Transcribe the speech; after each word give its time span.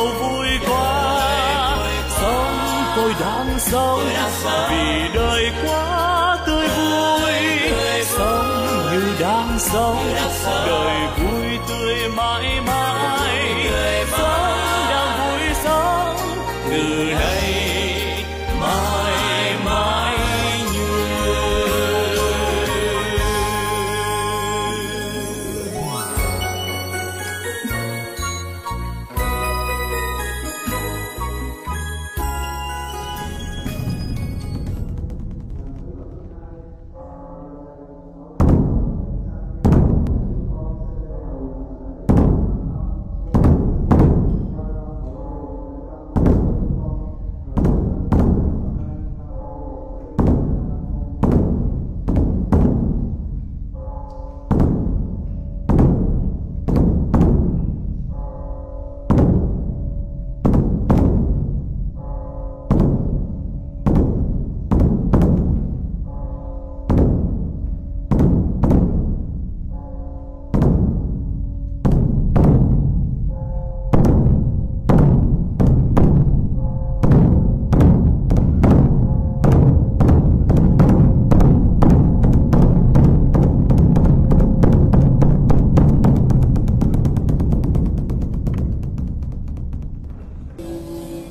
ơi 0.00 0.08
vui 0.20 0.48
quá 0.68 1.76
sống 2.08 2.84
tôi 2.96 3.14
đang 3.20 3.58
sống 3.58 4.04
vì 4.70 5.08
đời 5.14 5.50
quá 5.64 6.38
tươi 6.46 6.68
vui. 6.68 7.32
Sống 8.04 8.66
như 8.92 9.14
đang 9.20 9.58
sống 9.58 10.14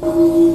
Amen. 0.09 0.49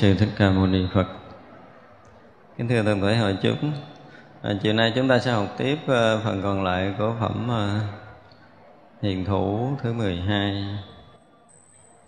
Sư 0.00 0.14
thích 0.14 0.28
ca 0.36 0.50
mâu 0.50 0.66
ni 0.66 0.86
phật. 0.94 1.06
Kính 2.58 2.68
thưa 2.68 2.82
toàn 2.82 3.00
thể 3.00 3.16
hội 3.16 3.36
chúng 3.42 3.72
à, 4.42 4.52
chiều 4.62 4.72
nay 4.72 4.92
chúng 4.96 5.08
ta 5.08 5.18
sẽ 5.18 5.32
học 5.32 5.46
tiếp 5.58 5.78
uh, 5.84 5.88
phần 6.24 6.40
còn 6.42 6.64
lại 6.64 6.94
của 6.98 7.14
phẩm 7.20 7.50
uh, 7.50 7.82
hiền 9.02 9.24
thủ 9.24 9.76
thứ 9.82 9.92
12 9.92 10.78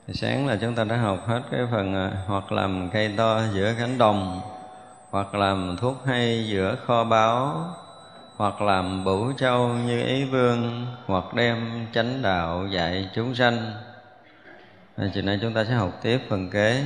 sáng 0.09 0.47
là 0.47 0.57
chúng 0.61 0.75
ta 0.75 0.85
đã 0.85 0.97
học 0.97 1.25
hết 1.27 1.43
cái 1.51 1.61
phần 1.71 2.07
uh, 2.07 2.13
hoặc 2.27 2.53
làm 2.53 2.91
cây 2.93 3.15
to 3.17 3.41
giữa 3.55 3.75
cánh 3.79 3.99
đồng 3.99 4.41
hoặc 5.11 5.35
làm 5.35 5.77
thuốc 5.81 5.97
hay 6.07 6.49
giữa 6.49 6.77
kho 6.87 7.05
báu 7.05 7.65
hoặc 8.37 8.63
làm 8.63 9.05
bửu 9.05 9.33
châu 9.33 9.69
như 9.69 10.03
ý 10.07 10.25
vương 10.25 10.87
hoặc 11.07 11.35
đem 11.35 11.87
chánh 11.93 12.23
đạo 12.23 12.67
dạy 12.67 13.11
chúng 13.15 13.35
sanh. 13.35 13.73
À, 14.97 15.05
chiều 15.15 15.23
nay 15.23 15.39
chúng 15.43 15.55
ta 15.55 15.65
sẽ 15.65 15.73
học 15.75 15.99
tiếp 16.03 16.21
phần 16.29 16.51
kế 16.51 16.85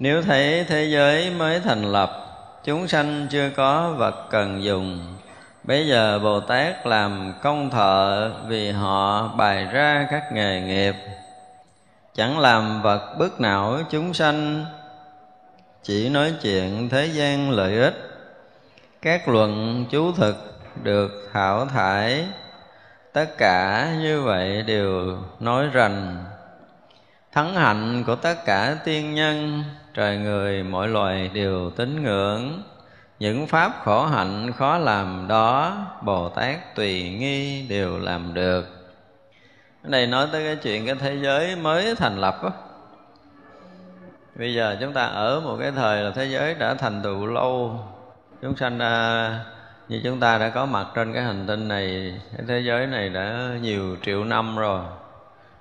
nếu 0.00 0.22
thấy 0.22 0.64
thế 0.68 0.84
giới 0.84 1.30
mới 1.30 1.60
thành 1.60 1.92
lập, 1.92 2.10
chúng 2.64 2.88
sanh 2.88 3.26
chưa 3.30 3.50
có 3.56 3.94
vật 3.96 4.26
cần 4.30 4.62
dùng. 4.62 5.16
Bây 5.64 5.88
giờ 5.88 6.18
bồ 6.18 6.40
tát 6.40 6.86
làm 6.86 7.32
công 7.42 7.70
thợ 7.70 8.30
vì 8.46 8.70
họ 8.70 9.28
bày 9.28 9.64
ra 9.64 10.06
các 10.10 10.32
nghề 10.32 10.60
nghiệp. 10.60 10.94
Chẳng 12.14 12.38
làm 12.38 12.82
vật 12.82 13.14
bức 13.18 13.40
não 13.40 13.78
chúng 13.90 14.14
sanh, 14.14 14.66
chỉ 15.82 16.08
nói 16.08 16.32
chuyện 16.42 16.88
thế 16.88 17.06
gian 17.06 17.50
lợi 17.50 17.78
ích. 17.78 17.94
Các 19.02 19.28
luận 19.28 19.84
chú 19.90 20.12
thực 20.12 20.60
được 20.82 21.30
thảo 21.32 21.66
thải, 21.66 22.26
tất 23.12 23.38
cả 23.38 23.88
như 24.00 24.22
vậy 24.22 24.62
đều 24.62 25.18
nói 25.40 25.66
rành. 25.72 26.24
Thắng 27.32 27.54
hạnh 27.54 28.04
của 28.06 28.16
tất 28.16 28.44
cả 28.44 28.76
tiên 28.84 29.14
nhân 29.14 29.64
trời 30.00 30.16
người 30.16 30.62
mọi 30.62 30.88
loài 30.88 31.30
đều 31.34 31.70
tín 31.70 32.02
ngưỡng. 32.02 32.62
Những 33.18 33.46
pháp 33.46 33.72
khổ 33.84 34.06
hạnh 34.06 34.52
khó 34.52 34.78
làm 34.78 35.26
đó 35.28 35.76
bồ 36.02 36.28
tát 36.28 36.74
tùy 36.74 37.10
nghi 37.10 37.66
đều 37.68 37.98
làm 37.98 38.34
được. 38.34 38.66
Cái 39.82 39.90
này 39.90 40.06
nói 40.06 40.28
tới 40.32 40.44
cái 40.44 40.56
chuyện 40.56 40.86
cái 40.86 40.94
thế 40.94 41.16
giới 41.22 41.56
mới 41.56 41.94
thành 41.94 42.18
lập 42.18 42.38
á. 42.42 42.50
Bây 44.36 44.54
giờ 44.54 44.76
chúng 44.80 44.92
ta 44.92 45.04
ở 45.04 45.40
một 45.40 45.56
cái 45.60 45.70
thời 45.70 46.02
là 46.02 46.10
thế 46.10 46.24
giới 46.24 46.54
đã 46.54 46.74
thành 46.74 47.02
tựu 47.02 47.26
lâu. 47.26 47.80
Chúng 48.42 48.56
sanh 48.56 48.78
à, 48.78 49.44
như 49.88 50.00
chúng 50.04 50.20
ta 50.20 50.38
đã 50.38 50.50
có 50.50 50.66
mặt 50.66 50.86
trên 50.94 51.12
cái 51.12 51.22
hành 51.22 51.46
tinh 51.46 51.68
này 51.68 52.14
cái 52.36 52.46
thế 52.48 52.60
giới 52.60 52.86
này 52.86 53.08
đã 53.08 53.50
nhiều 53.62 53.96
triệu 54.02 54.24
năm 54.24 54.56
rồi. 54.56 54.80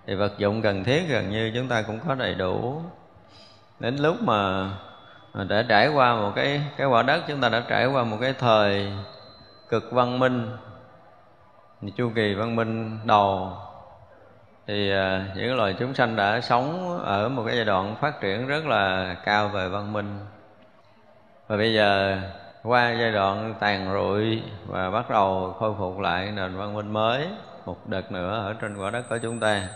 Thì 0.08 0.16
vật 0.16 0.38
dụng 0.38 0.62
cần 0.62 0.84
thiết 0.84 1.04
gần 1.10 1.30
như 1.30 1.52
chúng 1.56 1.68
ta 1.68 1.82
cũng 1.82 2.00
có 2.08 2.16
đầy 2.16 2.36
đủ 2.36 2.82
đến 3.80 3.96
lúc 3.98 4.22
mà 4.22 4.70
đã 5.34 5.64
trải 5.70 5.88
qua 5.88 6.16
một 6.16 6.32
cái 6.36 6.62
cái 6.78 6.88
quả 6.88 7.04
đất, 7.04 7.24
chúng 7.28 7.42
ta 7.42 7.50
đã 7.50 7.64
trải 7.68 7.86
qua 7.86 8.04
một 8.04 8.18
cái 8.22 8.34
thời 8.34 8.92
cực 9.70 9.92
văn 9.92 10.20
minh, 10.20 10.58
chu 11.96 12.12
kỳ 12.16 12.34
văn 12.34 12.56
minh 12.56 13.00
đầu, 13.06 13.54
thì 14.68 14.92
à, 14.92 15.26
những 15.36 15.58
loài 15.58 15.76
chúng 15.80 15.94
sanh 15.94 16.16
đã 16.16 16.42
sống 16.42 17.00
ở 17.04 17.30
một 17.30 17.44
cái 17.46 17.56
giai 17.56 17.66
đoạn 17.66 17.96
phát 18.02 18.22
triển 18.22 18.48
rất 18.48 18.66
là 18.66 19.16
cao 19.26 19.48
về 19.48 19.70
văn 19.70 19.94
minh. 19.94 20.20
Và 21.48 21.58
bây 21.58 21.74
giờ, 21.74 22.20
qua 22.64 22.92
giai 22.92 23.12
đoạn 23.12 23.54
tàn 23.60 23.94
rụi 23.94 24.44
và 24.68 24.90
bắt 24.90 25.10
đầu 25.10 25.56
khôi 25.60 25.74
phục 25.78 26.00
lại 26.00 26.32
nền 26.32 26.58
văn 26.58 26.74
minh 26.74 26.94
mới, 26.94 27.28
một 27.66 27.88
đợt 27.88 28.12
nữa 28.12 28.42
ở 28.46 28.54
trên 28.54 28.78
quả 28.78 28.90
đất 28.90 29.10
của 29.10 29.18
chúng 29.18 29.40
ta 29.40 29.68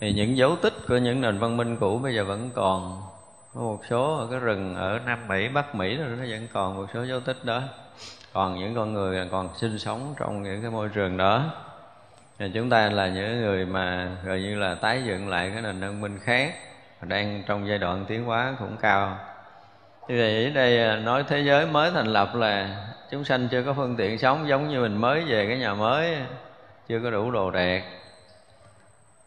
thì 0.00 0.12
những 0.12 0.36
dấu 0.36 0.56
tích 0.56 0.74
của 0.88 0.96
những 0.96 1.20
nền 1.20 1.38
văn 1.38 1.56
minh 1.56 1.76
cũ 1.76 1.98
bây 1.98 2.14
giờ 2.14 2.24
vẫn 2.24 2.50
còn. 2.54 3.02
Có 3.54 3.60
một 3.60 3.80
số 3.90 4.16
ở 4.16 4.26
cái 4.30 4.40
rừng 4.40 4.74
ở 4.74 5.00
Nam 5.06 5.28
Mỹ, 5.28 5.48
Bắc 5.48 5.74
Mỹ 5.74 5.96
đó 5.96 6.04
nó 6.04 6.24
vẫn 6.28 6.48
còn 6.52 6.76
một 6.76 6.86
số 6.94 7.04
dấu 7.04 7.20
tích 7.20 7.44
đó. 7.44 7.62
Còn 8.32 8.58
những 8.58 8.74
con 8.74 8.92
người 8.92 9.28
còn 9.30 9.48
sinh 9.56 9.78
sống 9.78 10.14
trong 10.18 10.42
những 10.42 10.62
cái 10.62 10.70
môi 10.70 10.88
trường 10.88 11.16
đó. 11.16 11.44
Thì 12.38 12.50
chúng 12.54 12.70
ta 12.70 12.90
là 12.90 13.08
những 13.08 13.40
người 13.40 13.66
mà 13.66 14.08
gần 14.24 14.42
như 14.42 14.58
là 14.58 14.74
tái 14.74 15.02
dựng 15.06 15.28
lại 15.28 15.50
cái 15.52 15.62
nền 15.62 15.80
văn 15.80 16.00
minh 16.00 16.18
khác 16.22 16.54
đang 17.02 17.42
trong 17.46 17.68
giai 17.68 17.78
đoạn 17.78 18.04
tiến 18.08 18.24
hóa 18.24 18.54
cũng 18.58 18.76
cao. 18.80 19.18
Như 20.08 20.16
vậy 20.18 20.44
ở 20.44 20.50
đây 20.50 21.00
nói 21.00 21.24
thế 21.28 21.40
giới 21.40 21.66
mới 21.66 21.90
thành 21.90 22.06
lập 22.06 22.34
là 22.34 22.86
chúng 23.10 23.24
sanh 23.24 23.48
chưa 23.48 23.62
có 23.62 23.72
phương 23.72 23.96
tiện 23.96 24.18
sống 24.18 24.48
giống 24.48 24.68
như 24.68 24.80
mình 24.80 24.96
mới 24.96 25.20
về 25.20 25.46
cái 25.48 25.58
nhà 25.58 25.74
mới 25.74 26.16
chưa 26.88 27.00
có 27.04 27.10
đủ 27.10 27.30
đồ 27.30 27.50
đạc 27.50 27.82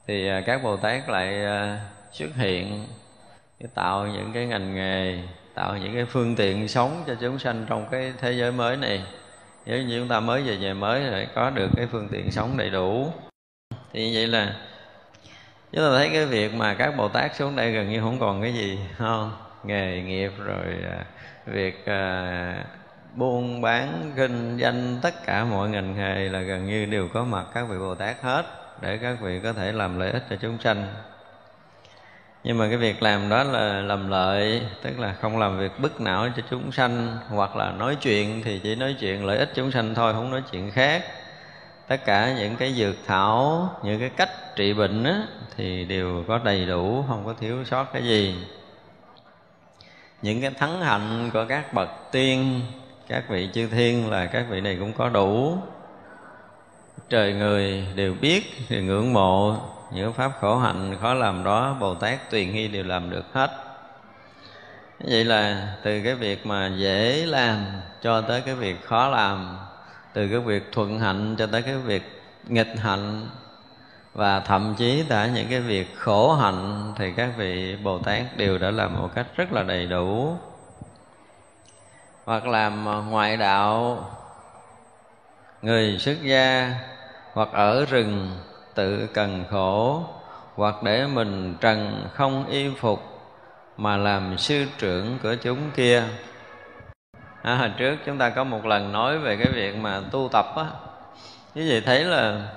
thì 0.07 0.27
à, 0.27 0.41
các 0.45 0.63
bồ 0.63 0.77
tát 0.77 1.09
lại 1.09 1.45
à, 1.45 1.79
xuất 2.11 2.35
hiện 2.35 2.85
tạo 3.73 4.07
những 4.07 4.31
cái 4.33 4.45
ngành 4.45 4.75
nghề 4.75 5.19
tạo 5.53 5.77
những 5.77 5.93
cái 5.93 6.05
phương 6.05 6.35
tiện 6.35 6.67
sống 6.67 7.03
cho 7.07 7.15
chúng 7.21 7.39
sanh 7.39 7.65
trong 7.69 7.87
cái 7.91 8.13
thế 8.21 8.31
giới 8.31 8.51
mới 8.51 8.77
này. 8.77 9.03
Nếu 9.65 9.83
như 9.83 9.99
chúng 9.99 10.07
ta 10.07 10.19
mới 10.19 10.41
về 10.41 10.57
nhà 10.57 10.73
mới 10.73 11.01
lại 11.01 11.27
có 11.35 11.49
được 11.49 11.69
cái 11.75 11.87
phương 11.91 12.07
tiện 12.11 12.31
sống 12.31 12.57
đầy 12.57 12.69
đủ. 12.69 13.13
Thì 13.93 14.05
như 14.05 14.11
vậy 14.13 14.27
là 14.27 14.55
chúng 15.71 15.81
ta 15.81 15.97
thấy 15.97 16.09
cái 16.13 16.25
việc 16.25 16.53
mà 16.53 16.73
các 16.73 16.97
bồ 16.97 17.09
tát 17.09 17.35
xuống 17.35 17.55
đây 17.55 17.71
gần 17.71 17.89
như 17.89 17.99
không 18.01 18.19
còn 18.19 18.41
cái 18.41 18.53
gì 18.53 18.79
không? 18.97 19.31
Nghề 19.63 20.01
nghiệp 20.01 20.31
rồi 20.37 20.65
à, 20.83 21.05
việc 21.45 21.85
à, 21.85 22.65
buôn 23.15 23.61
bán 23.61 24.11
kinh 24.15 24.57
doanh 24.61 24.99
tất 25.01 25.25
cả 25.25 25.43
mọi 25.43 25.69
ngành 25.69 25.95
nghề 25.95 26.29
là 26.29 26.39
gần 26.39 26.65
như 26.65 26.85
đều 26.85 27.07
có 27.07 27.23
mặt 27.23 27.45
các 27.53 27.63
vị 27.69 27.77
bồ 27.79 27.95
tát 27.95 28.21
hết 28.21 28.60
để 28.81 28.97
các 28.97 29.21
vị 29.21 29.39
có 29.43 29.53
thể 29.53 29.71
làm 29.71 29.99
lợi 29.99 30.11
ích 30.11 30.23
cho 30.29 30.35
chúng 30.35 30.57
sanh. 30.59 30.87
Nhưng 32.43 32.57
mà 32.57 32.67
cái 32.67 32.77
việc 32.77 33.03
làm 33.03 33.29
đó 33.29 33.43
là 33.43 33.81
làm 33.81 34.09
lợi 34.09 34.61
tức 34.81 34.99
là 34.99 35.13
không 35.13 35.39
làm 35.39 35.59
việc 35.59 35.71
bức 35.79 36.01
não 36.01 36.27
cho 36.35 36.43
chúng 36.49 36.71
sanh 36.71 37.17
hoặc 37.29 37.55
là 37.55 37.71
nói 37.71 37.97
chuyện 38.01 38.41
thì 38.43 38.59
chỉ 38.59 38.75
nói 38.75 38.95
chuyện 38.99 39.25
lợi 39.25 39.37
ích 39.37 39.51
chúng 39.55 39.71
sanh 39.71 39.95
thôi 39.95 40.13
không 40.13 40.31
nói 40.31 40.43
chuyện 40.51 40.71
khác. 40.71 41.03
Tất 41.87 42.05
cả 42.05 42.33
những 42.37 42.55
cái 42.55 42.73
dược 42.73 42.95
thảo 43.07 43.69
những 43.83 43.99
cái 43.99 44.09
cách 44.09 44.29
trị 44.55 44.73
bệnh 44.73 45.03
á, 45.03 45.23
thì 45.57 45.85
đều 45.85 46.23
có 46.27 46.39
đầy 46.43 46.65
đủ 46.65 47.05
không 47.07 47.25
có 47.25 47.33
thiếu 47.39 47.63
sót 47.65 47.93
cái 47.93 48.03
gì. 48.03 48.35
Những 50.21 50.41
cái 50.41 50.51
thắng 50.51 50.81
hạnh 50.81 51.29
của 51.33 51.45
các 51.49 51.73
bậc 51.73 51.89
tiên 52.11 52.61
các 53.07 53.29
vị 53.29 53.49
chư 53.53 53.67
thiên 53.67 54.09
là 54.09 54.25
các 54.25 54.45
vị 54.49 54.61
này 54.61 54.77
cũng 54.79 54.93
có 54.93 55.09
đủ 55.09 55.57
trời 57.09 57.33
người 57.33 57.87
đều 57.95 58.13
biết 58.21 58.69
đều 58.69 58.83
ngưỡng 58.83 59.13
mộ 59.13 59.57
những 59.91 60.13
pháp 60.13 60.31
khổ 60.41 60.57
hạnh, 60.57 60.97
khó 61.01 61.13
làm 61.13 61.43
đó, 61.43 61.77
bồ 61.79 61.95
tát 61.95 62.29
tùy 62.29 62.45
nghi 62.45 62.67
đều 62.67 62.83
làm 62.83 63.09
được 63.09 63.25
hết. 63.33 63.51
Vậy 64.99 65.25
là 65.25 65.73
từ 65.83 66.01
cái 66.03 66.15
việc 66.15 66.45
mà 66.45 66.71
dễ 66.77 67.25
làm 67.25 67.65
cho 68.01 68.21
tới 68.21 68.41
cái 68.41 68.55
việc 68.55 68.85
khó 68.85 69.07
làm, 69.07 69.57
từ 70.13 70.27
cái 70.27 70.39
việc 70.39 70.71
thuận 70.71 70.99
hạnh 70.99 71.35
cho 71.37 71.47
tới 71.47 71.61
cái 71.61 71.75
việc 71.75 72.21
nghịch 72.47 72.73
hạnh, 72.77 73.27
và 74.13 74.39
thậm 74.39 74.75
chí 74.77 75.03
cả 75.09 75.25
những 75.25 75.47
cái 75.49 75.59
việc 75.59 75.95
khổ 75.97 76.33
hạnh, 76.33 76.93
thì 76.97 77.11
các 77.11 77.29
vị 77.37 77.75
bồ 77.75 77.99
tát 77.99 78.37
đều 78.37 78.57
đã 78.57 78.71
làm 78.71 78.93
một 79.01 79.09
cách 79.15 79.27
rất 79.35 79.53
là 79.53 79.63
đầy 79.63 79.85
đủ. 79.85 80.37
Hoặc 82.25 82.47
làm 82.47 82.85
ngoại 83.09 83.37
đạo 83.37 84.05
người 85.61 85.97
xuất 85.99 86.21
gia 86.21 86.75
hoặc 87.33 87.49
ở 87.51 87.85
rừng 87.85 88.37
tự 88.75 89.07
cần 89.13 89.45
khổ 89.49 90.03
hoặc 90.55 90.83
để 90.83 91.07
mình 91.07 91.55
trần 91.61 92.07
không 92.13 92.45
y 92.47 92.69
phục 92.79 92.99
mà 93.77 93.97
làm 93.97 94.37
sư 94.37 94.65
trưởng 94.77 95.17
của 95.23 95.35
chúng 95.35 95.71
kia. 95.75 96.03
À, 97.41 97.55
hồi 97.55 97.71
trước 97.77 97.97
chúng 98.05 98.17
ta 98.17 98.29
có 98.29 98.43
một 98.43 98.65
lần 98.65 98.91
nói 98.91 99.19
về 99.19 99.37
cái 99.37 99.47
việc 99.53 99.75
mà 99.75 100.01
tu 100.11 100.29
tập 100.31 100.45
á. 100.55 100.65
Như 101.55 101.65
vậy 101.69 101.81
thấy 101.85 102.03
là 102.03 102.47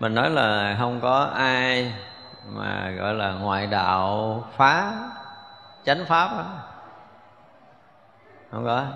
mình 0.00 0.14
nói 0.14 0.30
là 0.30 0.76
không 0.78 1.00
có 1.00 1.30
ai 1.34 1.92
mà 2.46 2.90
gọi 2.90 3.14
là 3.14 3.32
ngoại 3.32 3.66
đạo 3.66 4.44
phá 4.56 4.92
chánh 5.84 6.04
pháp 6.04 6.26
á. 6.26 6.44
Không 8.50 8.64
có 8.64 8.86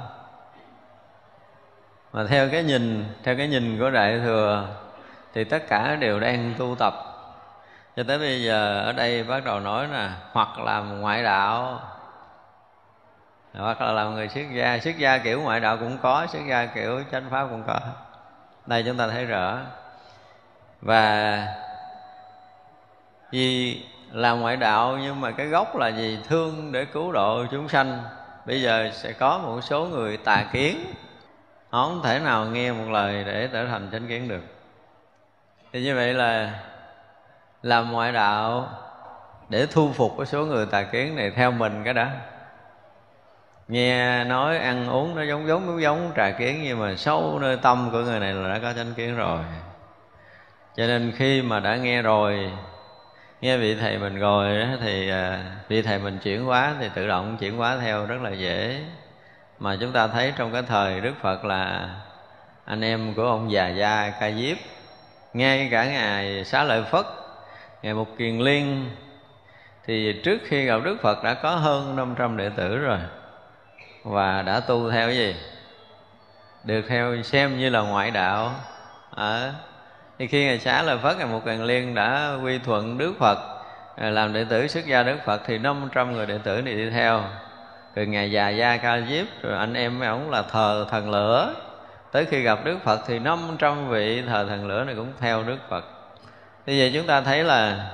mà 2.16 2.24
theo 2.24 2.48
cái 2.48 2.62
nhìn, 2.62 3.04
theo 3.22 3.36
cái 3.36 3.48
nhìn 3.48 3.78
của 3.78 3.90
đại 3.90 4.20
thừa 4.24 4.68
thì 5.34 5.44
tất 5.44 5.68
cả 5.68 5.96
đều 5.96 6.20
đang 6.20 6.54
tu 6.58 6.74
tập. 6.78 6.94
Cho 7.96 8.02
tới 8.02 8.18
bây 8.18 8.42
giờ 8.42 8.80
ở 8.80 8.92
đây 8.92 9.24
bắt 9.24 9.44
đầu 9.44 9.60
nói 9.60 9.86
nè, 9.92 10.08
hoặc 10.32 10.58
làm 10.58 11.00
ngoại 11.00 11.22
đạo, 11.22 11.80
hoặc 13.54 13.80
là 13.80 13.92
làm 13.92 14.14
người 14.14 14.28
xuất 14.28 14.42
gia 14.54 14.78
xuất 14.78 14.98
gia 14.98 15.18
kiểu 15.18 15.40
ngoại 15.40 15.60
đạo 15.60 15.76
cũng 15.76 15.98
có 15.98 16.26
xuất 16.26 16.40
gia 16.48 16.66
kiểu 16.66 17.02
chánh 17.12 17.30
pháp 17.30 17.46
cũng 17.50 17.62
có. 17.66 17.78
Đây 18.66 18.82
chúng 18.86 18.96
ta 18.96 19.08
thấy 19.08 19.24
rõ. 19.24 19.58
Và 20.80 21.46
vì 23.30 23.82
làm 24.12 24.40
ngoại 24.40 24.56
đạo 24.56 24.98
nhưng 25.02 25.20
mà 25.20 25.30
cái 25.30 25.46
gốc 25.46 25.76
là 25.76 25.88
gì 25.88 26.18
thương 26.28 26.72
để 26.72 26.84
cứu 26.84 27.12
độ 27.12 27.44
chúng 27.50 27.68
sanh. 27.68 28.02
Bây 28.46 28.62
giờ 28.62 28.90
sẽ 28.92 29.12
có 29.12 29.38
một 29.38 29.60
số 29.60 29.84
người 29.84 30.16
tà 30.16 30.44
kiến 30.52 30.84
họ 31.76 31.88
không 31.88 32.02
thể 32.02 32.18
nào 32.18 32.44
nghe 32.44 32.72
một 32.72 32.90
lời 32.90 33.24
để 33.26 33.48
trở 33.52 33.66
thành 33.66 33.88
chánh 33.92 34.06
kiến 34.08 34.28
được. 34.28 34.42
Thì 35.72 35.82
như 35.82 35.94
vậy 35.94 36.14
là 36.14 36.52
làm 37.62 37.92
ngoại 37.92 38.12
đạo 38.12 38.68
để 39.48 39.66
thu 39.66 39.92
phục 39.92 40.14
cái 40.18 40.26
số 40.26 40.46
người 40.46 40.66
tà 40.66 40.82
kiến 40.82 41.16
này 41.16 41.30
theo 41.30 41.50
mình 41.50 41.82
cái 41.84 41.94
đó. 41.94 42.06
Nghe 43.68 44.24
nói 44.24 44.58
ăn 44.58 44.88
uống 44.88 45.16
nó 45.16 45.22
giống 45.22 45.46
giống 45.46 45.66
giống 45.66 45.82
giống 45.82 46.12
trà 46.16 46.30
kiến, 46.30 46.60
nhưng 46.64 46.80
mà 46.80 46.94
sâu 46.96 47.38
nơi 47.40 47.56
tâm 47.56 47.88
của 47.92 48.00
người 48.00 48.20
này 48.20 48.32
là 48.32 48.48
đã 48.48 48.58
có 48.58 48.72
chánh 48.72 48.94
kiến 48.94 49.16
rồi. 49.16 49.38
Cho 50.76 50.86
nên 50.86 51.12
khi 51.16 51.42
mà 51.42 51.60
đã 51.60 51.76
nghe 51.76 52.02
rồi, 52.02 52.52
nghe 53.40 53.56
vị 53.56 53.76
thầy 53.80 53.98
mình 53.98 54.18
rồi 54.18 54.66
thì 54.82 55.10
à, 55.10 55.44
vị 55.68 55.82
thầy 55.82 55.98
mình 55.98 56.18
chuyển 56.18 56.44
hóa 56.44 56.74
thì 56.80 56.88
tự 56.94 57.06
động 57.06 57.36
chuyển 57.40 57.56
hóa 57.56 57.78
theo 57.78 58.06
rất 58.06 58.22
là 58.22 58.30
dễ 58.30 58.84
mà 59.58 59.76
chúng 59.80 59.92
ta 59.92 60.08
thấy 60.08 60.32
trong 60.36 60.52
cái 60.52 60.62
thời 60.62 61.00
đức 61.00 61.14
phật 61.22 61.44
là 61.44 61.90
anh 62.64 62.80
em 62.80 63.14
của 63.14 63.22
ông 63.22 63.52
già 63.52 63.68
gia 63.68 64.10
ca 64.20 64.30
diếp 64.30 64.56
ngay 65.34 65.68
cả 65.70 65.84
ngài 65.84 66.44
xá 66.44 66.64
lợi 66.64 66.82
phất 66.82 67.06
ngài 67.82 67.94
mục 67.94 68.08
kiền 68.18 68.38
liên 68.38 68.90
thì 69.86 70.20
trước 70.24 70.38
khi 70.44 70.64
gặp 70.64 70.80
đức 70.84 70.96
phật 71.02 71.22
đã 71.22 71.34
có 71.34 71.50
hơn 71.50 71.96
500 71.96 72.36
đệ 72.36 72.50
tử 72.56 72.78
rồi 72.78 72.98
và 74.04 74.42
đã 74.42 74.60
tu 74.60 74.90
theo 74.90 75.10
gì? 75.10 75.36
Được 76.64 76.82
theo 76.88 77.22
xem 77.22 77.58
như 77.58 77.70
là 77.70 77.80
ngoại 77.80 78.10
đạo. 78.10 78.54
À, 79.16 79.52
thì 80.18 80.26
khi 80.26 80.44
ngài 80.44 80.58
xá 80.58 80.82
lợi 80.82 80.98
phất 80.98 81.18
ngài 81.18 81.26
mục 81.26 81.44
kiền 81.44 81.62
liên 81.62 81.94
đã 81.94 82.32
quy 82.42 82.58
thuận 82.58 82.98
đức 82.98 83.14
phật 83.18 83.38
làm 83.96 84.32
đệ 84.32 84.44
tử 84.44 84.66
xuất 84.66 84.86
gia 84.86 85.02
đức 85.02 85.16
phật 85.24 85.42
thì 85.46 85.58
500 85.58 86.12
người 86.12 86.26
đệ 86.26 86.38
tử 86.38 86.62
này 86.62 86.74
đi 86.74 86.90
theo 86.90 87.22
rồi 87.96 88.06
ngài 88.06 88.30
già 88.30 88.48
gia 88.48 88.76
ca 88.76 89.00
diếp 89.00 89.26
rồi 89.42 89.58
anh 89.58 89.74
em 89.74 89.98
mấy 89.98 90.08
ổng 90.08 90.30
là 90.30 90.42
thờ 90.42 90.86
thần 90.90 91.10
lửa. 91.10 91.54
Tới 92.12 92.24
khi 92.24 92.42
gặp 92.42 92.58
đức 92.64 92.78
phật 92.84 93.00
thì 93.06 93.18
500 93.18 93.88
vị 93.88 94.22
thờ 94.22 94.46
thần 94.48 94.66
lửa 94.66 94.84
này 94.84 94.94
cũng 94.94 95.12
theo 95.18 95.42
đức 95.42 95.58
phật. 95.68 95.84
Bây 96.66 96.78
giờ 96.78 96.90
chúng 96.94 97.06
ta 97.06 97.20
thấy 97.20 97.44
là 97.44 97.90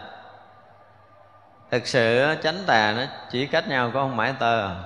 thực 1.71 1.87
sự 1.87 2.35
chánh 2.43 2.59
tà 2.67 2.95
nó 2.97 3.03
chỉ 3.31 3.47
cách 3.47 3.69
nhau 3.69 3.91
có 3.95 4.01
không 4.01 4.17
mãi 4.17 4.35
tơ 4.39 4.67
à. 4.67 4.77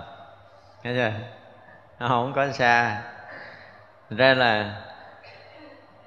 nghe 0.83 0.93
chưa? 0.95 1.13
Nó 2.01 2.09
không 2.09 2.33
có 2.33 2.53
xa. 2.53 3.03
Ra 4.11 4.35
là 4.35 4.83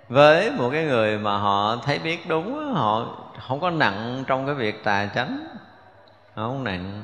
với 0.09 0.51
một 0.51 0.69
cái 0.73 0.83
người 0.83 1.17
mà 1.17 1.37
họ 1.37 1.75
thấy 1.85 1.99
biết 1.99 2.27
đúng 2.27 2.73
họ 2.75 3.05
không 3.47 3.59
có 3.59 3.69
nặng 3.69 4.23
trong 4.27 4.45
cái 4.45 4.55
việc 4.55 4.83
tà 4.83 5.09
chánh. 5.15 5.47
Không 6.35 6.63
nặng 6.63 7.03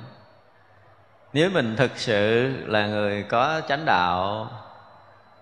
nếu 1.36 1.50
mình 1.50 1.76
thực 1.76 1.92
sự 1.96 2.52
là 2.66 2.88
người 2.88 3.24
có 3.24 3.62
chánh 3.68 3.86
đạo, 3.86 4.50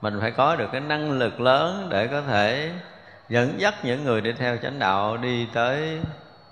mình 0.02 0.18
phải 0.22 0.32
có 0.32 0.56
được 0.56 0.70
cái 0.72 0.82
năng 0.82 1.12
lực 1.12 1.42
lớn 1.42 1.88
để 1.90 2.08
có 2.08 2.22
thể 2.22 2.72
dẫn 3.30 3.54
dắt 3.58 3.74
những 3.84 4.04
người 4.04 4.22
đi 4.22 4.32
theo 4.32 4.58
chánh 4.58 4.80
đạo 4.80 5.18
đi 5.18 5.48
tới 5.54 6.00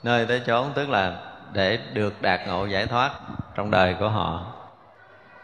nơi 0.04 0.26
tới 0.26 0.42
chốn, 0.48 0.72
tức 0.74 0.90
là 0.90 1.18
để 1.54 1.80
được 1.94 2.22
đạt 2.22 2.40
ngộ 2.48 2.66
giải 2.66 2.86
thoát 2.86 3.12
trong 3.56 3.72
đời 3.72 3.96
của 4.00 4.10
họ. 4.10 4.46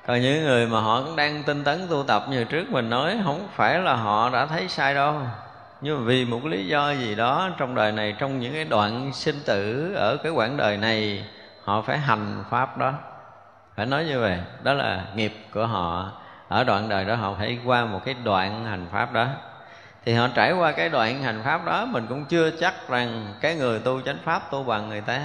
Còn 0.08 0.22
những 0.22 0.44
người 0.44 0.68
mà 0.68 0.80
họ 0.80 1.02
cũng 1.02 1.16
đang 1.16 1.44
tinh 1.44 1.64
tấn 1.64 1.88
tu 1.90 2.04
tập 2.04 2.26
như 2.30 2.44
trước 2.44 2.70
mình 2.70 2.90
nói, 2.90 3.20
không 3.24 3.48
phải 3.56 3.80
là 3.80 3.96
họ 3.96 4.30
đã 4.30 4.46
thấy 4.46 4.68
sai 4.68 4.96
đâu. 4.96 5.16
Nhưng 5.82 5.98
mà 5.98 6.04
vì 6.06 6.26
một 6.26 6.46
lý 6.46 6.68
do 6.68 6.92
gì 6.92 7.16
đó, 7.16 7.50
trong 7.58 7.76
đời 7.76 7.92
này, 7.92 8.16
trong 8.20 8.40
những 8.40 8.54
cái 8.54 8.66
đoạn 8.66 9.14
sinh 9.14 9.40
tử 9.46 9.94
ở 9.96 10.18
cái 10.18 10.32
quãng 10.32 10.58
đời 10.58 10.78
này, 10.78 11.26
họ 11.64 11.82
phải 11.82 11.98
hành 11.98 12.44
pháp 12.50 12.78
đó 12.78 12.94
phải 13.78 13.86
nói 13.86 14.06
như 14.06 14.20
vậy 14.20 14.40
đó 14.64 14.74
là 14.74 15.06
nghiệp 15.16 15.34
của 15.54 15.66
họ. 15.66 16.12
Ở 16.48 16.64
đoạn 16.64 16.90
đời 16.90 17.06
đó 17.06 17.16
họ 17.16 17.34
phải 17.34 17.60
qua 17.66 17.86
một 17.86 18.06
cái 18.06 18.16
đoạn 18.24 18.66
hành 18.66 18.88
pháp 18.92 19.14
đó. 19.14 19.28
Thì 20.06 20.14
họ 20.14 20.28
trải 20.36 20.54
qua 20.54 20.72
cái 20.72 20.90
đoạn 20.90 21.24
hành 21.24 21.42
pháp 21.44 21.66
đó 21.66 21.86
mình 21.86 22.06
cũng 22.10 22.26
chưa 22.26 22.52
chắc 22.60 22.74
rằng 22.90 23.34
cái 23.42 23.56
người 23.56 23.80
tu 23.80 24.02
chánh 24.02 24.18
pháp 24.24 24.52
tu 24.52 24.64
bằng 24.64 24.90
người 24.90 25.02
ta. 25.02 25.22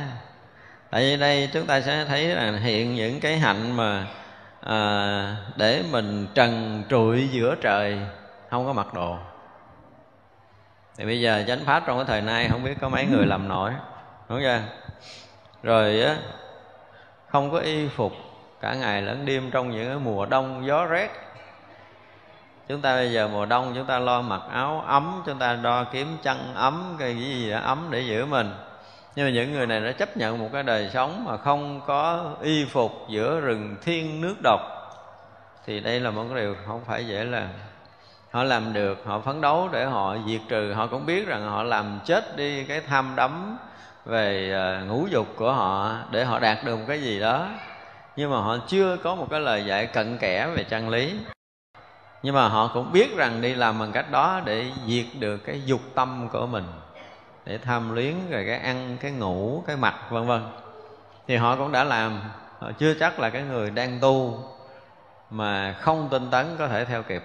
Tại 0.90 1.02
vì 1.02 1.16
đây 1.16 1.50
chúng 1.52 1.66
ta 1.66 1.80
sẽ 1.80 2.04
thấy 2.04 2.28
là 2.28 2.50
hiện 2.50 2.94
những 2.94 3.20
cái 3.20 3.38
hạnh 3.38 3.76
mà 3.76 4.06
à, 4.60 5.36
để 5.56 5.84
mình 5.90 6.26
trần 6.34 6.82
trụi 6.88 7.28
giữa 7.28 7.54
trời 7.60 7.98
không 8.50 8.66
có 8.66 8.72
mặc 8.72 8.94
đồ. 8.94 9.16
Thì 10.96 11.04
bây 11.04 11.20
giờ 11.20 11.44
chánh 11.48 11.64
pháp 11.64 11.82
trong 11.86 11.96
cái 11.96 12.06
thời 12.08 12.20
nay 12.20 12.48
không 12.50 12.64
biết 12.64 12.74
có 12.80 12.88
mấy 12.88 13.06
người 13.06 13.26
làm 13.26 13.48
nổi 13.48 13.72
đúng 14.28 14.40
chưa? 14.40 14.60
Rồi 15.62 16.02
á 16.02 16.16
không 17.28 17.50
có 17.50 17.58
y 17.58 17.88
phục 17.88 18.12
cả 18.62 18.74
ngày 18.74 19.02
lẫn 19.02 19.26
đêm 19.26 19.50
trong 19.50 19.70
những 19.70 19.88
cái 19.88 19.98
mùa 19.98 20.26
đông, 20.26 20.66
gió 20.66 20.86
rét. 20.86 21.10
Chúng 22.68 22.80
ta 22.80 22.94
bây 22.94 23.12
giờ 23.12 23.28
mùa 23.28 23.46
đông, 23.46 23.72
chúng 23.74 23.86
ta 23.86 23.98
lo 23.98 24.22
mặc 24.22 24.42
áo 24.52 24.84
ấm, 24.86 25.22
chúng 25.26 25.38
ta 25.38 25.54
đo 25.54 25.84
kiếm 25.84 26.16
chăn 26.22 26.54
ấm, 26.54 26.96
cái 26.98 27.16
gì 27.16 27.50
đó 27.50 27.58
ấm 27.58 27.88
để 27.90 28.00
giữ 28.00 28.26
mình. 28.26 28.50
Nhưng 29.16 29.26
mà 29.26 29.30
những 29.30 29.52
người 29.52 29.66
này 29.66 29.80
đã 29.80 29.92
chấp 29.92 30.16
nhận 30.16 30.38
một 30.38 30.48
cái 30.52 30.62
đời 30.62 30.90
sống 30.92 31.24
mà 31.24 31.36
không 31.36 31.80
có 31.86 32.32
y 32.42 32.64
phục 32.64 32.92
giữa 33.08 33.40
rừng 33.40 33.76
thiên 33.82 34.20
nước 34.20 34.34
độc. 34.42 34.60
Thì 35.66 35.80
đây 35.80 36.00
là 36.00 36.10
một 36.10 36.24
cái 36.28 36.42
điều 36.42 36.56
không 36.66 36.80
phải 36.86 37.06
dễ 37.06 37.24
làm. 37.24 37.48
Họ 38.30 38.42
làm 38.42 38.72
được, 38.72 39.02
họ 39.06 39.20
phấn 39.20 39.40
đấu 39.40 39.68
để 39.72 39.84
họ 39.84 40.16
diệt 40.26 40.40
trừ. 40.48 40.72
Họ 40.72 40.86
cũng 40.86 41.06
biết 41.06 41.26
rằng 41.26 41.48
họ 41.50 41.62
làm 41.62 42.00
chết 42.04 42.36
đi 42.36 42.64
cái 42.64 42.80
tham 42.80 43.12
đắm 43.16 43.58
về 44.04 44.52
ờ, 44.52 44.84
ngũ 44.84 45.06
dục 45.06 45.26
của 45.36 45.52
họ 45.52 45.96
để 46.10 46.24
họ 46.24 46.38
đạt 46.38 46.64
được 46.64 46.76
một 46.76 46.84
cái 46.88 47.02
gì 47.02 47.20
đó 47.20 47.48
nhưng 48.16 48.30
mà 48.30 48.36
họ 48.40 48.56
chưa 48.68 48.96
có 48.96 49.14
một 49.14 49.26
cái 49.30 49.40
lời 49.40 49.64
dạy 49.64 49.86
cận 49.86 50.18
kẽ 50.18 50.46
về 50.56 50.64
chân 50.64 50.88
lý. 50.88 51.14
Nhưng 52.22 52.34
mà 52.34 52.48
họ 52.48 52.70
cũng 52.74 52.92
biết 52.92 53.16
rằng 53.16 53.42
đi 53.42 53.54
làm 53.54 53.78
bằng 53.78 53.92
cách 53.92 54.10
đó 54.10 54.40
để 54.44 54.70
diệt 54.86 55.06
được 55.18 55.36
cái 55.36 55.62
dục 55.64 55.80
tâm 55.94 56.28
của 56.32 56.46
mình, 56.46 56.64
để 57.44 57.58
tham 57.58 57.94
luyến 57.94 58.14
rồi 58.30 58.44
cái 58.46 58.58
ăn, 58.58 58.96
cái 59.00 59.10
ngủ, 59.10 59.64
cái 59.66 59.76
mặc, 59.76 59.94
vân 60.10 60.26
vân. 60.26 60.42
Thì 61.26 61.36
họ 61.36 61.56
cũng 61.56 61.72
đã 61.72 61.84
làm. 61.84 62.20
Họ 62.58 62.72
chưa 62.78 62.94
chắc 62.94 63.20
là 63.20 63.30
cái 63.30 63.42
người 63.42 63.70
đang 63.70 63.98
tu 64.00 64.44
mà 65.30 65.72
không 65.80 66.08
tinh 66.10 66.30
tấn 66.30 66.56
có 66.58 66.68
thể 66.68 66.84
theo 66.84 67.02
kịp. 67.02 67.22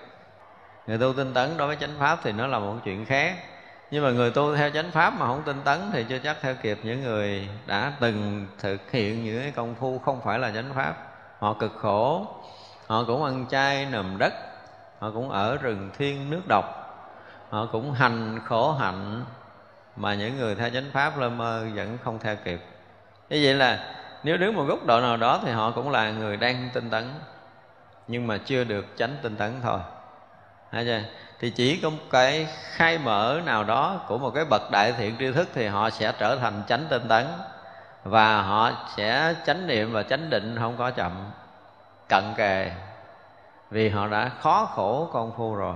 Người 0.88 0.98
tu 0.98 1.14
tinh 1.14 1.34
tấn 1.34 1.58
đối 1.58 1.68
với 1.68 1.76
chánh 1.76 1.96
pháp 2.00 2.20
thì 2.24 2.32
nó 2.32 2.48
là 2.48 2.60
một 2.60 2.76
chuyện 2.84 3.06
khác 3.06 3.36
nhưng 3.92 4.04
mà 4.04 4.12
người 4.12 4.32
tu 4.32 4.56
theo 4.56 4.70
chánh 4.70 4.92
pháp 4.92 5.14
mà 5.14 5.26
không 5.26 5.44
tinh 5.46 5.62
tấn 5.64 5.80
thì 5.94 6.06
chưa 6.10 6.20
chắc 6.20 6.38
theo 6.42 6.56
kịp 6.62 6.80
những 6.84 7.04
người 7.04 7.50
đã 7.66 7.94
từng 8.00 8.48
thực 8.60 8.92
hiện 8.92 9.24
những 9.26 9.42
cái 9.42 9.52
công 9.52 9.76
phu 9.76 10.00
không 10.00 10.22
phải 10.24 10.40
là 10.40 10.52
chánh 10.52 10.74
pháp. 10.74 10.96
Họ 11.40 11.54
cực 11.54 11.72
khổ, 11.76 12.28
họ 12.88 13.04
cũng 13.08 13.24
ăn 13.24 13.46
chay 13.50 13.86
nằm 13.86 14.18
đất, 14.18 14.34
họ 15.00 15.12
cũng 15.12 15.30
ở 15.30 15.58
rừng 15.58 15.90
thiên 15.98 16.30
nước 16.30 16.42
độc, 16.48 16.66
họ 17.50 17.66
cũng 17.72 17.94
hành 17.94 18.40
khổ 18.46 18.72
hạnh, 18.72 19.26
mà 19.96 20.14
những 20.14 20.38
người 20.38 20.56
theo 20.56 20.70
chánh 20.70 20.92
pháp 20.94 21.18
lơ 21.18 21.30
mơ 21.30 21.66
vẫn 21.76 21.98
không 22.04 22.20
theo 22.20 22.36
kịp. 22.36 22.60
Như 23.30 23.42
vậy 23.44 23.54
là 23.54 23.96
nếu 24.24 24.38
đứng 24.38 24.56
một 24.56 24.64
góc 24.64 24.86
độ 24.86 25.02
nào 25.02 25.18
đó 25.18 25.40
thì 25.46 25.52
họ 25.52 25.72
cũng 25.72 25.90
là 25.90 26.12
người 26.12 26.38
đang 26.38 26.70
tinh 26.74 26.90
tấn, 26.90 27.10
nhưng 28.08 28.28
mà 28.28 28.38
chưa 28.38 28.64
được 28.64 28.86
tránh 28.98 29.18
tinh 29.22 29.36
tấn 29.36 29.60
thôi. 29.64 29.80
Thấy 30.72 30.86
chưa? 30.86 31.02
Thì 31.40 31.50
chỉ 31.50 31.80
có 31.82 31.90
một 31.90 32.04
cái 32.12 32.48
khai 32.72 32.98
mở 32.98 33.40
nào 33.46 33.64
đó 33.64 34.02
của 34.08 34.18
một 34.18 34.32
cái 34.36 34.46
bậc 34.46 34.72
đại 34.72 34.92
thiện 34.92 35.16
tri 35.20 35.32
thức 35.32 35.50
thì 35.54 35.68
họ 35.68 35.90
sẽ 35.90 36.14
trở 36.20 36.36
thành 36.36 36.64
chánh 36.68 36.86
tinh 36.90 37.08
tấn. 37.08 37.26
Và 38.04 38.42
họ 38.42 38.72
sẽ 38.98 39.36
chánh 39.46 39.68
niệm 39.68 39.92
và 39.92 40.04
chánh 40.04 40.30
định 40.30 40.56
không 40.60 40.78
có 40.78 40.92
chậm, 40.92 41.32
cận 42.10 42.24
kề. 42.38 42.72
Vì 43.72 43.90
họ 43.90 44.08
đã 44.08 44.32
khó 44.42 44.66
khổ 44.66 45.10
công 45.14 45.32
phu 45.38 45.56
rồi. 45.56 45.76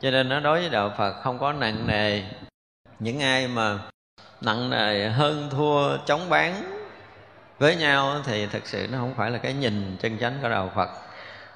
Cho 0.00 0.10
nên 0.10 0.28
nó 0.28 0.40
đối 0.40 0.60
với 0.60 0.70
đạo 0.70 0.92
phật 0.98 1.12
không 1.22 1.38
có 1.38 1.52
nặng 1.52 1.86
nề. 1.86 2.22
Những 2.98 3.20
ai 3.20 3.48
mà 3.48 3.78
nặng 4.40 4.70
nề 4.70 5.08
hơn 5.08 5.48
thua 5.50 5.96
chống 5.96 6.30
bán 6.30 6.54
với 7.58 7.76
nhau 7.76 8.14
thì 8.24 8.46
thực 8.46 8.66
sự 8.66 8.88
nó 8.92 8.98
không 8.98 9.14
phải 9.16 9.30
là 9.30 9.38
cái 9.38 9.52
nhìn 9.54 9.96
chân 10.00 10.18
chánh 10.18 10.38
của 10.42 10.48
đạo 10.48 10.70
phật. 10.74 10.88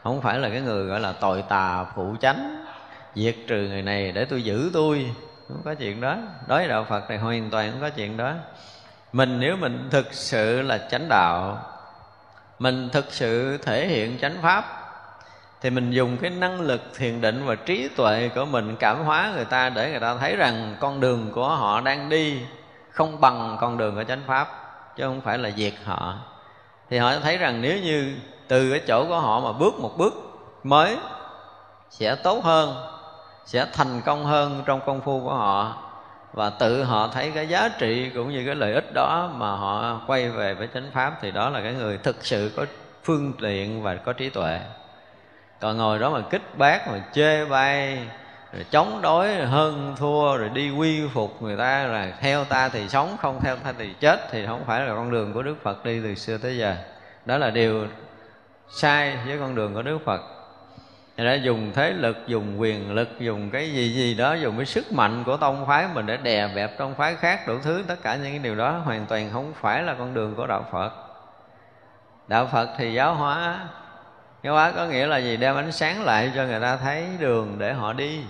Không 0.02 0.20
phải 0.20 0.38
là 0.38 0.48
cái 0.48 0.61
người 0.61 0.87
gọi 0.87 1.00
là 1.00 1.12
tội 1.12 1.44
tà 1.48 1.85
phụ 1.94 2.16
chánh 2.20 2.66
diệt 3.14 3.37
trừ 3.46 3.68
người 3.68 3.83
này 3.83 4.12
để 4.12 4.25
tôi 4.25 4.42
giữ 4.42 4.70
tôi. 4.73 5.11
Không 5.49 5.62
có 5.64 5.75
chuyện 5.75 6.01
đó. 6.01 6.16
Đối 6.46 6.59
với 6.59 6.68
đạo 6.68 6.87
phật 6.88 7.09
này 7.09 7.18
hoàn 7.18 7.51
toàn 7.51 7.70
không 7.73 7.81
có 7.81 7.90
chuyện 7.90 8.16
đó. 8.16 8.33
Mình 9.12 9.40
nếu 9.40 9.57
mình 9.57 9.88
thực 9.90 10.12
sự 10.12 10.62
là 10.62 10.79
chánh 10.90 11.09
đạo, 11.09 11.59
mình 12.59 12.88
thực 12.92 13.12
sự 13.12 13.59
thể 13.59 13.88
hiện 13.88 14.18
chánh 14.18 14.37
pháp, 14.42 14.64
thì 15.61 15.70
mình 15.70 15.90
dùng 15.90 16.16
cái 16.16 16.31
năng 16.31 16.61
lực 16.61 16.81
thiền 16.94 17.20
định 17.20 17.46
và 17.46 17.55
trí 17.55 17.88
tuệ 17.88 18.31
của 18.35 18.44
mình 18.44 18.77
cảm 18.79 19.05
hóa 19.05 19.33
người 19.35 19.44
ta 19.44 19.68
để 19.68 19.90
người 19.90 20.01
ta 20.01 20.16
thấy 20.16 20.37
rằng 20.37 20.77
con 20.81 21.01
đường 21.01 21.31
của 21.33 21.49
họ 21.49 21.81
đang 21.81 22.09
đi 22.09 22.40
không 22.90 23.20
bằng 23.20 23.57
con 23.61 23.79
đường 23.79 23.94
của 23.94 24.05
chánh 24.05 24.23
pháp, 24.27 24.49
chứ 24.96 25.05
không 25.05 25.20
phải 25.20 25.38
là 25.38 25.51
diệt 25.51 25.75
họ. 25.85 26.18
Thì 26.90 26.99
họ 26.99 27.12
thấy 27.23 27.37
rằng 27.37 27.62
nếu 27.62 27.79
như 27.79 28.16
từ 28.49 28.70
cái 28.70 28.81
chỗ 28.87 29.07
của 29.09 29.20
họ 29.20 29.40
mà 29.40 29.53
bước 29.53 29.75
một 29.75 29.92
bước 29.96 30.14
mới 30.64 30.96
sẽ 31.90 32.14
tốt 32.14 32.44
hơn 32.44 32.75
sẽ 33.46 33.66
thành 33.72 34.00
công 34.05 34.24
hơn 34.24 34.62
trong 34.66 34.81
công 34.87 35.00
phu 35.00 35.20
của 35.20 35.35
họ. 35.35 35.76
Và 36.33 36.50
tự 36.50 36.83
họ 36.83 37.09
thấy 37.09 37.31
cái 37.35 37.48
giá 37.48 37.68
trị 37.79 38.11
cũng 38.14 38.31
như 38.31 38.46
cái 38.46 38.55
lợi 38.55 38.72
ích 38.72 38.94
đó 38.94 39.31
mà 39.35 39.50
họ 39.57 40.00
quay 40.07 40.29
về 40.29 40.55
với 40.55 40.68
chánh 40.74 40.90
pháp 40.92 41.18
thì 41.20 41.31
đó 41.31 41.50
là 41.50 41.61
cái 41.62 41.72
người 41.72 41.98
thực 41.98 42.16
sự 42.20 42.53
có 42.57 42.64
phương 43.05 43.33
tiện 43.40 43.83
và 43.83 43.94
có 43.94 44.12
trí 44.12 44.31
tuệ. 44.31 44.61
Còn 45.61 45.76
ngồi 45.76 45.98
đó 45.98 46.11
mà 46.11 46.20
kích 46.31 46.59
bác, 46.59 46.88
mà 46.88 47.03
chê 47.12 47.44
bai, 47.44 47.98
rồi 48.53 48.64
chống 48.70 49.00
đối 49.03 49.37
rồi 49.37 49.46
hơn 49.46 49.94
thua, 49.98 50.37
rồi 50.37 50.48
đi 50.48 50.70
quy 50.70 51.09
phục 51.14 51.42
người 51.42 51.57
ta, 51.57 51.87
là 51.87 52.12
theo 52.20 52.44
ta 52.44 52.68
thì 52.68 52.88
sống, 52.88 53.16
không 53.20 53.40
theo 53.40 53.57
ta 53.57 53.72
thì 53.79 53.94
chết, 54.00 54.20
thì 54.31 54.46
không 54.46 54.64
phải 54.66 54.81
là 54.81 54.94
con 54.94 55.11
đường 55.11 55.33
của 55.33 55.42
đức 55.42 55.57
phật 55.62 55.85
đi 55.85 56.00
từ 56.03 56.14
xưa 56.14 56.38
tới 56.38 56.59
giờ. 56.59 56.76
Đó 57.24 57.38
là 57.38 57.50
điều 57.50 57.87
sai 58.70 59.18
với 59.26 59.38
con 59.38 59.55
đường 59.55 59.74
của 59.74 59.83
đức 59.83 59.98
phật. 60.05 60.20
Thì 61.20 61.26
đã 61.26 61.35
dùng 61.35 61.72
thế 61.74 61.92
lực, 61.92 62.18
dùng 62.26 62.61
quyền 62.61 62.94
lực, 62.94 63.09
dùng 63.18 63.50
cái 63.50 63.70
gì 63.72 63.92
gì 63.94 64.14
đó, 64.14 64.35
dùng 64.35 64.56
cái 64.56 64.66
sức 64.66 64.92
mạnh 64.92 65.24
của 65.26 65.37
tông 65.37 65.66
phái 65.66 65.87
mình 65.94 66.06
để 66.06 66.16
đè 66.16 66.48
bẹp 66.54 66.78
tông 66.78 66.94
phái 66.94 67.16
khác 67.16 67.40
đủ 67.46 67.54
thứ. 67.62 67.85
Tất 67.88 67.96
cả 68.02 68.14
những 68.14 68.33
cái 68.33 68.38
điều 68.38 68.54
đó 68.54 68.70
hoàn 68.70 69.06
toàn 69.06 69.30
không 69.33 69.52
phải 69.61 69.83
là 69.83 69.94
con 69.94 70.14
đường 70.14 70.35
của 70.35 70.46
Đạo 70.46 70.66
Phật. 70.72 70.92
Đạo 72.28 72.48
Phật 72.52 72.68
thì 72.78 72.92
giáo 72.92 73.14
hóa. 73.14 73.59
Giáo 74.42 74.54
hóa 74.54 74.72
có 74.76 74.87
nghĩa 74.87 75.06
là 75.06 75.18
gì? 75.18 75.37
Đem 75.37 75.56
ánh 75.56 75.72
sáng 75.72 76.04
lại 76.04 76.33
cho 76.35 76.44
người 76.44 76.61
ta 76.61 76.76
thấy 76.76 77.06
đường 77.18 77.56
để 77.59 77.72
họ 77.72 77.92
đi. 77.92 78.20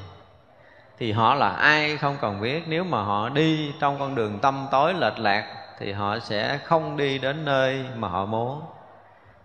Thì 0.99 1.13
họ 1.13 1.35
là 1.35 1.49
ai 1.49 1.97
không 1.97 2.17
cần 2.21 2.41
biết. 2.41 2.63
Nếu 2.67 2.85
mà 2.85 3.03
họ 3.03 3.29
đi 3.29 3.73
trong 3.81 3.99
con 3.99 4.15
đường 4.15 4.39
tâm 4.39 4.67
tối 4.71 4.95
lệch 4.95 5.19
lạc 5.19 5.45
thì 5.79 5.93
họ 5.93 6.19
sẽ 6.19 6.59
không 6.65 6.97
đi 6.97 7.19
đến 7.19 7.45
nơi 7.45 7.85
mà 7.97 8.09
họ 8.09 8.25
muốn 8.25 8.63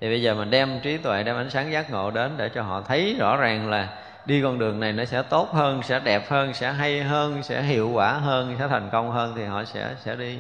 thì 0.05 0.09
bây 0.09 0.21
giờ 0.21 0.35
mình 0.35 0.49
đem 0.49 0.79
trí 0.79 0.97
tuệ, 0.97 1.23
đem 1.23 1.35
ánh 1.35 1.49
sáng 1.49 1.71
giác 1.71 1.91
ngộ 1.91 2.11
đến 2.11 2.33
để 2.37 2.49
cho 2.49 2.61
họ 2.61 2.81
thấy 2.81 3.15
rõ 3.19 3.37
ràng 3.37 3.69
là 3.69 3.87
đi 4.25 4.41
con 4.41 4.59
đường 4.59 4.79
này 4.79 4.93
nó 4.93 5.05
sẽ 5.05 5.21
tốt 5.21 5.53
hơn, 5.53 5.83
sẽ 5.83 5.99
đẹp 5.99 6.29
hơn, 6.29 6.53
sẽ 6.53 6.71
hay 6.71 7.03
hơn, 7.03 7.43
sẽ 7.43 7.61
hiệu 7.61 7.89
quả 7.93 8.13
hơn, 8.13 8.55
sẽ 8.59 8.67
thành 8.67 8.89
công 8.91 9.11
hơn 9.11 9.33
thì 9.35 9.43
họ 9.43 9.63
sẽ 9.63 9.95
sẽ 10.03 10.15
đi. 10.15 10.39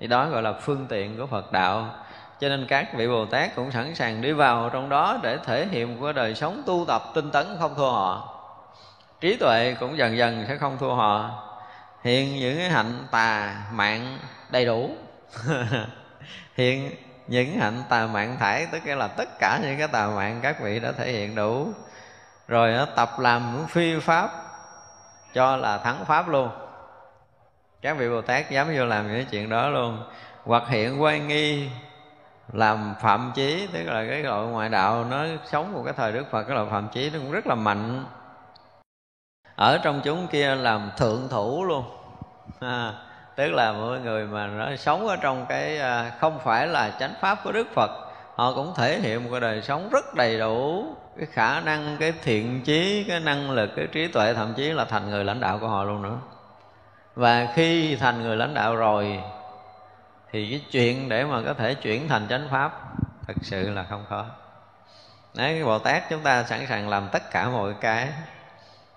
Thì 0.00 0.06
đó 0.06 0.28
gọi 0.28 0.42
là 0.42 0.52
phương 0.52 0.86
tiện 0.88 1.18
của 1.18 1.26
phật 1.26 1.52
đạo. 1.52 1.94
Cho 2.40 2.48
nên 2.48 2.66
các 2.66 2.94
vị 2.94 3.08
bồ 3.08 3.26
tát 3.26 3.54
cũng 3.54 3.70
sẵn 3.70 3.94
sàng 3.94 4.22
đi 4.22 4.32
vào 4.32 4.70
trong 4.72 4.88
đó 4.88 5.18
để 5.22 5.38
thể 5.44 5.66
hiện 5.70 6.00
của 6.00 6.12
đời 6.12 6.34
sống 6.34 6.62
tu 6.66 6.84
tập 6.88 7.02
tinh 7.14 7.30
tấn 7.30 7.46
không 7.58 7.74
thua 7.76 7.90
họ. 7.90 8.38
Trí 9.20 9.36
tuệ 9.36 9.76
cũng 9.80 9.98
dần 9.98 10.16
dần 10.16 10.44
sẽ 10.48 10.56
không 10.56 10.78
thua 10.78 10.94
họ. 10.94 11.30
Hiện 12.04 12.36
những 12.36 12.56
cái 12.56 12.68
hạnh 12.68 13.06
tà 13.10 13.56
mạng 13.72 14.18
đầy 14.50 14.64
đủ. 14.64 14.90
Hiện 16.56 17.05
những 17.28 17.58
hạnh 17.58 17.82
tà 17.88 18.06
mạng 18.06 18.36
thải 18.38 18.66
tức 18.66 18.84
là 18.84 19.08
tất 19.08 19.38
cả 19.38 19.58
những 19.62 19.78
cái 19.78 19.88
tà 19.88 20.06
mạng 20.06 20.38
các 20.42 20.60
vị 20.60 20.80
đã 20.80 20.92
thể 20.92 21.12
hiện 21.12 21.34
đủ. 21.34 21.68
Rồi 22.48 22.72
nó 22.72 22.84
tập 22.84 23.10
làm 23.18 23.66
phi 23.68 24.00
pháp 24.00 24.30
cho 25.34 25.56
là 25.56 25.78
thắng 25.78 26.04
pháp 26.04 26.28
luôn. 26.28 26.48
Các 27.82 27.96
vị 27.96 28.08
bồ 28.08 28.20
tát 28.20 28.50
dám 28.50 28.68
vô 28.76 28.84
làm 28.84 29.08
những 29.08 29.26
chuyện 29.26 29.48
đó 29.48 29.68
luôn. 29.68 30.02
Hoặc 30.44 30.62
hiện 30.68 31.02
quan 31.02 31.28
nghi 31.28 31.70
làm 32.52 32.94
phạm 33.00 33.32
chí 33.34 33.68
tức 33.72 33.82
là 33.82 34.06
cái 34.08 34.22
loại 34.22 34.46
ngoại 34.46 34.68
đạo 34.68 35.04
nó 35.04 35.24
sống 35.44 35.72
một 35.72 35.82
cái 35.84 35.94
thời 35.96 36.12
đức 36.12 36.24
phật 36.30 36.42
cái 36.42 36.54
loại 36.54 36.66
phạm 36.70 36.88
chí 36.88 37.10
nó 37.10 37.18
cũng 37.18 37.30
rất 37.30 37.46
là 37.46 37.54
mạnh. 37.54 38.04
Ở 39.56 39.78
trong 39.78 40.00
chúng 40.04 40.26
kia 40.26 40.54
làm 40.54 40.90
thượng 40.96 41.28
thủ 41.30 41.64
luôn. 41.64 41.84
À, 42.60 42.92
tức 43.36 43.52
là 43.52 43.72
mọi 43.72 44.00
người 44.00 44.26
mà 44.26 44.46
nó 44.46 44.76
sống 44.76 45.06
ở 45.06 45.16
trong 45.16 45.46
cái 45.48 45.78
à, 45.78 46.12
không 46.20 46.38
phải 46.44 46.66
là 46.66 46.90
chánh 47.00 47.14
pháp 47.20 47.38
của 47.44 47.52
đức 47.52 47.66
phật 47.74 47.90
họ 48.36 48.52
cũng 48.54 48.72
thể 48.76 49.00
hiện 49.00 49.24
một 49.24 49.28
cái 49.32 49.40
đời 49.40 49.62
sống 49.62 49.88
rất 49.90 50.14
đầy 50.14 50.38
đủ. 50.38 50.86
Cái 51.16 51.26
khả 51.26 51.60
năng 51.60 51.96
cái 52.00 52.12
thiện 52.22 52.62
chí 52.64 53.04
cái 53.08 53.20
năng 53.20 53.50
lực 53.50 53.70
cái 53.76 53.86
trí 53.92 54.08
tuệ 54.08 54.34
thậm 54.34 54.54
chí 54.56 54.72
là 54.72 54.84
thành 54.84 55.10
người 55.10 55.24
lãnh 55.24 55.40
đạo 55.40 55.58
của 55.58 55.68
họ 55.68 55.84
luôn 55.84 56.02
nữa. 56.02 56.18
Và 57.14 57.48
khi 57.54 57.96
thành 57.96 58.22
người 58.22 58.36
lãnh 58.36 58.54
đạo 58.54 58.76
rồi 58.76 59.20
thì 60.32 60.50
cái 60.50 60.60
chuyện 60.70 61.08
để 61.08 61.24
mà 61.24 61.42
có 61.46 61.54
thể 61.54 61.74
chuyển 61.74 62.08
thành 62.08 62.26
chánh 62.28 62.48
pháp 62.50 62.72
thật 63.26 63.36
sự 63.42 63.70
là 63.70 63.82
không 63.82 64.04
khó. 64.08 64.24
Đấy, 65.34 65.54
cái 65.54 65.64
Bồ 65.64 65.78
Tát 65.78 66.02
chúng 66.10 66.20
ta 66.20 66.42
sẵn 66.42 66.66
sàng 66.66 66.88
làm 66.88 67.08
tất 67.12 67.30
cả 67.30 67.48
mọi 67.48 67.74
cái 67.80 68.08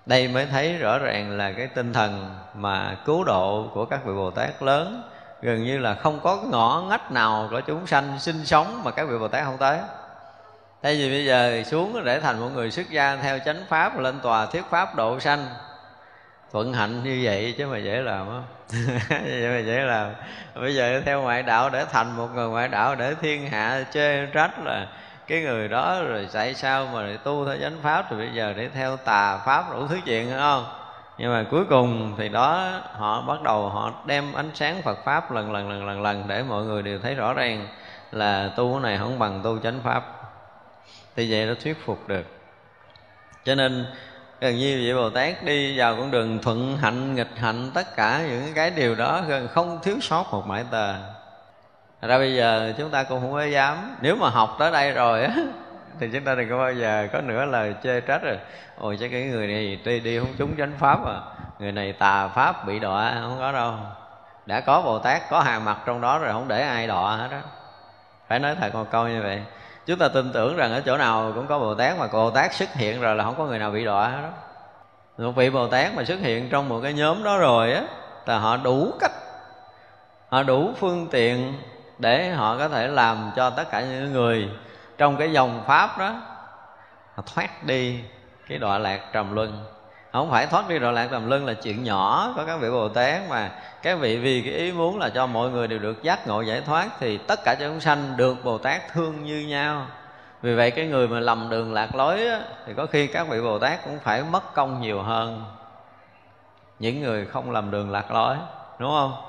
đây 0.10 0.28
mới 0.28 0.45
thấy 0.45 0.78
rõ 0.78 0.98
ràng 0.98 1.38
là 1.38 1.52
cái 1.52 1.67
tinh 1.67 1.93
thần 1.93 2.36
mà 2.56 2.98
cứu 3.06 3.24
độ 3.24 3.69
của 3.74 3.86
các 3.86 4.06
vị 4.06 4.13
bồ 4.13 4.32
tát 4.32 4.63
lớn. 4.63 5.04
Gần 5.41 5.63
như 5.63 5.78
là 5.78 5.93
không 5.93 6.19
có 6.24 6.38
ngõ 6.52 6.86
ngách 6.89 7.12
nào 7.12 7.48
của 7.52 7.62
chúng 7.62 7.88
sanh 7.88 8.19
sinh 8.19 8.45
sống 8.45 8.82
mà 8.84 8.91
các 8.91 9.10
vị 9.10 9.17
bồ 9.17 9.28
tát 9.28 9.43
không 9.43 9.58
tới. 9.58 9.78
Thay 10.84 10.95
vì 10.95 11.10
bây 11.10 11.26
giờ 11.26 11.63
xuống 11.65 12.04
để 12.04 12.19
thành 12.19 12.39
một 12.39 12.50
người 12.54 12.72
xuất 12.72 12.89
gia 12.89 13.15
theo 13.15 13.39
chánh 13.39 13.65
pháp 13.69 14.00
lên 14.00 14.19
tòa 14.19 14.45
thuyết 14.45 14.63
pháp 14.69 14.95
độ 14.95 15.19
sanh. 15.19 15.45
Thuận 16.52 16.74
hạnh 16.74 17.04
như 17.04 17.22
vậy 17.24 17.56
chứ 17.58 17.67
mà 17.67 17.78
dễ 17.78 18.02
làm 18.02 18.28
á? 18.30 18.41
vậy 19.10 19.48
mà 19.48 19.60
dễ 19.60 19.80
làm. 19.80 20.12
Bây 20.56 20.76
giờ 20.76 21.02
theo 21.06 21.22
ngoại 21.22 21.43
đạo 21.43 21.69
để 21.69 21.86
thành 21.91 22.17
một 22.17 22.28
người 22.36 22.48
ngoại 22.48 22.67
đạo 22.67 22.95
để 22.95 23.15
thiên 23.22 23.50
hạ 23.50 23.84
chê 23.93 24.26
trách 24.26 24.60
là 24.63 24.88
cái 25.29 25.41
người 25.41 25.67
đó 25.67 26.03
rồi 26.03 26.27
tại 26.33 26.53
sao 26.53 26.87
mà 26.93 27.17
tu 27.23 27.45
theo 27.45 27.57
chánh 27.61 27.77
pháp? 27.83 28.11
Rồi 28.11 28.19
bây 28.19 28.29
giờ 28.33 28.53
để 28.57 28.69
theo 28.69 28.97
tà 28.97 29.37
pháp 29.37 29.73
đủ 29.73 29.87
thứ 29.87 29.99
chuyện 30.05 30.31
không? 30.37 30.65
Nhưng 31.17 31.33
mà 31.33 31.45
cuối 31.51 31.65
cùng 31.69 32.13
thì 32.17 32.29
đó, 32.29 32.81
họ 32.91 33.21
bắt 33.21 33.41
đầu 33.41 33.69
họ 33.69 33.93
đem 34.05 34.33
ánh 34.33 34.51
sáng 34.53 34.81
Phật 34.81 34.97
pháp 35.05 35.31
lần 35.31 35.51
lần 35.51 35.69
lần 35.69 35.87
lần 35.87 36.01
lần 36.01 36.27
để 36.27 36.43
mọi 36.43 36.63
người 36.63 36.83
đều 36.83 36.99
thấy 36.99 37.15
rõ 37.15 37.33
ràng 37.33 37.67
là 38.11 38.51
tu 38.55 38.73
cái 38.73 38.81
này 38.81 38.97
không 38.97 39.19
bằng 39.19 39.41
tu 39.43 39.59
chánh 39.59 39.79
pháp. 39.83 40.03
Thì 41.15 41.31
vậy 41.31 41.45
nó 41.45 41.53
thuyết 41.63 41.85
phục 41.85 42.07
được. 42.07 42.25
Cho 43.43 43.55
nên 43.55 43.85
gần 44.41 44.55
như 44.55 44.77
vị 44.77 44.93
Bồ 44.93 45.09
Tát 45.09 45.43
đi 45.43 45.79
vào 45.79 45.95
con 45.95 46.11
đường 46.11 46.39
thuận 46.41 46.77
hạnh, 46.77 47.15
nghịch 47.15 47.37
hạnh, 47.37 47.71
tất 47.73 47.95
cả 47.95 48.21
những 48.29 48.53
cái 48.55 48.71
điều 48.71 48.95
đó 48.95 49.21
gần 49.27 49.47
không 49.47 49.79
thiếu 49.83 49.95
sót 50.01 50.25
một 50.31 50.47
mãi 50.47 50.65
tờ 50.71 50.93
ra 52.07 52.17
bây 52.17 52.35
giờ 52.35 52.73
chúng 52.77 52.89
ta 52.89 53.03
cũng 53.03 53.21
không 53.21 53.31
có 53.31 53.43
dám. 53.43 53.95
Nếu 54.01 54.15
mà 54.15 54.29
học 54.29 54.55
tới 54.59 54.71
đây 54.71 54.91
rồi 54.91 55.23
á, 55.23 55.33
thì 55.99 56.09
chúng 56.13 56.23
ta 56.23 56.35
đừng 56.35 56.49
có 56.49 56.57
bao 56.57 56.73
giờ 56.73 57.07
có 57.13 57.21
nữa 57.21 57.45
lời 57.45 57.75
chê 57.83 58.01
trách 58.01 58.23
rồi. 58.23 58.38
Ôi, 58.77 58.97
chắc 58.99 59.12
cái 59.12 59.23
người 59.23 59.47
này 59.47 59.79
đi 59.85 59.99
đi 59.99 60.19
không 60.19 60.33
trúng 60.38 60.57
chánh 60.57 60.73
pháp 60.79 61.05
à. 61.05 61.21
Người 61.59 61.71
này 61.71 61.93
tà 61.93 62.27
pháp 62.27 62.65
bị 62.67 62.79
đọa, 62.79 63.13
không 63.21 63.35
có 63.39 63.51
đâu. 63.51 63.73
Đã 64.45 64.59
có 64.59 64.81
bồ 64.81 64.99
tát, 64.99 65.29
có 65.29 65.39
hàng 65.39 65.65
mặt 65.65 65.77
trong 65.85 66.01
đó 66.01 66.19
rồi, 66.19 66.33
không 66.33 66.47
để 66.47 66.62
ai 66.62 66.88
đọa 66.88 67.15
hết 67.15 67.27
đó 67.31 67.38
phải 68.29 68.39
nói 68.39 68.55
thật 68.62 68.75
một 68.75 68.85
câu 68.91 69.07
như 69.07 69.21
vậy. 69.21 69.41
Chúng 69.85 69.99
ta 69.99 70.07
tin 70.07 70.33
tưởng 70.33 70.55
rằng 70.55 70.71
ở 70.71 70.81
chỗ 70.85 70.97
nào 70.97 71.31
cũng 71.35 71.47
có 71.47 71.59
bồ 71.59 71.75
tát 71.75 71.97
mà 71.99 72.07
bồ 72.13 72.31
tát 72.31 72.53
xuất 72.53 72.73
hiện 72.73 73.01
rồi 73.01 73.15
là 73.15 73.23
không 73.23 73.35
có 73.38 73.45
người 73.45 73.59
nào 73.59 73.71
bị 73.71 73.85
đọa 73.85 74.07
hết 74.07 74.21
đó 74.21 74.29
một 75.25 75.31
vị 75.31 75.49
bồ 75.49 75.67
tát 75.67 75.95
mà 75.95 76.03
xuất 76.03 76.19
hiện 76.19 76.49
trong 76.49 76.69
một 76.69 76.79
cái 76.83 76.93
nhóm 76.93 77.23
đó 77.23 77.38
rồi 77.38 77.73
á, 77.73 77.83
là 78.25 78.39
họ 78.39 78.57
đủ 78.57 78.93
cách, 78.99 79.12
họ 80.29 80.43
đủ 80.43 80.73
phương 80.79 81.07
tiện 81.12 81.53
để 81.99 82.29
họ 82.29 82.57
có 82.57 82.69
thể 82.69 82.88
làm 82.88 83.31
cho 83.35 83.49
tất 83.49 83.71
cả 83.71 83.81
những 83.81 84.13
người 84.13 84.49
trong 84.97 85.17
cái 85.17 85.31
dòng 85.31 85.63
pháp 85.67 85.97
đó 85.97 86.15
thoát 87.35 87.63
đi 87.63 87.99
cái 88.47 88.57
đọa 88.57 88.77
lạc 88.77 88.99
trầm 89.13 89.35
luân. 89.35 89.63
Không 90.12 90.31
phải 90.31 90.47
thoát 90.47 90.69
đi 90.69 90.79
đọa 90.79 90.91
lạc 90.91 91.07
trầm 91.12 91.29
luân 91.29 91.45
là 91.45 91.53
chuyện 91.53 91.83
nhỏ 91.83 92.33
có 92.38 92.45
các 92.45 92.57
vị 92.59 92.69
bồ 92.69 92.89
tát 92.89 93.29
mà 93.29 93.51
các 93.81 93.99
vị 93.99 94.17
vì 94.17 94.41
cái 94.41 94.53
ý 94.53 94.71
muốn 94.71 94.99
là 94.99 95.09
cho 95.09 95.27
mọi 95.27 95.49
người 95.49 95.67
đều 95.67 95.79
được 95.79 96.03
giác 96.03 96.27
ngộ 96.27 96.41
giải 96.41 96.62
thoát 96.62 96.88
thì 96.99 97.17
tất 97.17 97.39
cả 97.45 97.55
chúng 97.59 97.79
sanh 97.79 98.17
được 98.17 98.43
bồ 98.43 98.57
tát 98.57 98.81
thương 98.93 99.25
như 99.25 99.45
nhau. 99.47 99.85
Vì 100.41 100.55
vậy 100.55 100.71
cái 100.71 100.88
người 100.88 101.07
mà 101.07 101.19
lầm 101.19 101.49
đường 101.49 101.73
lạc 101.73 101.95
lối 101.95 102.27
á, 102.27 102.39
thì 102.65 102.73
có 102.73 102.85
khi 102.85 103.07
các 103.07 103.27
vị 103.27 103.41
bồ 103.41 103.59
tát 103.59 103.83
cũng 103.85 103.99
phải 103.99 104.23
mất 104.23 104.53
công 104.53 104.81
nhiều 104.81 105.01
hơn 105.01 105.43
những 106.79 107.01
người 107.01 107.25
không 107.25 107.51
lầm 107.51 107.71
đường 107.71 107.91
lạc 107.91 108.12
lối 108.12 108.35
đúng 108.79 108.89
không? 108.89 109.28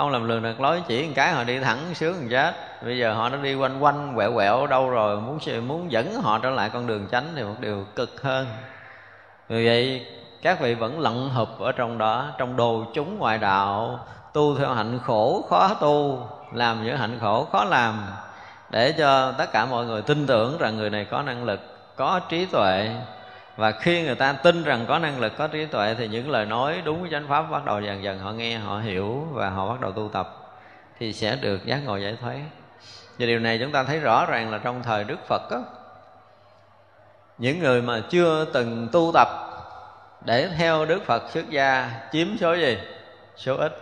Không, 0.00 0.12
làm 0.12 0.28
lường 0.28 0.42
được, 0.42 0.60
lối 0.60 0.82
chỉ 0.88 1.06
một 1.06 1.12
cái 1.14 1.32
họ 1.32 1.44
đi 1.44 1.58
thẳng 1.58 1.78
sướng 1.94 2.14
một 2.20 2.26
chết. 2.30 2.54
Bây 2.84 2.98
giờ 2.98 3.14
họ 3.14 3.28
đã 3.28 3.36
đi 3.42 3.54
quanh 3.54 3.78
quanh, 3.80 4.12
quẹo 4.14 4.34
quẹo 4.34 4.66
đâu 4.66 4.90
rồi, 4.90 5.20
muốn 5.20 5.38
muốn 5.68 5.92
dẫn 5.92 6.20
họ 6.22 6.38
trở 6.38 6.50
lại 6.50 6.70
con 6.72 6.86
đường 6.86 7.06
tránh 7.10 7.32
thì 7.36 7.42
một 7.42 7.54
điều 7.60 7.86
cực 7.96 8.22
hơn. 8.22 8.46
Vì 9.48 9.66
vậy, 9.66 10.06
các 10.42 10.60
vị 10.60 10.74
vẫn 10.74 11.00
lận 11.00 11.28
hụp 11.34 11.58
ở 11.60 11.72
trong 11.72 11.98
đó, 11.98 12.26
trong 12.38 12.56
đồ 12.56 12.84
chúng 12.94 13.18
ngoại 13.18 13.38
đạo, 13.38 13.98
tu 14.32 14.56
theo 14.58 14.74
hạnh 14.74 14.98
khổ 15.04 15.44
khó 15.50 15.74
tu, 15.74 16.26
làm 16.52 16.84
những 16.84 16.96
hạnh 16.96 17.18
khổ 17.20 17.44
khó 17.52 17.64
làm, 17.64 18.06
để 18.70 18.92
cho 18.92 19.32
tất 19.32 19.52
cả 19.52 19.66
mọi 19.66 19.84
người 19.84 20.02
tin 20.02 20.26
tưởng 20.26 20.58
rằng 20.58 20.76
người 20.76 20.90
này 20.90 21.04
có 21.04 21.22
năng 21.22 21.44
lực, 21.44 21.60
có 21.96 22.20
trí 22.28 22.46
tuệ 22.46 22.90
và 23.56 23.72
khi 23.72 24.02
người 24.02 24.14
ta 24.14 24.32
tin 24.32 24.64
rằng 24.64 24.84
có 24.88 24.98
năng 24.98 25.20
lực 25.20 25.32
có 25.38 25.46
trí 25.46 25.66
tuệ 25.66 25.94
thì 25.98 26.08
những 26.08 26.30
lời 26.30 26.46
nói 26.46 26.82
đúng 26.84 27.00
với 27.00 27.10
chánh 27.10 27.28
pháp 27.28 27.42
bắt 27.50 27.64
đầu 27.64 27.80
dần 27.80 28.02
dần 28.02 28.18
họ 28.18 28.32
nghe 28.32 28.58
họ 28.58 28.78
hiểu 28.78 29.26
và 29.32 29.50
họ 29.50 29.68
bắt 29.68 29.80
đầu 29.80 29.92
tu 29.92 30.10
tập 30.12 30.36
thì 30.98 31.12
sẽ 31.12 31.36
được 31.36 31.66
giác 31.66 31.80
ngộ 31.84 31.96
giải 31.96 32.16
thoát. 32.20 32.40
Và 33.18 33.26
điều 33.26 33.38
này 33.38 33.58
chúng 33.58 33.72
ta 33.72 33.84
thấy 33.84 34.00
rõ 34.00 34.26
ràng 34.26 34.50
là 34.50 34.58
trong 34.58 34.82
thời 34.82 35.04
đức 35.04 35.18
phật 35.26 35.42
đó, 35.50 35.64
những 37.38 37.58
người 37.58 37.82
mà 37.82 38.00
chưa 38.10 38.44
từng 38.44 38.88
tu 38.92 39.10
tập 39.14 39.28
để 40.24 40.48
theo 40.58 40.84
đức 40.84 41.02
phật 41.06 41.30
xuất 41.30 41.50
gia 41.50 41.90
chiếm 42.12 42.26
số 42.40 42.54
gì? 42.54 42.78
Số 43.36 43.56
ít. 43.56 43.78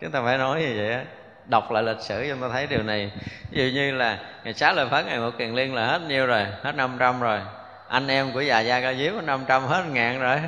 Chúng 0.00 0.10
ta 0.10 0.22
phải 0.24 0.38
nói 0.38 0.60
như 0.60 0.74
vậy 0.76 0.90
đó. 0.90 1.00
đọc 1.46 1.72
lại 1.72 1.82
lịch 1.82 2.00
sử 2.00 2.26
chúng 2.30 2.40
ta 2.40 2.48
thấy 2.48 2.66
điều 2.66 2.82
này. 2.82 3.12
Ví 3.50 3.64
dụ 3.64 3.80
như 3.80 3.90
là 3.90 4.18
ngày 4.44 4.54
sáu 4.54 4.74
lời 4.74 4.86
phán 4.90 5.06
ngày 5.06 5.18
một 5.18 5.30
kiền 5.38 5.54
liên 5.54 5.74
là 5.74 5.86
hết 5.86 6.02
nhiêu 6.08 6.26
rồi? 6.26 6.46
Hết 6.62 6.72
500 6.72 7.20
rồi 7.20 7.40
anh 7.88 8.08
em 8.08 8.32
của 8.32 8.40
già 8.40 8.60
gia 8.60 8.80
ca 8.80 8.94
diếp 8.94 9.22
năm 9.24 9.44
trăm 9.48 9.64
hết 9.64 9.84
ngàn 9.92 10.20
rồi. 10.20 10.40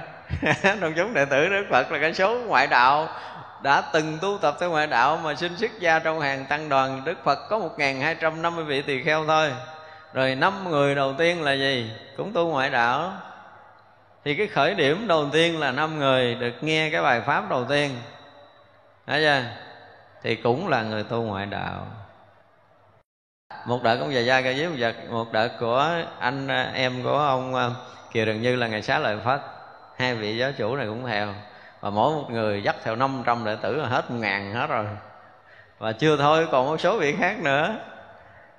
Trong 0.80 0.92
chúng 0.96 1.14
đệ 1.14 1.24
tử 1.24 1.48
đức 1.48 1.66
phật 1.70 1.92
là 1.92 1.98
cái 1.98 2.14
số 2.14 2.38
ngoại 2.38 2.66
đạo. 2.66 3.08
Đã 3.62 3.82
từng 3.92 4.18
tu 4.22 4.38
tập 4.38 4.56
theo 4.60 4.70
ngoại 4.70 4.86
đạo 4.86 5.20
mà 5.24 5.34
xin 5.34 5.56
xuất 5.56 5.70
gia 5.80 5.98
trong 5.98 6.20
hàng 6.20 6.44
tăng 6.48 6.68
đoàn 6.68 7.02
đức 7.04 7.18
phật 7.24 7.38
có 7.48 7.58
một 7.58 7.78
ngàn 7.78 8.00
hai 8.00 8.14
trăm 8.14 8.42
năm 8.42 8.56
mươi 8.56 8.64
vị 8.64 8.82
tỳ 8.82 9.02
kheo 9.02 9.26
thôi. 9.26 9.52
Rồi 10.14 10.34
năm 10.34 10.70
người 10.70 10.94
đầu 10.94 11.14
tiên 11.18 11.42
là 11.42 11.52
gì? 11.52 11.90
Cũng 12.16 12.32
tu 12.32 12.48
ngoại 12.48 12.70
đạo. 12.70 13.12
Thì 14.24 14.34
cái 14.34 14.46
khởi 14.46 14.74
điểm 14.74 15.06
đầu 15.08 15.28
tiên 15.32 15.60
là 15.60 15.70
năm 15.70 15.98
người 15.98 16.34
được 16.34 16.52
nghe 16.60 16.90
cái 16.90 17.02
bài 17.02 17.20
pháp 17.20 17.50
đầu 17.50 17.64
tiên. 17.64 17.90
Thấy 19.06 19.22
chưa? 19.22 19.42
Thì 20.22 20.34
cũng 20.34 20.68
là 20.68 20.82
người 20.82 21.02
tu 21.02 21.22
ngoại 21.22 21.46
đạo 21.46 21.86
một 23.64 23.82
đợt 23.82 23.96
cũng 23.96 24.14
già 24.14 24.20
gia 24.20 24.40
ca 24.40 24.52
diếp 24.52 24.70
vật 24.78 24.96
một 25.10 25.32
đợt 25.32 25.48
của 25.60 25.88
anh 26.18 26.48
à, 26.48 26.70
em 26.74 27.02
của 27.02 27.18
ông 27.18 27.54
à, 27.54 27.70
kiều 28.12 28.26
đường 28.26 28.42
như 28.42 28.56
là 28.56 28.66
ngày 28.66 28.82
xá 28.82 28.98
lợi 28.98 29.16
phất 29.24 29.40
hai 29.96 30.14
vị 30.14 30.36
giáo 30.36 30.52
chủ 30.58 30.76
này 30.76 30.86
cũng 30.86 31.06
theo 31.06 31.34
và 31.80 31.90
mỗi 31.90 32.14
một 32.14 32.30
người 32.30 32.62
dắt 32.62 32.76
theo 32.84 32.96
500 32.96 33.44
đệ 33.44 33.56
tử 33.62 33.76
là 33.76 33.88
hết 33.88 34.10
một 34.10 34.16
ngàn 34.20 34.54
hết 34.54 34.66
rồi. 34.66 34.84
Và 35.78 35.92
chưa 35.92 36.16
thôi 36.16 36.48
còn 36.52 36.66
một 36.66 36.80
số 36.80 36.98
vị 36.98 37.14
khác 37.18 37.36
nữa. 37.42 37.74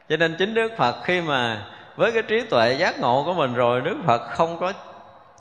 Cho 0.10 0.18
nên 0.18 0.36
chính 0.40 0.54
đức 0.54 0.72
phật 0.78 0.96
khi 1.04 1.22
mà 1.22 1.66
với 1.96 2.12
cái 2.12 2.24
trí 2.24 2.42
tuệ 2.42 2.74
giác 2.74 3.00
ngộ 3.00 3.24
của 3.26 3.34
mình 3.34 3.54
rồi, 3.54 3.82
đức 3.82 3.98
phật 4.06 4.22
không 4.30 4.60
có 4.60 4.74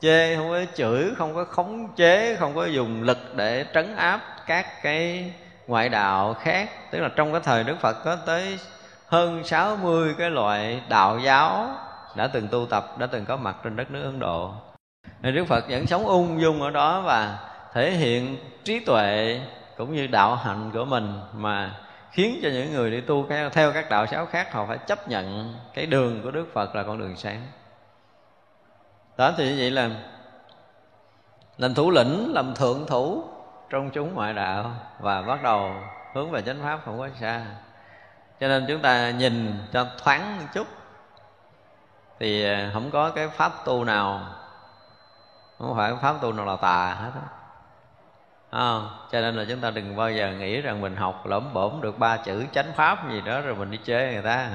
chê, 0.01 0.35
không 0.35 0.49
có 0.49 0.59
chửi, 0.75 1.11
không 1.17 1.35
có 1.35 1.45
khống 1.45 1.95
chế, 1.95 2.35
không 2.39 2.55
có 2.55 2.65
dùng 2.65 3.03
lực 3.03 3.35
để 3.35 3.65
trấn 3.73 3.95
áp 3.95 4.21
các 4.45 4.83
cái 4.83 5.31
ngoại 5.67 5.89
đạo 5.89 6.33
khác. 6.33 6.69
Tức 6.91 6.99
là 6.99 7.09
trong 7.15 7.31
cái 7.31 7.41
thời 7.43 7.63
đức 7.63 7.75
phật 7.79 8.03
có 8.05 8.17
tới 8.25 8.57
hơn 9.11 9.43
60 9.43 10.15
cái 10.17 10.29
loại 10.29 10.81
đạo 10.89 11.19
giáo 11.19 11.75
đã 12.15 12.27
từng 12.27 12.47
tu 12.47 12.65
tập, 12.65 12.95
đã 12.97 13.07
từng 13.07 13.25
có 13.25 13.37
mặt 13.37 13.55
trên 13.63 13.75
đất 13.75 13.91
nước 13.91 14.03
Ấn 14.03 14.19
Độ. 14.19 14.51
Nên 15.21 15.35
Đức 15.35 15.45
Phật 15.45 15.69
vẫn 15.69 15.87
sống 15.87 16.05
ung 16.05 16.41
dung 16.41 16.61
ở 16.61 16.69
đó 16.69 17.01
và 17.01 17.39
thể 17.73 17.91
hiện 17.91 18.37
trí 18.63 18.79
tuệ 18.79 19.41
cũng 19.77 19.95
như 19.95 20.07
đạo 20.07 20.35
hạnh 20.35 20.71
của 20.73 20.85
mình 20.85 21.19
mà 21.33 21.75
khiến 22.11 22.39
cho 22.43 22.49
những 22.49 22.73
người 22.73 22.91
đi 22.91 23.01
tu 23.01 23.27
theo 23.53 23.71
các 23.71 23.89
đạo 23.89 24.05
giáo 24.11 24.25
khác 24.25 24.53
họ 24.53 24.65
phải 24.65 24.77
chấp 24.77 25.07
nhận 25.07 25.55
cái 25.73 25.85
đường 25.85 26.21
của 26.23 26.31
Đức 26.31 26.47
Phật 26.53 26.75
là 26.75 26.83
con 26.83 26.99
đường 26.99 27.15
sáng. 27.15 27.41
Đó 29.17 29.31
thì 29.37 29.49
như 29.49 29.55
vậy 29.57 29.71
là 29.71 29.89
làm 31.57 31.73
thủ 31.73 31.91
lĩnh, 31.91 32.33
làm 32.33 32.55
thượng 32.55 32.85
thủ 32.87 33.23
trong 33.69 33.89
chúng 33.89 34.13
ngoại 34.13 34.33
đạo 34.33 34.71
và 34.99 35.21
bắt 35.21 35.43
đầu 35.43 35.73
hướng 36.13 36.31
về 36.31 36.41
chánh 36.41 36.59
pháp 36.63 36.79
không 36.85 36.99
có 36.99 37.09
xa 37.19 37.45
cho 38.41 38.47
nên 38.47 38.65
chúng 38.67 38.81
ta 38.81 39.09
nhìn 39.11 39.53
cho 39.73 39.87
thoáng 40.03 40.37
một 40.37 40.45
chút. 40.53 40.67
Thì 42.19 42.45
à, 42.45 42.69
không 42.73 42.91
có 42.91 43.09
cái 43.09 43.29
pháp 43.29 43.51
tu 43.65 43.83
nào 43.83 44.21
không 45.59 45.75
phải 45.75 45.93
pháp 46.01 46.15
tu 46.21 46.33
nào 46.33 46.45
là 46.45 46.55
tà 46.61 46.93
hết 46.93 47.11
á. 47.15 47.27
À, 48.51 48.71
cho 49.11 49.21
nên 49.21 49.35
là 49.35 49.45
chúng 49.49 49.59
ta 49.59 49.71
đừng 49.71 49.95
bao 49.95 50.11
giờ 50.11 50.31
nghĩ 50.31 50.61
rằng 50.61 50.81
mình 50.81 50.95
học 50.95 51.25
lỗm 51.25 51.53
bổm 51.53 51.81
được 51.81 51.99
ba 51.99 52.17
chữ 52.17 52.45
chánh 52.51 52.73
pháp 52.75 53.09
gì 53.09 53.21
đó 53.21 53.41
rồi 53.41 53.55
mình 53.55 53.71
đi 53.71 53.77
chế 53.77 54.13
người 54.13 54.23
ta. 54.23 54.49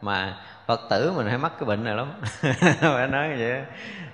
Mà 0.00 0.36
phật 0.66 0.80
tử 0.90 1.12
mình 1.16 1.26
hay 1.26 1.38
mắc 1.38 1.52
cái 1.58 1.66
bệnh 1.66 1.84
này 1.84 1.94
lắm. 1.94 2.12
Phải 2.80 3.08
nói 3.08 3.28
như 3.28 3.36
vậy 3.38 3.64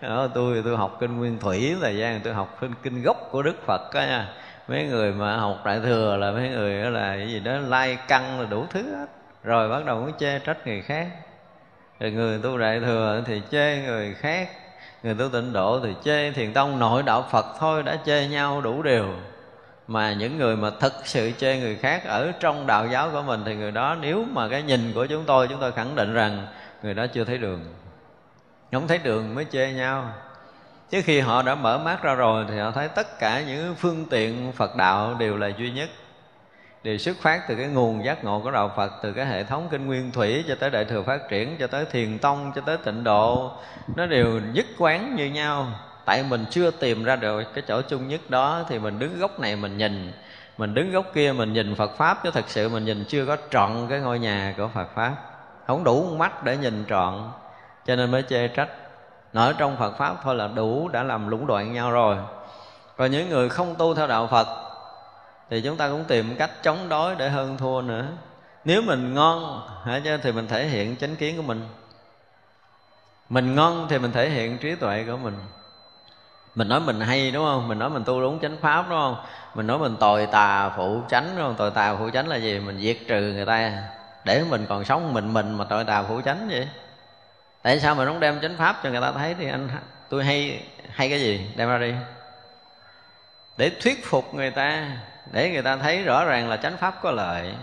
đó, 0.00 0.28
tôi 0.34 0.62
tôi 0.64 0.76
học 0.76 0.96
kinh 1.00 1.18
nguyên 1.18 1.38
thủy 1.38 1.76
thời 1.80 1.96
gian 1.96 2.20
tôi 2.24 2.34
học 2.34 2.56
kinh 2.60 2.74
kinh 2.82 3.02
gốc 3.02 3.16
của 3.30 3.42
đức 3.42 3.66
phật 3.66 3.94
đó 3.94 4.00
nha 4.00 4.28
mấy 4.68 4.84
người 4.84 5.12
mà 5.12 5.36
học 5.36 5.62
đại 5.64 5.80
thừa 5.80 6.16
là 6.16 6.30
mấy 6.30 6.48
người 6.48 6.82
đó 6.82 6.90
là 6.90 7.16
cái 7.16 7.28
gì 7.28 7.40
đó, 7.40 7.52
lai 7.52 7.98
căng 8.08 8.40
là 8.40 8.46
đủ 8.46 8.66
thứ 8.70 8.96
hết. 8.96 9.06
Rồi 9.44 9.68
bắt 9.68 9.84
đầu 9.84 10.00
muốn 10.00 10.12
chê 10.18 10.38
trách 10.38 10.66
người 10.66 10.82
khác. 10.82 11.08
Rồi 12.00 12.10
người 12.10 12.38
tu 12.42 12.58
đại 12.58 12.80
thừa 12.80 13.22
thì 13.26 13.42
chê 13.50 13.82
người 13.82 14.14
khác, 14.14 14.48
người 15.02 15.14
tu 15.14 15.28
tịnh 15.28 15.52
độ 15.52 15.80
thì 15.84 15.94
chê 16.04 16.32
thiền 16.32 16.52
tông. 16.52 16.78
Nội 16.78 17.02
đạo 17.02 17.24
phật 17.30 17.46
thôi, 17.58 17.82
đã 17.82 17.98
chê 18.06 18.26
nhau 18.26 18.60
đủ 18.60 18.82
điều. 18.82 19.14
Mà 19.88 20.12
những 20.12 20.38
người 20.38 20.56
mà 20.56 20.70
thực 20.80 20.92
sự 21.04 21.32
chê 21.38 21.58
người 21.60 21.76
khác 21.76 22.04
ở 22.04 22.32
trong 22.40 22.66
đạo 22.66 22.86
giáo 22.86 23.10
của 23.12 23.22
mình 23.22 23.42
thì 23.46 23.54
người 23.54 23.70
đó, 23.70 23.96
nếu 24.00 24.24
mà 24.30 24.48
cái 24.48 24.62
nhìn 24.62 24.92
của 24.94 25.06
chúng 25.06 25.24
tôi 25.24 25.48
chúng 25.48 25.60
tôi 25.60 25.72
khẳng 25.72 25.96
định 25.96 26.14
rằng 26.14 26.46
người 26.82 26.94
đó 26.94 27.06
chưa 27.06 27.24
thấy 27.24 27.38
đường. 27.38 27.64
Không 28.72 28.88
thấy 28.88 28.98
đường 28.98 29.34
mới 29.34 29.46
chê 29.52 29.72
nhau 29.72 30.12
chứ 30.90 31.02
khi 31.04 31.20
họ 31.20 31.42
đã 31.42 31.54
mở 31.54 31.78
mắt 31.78 32.02
ra 32.02 32.14
rồi 32.14 32.44
thì 32.48 32.58
họ 32.58 32.70
thấy 32.70 32.88
tất 32.88 33.18
cả 33.18 33.42
những 33.42 33.74
phương 33.74 34.06
tiện 34.10 34.52
phật 34.52 34.76
đạo 34.76 35.14
đều 35.14 35.36
là 35.36 35.50
duy 35.58 35.70
nhất. 35.70 35.88
Đều 36.82 36.98
xuất 36.98 37.16
phát 37.22 37.48
từ 37.48 37.54
cái 37.54 37.66
nguồn 37.66 38.04
giác 38.04 38.24
ngộ 38.24 38.40
của 38.40 38.50
đạo 38.50 38.72
Phật, 38.76 38.92
từ 39.02 39.12
cái 39.12 39.26
hệ 39.26 39.44
thống 39.44 39.68
kinh 39.70 39.86
nguyên 39.86 40.12
thủy 40.12 40.44
cho 40.48 40.54
tới 40.54 40.70
đại 40.70 40.84
thừa 40.84 41.02
phát 41.02 41.28
triển, 41.28 41.56
cho 41.60 41.66
tới 41.66 41.84
thiền 41.84 42.18
tông, 42.18 42.52
cho 42.54 42.60
tới 42.60 42.76
tịnh 42.76 43.04
độ. 43.04 43.52
Nó 43.96 44.06
đều 44.06 44.40
nhất 44.52 44.66
quán 44.78 45.16
như 45.16 45.26
nhau. 45.26 45.66
Tại 46.04 46.24
mình 46.28 46.44
chưa 46.50 46.70
tìm 46.70 47.04
ra 47.04 47.16
được 47.16 47.42
cái 47.54 47.64
chỗ 47.68 47.82
chung 47.82 48.08
nhất 48.08 48.20
đó 48.28 48.64
thì 48.68 48.78
mình 48.78 48.98
đứng 48.98 49.18
góc 49.18 49.40
này 49.40 49.56
mình 49.56 49.78
nhìn. 49.78 50.12
Mình 50.58 50.74
đứng 50.74 50.92
góc 50.92 51.06
kia 51.14 51.32
mình 51.32 51.52
nhìn 51.52 51.74
Phật 51.74 51.96
pháp, 51.96 52.18
chứ 52.24 52.30
thật 52.30 52.44
sự 52.48 52.68
mình 52.68 52.84
nhìn 52.84 53.04
chưa 53.08 53.26
có 53.26 53.36
trọn 53.50 53.86
cái 53.90 54.00
ngôi 54.00 54.18
nhà 54.18 54.54
của 54.56 54.68
Phật 54.74 54.94
pháp. 54.94 55.14
Không 55.66 55.84
đủ 55.84 56.16
mắt 56.16 56.44
để 56.44 56.56
nhìn 56.56 56.84
trọn, 56.88 57.30
cho 57.86 57.96
nên 57.96 58.10
mới 58.10 58.22
chê 58.22 58.48
trách 58.48 58.68
ở 59.38 59.52
trong 59.52 59.76
Phật 59.76 59.98
pháp 59.98 60.16
thôi 60.22 60.34
là 60.34 60.48
đủ 60.48 60.88
đã 60.88 61.02
làm 61.02 61.28
lũng 61.28 61.46
đoạn 61.46 61.72
nhau 61.72 61.90
rồi. 61.90 62.16
Còn 62.96 63.10
những 63.10 63.28
người 63.28 63.48
không 63.48 63.74
tu 63.74 63.94
theo 63.94 64.06
đạo 64.06 64.26
Phật 64.26 64.48
thì 65.50 65.60
chúng 65.60 65.76
ta 65.76 65.88
cũng 65.88 66.04
tìm 66.04 66.36
cách 66.38 66.50
chống 66.62 66.88
đối 66.88 67.14
để 67.14 67.28
hơn 67.28 67.56
thua 67.58 67.80
nữa. 67.80 68.06
Nếu 68.64 68.82
mình 68.82 69.14
ngon, 69.14 69.68
hả 69.84 70.00
chứ, 70.04 70.16
thì 70.22 70.32
mình 70.32 70.48
thể 70.48 70.66
hiện 70.66 70.96
chánh 70.96 71.16
kiến 71.16 71.36
của 71.36 71.42
mình. 71.42 71.68
Mình 73.28 73.54
ngon 73.54 73.86
thì 73.90 73.98
mình 73.98 74.12
thể 74.12 74.30
hiện 74.30 74.58
trí 74.58 74.74
tuệ 74.74 75.04
của 75.06 75.16
mình. 75.16 75.38
Mình 76.54 76.68
nói 76.68 76.80
mình 76.80 77.00
hay, 77.00 77.30
đúng 77.30 77.44
không? 77.44 77.68
Mình 77.68 77.78
nói 77.78 77.90
mình 77.90 78.04
tu 78.04 78.20
đúng 78.20 78.38
chánh 78.40 78.56
pháp, 78.60 78.84
đúng 78.90 78.98
không? 78.98 79.16
Mình 79.54 79.66
nói 79.66 79.78
mình 79.78 79.96
tồi 79.96 80.26
tà 80.26 80.70
phụ 80.76 81.02
chánh, 81.08 81.28
đúng 81.36 81.46
không? 81.46 81.54
Tồi 81.54 81.70
tà 81.70 81.94
phụ 81.98 82.10
chánh 82.10 82.28
là 82.28 82.36
gì? 82.36 82.58
Mình 82.58 82.80
diệt 82.80 82.96
trừ 83.08 83.20
người 83.20 83.46
ta. 83.46 83.72
Để 84.24 84.44
mình 84.50 84.66
còn 84.68 84.84
sống 84.84 85.14
mình 85.14 85.34
mình 85.34 85.58
mà 85.58 85.64
tồi 85.64 85.84
tà 85.84 86.02
phụ 86.02 86.20
chánh 86.24 86.48
vậy 86.48 86.68
tại 87.62 87.80
sao 87.80 87.94
mà 87.94 88.04
không 88.04 88.20
đem 88.20 88.40
chánh 88.40 88.56
pháp 88.56 88.80
cho 88.82 88.90
người 88.90 89.00
ta 89.00 89.12
thấy 89.12 89.34
thì 89.38 89.48
anh 89.48 89.68
tôi 90.08 90.24
hay 90.24 90.62
hay 90.90 91.08
cái 91.10 91.20
gì? 91.20 91.50
Đem 91.56 91.68
ra 91.68 91.78
đi. 91.78 91.94
Để 93.56 93.70
thuyết 93.80 94.04
phục 94.04 94.34
người 94.34 94.50
ta, 94.50 94.88
để 95.32 95.50
người 95.50 95.62
ta 95.62 95.76
thấy 95.76 96.02
rõ 96.02 96.24
ràng 96.24 96.48
là 96.48 96.56
chánh 96.56 96.76
pháp 96.76 96.94
có 97.02 97.10
lợi. 97.10 97.54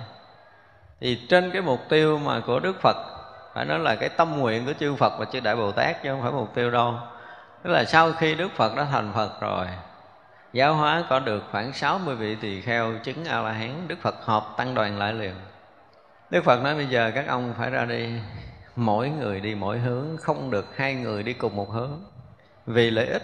Thì 1.02 1.26
trên 1.30 1.52
cái 1.52 1.62
mục 1.62 1.90
tiêu 1.90 2.18
mà 2.18 2.40
của 2.40 2.60
đức 2.60 2.82
phật, 2.82 2.96
phải 3.54 3.66
nói 3.66 3.80
là 3.80 3.96
cái 3.96 4.10
tâm 4.10 4.40
nguyện 4.40 4.66
của 4.66 4.74
chư 4.80 4.96
phật 4.96 5.14
và 5.20 5.26
chư 5.26 5.40
đại 5.40 5.56
bồ 5.56 5.72
tát 5.72 6.04
chứ 6.04 6.10
không 6.10 6.22
phải 6.22 6.32
mục 6.32 6.56
tiêu 6.56 6.72
đâu. 6.72 7.00
Tức 7.64 7.70
là 7.72 7.86
sau 7.86 8.12
khi 8.12 8.36
đức 8.36 8.52
phật 8.56 8.76
đã 8.76 8.86
thành 8.92 9.12
phật 9.14 9.42
rồi, 9.42 9.68
giáo 10.54 10.74
hóa 10.74 11.04
có 11.10 11.20
được 11.20 11.44
khoảng 11.52 11.74
60 11.74 12.16
vị 12.16 12.36
tỳ 12.36 12.62
kheo 12.62 12.94
chứng 13.04 13.26
a 13.26 13.42
la 13.42 13.52
hán, 13.52 13.88
đức 13.88 13.96
phật 14.02 14.16
họp 14.26 14.54
tăng 14.58 14.76
đoàn 14.76 15.00
lại 15.00 15.14
liền. 15.14 15.36
Đức 16.30 16.44
phật 16.44 16.62
nói, 16.62 16.76
bây 16.76 16.88
giờ 16.88 17.12
các 17.16 17.28
ông 17.28 17.54
phải 17.58 17.70
ra 17.70 17.86
đi 17.86 18.10
mỗi 18.76 19.10
người 19.10 19.40
đi 19.40 19.56
mỗi 19.56 19.80
hướng, 19.80 20.18
không 20.18 20.52
được 20.52 20.78
hai 20.78 20.96
người 20.96 21.24
đi 21.24 21.34
cùng 21.34 21.56
một 21.56 21.70
hướng. 21.70 22.04
Vì 22.66 22.92
lợi 22.92 23.06
ích, 23.06 23.24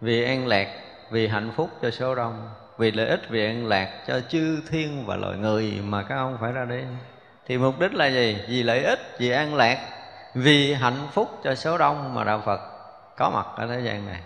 vì 0.00 0.24
an 0.24 0.46
lạc, 0.46 0.68
vì 1.10 1.28
hạnh 1.28 1.52
phúc 1.56 1.70
cho 1.82 1.90
số 1.90 2.14
đông. 2.14 2.50
Vì 2.78 2.90
lợi 2.90 3.08
ích, 3.08 3.20
vì 3.28 3.46
an 3.46 3.66
lạc 3.66 4.02
cho 4.06 4.20
chư 4.28 4.60
thiên 4.68 5.06
và 5.06 5.16
loài 5.16 5.36
người 5.36 5.80
mà 5.84 6.02
các 6.02 6.16
ông 6.16 6.38
phải 6.40 6.52
ra 6.52 6.64
đi. 6.64 6.80
Thì 7.46 7.58
mục 7.58 7.80
đích 7.80 7.94
là 7.94 8.06
gì? 8.06 8.38
Vì 8.48 8.62
lợi 8.62 8.84
ích, 8.84 9.00
vì 9.18 9.30
an 9.30 9.54
lạc, 9.54 9.78
vì 10.34 10.72
hạnh 10.72 11.08
phúc 11.12 11.40
cho 11.44 11.54
số 11.54 11.78
đông 11.78 12.14
mà 12.14 12.24
đạo 12.24 12.42
phật 12.46 12.60
có 13.16 13.30
mặt 13.30 13.46
ở 13.56 13.66
thế 13.66 13.80
gian 13.80 14.06
này. 14.06 14.20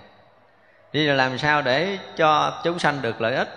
Đi 0.93 1.07
là 1.07 1.15
làm 1.15 1.39
sao 1.39 1.63
để 1.63 1.99
cho 2.17 2.61
chúng 2.65 2.79
sanh 2.79 3.03
được 3.03 3.21
lợi 3.21 3.35
ích? 3.35 3.49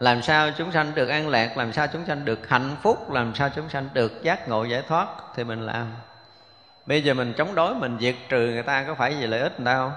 Làm 0.00 0.22
sao 0.22 0.50
chúng 0.56 0.72
sanh 0.72 0.94
được 0.94 1.08
an 1.08 1.28
lạc, 1.28 1.56
làm 1.56 1.72
sao 1.72 1.86
chúng 1.86 2.06
sanh 2.06 2.24
được 2.24 2.48
hạnh 2.48 2.76
phúc, 2.82 3.10
làm 3.10 3.34
sao 3.34 3.48
chúng 3.54 3.68
sanh 3.68 3.88
được 3.92 4.22
giác 4.22 4.48
ngộ 4.48 4.64
giải 4.64 4.82
thoát, 4.88 5.06
thì 5.34 5.44
mình 5.44 5.60
làm. 5.60 5.86
Bây 6.86 7.02
giờ 7.02 7.14
mình 7.14 7.32
chống 7.36 7.54
đối, 7.54 7.74
mình 7.74 7.96
diệt 8.00 8.14
trừ 8.28 8.38
người 8.38 8.62
ta 8.62 8.84
có 8.84 8.94
phải 8.94 9.14
vì 9.20 9.26
lợi 9.26 9.40
ích 9.40 9.60
người 9.60 9.66
ta 9.66 9.74
không? 9.74 9.92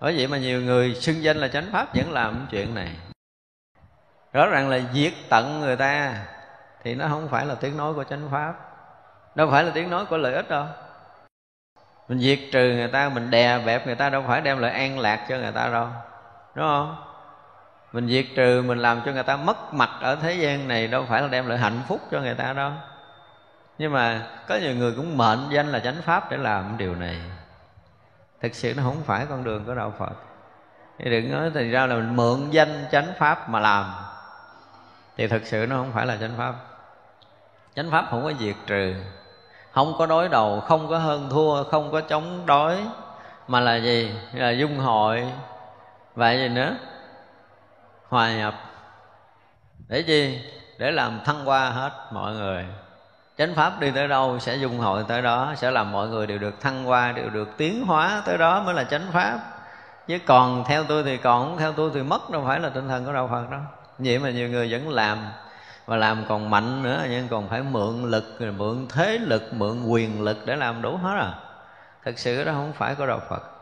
Bởi 0.00 0.16
vậy 0.16 0.26
mà 0.26 0.38
nhiều 0.38 0.60
người 0.60 0.94
xưng 0.94 1.22
danh 1.22 1.36
là 1.36 1.48
chánh 1.48 1.66
pháp 1.72 1.94
vẫn 1.94 2.12
làm 2.12 2.46
chuyện 2.50 2.74
này. 2.74 2.88
Rõ 4.32 4.46
ràng 4.46 4.68
là 4.68 4.80
diệt 4.92 5.12
tận 5.28 5.60
người 5.60 5.76
ta 5.76 6.14
thì 6.84 6.94
nó 6.94 7.08
không 7.08 7.28
phải 7.28 7.46
là 7.46 7.54
tiếng 7.54 7.76
nói 7.76 7.94
của 7.94 8.04
chánh 8.04 8.28
pháp. 8.30 8.54
Đâu 9.34 9.50
phải 9.50 9.64
là 9.64 9.70
tiếng 9.74 9.90
nói 9.90 10.06
của 10.06 10.16
lợi 10.16 10.34
ích 10.34 10.48
đâu. 10.48 10.66
Mình 12.08 12.20
diệt 12.20 12.38
trừ 12.52 12.72
người 12.74 12.88
ta, 12.88 13.08
mình 13.08 13.30
đè 13.30 13.58
bẹp 13.58 13.86
người 13.86 13.94
ta, 13.94 14.10
đâu 14.10 14.24
phải 14.26 14.40
đem 14.40 14.58
lại 14.58 14.70
an 14.70 14.98
lạc 14.98 15.26
cho 15.28 15.36
người 15.36 15.52
ta 15.52 15.68
đâu. 15.68 15.88
Đúng 16.54 16.66
không? 16.66 17.07
Mình 17.92 18.08
diệt 18.08 18.26
trừ, 18.36 18.62
mình 18.66 18.78
làm 18.78 19.00
cho 19.06 19.12
người 19.12 19.22
ta 19.22 19.36
mất 19.36 19.74
mặt 19.74 19.90
ở 20.00 20.16
thế 20.16 20.34
gian 20.34 20.68
này 20.68 20.86
đâu 20.86 21.04
phải 21.08 21.22
là 21.22 21.28
đem 21.28 21.46
lại 21.46 21.58
hạnh 21.58 21.82
phúc 21.88 22.00
cho 22.10 22.20
người 22.20 22.34
ta 22.34 22.52
đâu. 22.52 22.72
Nhưng 23.78 23.92
mà 23.92 24.26
có 24.48 24.56
nhiều 24.56 24.74
người 24.74 24.92
cũng 24.96 25.16
mệnh 25.16 25.38
danh 25.50 25.72
là 25.72 25.78
chánh 25.78 26.02
pháp 26.02 26.30
để 26.30 26.36
làm 26.36 26.76
điều 26.78 26.94
này. 26.94 27.16
Thực 28.40 28.54
sự 28.54 28.74
nó 28.76 28.82
không 28.82 29.02
phải 29.04 29.26
con 29.28 29.44
đường 29.44 29.64
của 29.64 29.74
đạo 29.74 29.92
phật. 29.98 30.12
Thì 30.98 31.10
đừng 31.10 31.32
nói 31.32 31.50
thì 31.54 31.70
ra 31.70 31.86
là 31.86 31.94
mình 31.94 32.16
mượn 32.16 32.50
danh 32.50 32.84
chánh 32.92 33.06
pháp 33.18 33.48
mà 33.48 33.60
làm. 33.60 33.94
Thì 35.16 35.26
thực 35.26 35.46
sự 35.46 35.66
nó 35.66 35.76
không 35.76 35.92
phải 35.92 36.06
là 36.06 36.16
chánh 36.16 36.36
pháp. 36.36 36.54
Chánh 37.74 37.90
pháp 37.90 38.06
không 38.10 38.24
có 38.24 38.32
diệt 38.40 38.54
trừ, 38.66 38.94
không 39.72 39.94
có 39.98 40.06
đối 40.06 40.28
đầu, 40.28 40.60
không 40.60 40.88
có 40.88 40.98
hơn 40.98 41.28
thua, 41.30 41.64
không 41.64 41.92
có 41.92 42.00
chống 42.00 42.46
đối, 42.46 42.76
mà 43.48 43.60
là 43.60 43.76
gì? 43.76 44.14
Là 44.32 44.50
dung 44.50 44.78
hội. 44.78 45.32
Và 46.14 46.32
gì 46.32 46.48
nữa? 46.48 46.76
Hòa 48.08 48.32
nhập. 48.32 48.54
Để 49.88 50.02
chi? 50.02 50.38
Để 50.78 50.90
làm 50.90 51.20
thăng 51.24 51.44
hoa 51.44 51.70
hết 51.70 51.92
mọi 52.12 52.34
người. 52.34 52.66
Chánh 53.38 53.54
pháp 53.54 53.80
đi 53.80 53.90
tới 53.90 54.08
đâu 54.08 54.38
sẽ 54.38 54.56
dung 54.56 54.78
hội 54.78 55.04
tới 55.08 55.22
đó, 55.22 55.54
sẽ 55.56 55.70
làm 55.70 55.92
mọi 55.92 56.08
người 56.08 56.26
đều 56.26 56.38
được 56.38 56.60
thăng 56.60 56.84
hoa, 56.84 57.12
đều 57.12 57.30
được 57.30 57.48
tiến 57.56 57.84
hóa 57.86 58.22
tới 58.26 58.38
đó 58.38 58.62
mới 58.62 58.74
là 58.74 58.84
chánh 58.84 59.06
pháp. 59.12 59.40
Chứ 60.06 60.18
còn 60.26 60.64
theo 60.64 60.84
tôi 60.84 61.02
thì 61.04 61.16
còn 61.16 61.48
không 61.48 61.58
theo 61.58 61.72
tôi 61.72 61.90
thì 61.94 62.02
mất 62.02 62.30
đâu 62.30 62.44
phải 62.46 62.60
là 62.60 62.68
tinh 62.68 62.88
thần 62.88 63.04
của 63.04 63.12
đạo 63.12 63.28
phật 63.32 63.50
đâu. 63.50 63.60
Vậy 63.98 64.18
mà 64.18 64.30
nhiều 64.30 64.48
người 64.48 64.72
vẫn 64.72 64.88
làm 64.88 65.18
và 65.86 65.96
làm 65.96 66.24
còn 66.28 66.50
mạnh 66.50 66.82
nữa, 66.82 67.04
nhưng 67.10 67.28
còn 67.28 67.48
phải 67.48 67.62
mượn 67.62 68.10
lực, 68.10 68.24
mượn 68.56 68.86
thế 68.88 69.18
lực, 69.18 69.42
mượn 69.52 69.84
quyền 69.86 70.22
lực 70.22 70.38
để 70.46 70.56
làm 70.56 70.82
đủ 70.82 70.96
hết 70.96 71.16
à. 71.18 71.34
Thật 72.04 72.18
sự 72.18 72.44
đó 72.44 72.52
không 72.52 72.72
phải 72.72 72.94
của 72.94 73.06
đạo 73.06 73.20
phật 73.28 73.57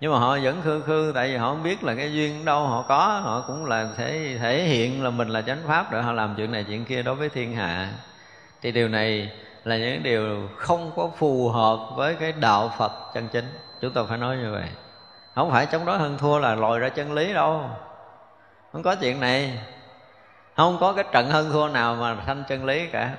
nhưng 0.00 0.12
mà 0.12 0.18
họ 0.18 0.38
vẫn 0.42 0.60
khư 0.64 0.82
khư, 0.82 1.12
tại 1.14 1.28
vì 1.28 1.36
họ 1.36 1.48
không 1.48 1.62
biết 1.62 1.84
là 1.84 1.94
cái 1.94 2.12
duyên 2.12 2.44
đâu 2.44 2.66
họ 2.66 2.84
có. 2.88 3.20
Họ 3.24 3.44
cũng 3.46 3.66
là 3.66 3.88
thể 3.96 4.38
thể 4.40 4.62
hiện 4.62 5.04
là 5.04 5.10
mình 5.10 5.28
là 5.28 5.42
chánh 5.42 5.62
pháp 5.66 5.92
để 5.92 6.02
họ 6.02 6.12
làm 6.12 6.34
chuyện 6.36 6.52
này 6.52 6.64
chuyện 6.64 6.84
kia 6.84 7.02
đối 7.02 7.14
với 7.14 7.28
thiên 7.28 7.56
hạ. 7.56 7.88
Thì 8.62 8.72
điều 8.72 8.88
này 8.88 9.30
là 9.64 9.76
những 9.76 10.02
điều 10.02 10.48
không 10.56 10.92
có 10.96 11.10
phù 11.16 11.48
hợp 11.48 11.78
với 11.96 12.14
cái 12.14 12.32
đạo 12.32 12.72
phật 12.78 12.92
chân 13.14 13.28
chính. 13.28 13.58
Chúng 13.80 13.92
ta 13.92 14.02
phải 14.08 14.18
nói 14.18 14.36
như 14.36 14.52
vậy. 14.52 14.68
Không 15.34 15.50
phải 15.50 15.66
chống 15.66 15.84
đối 15.84 15.98
hơn 15.98 16.18
thua 16.18 16.38
là 16.38 16.54
lòi 16.54 16.78
ra 16.78 16.88
chân 16.88 17.12
lý 17.12 17.32
đâu. 17.32 17.70
Không 18.72 18.82
có 18.82 18.94
chuyện 18.94 19.20
này. 19.20 19.58
Không 20.56 20.78
có 20.80 20.92
cái 20.92 21.04
trận 21.12 21.30
hơn 21.30 21.50
thua 21.52 21.68
nào 21.68 21.94
mà 21.94 22.16
sanh 22.26 22.44
chân 22.48 22.64
lý 22.64 22.86
cả. 22.86 23.10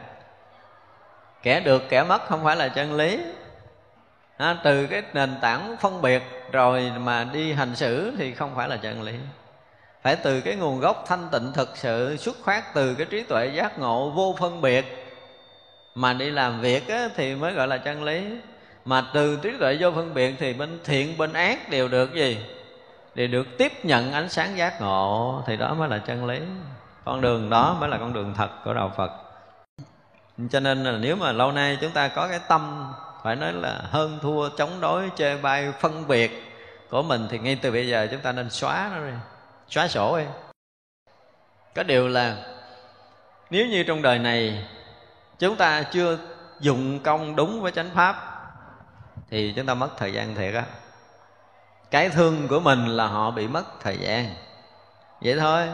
Kẻ 1.44 1.60
được, 1.60 1.90
kẻ 1.90 2.04
mất 2.04 2.28
không 2.28 2.44
phải 2.44 2.56
là 2.56 2.68
chân 2.68 2.94
lý 2.94 3.20
à, 4.38 4.58
từ 4.64 4.88
cái 4.88 5.04
nền 5.14 5.36
tảng 5.42 5.76
phân 5.82 6.02
biệt 6.02 6.24
rồi 6.52 6.92
mà 6.98 7.24
đi 7.24 7.54
hành 7.54 7.76
xử 7.76 8.12
thì 8.18 8.34
không 8.34 8.56
phải 8.56 8.70
là 8.70 8.78
chân 8.78 9.02
lý. 9.02 9.14
Phải 10.02 10.16
từ 10.16 10.42
cái 10.42 10.56
nguồn 10.56 10.80
gốc 10.80 11.04
thanh 11.08 11.28
tịnh 11.32 11.52
thực 11.54 11.78
sự 11.78 12.18
xuất 12.18 12.36
phát 12.46 12.74
từ 12.74 12.96
cái 12.96 13.06
trí 13.06 13.24
tuệ 13.24 13.48
giác 13.48 13.80
ngộ 13.80 14.10
vô 14.10 14.36
phân 14.40 14.62
biệt 14.62 15.06
mà 15.96 16.14
đi 16.14 16.32
làm 16.32 16.62
việc 16.62 16.88
á, 16.88 17.10
thì 17.16 17.36
mới 17.36 17.54
gọi 17.54 17.68
là 17.68 17.78
chân 17.78 18.04
lý. 18.04 18.38
Mà 18.86 19.06
từ 19.14 19.40
trí 19.42 19.52
tuệ 19.60 19.78
vô 19.80 19.92
phân 19.92 20.14
biệt 20.14 20.36
thì 20.40 20.54
bên 20.54 20.80
thiện 20.84 21.18
bên 21.18 21.34
ác 21.34 21.70
đều 21.70 21.88
được 21.88 22.14
gì? 22.14 22.46
Đều 23.16 23.28
được 23.28 23.58
tiếp 23.58 23.86
nhận 23.86 24.14
ánh 24.14 24.30
sáng 24.30 24.58
giác 24.58 24.82
ngộ 24.82 25.44
thì 25.48 25.58
đó 25.58 25.74
mới 25.74 25.90
là 25.90 25.98
chân 25.98 26.26
lý. 26.26 26.40
Con 27.06 27.22
đường 27.22 27.50
đó 27.50 27.78
mới 27.80 27.90
là 27.90 27.98
con 27.98 28.14
đường 28.14 28.34
thật 28.38 28.50
của 28.66 28.74
đạo 28.74 28.92
phật. 28.98 29.12
Cho 30.50 30.60
nên 30.60 30.84
là 30.84 30.92
nếu 30.92 31.16
mà 31.16 31.32
lâu 31.32 31.52
nay 31.52 31.78
chúng 31.82 31.92
ta 31.92 32.08
có 32.08 32.28
cái 32.28 32.40
tâm 32.48 32.94
phải 33.26 33.36
nói 33.36 33.54
là 33.54 33.82
hơn 33.92 34.20
thua 34.22 34.50
chống 34.50 34.82
đối, 34.82 35.12
chê 35.16 35.38
bai, 35.38 35.72
phân 35.80 36.08
biệt 36.08 36.54
của 36.90 37.04
mình 37.04 37.28
thì 37.30 37.40
ngay 37.40 37.60
từ 37.62 37.72
bây 37.72 37.88
giờ 37.88 38.08
chúng 38.12 38.20
ta 38.20 38.32
nên 38.32 38.50
xóa 38.50 38.92
nó 38.96 39.06
đi, 39.06 39.14
xóa 39.70 39.88
sổ 39.88 40.18
đi. 40.18 40.24
Có 41.76 41.84
điều 41.84 42.08
là 42.08 42.38
nếu 43.50 43.68
như 43.68 43.84
trong 43.84 44.02
đời 44.02 44.20
này 44.20 44.68
chúng 45.40 45.56
ta 45.56 45.84
chưa 45.84 46.18
dụng 46.60 47.00
công 47.00 47.36
đúng 47.36 47.62
với 47.62 47.72
chánh 47.72 47.90
pháp 47.96 48.16
thì 49.30 49.54
chúng 49.56 49.66
ta 49.66 49.74
mất 49.74 49.90
thời 49.98 50.14
gian 50.14 50.36
thiệt 50.36 50.54
á. 50.54 50.64
Cái 51.92 52.10
thương 52.10 52.48
của 52.48 52.60
mình 52.60 52.88
là 52.88 53.08
họ 53.08 53.32
bị 53.32 53.48
mất 53.48 53.64
thời 53.82 53.98
gian. 53.98 54.36
Vậy 55.22 55.36
thôi, 55.40 55.68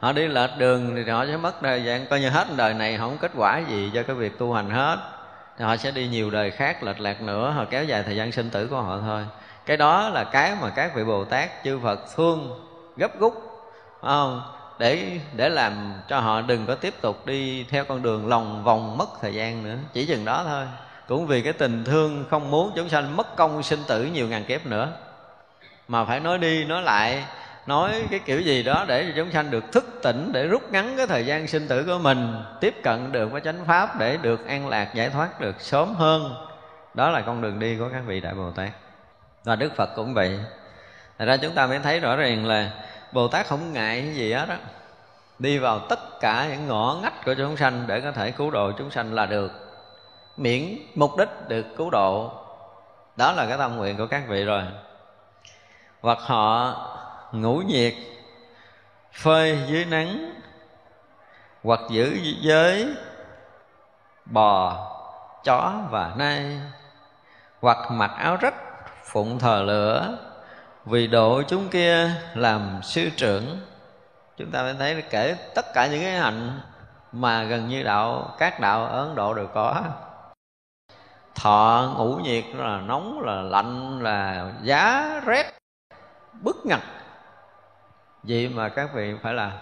họ 0.00 0.12
đi 0.12 0.28
lệch 0.28 0.50
đường 0.58 0.96
thì 0.96 1.10
họ 1.10 1.26
sẽ 1.26 1.36
mất 1.36 1.54
thời 1.62 1.84
gian. 1.84 2.06
Coi 2.06 2.20
như 2.20 2.30
hết 2.30 2.46
đời 2.56 2.74
này, 2.74 2.98
không 2.98 3.18
kết 3.18 3.30
quả 3.36 3.58
gì 3.68 3.90
cho 3.94 4.02
cái 4.02 4.16
việc 4.16 4.38
tu 4.38 4.52
hành 4.52 4.70
hết 4.70 5.17
thì 5.58 5.64
họ 5.64 5.76
sẽ 5.76 5.90
đi 5.90 6.08
nhiều 6.08 6.30
đời 6.30 6.50
khác, 6.50 6.82
lệch 6.82 7.00
lạc 7.00 7.22
nữa, 7.22 7.50
họ 7.50 7.64
kéo 7.70 7.84
dài 7.84 8.02
thời 8.02 8.16
gian 8.16 8.32
sinh 8.32 8.50
tử 8.50 8.66
của 8.66 8.80
họ 8.82 8.98
thôi. 9.00 9.22
Cái 9.66 9.76
đó 9.76 10.08
là 10.08 10.24
cái 10.24 10.54
mà 10.60 10.70
các 10.70 10.94
vị 10.94 11.04
bồ 11.04 11.24
tát, 11.24 11.50
chư 11.64 11.78
phật 11.82 12.00
thương, 12.16 12.60
gấp 12.96 13.18
rút 13.20 13.34
không? 14.00 14.42
Để 14.78 15.20
để 15.36 15.48
làm 15.48 15.92
cho 16.08 16.20
họ 16.20 16.40
đừng 16.40 16.66
có 16.66 16.74
tiếp 16.74 16.94
tục 17.00 17.26
đi 17.26 17.64
theo 17.64 17.84
con 17.84 18.02
đường 18.02 18.28
lòng 18.28 18.64
vòng 18.64 18.98
mất 18.98 19.08
thời 19.20 19.34
gian 19.34 19.62
nữa. 19.62 19.76
Chỉ 19.92 20.06
chừng 20.06 20.24
đó 20.24 20.44
thôi. 20.44 20.64
Cũng 21.08 21.26
vì 21.26 21.42
cái 21.42 21.52
tình 21.52 21.84
thương 21.84 22.24
không 22.30 22.50
muốn 22.50 22.72
chúng 22.76 22.88
sanh 22.88 23.16
mất 23.16 23.36
công 23.36 23.62
sinh 23.62 23.80
tử 23.88 24.04
nhiều 24.04 24.28
ngàn 24.28 24.44
kiếp 24.44 24.66
nữa. 24.66 24.88
Mà 25.88 26.04
phải 26.04 26.20
nói 26.20 26.38
đi, 26.38 26.64
nói 26.64 26.82
lại 26.82 27.24
nói 27.68 28.04
cái 28.10 28.18
kiểu 28.18 28.40
gì 28.40 28.62
đó 28.62 28.84
để 28.88 29.04
cho 29.04 29.12
chúng 29.16 29.30
sanh 29.30 29.50
được 29.50 29.72
thức 29.72 30.00
tỉnh, 30.02 30.32
để 30.32 30.46
rút 30.46 30.72
ngắn 30.72 30.94
cái 30.96 31.06
thời 31.06 31.26
gian 31.26 31.46
sinh 31.46 31.68
tử 31.68 31.84
của 31.84 31.98
mình, 31.98 32.34
tiếp 32.60 32.74
cận 32.82 33.12
được 33.12 33.32
với 33.32 33.40
chánh 33.40 33.64
pháp 33.66 33.98
để 33.98 34.16
được 34.16 34.46
an 34.46 34.68
lạc, 34.68 34.94
giải 34.94 35.10
thoát 35.10 35.40
được 35.40 35.60
sớm 35.60 35.94
hơn. 35.94 36.34
Đó 36.94 37.10
là 37.10 37.20
con 37.20 37.42
đường 37.42 37.58
đi 37.58 37.76
của 37.78 37.88
các 37.92 38.02
vị 38.06 38.20
đại 38.20 38.34
bồ 38.34 38.50
tát. 38.50 38.70
Và 39.44 39.56
đức 39.56 39.76
phật 39.76 39.90
cũng 39.96 40.14
vậy. 40.14 40.38
Thật 41.18 41.24
ra 41.24 41.36
chúng 41.36 41.54
ta 41.54 41.66
mới 41.66 41.78
thấy 41.78 42.00
rõ 42.00 42.16
ràng 42.16 42.46
là 42.46 42.70
Bồ 43.12 43.28
Tát 43.28 43.46
không 43.46 43.72
ngại 43.72 44.00
cái 44.00 44.14
gì 44.14 44.32
hết 44.32 44.48
á. 44.48 44.58
Đi 45.38 45.58
vào 45.58 45.78
tất 45.78 46.20
cả 46.20 46.46
những 46.50 46.66
ngõ 46.66 46.98
ngách 47.02 47.24
của 47.24 47.34
chúng 47.34 47.56
sanh 47.56 47.84
Để 47.86 48.00
có 48.00 48.12
thể 48.12 48.30
cứu 48.30 48.50
độ 48.50 48.72
chúng 48.72 48.90
sanh 48.90 49.14
là 49.14 49.26
được. 49.26 49.52
Miễn 50.36 50.78
mục 50.94 51.16
đích 51.18 51.48
được 51.48 51.66
cứu 51.76 51.90
độ. 51.90 52.32
Đó 53.16 53.32
là 53.32 53.46
cái 53.46 53.58
tâm 53.58 53.76
nguyện 53.76 53.96
của 53.96 54.06
các 54.06 54.22
vị 54.28 54.44
rồi. 54.44 54.62
Hoặc 56.00 56.18
họ 56.20 56.74
ngủ 57.32 57.56
nhiệt, 57.56 57.94
phơi 59.12 59.58
dưới 59.66 59.84
nắng, 59.84 60.34
hoặc 61.62 61.80
giữ 61.90 62.18
giới 62.40 62.94
bò, 64.24 64.86
chó 65.44 65.72
và 65.90 66.12
nai, 66.16 66.60
hoặc 67.60 67.90
mặc 67.90 68.10
áo 68.18 68.36
rách 68.36 68.54
phụng 69.04 69.38
thờ 69.38 69.62
lửa, 69.62 70.18
vì 70.84 71.06
độ 71.06 71.42
chúng 71.48 71.68
kia 71.68 72.10
làm 72.34 72.80
sư 72.82 73.10
trưởng. 73.16 73.60
Chúng 74.36 74.50
ta 74.50 74.62
phải 74.62 74.74
thấy 74.78 75.02
kể 75.10 75.36
tất 75.54 75.66
cả 75.74 75.86
những 75.86 76.02
cái 76.02 76.12
hạnh 76.12 76.60
mà 77.12 77.42
gần 77.42 77.68
như 77.68 77.82
đạo, 77.82 78.34
các 78.38 78.60
đạo 78.60 78.84
ở 78.84 79.06
ấn 79.06 79.14
độ 79.14 79.34
đều 79.34 79.46
có. 79.46 79.82
Thọ 81.34 81.94
ngủ 81.96 82.16
nhiệt 82.16 82.44
là 82.54 82.80
nóng, 82.80 83.20
là 83.20 83.42
lạnh, 83.42 84.02
là 84.02 84.52
giá 84.62 85.20
rét, 85.26 85.58
bức 86.32 86.66
ngặt 86.66 86.80
vậy 88.22 88.48
mà 88.48 88.68
các 88.68 88.94
vị 88.94 89.14
phải 89.22 89.34
là, 89.34 89.52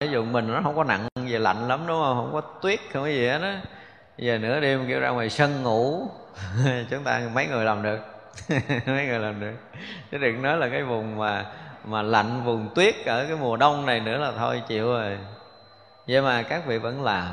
ví 0.00 0.08
dụ 0.08 0.24
mình 0.24 0.52
nó 0.52 0.60
không 0.64 0.76
có 0.76 0.84
nặng 0.84 1.08
về 1.14 1.38
lạnh 1.38 1.68
lắm, 1.68 1.80
đúng 1.86 2.02
không? 2.02 2.16
Không 2.16 2.30
có 2.32 2.40
tuyết, 2.40 2.80
không 2.92 3.02
có 3.02 3.08
gì 3.08 3.28
hết 3.28 3.42
á. 3.42 3.60
Giờ 4.18 4.38
nửa 4.38 4.60
đêm 4.60 4.84
kêu 4.88 5.00
ra 5.00 5.08
ngoài 5.08 5.30
sân 5.30 5.62
ngủ, 5.62 6.08
chúng 6.90 7.04
ta 7.04 7.22
mấy 7.34 7.46
người 7.46 7.64
làm 7.64 7.82
được. 7.82 7.98
Mấy 8.86 9.06
người 9.06 9.18
làm 9.18 9.40
được. 9.40 9.54
Chứ 10.10 10.18
đừng 10.18 10.42
nói 10.42 10.56
là 10.56 10.68
cái 10.68 10.82
vùng 10.82 11.18
mà 11.18 11.46
mà 11.84 12.02
lạnh, 12.02 12.42
vùng 12.44 12.68
tuyết 12.74 12.94
ở 13.06 13.26
cái 13.26 13.36
mùa 13.36 13.56
đông 13.56 13.86
này 13.86 14.00
nữa 14.00 14.18
là 14.18 14.32
thôi, 14.38 14.62
chịu 14.68 14.86
rồi. 14.86 15.18
Vậy 16.08 16.22
mà 16.22 16.42
các 16.42 16.66
vị 16.66 16.78
vẫn 16.78 17.04
làm. 17.04 17.24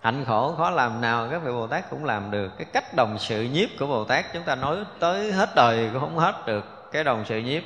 Hạnh 0.00 0.24
khổ 0.26 0.54
khó 0.56 0.70
làm 0.70 1.00
nào 1.00 1.28
các 1.30 1.42
vị 1.44 1.52
bồ 1.52 1.66
tát 1.66 1.90
cũng 1.90 2.04
làm 2.04 2.30
được. 2.30 2.48
Cái 2.58 2.66
cách 2.72 2.94
đồng 2.96 3.18
sự 3.18 3.42
nhiếp 3.42 3.68
của 3.78 3.86
bồ 3.86 4.04
tát 4.04 4.32
chúng 4.32 4.42
ta 4.42 4.54
nói 4.54 4.76
tới 4.98 5.32
hết 5.32 5.48
đời 5.56 5.88
cũng 5.92 6.00
không 6.00 6.18
hết 6.18 6.46
được 6.46 6.92
cái 6.92 7.04
đồng 7.04 7.24
sự 7.26 7.38
nhiếp 7.38 7.62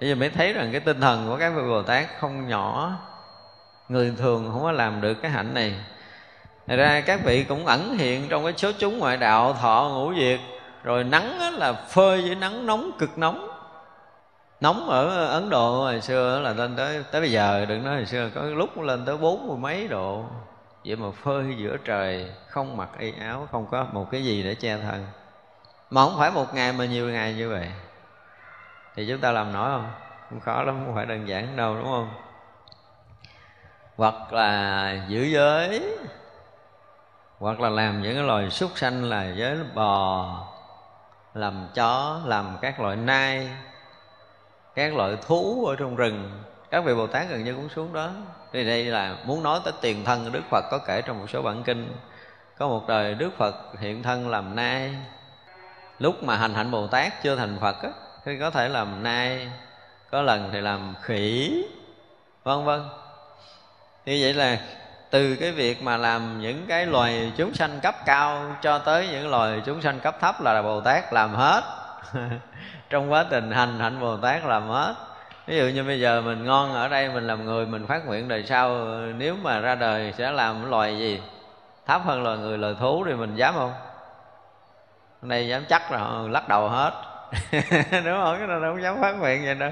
bây 0.00 0.08
giờ 0.08 0.14
mới 0.14 0.30
thấy 0.30 0.52
rằng 0.52 0.68
cái 0.72 0.80
tinh 0.80 1.00
thần 1.00 1.28
của 1.28 1.36
các 1.36 1.50
vị 1.50 1.62
bồ 1.62 1.82
tát 1.82 2.06
không 2.18 2.48
nhỏ. 2.48 2.92
Người 3.88 4.14
thường 4.18 4.50
không 4.52 4.62
có 4.62 4.72
làm 4.72 5.00
được 5.00 5.14
cái 5.14 5.30
hạnh 5.30 5.54
này. 5.54 5.74
Thật 6.66 6.76
ra 6.76 7.00
các 7.00 7.20
vị 7.24 7.44
cũng 7.44 7.66
ẩn 7.66 7.98
hiện 7.98 8.28
trong 8.28 8.44
cái 8.44 8.52
số 8.56 8.72
chúng 8.78 8.98
ngoại 8.98 9.16
đạo, 9.16 9.52
thọ, 9.52 9.90
ngũ 9.94 10.14
diệt 10.14 10.40
Rồi 10.82 11.04
nắng 11.04 11.58
là 11.58 11.72
phơi 11.72 12.22
với 12.22 12.34
nắng 12.34 12.66
nóng, 12.66 12.90
cực 12.98 13.18
nóng. 13.18 13.48
Nóng 14.60 14.88
ở 14.88 15.26
Ấn 15.26 15.50
Độ 15.50 15.78
hồi 15.78 16.00
xưa 16.00 16.40
là 16.40 16.52
lên 16.52 16.76
tới 16.76 17.04
tới 17.12 17.20
bây 17.20 17.30
giờ, 17.30 17.66
đừng 17.68 17.84
nói 17.84 17.94
hồi 17.94 18.06
xưa, 18.06 18.30
có 18.34 18.42
lúc 18.42 18.80
lên 18.80 19.04
tới 19.04 19.16
bốn 19.16 19.48
mươi 19.48 19.56
mấy 19.56 19.88
độ. 19.88 20.24
Vậy 20.84 20.96
mà 20.96 21.10
phơi 21.10 21.44
giữa 21.56 21.76
trời, 21.84 22.32
không 22.48 22.76
mặc 22.76 22.88
y 22.98 23.12
áo, 23.20 23.48
không 23.52 23.66
có 23.70 23.86
một 23.92 24.10
cái 24.10 24.24
gì 24.24 24.42
để 24.42 24.54
che 24.54 24.76
thân. 24.76 25.06
Mà 25.90 26.04
không 26.04 26.18
phải 26.18 26.30
một 26.30 26.54
ngày 26.54 26.72
mà 26.72 26.84
nhiều 26.84 27.08
ngày 27.08 27.34
như 27.34 27.50
vậy 27.50 27.68
thì 29.00 29.06
chúng 29.08 29.20
ta 29.20 29.32
làm 29.32 29.52
nổi 29.52 29.70
không? 29.70 29.90
Không 30.30 30.40
khó 30.40 30.62
lắm, 30.62 30.82
không 30.86 30.94
phải 30.94 31.06
đơn 31.06 31.28
giản 31.28 31.56
đâu, 31.56 31.74
đúng 31.74 31.84
không? 31.84 32.10
Hoặc 33.96 34.32
là 34.32 35.04
giữ 35.08 35.22
giới. 35.22 35.96
Hoặc 37.38 37.60
là 37.60 37.68
làm 37.68 38.02
những 38.02 38.14
cái 38.14 38.24
loài 38.24 38.50
súc 38.50 38.70
sanh 38.74 39.04
là 39.04 39.24
giới 39.24 39.58
bò, 39.74 40.28
làm 41.34 41.68
chó, 41.74 42.20
làm 42.24 42.56
các 42.60 42.80
loại 42.80 42.96
nai, 42.96 43.50
các 44.74 44.96
loại 44.96 45.16
thú 45.26 45.66
ở 45.66 45.76
trong 45.76 45.96
rừng. 45.96 46.42
Các 46.70 46.84
vị 46.84 46.94
bồ 46.94 47.06
tát 47.06 47.28
gần 47.28 47.44
như 47.44 47.54
cũng 47.54 47.68
xuống 47.68 47.92
đó. 47.92 48.10
Thì 48.52 48.64
đây 48.64 48.84
là 48.84 49.16
muốn 49.24 49.42
nói 49.42 49.60
tới 49.64 49.72
tiền 49.80 50.04
thân, 50.04 50.32
đức 50.32 50.42
phật 50.50 50.64
có 50.70 50.78
kể 50.86 51.02
trong 51.02 51.18
một 51.18 51.30
số 51.30 51.42
bản 51.42 51.62
kinh. 51.62 51.96
Có 52.58 52.68
một 52.68 52.88
đời 52.88 53.14
đức 53.14 53.30
phật 53.38 53.54
hiện 53.78 54.02
thân 54.02 54.28
làm 54.28 54.56
nai. 54.56 54.94
Lúc 55.98 56.22
mà 56.22 56.36
hành 56.36 56.54
hạnh 56.54 56.70
bồ 56.70 56.86
tát 56.86 57.22
chưa 57.22 57.36
thành 57.36 57.58
phật 57.60 57.82
á 57.82 57.90
thì 58.24 58.38
có 58.38 58.50
thể 58.50 58.68
làm 58.68 59.02
nai, 59.02 59.48
có 60.10 60.22
lần 60.22 60.50
thì 60.52 60.60
làm 60.60 60.94
khỉ, 61.02 61.64
vân 62.42 62.64
vân. 62.64 62.80
Như 64.06 64.18
vậy 64.20 64.34
là 64.34 64.58
từ 65.10 65.36
cái 65.36 65.52
việc 65.52 65.82
mà 65.82 65.96
làm 65.96 66.40
những 66.40 66.66
cái 66.68 66.86
loài 66.86 67.32
chúng 67.36 67.54
sanh 67.54 67.80
cấp 67.82 67.94
cao 68.06 68.56
cho 68.62 68.78
tới 68.78 69.08
những 69.08 69.30
loài 69.30 69.62
chúng 69.66 69.82
sanh 69.82 70.00
cấp 70.00 70.16
thấp 70.20 70.40
là 70.40 70.62
bồ 70.62 70.80
tát 70.80 71.12
làm 71.12 71.34
hết. 71.34 71.64
Trong 72.90 73.12
quá 73.12 73.26
trình 73.30 73.50
hành, 73.50 73.78
hạnh 73.80 74.00
bồ 74.00 74.16
tát 74.16 74.44
làm 74.44 74.68
hết. 74.68 74.94
Ví 75.46 75.58
dụ 75.58 75.64
như 75.64 75.84
bây 75.84 76.00
giờ 76.00 76.20
mình 76.20 76.44
ngon 76.44 76.74
ở 76.74 76.88
đây, 76.88 77.08
mình 77.08 77.26
làm 77.26 77.44
người, 77.44 77.66
mình 77.66 77.86
phát 77.86 78.06
nguyện 78.06 78.28
đời 78.28 78.44
sau, 78.46 78.86
nếu 79.16 79.36
mà 79.42 79.60
ra 79.60 79.74
đời 79.74 80.14
sẽ 80.18 80.30
làm 80.30 80.70
loài 80.70 80.98
gì? 80.98 81.22
Thấp 81.86 82.02
hơn 82.04 82.22
loài 82.22 82.38
người, 82.38 82.58
loài 82.58 82.74
thú 82.80 83.04
thì 83.06 83.14
mình 83.14 83.34
dám 83.34 83.54
không? 83.54 83.72
Đây 85.22 85.48
dám 85.48 85.64
chắc 85.68 85.92
là 85.92 86.08
lắc 86.30 86.48
đầu 86.48 86.68
hết. 86.68 86.92
đúng 88.04 88.20
không? 88.24 88.36
Cái 88.38 88.46
nào 88.46 88.60
không 88.60 88.82
dám 88.82 89.00
phát 89.00 89.12
nguyện 89.12 89.44
vậy 89.44 89.54
đâu. 89.54 89.70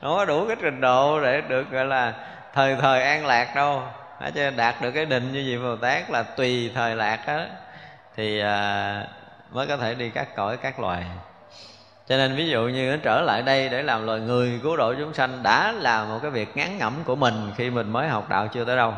Không 0.00 0.16
có 0.16 0.24
đủ 0.24 0.46
cái 0.46 0.56
trình 0.60 0.80
độ 0.80 1.20
để 1.20 1.40
được 1.40 1.70
gọi 1.70 1.84
là 1.84 2.14
thời 2.54 2.76
thời 2.76 3.02
an 3.02 3.26
lạc 3.26 3.54
đâu. 3.54 3.82
Hả, 4.20 4.30
cho 4.30 4.50
đạt 4.50 4.82
được 4.82 4.90
cái 4.90 5.06
định 5.06 5.32
như 5.32 5.44
vậy 5.48 5.58
bồ 5.58 5.76
tát 5.76 6.10
là 6.10 6.22
tùy 6.22 6.72
thời 6.74 6.96
lạc 6.96 7.18
á. 7.26 7.46
Thì 8.16 8.40
à, 8.40 9.06
mới 9.50 9.66
có 9.66 9.76
thể 9.76 9.94
đi 9.94 10.10
các 10.10 10.36
cõi 10.36 10.56
các 10.56 10.80
loài. 10.80 11.04
Cho 12.08 12.16
nên 12.16 12.36
ví 12.36 12.48
dụ 12.48 12.62
như 12.62 12.90
nó 12.90 12.96
trở 13.02 13.20
lại 13.20 13.42
đây 13.42 13.68
để 13.68 13.82
làm 13.82 14.06
loài 14.06 14.20
người 14.20 14.60
cứu 14.62 14.76
độ 14.76 14.94
chúng 14.94 15.14
sanh 15.14 15.42
đã 15.42 15.72
là 15.72 16.04
một 16.04 16.18
cái 16.22 16.30
việc 16.30 16.56
ngắn 16.56 16.78
ngẩm 16.78 16.94
của 17.04 17.16
mình 17.16 17.52
khi 17.56 17.70
mình 17.70 17.92
mới 17.92 18.08
học 18.08 18.28
đạo 18.28 18.48
chưa 18.48 18.64
tới 18.64 18.76
đâu. 18.76 18.94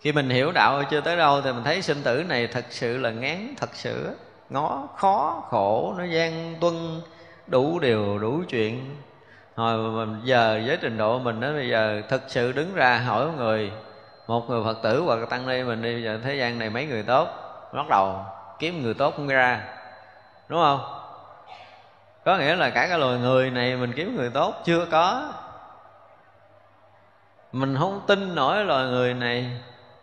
Khi 0.00 0.12
mình 0.12 0.30
hiểu 0.30 0.52
đạo 0.52 0.82
chưa 0.90 1.00
tới 1.00 1.16
đâu 1.16 1.40
thì 1.42 1.52
mình 1.52 1.64
thấy 1.64 1.82
sinh 1.82 2.02
tử 2.02 2.24
này 2.28 2.46
thật 2.46 2.64
sự 2.70 2.98
là 2.98 3.10
ngán 3.10 3.54
thật 3.56 3.70
sự 3.72 4.16
ngó 4.50 4.88
khó, 4.96 5.42
khổ, 5.50 5.94
nó 5.98 6.04
gian 6.04 6.56
tuân, 6.60 7.00
đủ 7.46 7.78
điều, 7.78 8.18
đủ 8.18 8.42
chuyện. 8.48 8.96
Hồi 9.56 10.08
giờ 10.24 10.62
với 10.66 10.78
trình 10.80 10.98
độ 10.98 11.18
mình 11.18 11.40
đó, 11.40 11.52
bây 11.52 11.68
giờ 11.68 12.02
thực 12.08 12.22
sự 12.26 12.52
đứng 12.52 12.74
ra 12.74 12.98
hỏi 12.98 13.26
người, 13.36 13.72
một 14.26 14.50
người 14.50 14.64
phật 14.64 14.82
tử 14.82 15.02
hoặc 15.02 15.30
tăng 15.30 15.46
ni 15.46 15.62
mình 15.62 15.82
đi 15.82 16.02
giờ 16.02 16.20
thế 16.24 16.34
gian 16.34 16.58
này 16.58 16.70
mấy 16.70 16.86
người 16.86 17.02
tốt? 17.02 17.28
Bắt 17.72 17.88
đầu 17.88 18.16
kiếm 18.58 18.82
người 18.82 18.94
tốt 18.94 19.14
không 19.16 19.28
ra, 19.28 19.62
đúng 20.48 20.60
không? 20.60 20.80
Có 22.24 22.36
nghĩa 22.36 22.56
là 22.56 22.70
cả 22.70 22.86
cái 22.88 22.98
loài 22.98 23.18
người 23.18 23.50
này 23.50 23.76
mình 23.76 23.92
kiếm 23.96 24.16
người 24.16 24.30
tốt 24.30 24.54
chưa 24.64 24.86
có. 24.90 25.32
Mình 27.52 27.76
không 27.78 28.00
tin 28.06 28.34
nổi 28.34 28.64
loài 28.64 28.84
người 28.86 29.14
này 29.14 29.50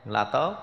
là 0.06 0.24
tốt 0.24 0.54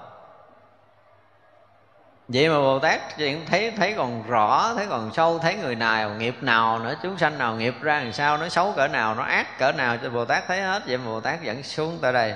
vậy 2.33 2.49
mà 2.49 2.59
bồ 2.59 2.79
tát 2.79 3.17
chuyện 3.17 3.47
thấy 3.47 3.71
thấy 3.71 3.95
còn 3.97 4.23
rõ, 4.29 4.75
thấy 4.75 4.87
còn 4.91 5.11
sâu, 5.15 5.39
thấy 5.39 5.57
người 5.57 5.75
nào 5.75 6.11
nghiệp 6.11 6.37
nào 6.41 6.79
nữa, 6.79 6.95
chúng 7.03 7.19
sanh 7.19 7.39
nào 7.39 7.57
nghiệp 7.57 7.75
ra 7.81 8.01
làm 8.01 8.13
sao, 8.13 8.39
nó 8.39 8.49
xấu 8.49 8.73
cỡ 8.77 8.89
nào, 8.89 9.15
nó 9.15 9.23
ác 9.23 9.59
cỡ 9.59 9.73
nào 9.73 9.97
cho 10.03 10.11
bồ 10.11 10.25
tát 10.25 10.45
thấy 10.47 10.63
hết. 10.63 10.83
Vậy 10.87 10.99
mà 10.99 11.05
bồ 11.05 11.21
tát 11.21 11.43
dẫn 11.43 11.63
xuống 11.63 11.99
tới 12.03 12.13
đây. 12.13 12.35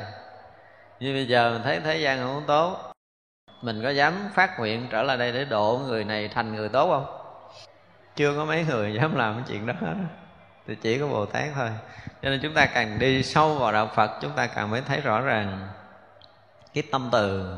Như 1.00 1.12
bây 1.12 1.26
giờ 1.26 1.50
mình 1.52 1.62
thấy 1.62 1.80
thế 1.80 1.96
gian 1.96 2.18
không 2.18 2.42
tốt. 2.46 2.92
Mình 3.62 3.82
có 3.82 3.90
dám 3.90 4.30
phát 4.34 4.58
nguyện 4.58 4.86
trở 4.90 5.02
lại 5.02 5.16
đây 5.16 5.32
để 5.32 5.44
độ 5.44 5.80
người 5.86 6.04
này 6.04 6.28
thành 6.28 6.54
người 6.54 6.68
tốt 6.68 6.88
không? 6.90 7.06
Chưa 8.16 8.36
có 8.36 8.44
mấy 8.44 8.64
người 8.68 8.94
dám 8.94 9.16
làm 9.16 9.34
cái 9.34 9.44
chuyện 9.48 9.66
đó. 9.66 9.74
Hết 9.80 9.94
thì 10.66 10.74
chỉ 10.74 10.98
có 10.98 11.06
bồ 11.06 11.26
tát 11.26 11.44
thôi. 11.54 11.70
Cho 12.22 12.30
nên 12.30 12.40
chúng 12.42 12.54
ta 12.54 12.66
càng 12.66 12.98
đi 12.98 13.22
sâu 13.22 13.54
vào 13.54 13.72
đạo 13.72 13.90
phật, 13.94 14.10
chúng 14.22 14.32
ta 14.32 14.46
càng 14.46 14.70
mới 14.70 14.80
thấy 14.80 15.00
rõ 15.00 15.20
ràng 15.20 15.68
cái 16.74 16.84
tâm 16.92 17.08
từ 17.12 17.56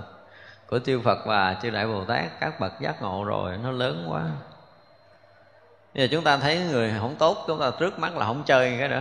của 0.67 0.79
chư 0.79 1.01
phật 1.01 1.27
và 1.27 1.57
chư 1.63 1.71
đại 1.71 1.87
bồ 1.87 2.05
tát, 2.05 2.41
các 2.41 2.61
bậc 2.61 2.73
giác 2.81 3.03
ngộ 3.03 3.25
rồi, 3.25 3.59
nó 3.63 3.71
lớn 3.71 4.07
quá. 4.09 4.23
Bây 5.95 6.09
giờ 6.09 6.09
chúng 6.13 6.25
ta 6.25 6.37
thấy 6.37 6.59
người 6.59 6.95
không 7.01 7.15
tốt, 7.19 7.45
chúng 7.47 7.61
ta 7.61 7.71
trước 7.79 7.99
mắt 7.99 8.17
là 8.17 8.27
không 8.27 8.43
chơi 8.47 8.77
cái 8.79 8.89
đó. 8.89 9.01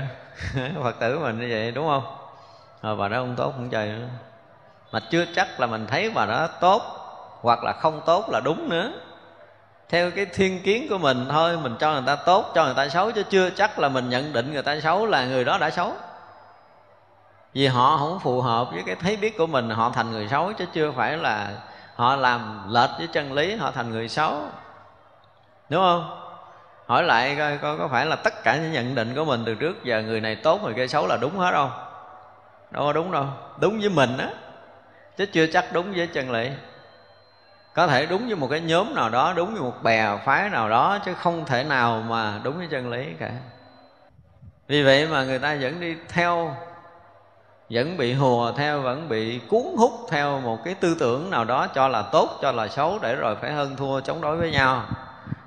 Phật 0.84 1.00
tử 1.00 1.20
mình 1.20 1.40
như 1.40 1.48
vậy, 1.50 1.72
đúng 1.72 1.88
không? 1.88 2.04
Rồi 2.82 2.96
bà 2.96 3.08
đó 3.08 3.18
không 3.18 3.36
tốt, 3.36 3.54
không 3.56 3.70
chơi 3.70 3.88
nữa. 3.88 4.08
Mà 4.92 5.00
chưa 5.12 5.26
chắc 5.36 5.60
là 5.60 5.68
mình 5.68 5.88
thấy 5.88 6.10
bà 6.10 6.26
đó 6.26 6.48
tốt, 6.48 6.82
hoặc 7.42 7.64
là 7.64 7.74
không 7.74 8.02
tốt 8.06 8.30
là 8.30 8.40
đúng 8.40 8.70
nữa. 8.70 8.92
Theo 9.90 10.12
cái 10.12 10.26
thiên 10.26 10.64
kiến 10.64 10.88
của 10.90 10.98
mình 10.98 11.26
thôi, 11.30 11.58
mình 11.58 11.76
cho 11.80 11.94
người 11.94 12.04
ta 12.06 12.16
tốt, 12.16 12.52
cho 12.56 12.66
người 12.66 12.74
ta 12.74 12.90
xấu, 12.90 13.12
chứ 13.12 13.24
chưa 13.30 13.50
chắc 13.50 13.80
là 13.80 13.90
mình 13.90 14.10
nhận 14.10 14.34
định 14.34 14.54
người 14.54 14.64
ta 14.64 14.80
xấu 14.80 15.06
là 15.06 15.26
người 15.26 15.44
đó 15.44 15.58
đã 15.58 15.70
xấu 15.70 15.94
vì 17.56 17.68
họ 17.68 17.98
không 17.98 18.20
phù 18.20 18.42
hợp 18.42 18.72
với 18.72 18.84
cái 18.86 18.96
thấy 18.96 19.18
biết 19.18 19.38
của 19.38 19.48
mình 19.48 19.70
họ 19.70 19.90
thành 19.90 20.12
người 20.12 20.28
xấu 20.28 20.54
chứ 20.54 20.66
chưa 20.74 20.92
phải 20.92 21.18
là 21.18 21.50
họ 21.96 22.16
làm 22.16 22.70
lệch 22.70 22.90
với 22.98 23.08
chân 23.08 23.34
lý 23.34 23.56
họ 23.56 23.72
thành 23.72 23.92
người 23.92 24.10
xấu. 24.10 24.42
Đúng 25.70 25.82
không? 25.82 26.22
Hỏi 26.86 27.04
lại 27.04 27.36
coi 27.38 27.58
có, 27.58 27.78
có 27.78 27.88
phải 27.88 28.06
là 28.06 28.16
tất 28.16 28.44
cả 28.44 28.58
những 28.58 28.72
nhận 28.72 28.96
định 28.96 29.16
của 29.16 29.26
mình 29.26 29.44
từ 29.46 29.56
trước 29.56 29.84
giờ 29.84 30.02
người 30.02 30.22
này 30.22 30.36
tốt 30.36 30.62
người 30.64 30.74
kia 30.74 30.88
xấu 30.88 31.08
là 31.08 31.18
đúng 31.22 31.38
hết 31.38 31.52
không? 31.52 31.72
Đâu 32.72 32.84
có 32.84 32.94
đúng 32.94 33.12
đâu. 33.12 33.26
Đúng 33.60 33.80
với 33.80 33.90
mình 33.90 34.18
á 34.18 34.30
chứ 35.18 35.26
chưa 35.26 35.48
chắc 35.48 35.74
đúng 35.74 35.94
với 35.94 36.08
chân 36.08 36.32
lý. 36.32 36.50
Có 37.74 37.88
thể 37.88 38.06
đúng 38.06 38.26
với 38.26 38.36
một 38.36 38.48
cái 38.48 38.62
nhóm 38.62 38.96
nào 38.96 39.10
đó 39.10 39.34
đúng 39.36 39.54
với 39.54 39.62
một 39.62 39.84
bè 39.84 40.18
phái 40.26 40.50
nào 40.50 40.70
đó 40.70 40.98
chứ 41.06 41.14
không 41.14 41.46
thể 41.46 41.64
nào 41.64 42.04
mà 42.08 42.40
đúng 42.44 42.58
với 42.58 42.68
chân 42.72 42.90
lý 42.90 43.06
cả. 43.20 43.32
Vì 44.68 44.84
vậy 44.84 45.08
mà 45.08 45.24
người 45.24 45.40
ta 45.40 45.58
vẫn 45.62 45.80
đi 45.80 45.96
theo 46.10 46.56
vẫn 47.70 47.98
bị 47.98 48.14
hùa 48.14 48.52
theo, 48.52 48.82
vẫn 48.82 49.10
bị 49.10 49.40
cuốn 49.40 49.64
hút 49.78 49.92
theo 50.10 50.40
một 50.40 50.58
cái 50.66 50.74
tư 50.74 50.96
tưởng 51.00 51.30
nào 51.30 51.46
đó 51.46 51.68
cho 51.68 51.88
là 51.88 52.02
tốt, 52.02 52.30
cho 52.42 52.52
là 52.52 52.68
xấu, 52.68 53.00
để 53.02 53.16
rồi 53.16 53.36
phải 53.36 53.52
hơn 53.52 53.76
thua 53.76 54.00
chống 54.00 54.22
đối 54.22 54.38
với 54.38 54.52
nhau. 54.52 54.84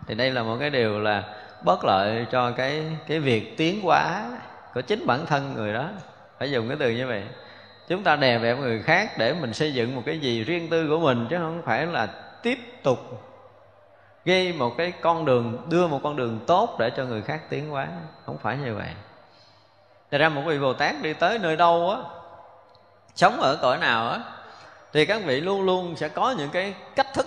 Thì 0.07 0.14
đây 0.14 0.31
là 0.31 0.43
một 0.43 0.57
cái 0.61 0.71
điều 0.71 0.99
là 0.99 1.25
bất 1.64 1.85
lợi 1.85 2.27
cho 2.31 2.51
cái 2.51 2.85
cái 3.07 3.21
việc 3.21 3.57
tiến 3.57 3.81
hóa 3.83 4.25
của 4.75 4.81
chính 4.81 5.07
bản 5.07 5.27
thân 5.27 5.55
người 5.55 5.73
đó. 5.73 5.89
Phải 6.39 6.51
dùng 6.51 6.69
cái 6.69 6.77
từ 6.81 6.91
như 6.91 7.07
vậy. 7.07 7.23
Chúng 7.89 8.03
ta 8.03 8.16
đè 8.16 8.39
bẹp 8.39 8.59
người 8.59 8.83
khác 8.83 9.19
để 9.19 9.35
mình 9.41 9.55
xây 9.55 9.75
dựng 9.75 9.97
một 9.97 10.03
cái 10.07 10.19
gì 10.19 10.45
riêng 10.45 10.69
tư 10.71 10.89
của 10.89 10.99
mình, 10.99 11.27
chứ 11.31 11.37
không 11.39 11.62
phải 11.64 11.87
là 11.87 12.09
tiếp 12.43 12.59
tục 12.83 12.99
gây 14.25 14.53
một 14.53 14.75
cái 14.79 14.93
con 15.01 15.25
đường, 15.25 15.66
đưa 15.71 15.87
một 15.87 16.01
con 16.03 16.16
đường 16.16 16.41
tốt 16.47 16.77
để 16.79 16.91
cho 16.91 17.05
người 17.05 17.23
khác 17.23 17.41
tiến 17.51 17.71
hóa. 17.71 17.89
Không 18.27 18.39
phải 18.39 18.57
như 18.57 18.75
vậy. 18.75 18.89
Thật 20.11 20.18
ra 20.18 20.28
một 20.28 20.42
vị 20.46 20.59
Bồ 20.59 20.72
Tát 20.72 21.02
đi 21.02 21.12
tới 21.12 21.38
nơi 21.38 21.56
đâu 21.56 21.90
á, 21.90 21.98
Sống 23.14 23.40
ở 23.40 23.56
cõi 23.62 23.78
nào 23.78 24.09
á, 24.09 24.20
Thì 24.92 25.06
các 25.06 25.22
vị 25.24 25.40
luôn 25.40 25.62
luôn 25.62 25.96
sẽ 25.96 26.09
có 26.09 26.30
những 26.30 26.50
cái 26.50 26.74
cách 26.96 27.14
thức 27.14 27.26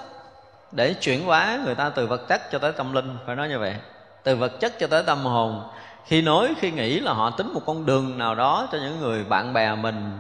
để 0.72 0.94
chuyển 0.94 1.26
hóa 1.26 1.60
người 1.66 1.76
ta 1.76 1.90
từ 1.90 2.08
vật 2.08 2.28
chất 2.28 2.42
cho 2.52 2.60
tới 2.60 2.72
tâm 2.72 2.94
linh, 2.94 3.18
phải 3.26 3.36
nói 3.36 3.50
như 3.50 3.60
vậy. 3.60 3.76
Từ 4.24 4.36
vật 4.36 4.60
chất 4.60 4.80
cho 4.80 4.88
tới 4.88 5.04
tâm 5.04 5.26
hồn. 5.26 5.64
Khi 6.06 6.22
nói, 6.22 6.54
khi 6.60 6.72
nghĩ 6.72 7.00
là 7.00 7.14
họ 7.14 7.30
tính 7.30 7.54
một 7.54 7.62
con 7.66 7.86
đường 7.86 8.18
nào 8.18 8.36
đó 8.36 8.68
cho 8.72 8.78
những 8.78 9.00
người 9.00 9.24
bạn 9.24 9.54
bè 9.54 9.76
mình, 9.76 10.20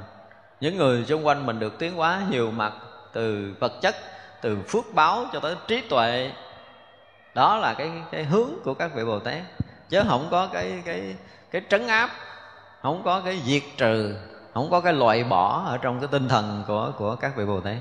những 0.59 0.77
người 0.77 1.05
xung 1.05 1.25
quanh 1.25 1.45
mình 1.45 1.59
được 1.59 1.79
tiến 1.79 1.95
hóa 1.95 2.21
nhiều 2.29 2.51
mặt 2.51 2.73
từ 3.13 3.53
vật 3.59 3.73
chất, 3.81 3.95
từ 4.41 4.57
phước 4.67 4.85
báo 4.93 5.25
cho 5.33 5.39
tới 5.39 5.55
trí 5.67 5.81
tuệ. 5.81 6.31
Đó 7.33 7.57
là 7.57 7.73
cái 7.73 7.91
cái 8.11 8.23
hướng 8.23 8.49
của 8.63 8.73
các 8.73 8.91
vị 8.95 9.03
bồ 9.03 9.19
tát. 9.19 9.41
Chứ 9.89 10.03
không 10.07 10.27
có 10.31 10.47
cái 10.53 10.81
cái 10.85 11.15
cái 11.51 11.61
trấn 11.69 11.87
áp 11.87 12.09
không 12.81 13.01
có 13.05 13.21
cái 13.25 13.41
diệt 13.45 13.61
trừ, 13.77 14.15
không 14.53 14.69
có 14.71 14.81
cái 14.81 14.93
loại 14.93 15.23
bỏ 15.23 15.63
ở 15.67 15.77
trong 15.77 15.99
cái 15.99 16.07
tinh 16.11 16.27
thần 16.27 16.63
của 16.67 16.91
của 16.97 17.15
các 17.15 17.35
vị 17.35 17.45
bồ 17.45 17.59
tát. 17.59 17.77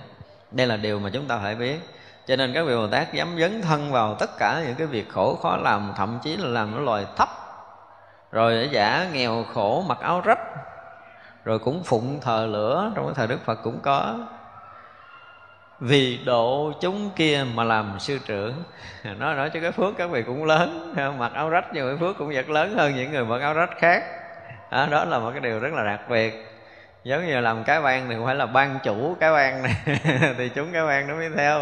Đây 0.50 0.66
là 0.66 0.76
điều 0.76 0.98
mà 0.98 1.10
chúng 1.12 1.26
ta 1.26 1.38
phải 1.38 1.54
biết. 1.54 1.80
Cho 2.26 2.36
nên 2.36 2.52
các 2.54 2.66
vị 2.66 2.76
bồ 2.76 2.86
tát 2.86 3.12
dám 3.12 3.36
dấn 3.40 3.62
thân 3.62 3.92
vào 3.92 4.14
tất 4.14 4.30
cả 4.38 4.62
những 4.66 4.74
cái 4.74 4.86
việc 4.86 5.08
khổ 5.08 5.38
khó 5.42 5.56
làm, 5.56 5.92
thậm 5.96 6.18
chí 6.22 6.36
là 6.36 6.48
làm 6.48 6.76
nó 6.76 6.80
loài 6.80 7.06
thấp. 7.16 7.28
Rồi 8.32 8.52
để 8.54 8.68
giả 8.72 9.08
nghèo 9.12 9.44
khổ 9.54 9.84
mặc 9.86 9.98
áo 10.00 10.20
rách, 10.20 10.38
rồi 11.44 11.58
cũng 11.58 11.82
phụng 11.84 12.20
thờ 12.20 12.46
lửa 12.50 12.92
trong 12.94 13.04
cái 13.04 13.14
thời 13.14 13.26
đức 13.26 13.44
phật 13.44 13.58
cũng 13.62 13.80
có. 13.82 14.14
Vì 15.80 16.18
độ 16.24 16.72
chúng 16.80 17.10
kia 17.16 17.44
mà 17.54 17.64
làm 17.64 17.96
sư 17.98 18.18
trưởng. 18.26 18.54
Nói 19.04 19.34
nói 19.34 19.50
cho 19.50 19.60
cái 19.60 19.72
phước 19.72 19.96
các 19.96 20.10
vị 20.10 20.22
cũng 20.22 20.44
lớn. 20.44 20.94
Mặc 21.18 21.32
áo 21.34 21.48
rách 21.48 21.66
nhưng 21.72 21.88
cái 21.88 21.96
phước 21.96 22.18
cũng 22.18 22.32
vẫn 22.34 22.50
lớn 22.50 22.74
hơn 22.76 22.94
những 22.96 23.12
người 23.12 23.24
mặc 23.24 23.40
áo 23.40 23.54
rách 23.54 23.70
khác 23.78 24.19
đó, 24.70 24.86
đó 24.90 25.04
là 25.04 25.18
một 25.18 25.30
cái 25.30 25.40
điều 25.40 25.60
rất 25.60 25.72
là 25.72 25.84
đặc 25.84 26.00
biệt. 26.08 26.46
Giống 27.04 27.26
như 27.26 27.40
làm 27.40 27.64
cái 27.64 27.82
ban 27.82 28.08
thì 28.08 28.14
không 28.14 28.26
phải 28.26 28.34
là 28.34 28.46
ban 28.46 28.78
chủ 28.82 29.16
cái 29.20 29.32
ban 29.32 29.62
này. 29.62 29.74
Thì 30.38 30.48
chúng 30.48 30.72
cái 30.72 30.86
ban 30.86 31.08
nó 31.08 31.14
mới 31.14 31.30
theo. 31.36 31.60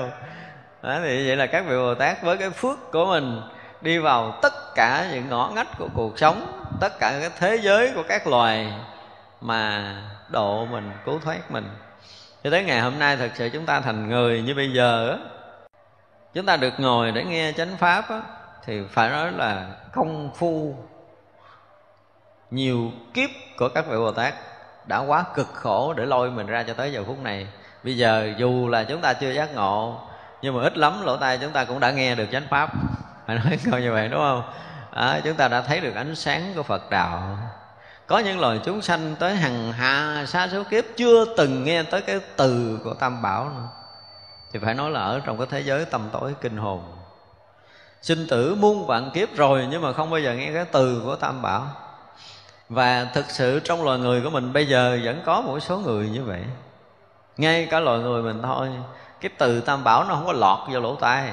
Đó, 0.83 0.99
thì 1.05 1.27
vậy 1.27 1.37
là 1.37 1.47
các 1.47 1.65
vị 1.67 1.77
bồ 1.77 1.95
tát 1.95 2.23
với 2.23 2.37
cái 2.37 2.51
phước 2.51 2.93
của 2.93 3.07
mình 3.07 3.41
đi 3.81 3.99
vào 3.99 4.39
tất 4.43 4.75
cả 4.75 5.07
những 5.13 5.29
ngõ 5.29 5.51
ngách 5.55 5.79
của 5.79 5.89
cuộc 5.95 6.19
sống 6.19 6.65
tất 6.81 6.99
cả 7.01 7.13
cái 7.21 7.31
thế 7.39 7.57
giới 7.57 7.93
của 7.95 8.03
các 8.09 8.27
loài 8.27 8.73
mà 9.41 9.95
độ 10.29 10.67
mình 10.67 10.91
cứu 11.05 11.21
thoát 11.25 11.51
mình. 11.51 11.69
Cho 12.45 12.51
tới 12.51 12.65
ngày 12.65 12.81
hôm 12.81 12.99
nay 12.99 13.17
thật 13.17 13.31
sự 13.35 13.51
chúng 13.53 13.67
ta 13.67 13.81
thành 13.81 14.09
người 14.09 14.43
như 14.43 14.55
bây 14.55 14.73
giờ 14.73 15.11
á 15.11 15.17
chúng 16.35 16.47
ta 16.47 16.57
được 16.57 16.75
ngồi 16.79 17.13
để 17.13 17.25
nghe 17.25 17.53
chánh 17.53 17.77
pháp 17.77 18.11
á 18.11 18.21
thì 18.65 18.83
phải 18.91 19.11
nói 19.11 19.33
là 19.33 19.67
công 19.93 20.31
phu 20.35 20.77
nhiều 22.51 22.93
kiếp 23.15 23.31
của 23.57 23.69
các 23.69 23.87
vị 23.87 23.97
bồ 23.97 24.13
tát 24.13 24.35
đã 24.87 24.99
quá 24.99 25.25
cực 25.35 25.49
khổ 25.55 25.93
để 25.93 26.07
lôi 26.07 26.31
mình 26.31 26.47
ra 26.47 26.63
cho 26.63 26.75
tới 26.75 26.93
giờ 26.93 27.05
phút 27.07 27.23
này. 27.23 27.47
Bây 27.85 27.97
giờ 27.97 28.33
dù 28.39 28.69
là 28.69 28.85
chúng 28.85 29.01
ta 29.01 29.13
chưa 29.13 29.31
giác 29.31 29.55
ngộ 29.55 30.01
nhưng 30.43 30.57
mà 30.57 30.63
ít 30.63 30.79
lắm 30.79 31.03
lỗ 31.05 31.17
tai 31.17 31.39
chúng 31.39 31.53
ta 31.53 31.65
cũng 31.65 31.81
đã 31.81 31.91
nghe 31.91 32.15
được 32.15 32.27
chánh 32.33 32.47
pháp. 32.51 32.71
Phải 33.27 33.37
nói 33.37 33.59
câu 33.71 33.81
như 33.81 33.93
vậy 33.93 34.09
đúng 34.09 34.21
không? 34.21 34.43
À, 34.91 35.21
chúng 35.25 35.35
ta 35.35 35.49
đã 35.49 35.61
thấy 35.61 35.81
được 35.81 35.95
ánh 35.95 36.15
sáng 36.15 36.53
của 36.57 36.63
phật 36.63 36.91
đạo. 36.91 37.39
Có 38.07 38.19
những 38.19 38.41
loài 38.41 38.61
chúng 38.65 38.83
sanh 38.83 39.17
tới 39.19 39.37
hằng 39.37 39.73
hạ 39.73 40.25
xa 40.27 40.49
số 40.53 40.63
kiếp 40.71 40.85
chưa 40.97 41.25
từng 41.37 41.65
nghe 41.65 41.83
tới 41.83 42.01
cái 42.01 42.21
từ 42.37 42.79
của 42.85 42.95
tam 42.95 43.23
bảo 43.23 43.45
nữa. 43.45 43.69
Thì 44.53 44.59
phải 44.59 44.75
nói 44.75 44.91
là 44.91 45.01
ở 45.01 45.21
trong 45.27 45.39
cái 45.39 45.47
thế 45.51 45.61
giới 45.61 45.85
tầm 45.85 46.09
tối 46.13 46.35
kinh 46.41 46.57
hồn. 46.57 46.83
Sinh 48.03 48.27
tử 48.29 48.55
muôn 48.55 48.87
vạn 48.87 49.11
kiếp 49.11 49.37
rồi 49.37 49.67
nhưng 49.71 49.83
mà 49.83 49.93
không 49.93 50.11
bao 50.11 50.21
giờ 50.21 50.35
nghe 50.35 50.53
cái 50.55 50.65
từ 50.65 51.03
của 51.05 51.17
tam 51.17 51.43
bảo 51.43 51.67
và 52.69 53.07
thực 53.15 53.31
sự 53.31 53.61
trong 53.61 53.85
loài 53.85 53.99
người 53.99 54.21
của 54.21 54.31
mình 54.31 54.53
bây 54.53 54.67
giờ 54.67 54.99
vẫn 55.05 55.23
có 55.25 55.41
một 55.41 55.61
số 55.61 55.79
người 55.79 56.09
như 56.09 56.25
vậy. 56.25 56.41
Ngay 57.37 57.69
cả 57.71 57.81
loài 57.81 57.99
người 57.99 58.23
mình 58.23 58.43
thôi, 58.43 58.69
cái 59.21 59.31
từ 59.39 59.61
tam 59.61 59.85
bảo 59.85 60.05
nó 60.05 60.15
không 60.15 60.27
có 60.27 60.33
lọt 60.33 60.59
vô 60.73 60.81
lỗ 60.81 60.97
tai. 60.97 61.31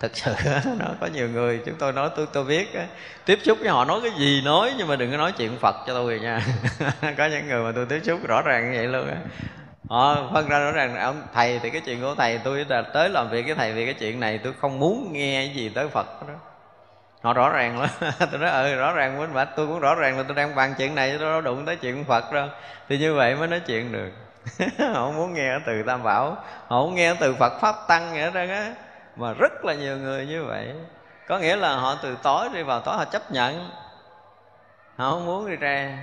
Thực 0.00 0.16
sự 0.16 0.34
nó 0.78 0.86
có 1.00 1.06
nhiều 1.06 1.28
người, 1.28 1.60
chúng 1.66 1.74
tôi 1.78 1.92
nói, 1.92 2.10
tôi 2.16 2.26
tôi 2.32 2.44
biết 2.44 2.78
tiếp 3.24 3.38
xúc 3.42 3.58
với 3.60 3.68
họ 3.68 3.84
nói 3.84 4.00
cái 4.02 4.12
gì 4.18 4.42
nói, 4.44 4.74
nhưng 4.78 4.88
mà 4.88 4.96
đừng 4.96 5.10
có 5.10 5.16
nói 5.16 5.32
chuyện 5.32 5.58
phật 5.60 5.76
cho 5.86 5.94
tôi 5.94 6.20
nha. 6.20 6.46
Có 7.18 7.26
những 7.26 7.48
người 7.48 7.62
mà 7.62 7.72
tôi 7.74 7.86
tiếp 7.86 8.00
xúc 8.04 8.20
rõ 8.28 8.42
ràng 8.42 8.72
như 8.72 8.78
vậy 8.78 8.86
luôn 8.86 9.08
á. 9.08 9.16
Họ 9.88 10.30
phân 10.34 10.48
ra 10.48 10.58
rõ 10.58 10.72
ràng 10.72 10.96
ông 10.96 11.22
thầy 11.34 11.58
thì 11.58 11.70
cái 11.70 11.80
chuyện 11.80 12.00
của 12.00 12.14
thầy, 12.14 12.38
tôi 12.38 12.64
là 12.68 12.82
tới 12.82 13.08
làm 13.08 13.30
việc 13.30 13.46
với 13.46 13.54
thầy 13.54 13.72
vì 13.72 13.84
cái 13.84 13.94
chuyện 13.94 14.20
này, 14.20 14.38
tôi 14.38 14.52
không 14.60 14.78
muốn 14.78 15.12
nghe 15.12 15.46
cái 15.46 15.54
gì 15.54 15.68
tới 15.68 15.88
phật 15.88 16.06
đó 16.28 16.34
họ 17.22 17.32
rõ 17.32 17.48
ràng 17.50 17.80
lắm. 17.80 17.90
Tôi 18.30 18.40
nói 18.40 18.50
ừ 18.50 18.76
rõ 18.76 18.92
ràng 18.92 19.18
minh 19.18 19.34
bạch 19.34 19.48
tôi 19.56 19.66
cũng 19.66 19.80
rõ 19.80 19.94
ràng 19.94 20.18
là 20.18 20.24
tôi 20.28 20.36
đang 20.36 20.54
bàn 20.54 20.74
chuyện 20.78 20.94
này, 20.94 21.16
tôi 21.18 21.32
đâu 21.32 21.40
đụng 21.40 21.66
tới 21.66 21.76
chuyện 21.76 22.04
phật 22.04 22.32
đâu. 22.32 22.48
Thì 22.88 22.98
như 22.98 23.14
vậy 23.14 23.36
mới 23.36 23.48
nói 23.48 23.60
chuyện 23.60 23.92
được. 23.92 24.10
Họ 24.94 25.10
muốn 25.10 25.34
nghe 25.34 25.58
từ 25.66 25.82
tam 25.82 26.02
bảo 26.02 26.36
họ 26.66 26.80
muốn 26.80 26.94
nghe 26.94 27.14
từ 27.20 27.34
phật 27.34 27.60
pháp 27.60 27.74
tăng 27.88 28.12
nghĩa 28.12 28.30
ra 28.30 28.46
á. 28.50 28.74
Mà 29.16 29.32
rất 29.32 29.64
là 29.64 29.74
nhiều 29.74 29.96
người 29.96 30.26
như 30.26 30.44
vậy. 30.44 30.74
Có 31.28 31.38
nghĩa 31.38 31.56
là 31.56 31.76
họ 31.76 31.96
từ 32.02 32.16
tối 32.22 32.48
đi 32.54 32.62
vào 32.62 32.80
tối 32.80 32.96
họ 32.96 33.04
chấp 33.04 33.32
nhận. 33.32 33.70
Họ 34.96 35.10
không 35.10 35.26
muốn 35.26 35.50
đi 35.50 35.56
ra. 35.56 35.98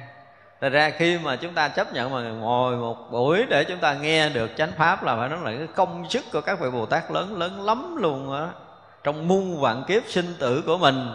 Thật 0.61 0.69
ra 0.69 0.89
khi 0.89 1.19
mà 1.23 1.35
chúng 1.35 1.53
ta 1.53 1.67
chấp 1.67 1.93
nhận 1.93 2.11
mà 2.11 2.21
ngồi 2.21 2.75
một 2.75 3.11
buổi 3.11 3.45
để 3.49 3.63
chúng 3.63 3.79
ta 3.79 3.93
nghe 3.93 4.29
được 4.29 4.51
chánh 4.57 4.71
pháp 4.77 5.03
là 5.03 5.15
phải 5.15 5.29
nói 5.29 5.39
là 5.43 5.57
cái 5.57 5.67
công 5.75 6.09
sức 6.09 6.25
của 6.31 6.41
các 6.41 6.59
vị 6.59 6.69
Bồ 6.69 6.85
Tát 6.85 7.11
lớn 7.11 7.37
lớn 7.37 7.65
lắm 7.65 7.95
luôn 7.95 8.33
á 8.33 8.47
trong 9.07 9.27
muôn 9.27 9.61
vạn 9.61 9.83
kiếp 9.87 10.03
sinh 10.07 10.33
tử 10.39 10.63
của 10.65 10.77
mình, 10.77 11.09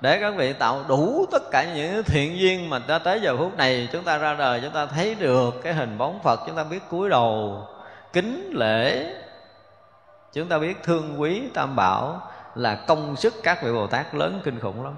để 0.00 0.20
các 0.20 0.34
vị 0.36 0.52
tạo 0.52 0.84
đủ 0.88 1.26
tất 1.32 1.42
cả 1.50 1.74
những 1.74 2.02
thiện 2.02 2.38
duyên 2.38 2.70
mà 2.70 2.78
ta 2.78 2.98
tới 2.98 3.20
giờ 3.20 3.36
phút 3.36 3.56
này, 3.56 3.88
chúng 3.92 4.04
ta 4.04 4.18
ra 4.18 4.34
đời, 4.34 4.60
chúng 4.62 4.72
ta 4.72 4.86
thấy 4.86 5.14
được 5.14 5.54
cái 5.62 5.74
hình 5.74 5.98
bóng 5.98 6.20
Phật, 6.22 6.40
chúng 6.46 6.56
ta 6.56 6.64
biết 6.64 6.78
cúi 6.90 7.08
đầu, 7.08 7.62
kính 8.12 8.50
lễ. 8.54 9.14
Chúng 10.32 10.48
ta 10.48 10.58
biết 10.58 10.82
thương 10.82 11.20
quý 11.20 11.42
tam 11.54 11.76
bảo 11.76 12.30
là 12.54 12.74
công 12.74 13.16
sức 13.16 13.34
các 13.42 13.62
vị 13.62 13.72
bồ 13.72 13.86
tát 13.86 14.14
lớn 14.14 14.40
kinh 14.44 14.60
khủng 14.60 14.84
lắm. 14.84 14.94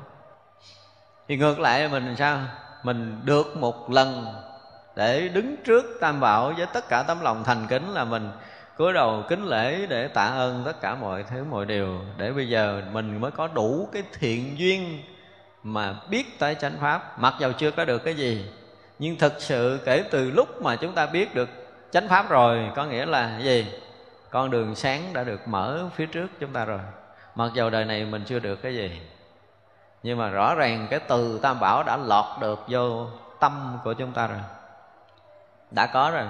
Thì 1.28 1.36
ngược 1.36 1.60
lại 1.60 1.88
mình 1.88 2.14
sao? 2.18 2.38
Mình 2.82 3.20
được 3.24 3.56
một 3.56 3.90
lần 3.90 4.34
để 4.96 5.28
đứng 5.28 5.56
trước 5.64 5.84
tam 6.00 6.20
bảo 6.20 6.52
với 6.56 6.66
tất 6.66 6.88
cả 6.88 7.02
tấm 7.02 7.20
lòng 7.20 7.44
thành 7.44 7.66
kính 7.68 7.94
là 7.94 8.04
mình 8.04 8.30
cúi 8.80 8.92
đầu 8.92 9.24
kính 9.28 9.44
lễ 9.44 9.86
để 9.86 10.08
tạ 10.08 10.24
ơn 10.24 10.62
tất 10.64 10.80
cả 10.80 10.94
mọi 10.94 11.22
thứ, 11.22 11.44
mọi 11.44 11.66
điều, 11.66 12.00
để 12.16 12.32
bây 12.32 12.48
giờ 12.48 12.82
mình 12.92 13.20
mới 13.20 13.30
có 13.30 13.48
đủ 13.54 13.88
cái 13.92 14.02
thiện 14.12 14.58
duyên 14.58 15.02
mà 15.62 15.94
biết 16.08 16.38
tới 16.38 16.54
chánh 16.54 16.72
pháp. 16.80 17.18
Mặc 17.18 17.34
dầu 17.38 17.52
chưa 17.52 17.70
có 17.70 17.84
được 17.84 17.98
cái 17.98 18.14
gì, 18.14 18.50
nhưng 18.98 19.18
thực 19.18 19.32
sự 19.38 19.80
kể 19.84 20.04
từ 20.10 20.30
lúc 20.30 20.62
mà 20.62 20.76
chúng 20.76 20.92
ta 20.92 21.06
biết 21.06 21.34
được 21.34 21.48
chánh 21.90 22.08
pháp 22.08 22.28
rồi, 22.28 22.70
có 22.76 22.84
nghĩa 22.84 23.06
là 23.06 23.38
gì? 23.40 23.66
Con 24.30 24.50
đường 24.50 24.74
sáng 24.74 25.12
đã 25.12 25.24
được 25.24 25.48
mở 25.48 25.88
phía 25.94 26.06
trước 26.06 26.26
chúng 26.40 26.52
ta 26.52 26.64
rồi. 26.64 26.80
Mặc 27.34 27.50
dầu 27.54 27.70
đời 27.70 27.84
này 27.84 28.04
mình 28.04 28.22
chưa 28.26 28.38
được 28.38 28.56
cái 28.56 28.74
gì, 28.74 29.00
nhưng 30.02 30.18
mà 30.18 30.28
rõ 30.28 30.54
ràng 30.54 30.86
cái 30.90 31.00
từ 31.00 31.38
tam 31.42 31.60
bảo 31.60 31.82
đã 31.82 31.96
lọt 31.96 32.40
được 32.40 32.58
vô 32.68 33.06
tâm 33.40 33.78
của 33.84 33.92
chúng 33.92 34.12
ta 34.12 34.26
rồi. 34.26 34.40
Đã 35.70 35.86
có 35.86 36.10
rồi 36.10 36.26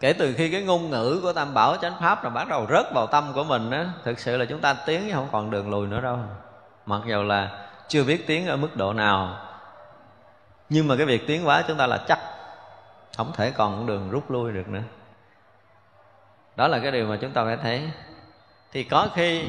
kể 0.00 0.12
từ 0.12 0.34
khi 0.34 0.50
cái 0.50 0.62
ngôn 0.62 0.90
ngữ 0.90 1.20
của 1.22 1.32
tam 1.32 1.54
bảo 1.54 1.76
chánh 1.76 1.94
pháp 2.00 2.24
là 2.24 2.30
bắt 2.30 2.48
đầu 2.48 2.66
rớt 2.70 2.86
vào 2.94 3.06
tâm 3.06 3.32
của 3.34 3.44
mình 3.44 3.70
á, 3.70 3.86
thực 4.04 4.18
sự 4.18 4.36
là 4.36 4.44
chúng 4.44 4.60
ta 4.60 4.74
tiến 4.74 5.02
chứ 5.06 5.14
không 5.14 5.28
còn 5.32 5.50
đường 5.50 5.70
lùi 5.70 5.86
nữa 5.86 6.00
đâu. 6.00 6.18
Mặc 6.86 7.00
dầu 7.06 7.22
là 7.22 7.68
chưa 7.88 8.04
biết 8.04 8.26
tiến 8.26 8.46
ở 8.46 8.56
mức 8.56 8.76
độ 8.76 8.92
nào, 8.92 9.44
nhưng 10.68 10.88
mà 10.88 10.96
cái 10.96 11.06
việc 11.06 11.26
tiến 11.26 11.44
hóa 11.44 11.64
chúng 11.68 11.76
ta 11.76 11.86
là 11.86 11.98
chắc, 12.08 12.18
không 13.16 13.32
thể 13.32 13.50
còn 13.50 13.86
đường 13.86 14.10
rút 14.10 14.30
lui 14.30 14.52
được 14.52 14.68
nữa. 14.68 14.82
Đó 16.56 16.68
là 16.68 16.78
cái 16.78 16.92
điều 16.92 17.06
mà 17.06 17.18
chúng 17.20 17.30
ta 17.30 17.44
phải 17.44 17.56
thấy. 17.56 17.90
Thì 18.72 18.84
có 18.84 19.08
khi, 19.14 19.44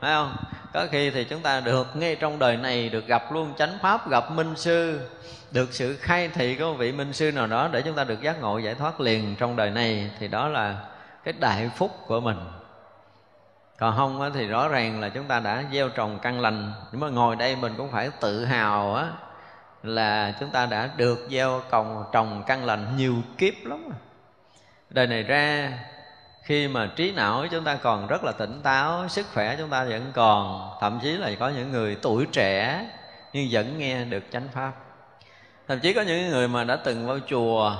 phải 0.00 0.14
không? 0.14 0.36
Có 0.74 0.86
khi 0.90 1.10
thì 1.10 1.24
chúng 1.24 1.40
ta 1.40 1.60
được 1.60 1.96
ngay 1.96 2.16
trong 2.16 2.38
đời 2.38 2.56
này 2.56 2.88
được 2.88 3.06
gặp 3.06 3.32
luôn 3.32 3.52
chánh 3.56 3.78
pháp, 3.82 4.08
gặp 4.08 4.30
minh 4.30 4.56
sư 4.56 5.08
được 5.52 5.72
sự 5.72 5.96
khai 5.96 6.28
thị 6.28 6.56
của 6.56 6.64
một 6.64 6.74
vị 6.74 6.92
minh 6.92 7.12
sư 7.12 7.32
nào 7.32 7.46
đó 7.46 7.68
để 7.72 7.82
chúng 7.82 7.96
ta 7.96 8.04
được 8.04 8.22
giác 8.22 8.40
ngộ 8.40 8.58
giải 8.58 8.74
thoát 8.74 9.00
liền 9.00 9.36
trong 9.38 9.56
đời 9.56 9.70
này, 9.70 10.10
thì 10.18 10.28
đó 10.28 10.48
là 10.48 10.76
cái 11.24 11.34
đại 11.40 11.70
phúc 11.76 11.90
của 12.06 12.20
mình. 12.20 12.38
Còn 13.78 13.96
không 13.96 14.30
thì 14.34 14.46
rõ 14.46 14.68
ràng 14.68 15.00
là 15.00 15.08
chúng 15.08 15.24
ta 15.24 15.40
đã 15.40 15.64
gieo 15.72 15.88
trồng 15.88 16.18
căn 16.22 16.40
lành. 16.40 16.72
Nhưng 16.92 17.00
mà 17.00 17.08
ngồi 17.08 17.36
đây 17.36 17.56
mình 17.56 17.74
cũng 17.76 17.90
phải 17.90 18.10
tự 18.20 18.44
hào 18.44 18.94
á, 18.94 19.06
là 19.82 20.34
chúng 20.40 20.50
ta 20.50 20.66
đã 20.66 20.90
được 20.96 21.28
gieo 21.30 21.62
trồng 21.70 22.04
trồng 22.12 22.42
căn 22.46 22.64
lành 22.64 22.96
nhiều 22.96 23.14
kiếp 23.38 23.54
lắm 23.64 23.88
đời 24.90 25.06
này 25.06 25.22
ra, 25.22 25.72
khi 26.42 26.68
mà 26.68 26.90
trí 26.96 27.12
não 27.12 27.46
chúng 27.50 27.64
ta 27.64 27.76
còn 27.76 28.06
rất 28.06 28.24
là 28.24 28.32
tỉnh 28.32 28.60
táo, 28.62 29.08
sức 29.08 29.26
khỏe 29.34 29.56
chúng 29.58 29.70
ta 29.70 29.84
vẫn 29.84 30.12
còn, 30.14 30.70
thậm 30.80 30.98
chí 31.02 31.12
là 31.12 31.30
có 31.38 31.48
những 31.48 31.72
người 31.72 31.96
tuổi 32.02 32.26
trẻ 32.32 32.86
nhưng 33.32 33.48
vẫn 33.50 33.78
nghe 33.78 34.04
được 34.04 34.24
chánh 34.32 34.48
pháp 34.52 34.72
thậm 35.70 35.80
chí 35.80 35.92
có 35.92 36.02
những 36.02 36.30
người 36.30 36.48
mà 36.48 36.64
đã 36.64 36.76
từng 36.76 37.06
vào 37.06 37.18
chùa. 37.26 37.76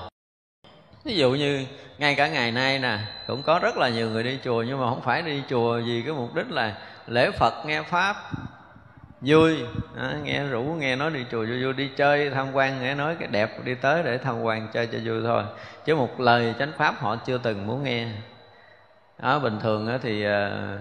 Ví 1.05 1.17
dụ 1.17 1.31
như 1.31 1.67
ngay 1.99 2.15
cả 2.15 2.29
ngày 2.29 2.53
nay 2.53 2.79
nè 2.79 2.99
cũng 3.27 3.43
có 3.43 3.59
rất 3.59 3.77
là 3.77 3.89
nhiều 3.89 4.11
người 4.11 4.23
đi 4.23 4.39
chùa 4.45 4.63
nhưng 4.63 4.81
mà 4.81 4.91
không 4.91 5.03
phải 5.03 5.23
đi 5.23 5.43
chùa 5.49 5.81
vì 5.87 6.03
cái 6.03 6.15
mục 6.15 6.35
đích 6.35 6.51
là 6.51 6.77
lễ 7.07 7.31
phật 7.31 7.67
nghe 7.67 7.83
pháp 7.83 8.17
vui. 9.21 9.57
Đó, 9.97 10.11
nghe 10.23 10.45
rủ 10.45 10.63
nghe 10.63 10.97
nói 10.97 11.11
đi 11.11 11.25
chùa 11.31 11.39
vui 11.39 11.63
vui 11.63 11.73
đi 11.73 11.91
chơi 11.97 12.31
tham 12.31 12.47
quan 12.53 12.83
nghe 12.83 12.95
nói 12.95 13.17
cái 13.19 13.29
đẹp 13.29 13.65
đi 13.65 13.75
tới 13.75 14.03
để 14.03 14.19
tham 14.19 14.43
quan 14.43 14.69
chơi 14.73 14.87
cho 14.87 14.99
vui 15.05 15.23
thôi. 15.25 15.45
Chứ 15.85 15.95
một 15.95 16.21
lời 16.21 16.55
chánh 16.59 16.73
pháp 16.79 16.95
họ 16.99 17.17
chưa 17.17 17.39
từng 17.39 17.67
muốn 17.67 17.85
nghe. 17.85 18.09
Đó 19.23 19.39
bình 19.39 19.59
thường 19.63 19.99
thì 20.03 20.25
ờ, 20.25 20.79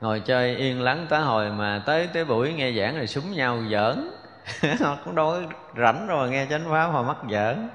ngồi 0.00 0.20
chơi 0.20 0.56
yên 0.56 0.82
lắng 0.82 1.06
tới 1.08 1.20
hồi 1.20 1.50
mà 1.50 1.82
tới 1.86 2.08
tới 2.12 2.24
buổi 2.24 2.52
nghe 2.52 2.72
giảng 2.72 2.96
rồi 2.96 3.06
súng 3.06 3.32
nhau 3.32 3.58
giỡn. 3.70 4.10
họ 4.80 4.98
cũng 5.04 5.14
đâu 5.14 5.30
có 5.30 5.42
rảnh 5.82 6.06
rồi 6.06 6.30
nghe 6.30 6.46
chánh 6.50 6.64
pháp 6.70 6.86
họ 6.86 7.02
mắc 7.02 7.16
giỡn. 7.30 7.68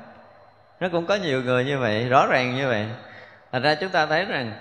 Nó 0.80 0.88
cũng 0.92 1.06
có 1.06 1.16
nhiều 1.16 1.44
người 1.44 1.66
như 1.66 1.80
vậy, 1.80 2.10
rõ 2.10 2.28
ràng 2.28 2.56
như 2.56 2.68
vậy. 2.68 2.88
Thành 3.52 3.62
ra 3.62 3.76
chúng 3.76 3.90
ta 3.90 4.06
thấy 4.06 4.26
rằng 4.26 4.54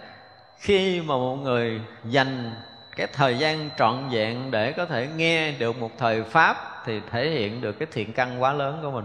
khi 0.58 1.00
mà 1.00 1.14
một 1.14 1.36
người 1.36 1.80
dành 2.04 2.54
cái 2.96 3.06
thời 3.06 3.38
gian 3.38 3.70
trọn 3.78 4.08
vẹn 4.10 4.50
để 4.50 4.72
có 4.72 4.86
thể 4.86 5.08
nghe 5.16 5.52
được 5.52 5.78
một 5.78 5.90
thời 5.98 6.22
pháp 6.22 6.82
thì 6.84 7.00
thể 7.10 7.30
hiện 7.30 7.60
được 7.60 7.72
cái 7.72 7.88
thiện 7.92 8.12
căn 8.12 8.42
quá 8.42 8.52
lớn 8.52 8.78
của 8.82 8.90
mình. 8.90 9.04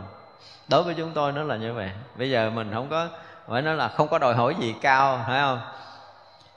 Đối 0.68 0.84
với 0.84 0.94
chúng 0.94 1.12
tôi 1.14 1.32
nó 1.32 1.44
là 1.44 1.56
như 1.56 1.74
vậy. 1.74 1.90
Bây 2.18 2.30
giờ 2.30 2.50
mình 2.50 2.72
không 2.74 2.90
có, 2.90 3.08
phải 3.48 3.62
nói 3.62 3.76
là 3.76 3.88
không 3.88 4.08
có 4.08 4.18
đòi 4.18 4.36
hỏi 4.36 4.56
gì 4.60 4.76
cao, 4.82 5.24
phải 5.28 5.42
không? 5.42 5.60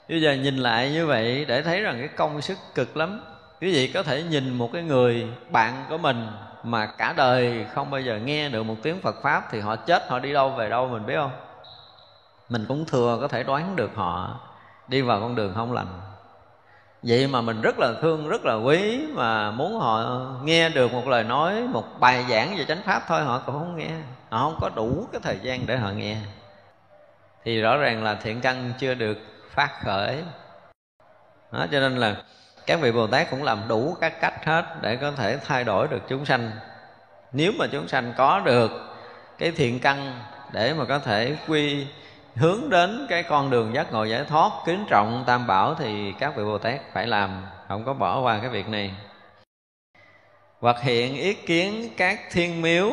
Bây 0.09 0.21
giờ 0.21 0.33
nhìn 0.33 0.57
lại 0.57 0.91
như 0.91 1.05
vậy 1.05 1.45
để 1.47 1.61
thấy 1.61 1.81
rằng 1.81 1.95
cái 1.99 2.07
công 2.07 2.41
sức 2.41 2.57
cực 2.75 2.97
lắm 2.97 3.21
quý 3.61 3.73
vị 3.73 3.91
có 3.93 4.03
thể 4.03 4.23
nhìn 4.23 4.53
một 4.53 4.69
cái 4.73 4.83
người 4.83 5.27
bạn 5.49 5.85
của 5.89 5.97
mình 5.97 6.27
mà 6.63 6.85
cả 6.85 7.13
đời 7.17 7.65
không 7.73 7.91
bao 7.91 8.01
giờ 8.01 8.17
nghe 8.17 8.49
được 8.49 8.63
một 8.63 8.75
tiếng 8.83 9.01
Phật 9.01 9.15
pháp 9.21 9.47
thì 9.51 9.59
họ 9.59 9.75
chết 9.75 10.09
họ 10.09 10.19
đi 10.19 10.33
đâu 10.33 10.49
về 10.49 10.69
đâu 10.69 10.87
mình 10.87 11.05
biết 11.05 11.15
không? 11.15 11.31
Mình 12.49 12.65
cũng 12.67 12.85
thừa 12.85 13.17
có 13.21 13.27
thể 13.27 13.43
đoán 13.43 13.75
được 13.75 13.91
họ 13.95 14.39
đi 14.87 15.01
vào 15.01 15.19
con 15.19 15.35
đường 15.35 15.53
không 15.55 15.73
lành. 15.73 16.01
Vậy 17.03 17.27
mà 17.27 17.41
mình 17.41 17.61
rất 17.61 17.79
là 17.79 17.93
thương 18.01 18.27
rất 18.27 18.45
là 18.45 18.55
quý 18.55 19.07
mà 19.13 19.51
muốn 19.51 19.79
họ 19.79 20.19
nghe 20.43 20.69
được 20.69 20.93
một 20.93 21.07
lời 21.07 21.23
nói 21.23 21.67
một 21.67 21.99
bài 21.99 22.25
giảng 22.29 22.55
về 22.57 22.65
chánh 22.65 22.81
pháp 22.85 23.03
thôi 23.07 23.21
họ 23.21 23.41
cũng 23.45 23.55
không 23.55 23.77
nghe. 23.77 23.91
Họ 24.29 24.39
không 24.39 24.57
có 24.61 24.69
đủ 24.75 25.07
cái 25.11 25.21
thời 25.23 25.39
gian 25.41 25.65
để 25.65 25.77
họ 25.77 25.89
nghe. 25.89 26.17
Thì 27.43 27.61
rõ 27.61 27.77
ràng 27.77 28.03
là 28.03 28.15
thiện 28.15 28.41
căn 28.41 28.73
chưa 28.79 28.93
được 28.93 29.17
phát 29.49 29.81
khởi. 29.83 30.23
Đó, 31.51 31.65
cho 31.71 31.79
nên 31.79 31.97
là 31.97 32.15
các 32.71 32.79
vị 32.79 32.91
bồ 32.91 33.07
tát 33.07 33.29
cũng 33.29 33.43
làm 33.43 33.67
đủ 33.67 33.97
các 34.01 34.21
cách 34.21 34.45
hết 34.45 34.65
để 34.81 34.95
có 34.95 35.11
thể 35.11 35.37
thay 35.45 35.63
đổi 35.63 35.87
được 35.87 36.01
chúng 36.07 36.25
sanh. 36.25 36.51
Nếu 37.31 37.51
mà 37.59 37.65
chúng 37.71 37.87
sanh 37.87 38.13
có 38.17 38.39
được 38.39 38.71
cái 39.37 39.51
thiện 39.51 39.79
căn 39.79 40.19
để 40.51 40.73
mà 40.73 40.85
có 40.85 40.99
thể 40.99 41.35
quy 41.47 41.87
hướng 42.35 42.69
đến 42.69 43.05
cái 43.09 43.23
con 43.23 43.49
đường 43.49 43.73
giác 43.73 43.91
ngộ 43.91 44.03
giải 44.03 44.23
thoát, 44.23 44.51
kính 44.65 44.85
trọng 44.89 45.23
tam 45.27 45.47
bảo 45.47 45.75
thì 45.75 46.13
các 46.19 46.35
vị 46.35 46.43
bồ 46.43 46.57
tát 46.57 46.81
phải 46.93 47.07
làm, 47.07 47.45
không 47.67 47.85
có 47.85 47.93
bỏ 47.93 48.21
qua 48.21 48.39
cái 48.39 48.49
việc 48.49 48.69
này. 48.69 48.91
Hoặc 50.59 50.81
hiện 50.81 51.15
ý 51.15 51.33
kiến 51.33 51.89
các 51.97 52.19
thiên 52.31 52.61
miếu, 52.61 52.91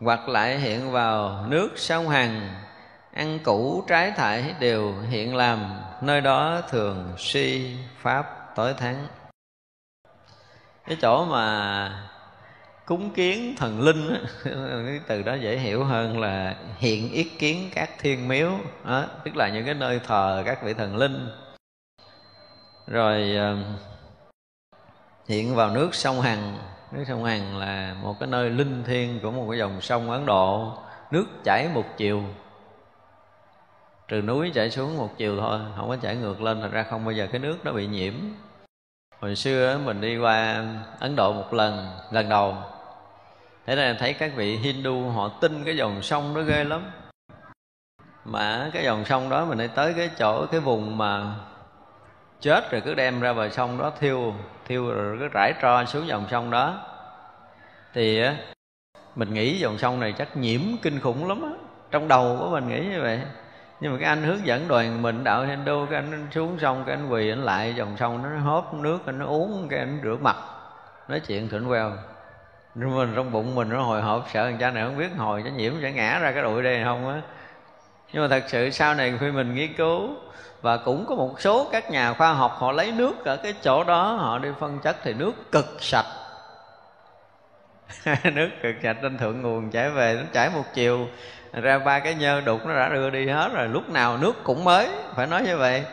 hoặc 0.00 0.28
lại 0.28 0.58
hiện 0.58 0.92
vào 0.92 1.44
nước 1.48 1.68
sông 1.76 2.08
hằng, 2.08 2.48
ăn 3.14 3.38
củ 3.38 3.84
trái 3.88 4.10
thải 4.10 4.54
đều 4.58 4.94
hiện 5.10 5.36
làm, 5.36 5.80
nơi 6.00 6.20
đó 6.20 6.60
thường 6.70 7.12
si 7.18 7.76
pháp 7.98 8.41
tối 8.54 8.74
thắng 8.74 9.06
cái 10.86 10.96
chỗ 11.00 11.24
mà 11.24 12.08
cúng 12.86 13.10
kiến 13.10 13.54
thần 13.56 13.80
linh 13.80 14.24
cái 14.86 15.00
từ 15.06 15.22
đó 15.22 15.34
dễ 15.34 15.58
hiểu 15.58 15.84
hơn 15.84 16.20
là 16.20 16.56
hiện 16.78 17.12
yết 17.12 17.26
kiến 17.38 17.70
các 17.74 17.90
thiên 17.98 18.28
miếu. 18.28 18.50
Đó, 18.84 19.04
tức 19.24 19.36
là 19.36 19.48
những 19.48 19.64
cái 19.64 19.74
nơi 19.74 20.00
thờ 20.06 20.42
các 20.46 20.62
vị 20.62 20.74
thần 20.74 20.96
linh. 20.96 21.28
Rồi 22.86 23.34
ờ, 23.36 23.56
hiện 25.28 25.54
vào 25.54 25.70
nước 25.70 25.94
sông 25.94 26.20
hằng. 26.20 26.58
Nước 26.92 27.04
sông 27.08 27.24
hằng 27.24 27.56
là 27.56 27.96
một 28.02 28.16
cái 28.20 28.28
nơi 28.28 28.50
linh 28.50 28.84
thiêng 28.84 29.20
của 29.20 29.30
một 29.30 29.46
cái 29.50 29.58
dòng 29.58 29.80
sông 29.80 30.10
ấn 30.10 30.26
độ. 30.26 30.72
Nước 31.10 31.26
chảy 31.44 31.68
một 31.74 31.84
chiều 31.96 32.22
từ 34.12 34.22
núi 34.22 34.50
chảy 34.54 34.70
xuống 34.70 34.98
một 34.98 35.10
chiều 35.16 35.36
thôi, 35.40 35.60
không 35.76 35.88
có 35.88 35.96
chảy 35.96 36.16
ngược 36.16 36.42
lên 36.42 36.60
thành 36.60 36.70
ra 36.70 36.82
không 36.82 37.04
bao 37.04 37.12
giờ 37.12 37.26
cái 37.32 37.38
nước 37.38 37.58
nó 37.64 37.72
bị 37.72 37.86
nhiễm. 37.86 38.12
Hồi 39.20 39.36
xưa 39.36 39.78
mình 39.84 40.00
đi 40.00 40.18
qua 40.18 40.64
ấn 41.00 41.16
độ 41.16 41.32
một 41.32 41.54
lần 41.54 41.88
lần 42.10 42.28
đầu. 42.28 42.56
Thế 43.66 43.76
là 43.76 43.96
thấy 43.98 44.12
các 44.12 44.32
vị 44.36 44.56
hindu, 44.56 45.08
họ 45.08 45.28
tin 45.28 45.64
cái 45.64 45.76
dòng 45.76 46.02
sông 46.02 46.34
đó 46.34 46.40
ghê 46.42 46.64
lắm. 46.64 46.90
Mà 48.24 48.70
cái 48.72 48.84
dòng 48.84 49.04
sông 49.04 49.28
đó 49.28 49.44
mình 49.44 49.58
đi 49.58 49.66
tới 49.74 49.94
cái 49.96 50.10
chỗ, 50.18 50.46
cái 50.46 50.60
vùng 50.60 50.98
mà 50.98 51.34
chết 52.40 52.70
rồi 52.70 52.80
cứ 52.80 52.94
đem 52.94 53.20
ra 53.20 53.32
bờ 53.32 53.48
sông 53.48 53.78
đó 53.78 53.92
thiêu 54.00 54.34
thiêu 54.66 54.90
rồi 54.90 55.16
cứ 55.20 55.28
rải 55.34 55.52
tro 55.62 55.84
xuống 55.84 56.06
dòng 56.06 56.26
sông 56.30 56.50
đó. 56.50 56.80
Thì 57.94 58.22
mình 59.16 59.34
nghĩ 59.34 59.58
dòng 59.58 59.78
sông 59.78 60.00
này 60.00 60.14
chắc 60.18 60.36
nhiễm 60.36 60.60
kinh 60.82 61.00
khủng 61.00 61.28
lắm 61.28 61.42
á. 61.42 61.50
Trong 61.90 62.08
đầu 62.08 62.36
của 62.40 62.50
mình 62.50 62.68
nghĩ 62.68 62.80
như 62.80 63.02
vậy 63.02 63.20
nhưng 63.82 63.92
mà 63.92 63.98
cái 63.98 64.08
anh 64.08 64.22
hướng 64.22 64.46
dẫn 64.46 64.68
đoàn 64.68 65.02
mình 65.02 65.24
đạo 65.24 65.44
Hindu 65.44 65.86
cái 65.90 65.98
anh 65.98 66.28
xuống 66.30 66.58
sông, 66.60 66.84
cái 66.86 66.96
anh 66.96 67.08
quỳ 67.08 67.30
anh 67.30 67.44
lại 67.44 67.74
dòng 67.74 67.96
sông 67.96 68.22
nó 68.22 68.38
hốt 68.38 68.74
nước, 68.74 68.98
anh 69.06 69.18
nó 69.18 69.26
uống, 69.26 69.66
cái 69.70 69.78
anh 69.78 70.00
rửa 70.02 70.16
mặt, 70.20 70.36
nói 71.08 71.20
chuyện 71.20 71.48
thỉnh 71.48 71.68
queo. 71.68 71.92
Nhưng 72.74 72.96
mình 72.96 73.12
trong 73.16 73.32
bụng 73.32 73.54
mình 73.54 73.68
nó 73.68 73.82
hồi 73.82 74.02
hộp, 74.02 74.26
sợ 74.32 74.44
thằng 74.44 74.58
cha 74.58 74.70
này 74.70 74.84
không 74.84 74.98
biết 74.98 75.08
hồi 75.16 75.42
cho 75.44 75.50
nhiễm 75.50 75.72
sẽ 75.82 75.92
ngã 75.92 76.18
ra 76.18 76.32
cái 76.32 76.42
đội 76.42 76.62
đây 76.62 76.84
không 76.84 77.08
á. 77.08 77.20
Nhưng 78.12 78.22
mà 78.22 78.28
thật 78.28 78.44
sự 78.46 78.70
sau 78.70 78.94
này 78.94 79.14
khi 79.20 79.30
mình 79.30 79.54
nghiên 79.54 79.74
cứu, 79.74 80.10
và 80.60 80.76
cũng 80.76 81.06
có 81.08 81.14
một 81.14 81.40
số 81.40 81.68
các 81.72 81.90
nhà 81.90 82.12
khoa 82.12 82.32
học 82.32 82.56
họ 82.58 82.72
lấy 82.72 82.92
nước 82.92 83.24
ở 83.24 83.36
cái 83.36 83.54
chỗ 83.62 83.84
đó, 83.84 84.14
họ 84.14 84.38
đi 84.38 84.48
phân 84.60 84.78
chất 84.78 84.96
thì 85.02 85.12
nước 85.12 85.32
cực 85.52 85.76
sạch. 85.80 86.06
Nước 88.34 88.48
cực 88.62 88.74
sạch 88.82 88.96
trên 89.02 89.18
thượng 89.18 89.42
nguồn 89.42 89.70
chảy 89.70 89.90
về, 89.90 90.14
nó 90.14 90.22
chảy 90.32 90.50
một 90.50 90.64
chiều 90.74 91.06
ra 91.60 91.78
ba 91.78 91.98
cái 91.98 92.14
nhơ 92.14 92.40
đục 92.40 92.66
nó 92.66 92.74
đã 92.74 92.88
đưa 92.88 93.10
đi 93.10 93.28
hết 93.28 93.50
rồi, 93.54 93.68
lúc 93.68 93.90
nào 93.90 94.16
nước 94.16 94.44
cũng 94.44 94.64
mới, 94.64 94.88
phải 95.14 95.26
nói 95.26 95.42
như 95.42 95.56
vậy. 95.56 95.84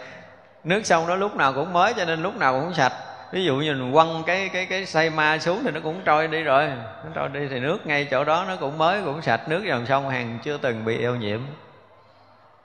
Nước 0.64 0.86
sông 0.86 1.08
đó 1.08 1.16
lúc 1.16 1.36
nào 1.36 1.54
cũng 1.54 1.74
mới 1.74 1.94
cho 1.94 2.06
nên 2.06 2.24
lúc 2.24 2.38
nào 2.38 2.62
cũng 2.62 2.74
sạch. 2.74 2.94
Ví 3.32 3.46
dụ 3.46 3.56
như 3.56 3.74
mình 3.74 3.94
quăng 3.94 4.24
cái 4.26 4.50
cái 4.50 4.66
cái 4.66 4.86
xây 4.86 5.10
ma 5.10 5.38
xuống 5.38 5.62
thì 5.64 5.72
nó 5.72 5.80
cũng 5.84 6.02
trôi 6.06 6.28
đi 6.28 6.44
rồi. 6.44 6.68
Nó 7.06 7.12
trôi 7.14 7.30
đi 7.30 7.48
thì 7.48 7.60
nước 7.60 7.88
ngay 7.88 8.08
chỗ 8.12 8.24
đó 8.24 8.46
nó 8.48 8.56
cũng 8.56 8.78
mới, 8.78 9.02
cũng 9.06 9.22
sạch. 9.22 9.50
Nước 9.50 9.64
dòng 9.66 9.86
sông 9.86 10.10
hàng 10.10 10.40
chưa 10.44 10.58
từng 10.58 10.86
bị 10.86 11.04
ô 11.04 11.16
nhiễm. 11.16 11.40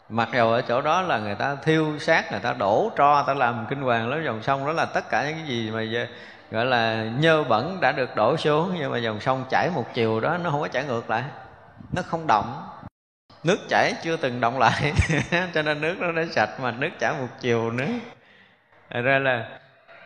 Mặc 0.08 0.28
dù 0.32 0.50
ở 0.50 0.62
chỗ 0.62 0.80
đó 0.80 1.02
là 1.02 1.18
người 1.18 1.34
ta 1.34 1.56
thiêu 1.62 1.98
xác, 1.98 2.30
người 2.30 2.40
ta 2.40 2.52
đổ 2.52 2.90
tro 2.96 3.22
ta 3.22 3.34
làm 3.34 3.66
kinh 3.68 3.82
hoàng 3.82 4.08
lớn 4.08 4.22
dòng 4.24 4.42
sông 4.42 4.66
đó 4.66 4.72
là 4.72 4.84
tất 4.84 5.10
cả 5.10 5.24
những 5.24 5.36
cái 5.36 5.46
gì 5.46 5.70
mà 5.70 6.06
gọi 6.50 6.66
là, 6.66 7.04
nhơ 7.18 7.44
bẩn 7.44 7.80
đã 7.80 7.92
được 7.92 8.16
đổ 8.16 8.36
xuống. 8.36 8.74
Nhưng 8.78 8.92
mà 8.92 8.98
dòng 8.98 9.20
sông 9.20 9.44
chảy 9.50 9.70
một 9.74 9.84
chiều 9.94 10.20
đó, 10.20 10.36
nó 10.42 10.50
không 10.50 10.60
có 10.60 10.68
chảy 10.68 10.84
ngược 10.84 11.10
lại. 11.10 11.22
Nó 11.92 12.02
không 12.02 12.26
động 12.26 12.62
nước 13.44 13.58
chảy 13.68 13.94
chưa 14.02 14.16
từng 14.16 14.40
động 14.40 14.58
lại. 14.58 14.92
Cho 15.54 15.62
nên 15.62 15.80
nước 15.80 15.96
nó 16.00 16.12
đã 16.12 16.22
sạch 16.30 16.60
mà 16.60 16.70
nước 16.70 16.90
chảy 16.98 17.12
một 17.12 17.28
chiều 17.40 17.70
nữa. 17.70 17.88
Thật 18.90 19.00
ra 19.00 19.18
là 19.18 19.48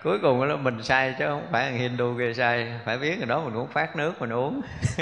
cuối 0.02 0.18
cùng 0.22 0.42
là 0.42 0.56
mình 0.56 0.82
sai 0.82 1.14
chứ 1.18 1.24
không 1.26 1.46
phải 1.52 1.64
thằng 1.64 1.78
Hindu 1.78 2.14
kia 2.18 2.34
sai 2.34 2.72
phải 2.84 2.98
biết 2.98 3.18
rồi 3.18 3.26
đó 3.26 3.40
mình 3.40 3.54
cũng 3.54 3.68
phát 3.68 3.96
nước 3.96 4.20
mình 4.20 4.32
uống. 4.32 4.60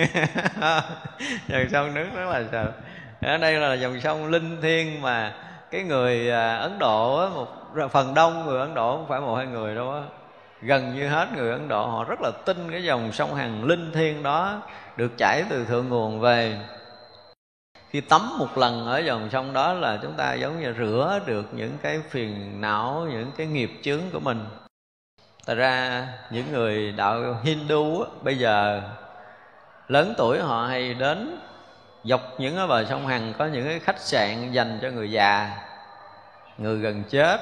Dòng 1.48 1.68
sông 1.72 1.94
nước 1.94 2.06
rất 2.16 2.28
là 2.30 2.42
sợ. 2.52 2.72
Ở 3.20 3.38
đây 3.38 3.52
là 3.52 3.74
dòng 3.74 4.00
sông 4.00 4.26
linh 4.26 4.62
thiêng 4.62 5.02
mà 5.02 5.32
cái 5.70 5.82
người 5.82 6.30
à, 6.30 6.56
Ấn 6.56 6.78
Độ 6.78 7.28
một 7.30 7.48
phần 7.92 8.14
đông 8.14 8.46
người 8.46 8.60
Ấn 8.60 8.74
Độ, 8.74 8.96
không 8.96 9.08
phải 9.08 9.20
một 9.20 9.34
hai 9.34 9.46
người 9.46 9.74
đâu 9.74 9.92
á. 9.92 10.00
Gần 10.62 10.94
như 10.94 11.08
hết 11.08 11.28
người 11.36 11.50
Ấn 11.50 11.68
Độ, 11.68 11.86
họ 11.86 12.04
rất 12.04 12.20
là 12.22 12.30
tin 12.44 12.70
cái 12.70 12.84
dòng 12.84 13.12
sông 13.12 13.34
Hằng 13.34 13.64
linh 13.64 13.92
thiêng 13.92 14.22
đó 14.22 14.62
được 14.96 15.18
chảy 15.18 15.44
từ 15.50 15.64
thượng 15.64 15.88
nguồn 15.88 16.20
về 16.20 16.58
khi 17.96 18.00
tắm 18.00 18.38
một 18.38 18.58
lần 18.58 18.86
ở 18.86 18.98
dòng 18.98 19.28
sông 19.32 19.52
đó 19.52 19.72
là 19.72 19.98
chúng 20.02 20.12
ta 20.12 20.34
giống 20.34 20.60
như 20.60 20.74
rửa 20.78 21.20
được 21.26 21.46
những 21.52 21.78
cái 21.82 22.00
phiền 22.10 22.60
não 22.60 23.06
những 23.10 23.32
cái 23.36 23.46
nghiệp 23.46 23.70
chướng 23.82 24.00
của 24.12 24.20
mình. 24.20 24.44
Thật 25.46 25.54
ra 25.54 26.06
những 26.30 26.52
người 26.52 26.92
đạo 26.92 27.36
Hindu 27.42 28.00
á, 28.00 28.10
bây 28.22 28.38
giờ 28.38 28.82
lớn 29.88 30.14
tuổi 30.18 30.38
họ 30.38 30.66
hay 30.66 30.94
đến 30.94 31.38
dọc 32.04 32.20
những 32.38 32.56
cái 32.56 32.66
bờ 32.66 32.84
sông 32.84 33.06
Hằng 33.06 33.34
có 33.38 33.46
những 33.46 33.64
cái 33.64 33.78
khách 33.78 34.00
sạn 34.00 34.52
dành 34.52 34.78
cho 34.82 34.90
người 34.90 35.10
già 35.10 35.50
người 36.58 36.78
gần 36.78 37.04
chết. 37.10 37.40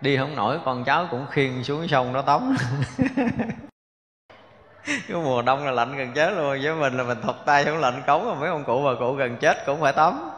Đi 0.00 0.16
không 0.16 0.36
nổi 0.36 0.58
con 0.64 0.84
cháu 0.84 1.06
cũng 1.10 1.26
khiêng 1.30 1.64
xuống 1.64 1.88
sông 1.88 2.12
đó 2.12 2.22
tắm. 2.22 2.56
cái 4.86 5.16
mùa 5.24 5.42
đông 5.42 5.66
là 5.66 5.70
lạnh 5.70 5.96
gần 5.96 6.12
chết 6.12 6.30
luôn 6.30 6.58
với 6.62 6.74
mình 6.74 6.96
là 6.96 7.04
mình 7.04 7.20
thọc 7.20 7.44
tay 7.44 7.64
xuống 7.64 7.78
lạnh 7.78 8.02
cống 8.06 8.28
mà 8.28 8.34
mấy 8.34 8.48
ông 8.48 8.64
cụ 8.64 8.82
bà 8.84 8.90
cụ 8.98 9.12
gần 9.12 9.36
chết 9.36 9.66
cũng 9.66 9.80
phải 9.80 9.92
tắm. 9.92 10.30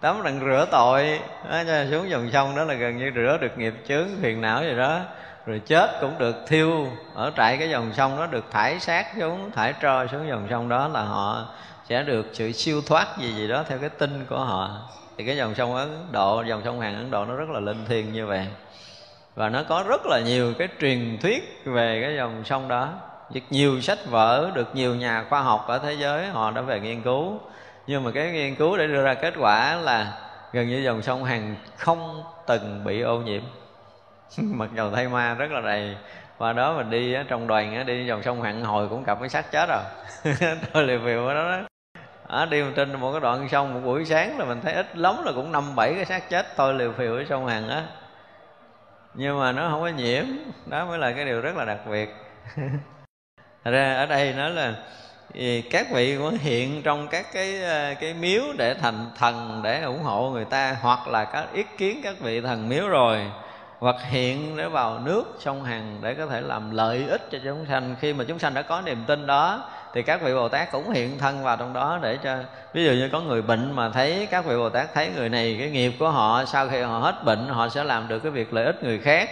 Tắm 0.00 0.22
đừng 0.24 0.40
rửa 0.40 0.66
tội. 0.70 1.20
Đó, 1.50 1.62
xuống 1.90 2.10
dòng 2.10 2.30
sông 2.32 2.56
đó 2.56 2.64
là 2.64 2.74
gần 2.74 2.98
như 2.98 3.10
rửa 3.14 3.38
được 3.40 3.58
nghiệp 3.58 3.74
chướng 3.88 4.06
phiền 4.22 4.40
não 4.40 4.62
gì 4.62 4.76
đó. 4.76 5.00
Rồi 5.46 5.60
chết 5.66 5.90
cũng 6.00 6.18
được 6.18 6.36
thiêu. 6.48 6.86
Ở 7.14 7.32
trại 7.36 7.56
cái 7.56 7.70
dòng 7.70 7.92
sông 7.96 8.16
đó 8.16 8.26
được 8.26 8.44
thải 8.50 8.80
xác 8.80 9.06
xuống 9.20 9.50
thải 9.50 9.74
trôi 9.80 10.08
xuống 10.08 10.28
dòng 10.28 10.46
sông 10.50 10.68
đó 10.68 10.88
là 10.88 11.02
họ 11.02 11.46
sẽ 11.88 12.02
được 12.02 12.26
sự 12.32 12.52
siêu 12.52 12.82
thoát 12.86 13.18
gì 13.18 13.32
gì 13.32 13.48
đó 13.48 13.64
theo 13.68 13.78
cái 13.78 13.88
tin 13.88 14.26
của 14.28 14.38
họ. 14.38 14.88
Thì 15.18 15.26
cái 15.26 15.36
dòng 15.36 15.54
sông 15.54 15.76
ấn 15.76 15.88
độ 16.12 16.42
dòng 16.48 16.62
sông 16.64 16.80
hàng 16.80 16.96
ấn 16.96 17.10
độ 17.10 17.24
nó 17.24 17.34
rất 17.34 17.48
là 17.48 17.60
linh 17.60 17.84
thiêng 17.88 18.12
như 18.12 18.26
vậy. 18.26 18.46
Và 19.34 19.48
nó 19.48 19.62
có 19.68 19.84
rất 19.88 20.06
là 20.06 20.20
nhiều 20.20 20.54
cái 20.58 20.68
truyền 20.80 21.18
thuyết 21.22 21.62
về 21.64 22.00
cái 22.02 22.16
dòng 22.16 22.42
sông 22.44 22.68
đó 22.68 22.88
được 23.34 23.40
nhiều 23.50 23.80
sách 23.80 23.98
vở 24.06 24.50
được 24.54 24.74
nhiều 24.74 24.94
nhà 24.94 25.24
khoa 25.28 25.40
học 25.40 25.64
ở 25.68 25.78
thế 25.78 25.92
giới 25.92 26.26
họ 26.26 26.50
đã 26.50 26.60
về 26.60 26.80
nghiên 26.80 27.02
cứu. 27.02 27.40
Nhưng 27.86 28.04
mà 28.04 28.10
cái 28.14 28.32
nghiên 28.32 28.54
cứu 28.54 28.76
để 28.76 28.86
đưa 28.86 29.02
ra 29.02 29.14
kết 29.14 29.34
quả 29.38 29.76
là 29.76 30.12
gần 30.52 30.68
như 30.68 30.76
dòng 30.76 31.02
sông 31.02 31.24
hằng 31.24 31.54
không 31.76 32.22
từng 32.46 32.84
bị 32.84 33.00
ô 33.00 33.18
nhiễm. 33.18 33.42
Mặc 34.38 34.70
dầu 34.76 34.90
thay 34.90 35.08
ma 35.08 35.34
rất 35.34 35.50
là 35.50 35.60
đầy. 35.60 35.96
Và 36.38 36.52
đó 36.52 36.76
mình 36.76 36.90
đi 36.90 37.16
trong 37.28 37.46
đoàn 37.46 37.86
đi 37.86 38.06
dòng 38.06 38.22
sông 38.22 38.42
hằng 38.42 38.64
hồi 38.64 38.88
cũng 38.88 39.04
gặp 39.04 39.20
cái 39.20 39.28
xác 39.28 39.50
chết 39.50 39.68
rồi. 39.68 39.82
Tôi 40.72 40.84
liều 40.84 41.00
phiều 41.04 41.26
ở 41.26 41.34
đó, 41.34 41.50
đó. 41.50 41.60
À, 42.28 42.46
đi 42.46 42.62
trên 42.76 43.00
một 43.00 43.12
cái 43.12 43.20
đoạn 43.20 43.48
sông 43.48 43.74
một 43.74 43.80
buổi 43.84 44.04
sáng 44.04 44.38
là 44.38 44.44
mình 44.44 44.60
thấy 44.60 44.72
ít 44.72 44.98
lắm 44.98 45.14
là 45.24 45.32
cũng 45.32 45.52
năm 45.52 45.76
bảy 45.76 45.94
cái 45.94 46.04
xác 46.04 46.30
chết. 46.30 46.56
Tôi 46.56 46.74
liều 46.74 46.92
phiều 46.92 47.16
ở 47.16 47.24
sông 47.28 47.46
hằng 47.46 47.68
á. 47.68 47.84
Nhưng 49.14 49.40
mà 49.40 49.52
nó 49.52 49.68
không 49.70 49.80
có 49.80 49.88
nhiễm. 49.88 50.24
Đó 50.66 50.86
mới 50.86 50.98
là 50.98 51.12
cái 51.12 51.24
điều 51.24 51.40
rất 51.40 51.56
là 51.56 51.64
đặc 51.64 51.78
biệt. 51.90 52.14
Thật 53.64 53.70
ra 53.70 53.94
ở 53.94 54.06
đây 54.06 54.32
nói 54.32 54.50
là 54.50 54.74
ừ, 55.34 55.60
các 55.70 55.86
vị 55.92 56.16
cũng 56.18 56.38
hiện 56.38 56.82
trong 56.82 57.08
các 57.08 57.26
cái 57.32 57.62
ờ, 57.62 57.94
cái 58.00 58.14
miếu 58.14 58.42
để 58.58 58.74
thành 58.74 59.10
thần 59.18 59.60
để 59.64 59.82
ủng 59.82 60.02
hộ 60.02 60.30
người 60.30 60.44
ta, 60.44 60.76
hoặc 60.80 61.08
là 61.08 61.24
các 61.24 61.46
ý 61.52 61.64
kiến 61.78 62.00
các 62.04 62.20
vị 62.20 62.40
thần 62.40 62.68
miếu 62.68 62.88
rồi, 62.88 63.18
hoặc 63.78 63.96
hiện 64.10 64.56
để 64.56 64.68
vào 64.68 64.98
nước 64.98 65.24
sông 65.38 65.64
hằng 65.64 65.98
để 66.02 66.14
có 66.14 66.26
thể 66.26 66.40
làm 66.40 66.70
lợi 66.70 67.06
ích 67.08 67.28
cho 67.30 67.38
chúng 67.44 67.66
sanh. 67.68 67.96
Khi 68.00 68.12
mà 68.12 68.24
chúng 68.28 68.38
sanh 68.38 68.54
đã 68.54 68.62
có 68.62 68.80
niềm 68.80 69.04
tin 69.06 69.26
đó, 69.26 69.64
thì 69.94 70.02
các 70.02 70.22
vị 70.22 70.34
bồ 70.34 70.48
tát 70.48 70.72
cũng 70.72 70.90
hiện 70.90 71.18
thân 71.18 71.42
vào 71.44 71.56
trong 71.56 71.72
đó 71.72 71.98
để 72.02 72.18
cho, 72.24 72.36
ví 72.72 72.84
dụ 72.84 72.92
như 72.92 73.08
có 73.12 73.20
người 73.20 73.42
bệnh 73.42 73.72
mà 73.76 73.90
thấy 73.90 74.28
các 74.30 74.44
vị 74.44 74.56
bồ 74.56 74.68
tát 74.68 74.94
thấy 74.94 75.10
người 75.16 75.28
này, 75.28 75.56
cái 75.60 75.70
nghiệp 75.70 75.92
của 75.98 76.10
họ, 76.10 76.44
sau 76.44 76.68
khi 76.68 76.80
họ 76.80 76.98
hết 76.98 77.24
bệnh, 77.24 77.48
họ 77.48 77.68
sẽ 77.68 77.84
làm 77.84 78.08
được 78.08 78.18
cái 78.18 78.32
việc 78.32 78.52
lợi 78.52 78.64
ích 78.64 78.84
người 78.84 78.98
khác 78.98 79.30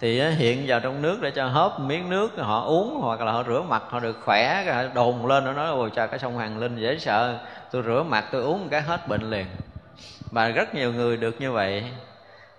thì 0.00 0.22
hiện 0.22 0.64
vào 0.66 0.80
trong 0.80 1.02
nước 1.02 1.18
để 1.22 1.30
cho 1.30 1.46
hớp 1.46 1.80
miếng 1.80 2.10
nước 2.10 2.30
họ 2.38 2.64
uống 2.64 3.00
hoặc 3.00 3.20
là 3.20 3.32
họ 3.32 3.42
rửa 3.48 3.62
mặt, 3.68 3.82
họ 3.88 4.00
được 4.00 4.18
khỏe 4.24 4.64
họ 4.74 4.82
đồn 4.94 5.26
lên 5.26 5.44
nó 5.44 5.52
nói, 5.52 5.68
ôi, 5.68 5.90
trời, 5.94 6.08
cái 6.08 6.18
sông 6.18 6.34
Hoàng 6.34 6.58
Linh 6.58 6.76
dễ 6.76 6.98
sợ. 6.98 7.38
Tôi 7.70 7.82
rửa 7.82 8.02
mặt, 8.02 8.24
tôi 8.32 8.42
uống 8.42 8.60
một 8.60 8.68
cái 8.70 8.82
hết 8.82 9.08
bệnh 9.08 9.30
liền. 9.30 9.46
Và 10.30 10.48
rất 10.48 10.74
nhiều 10.74 10.92
người 10.92 11.16
được 11.16 11.40
như 11.40 11.52
vậy. 11.52 11.84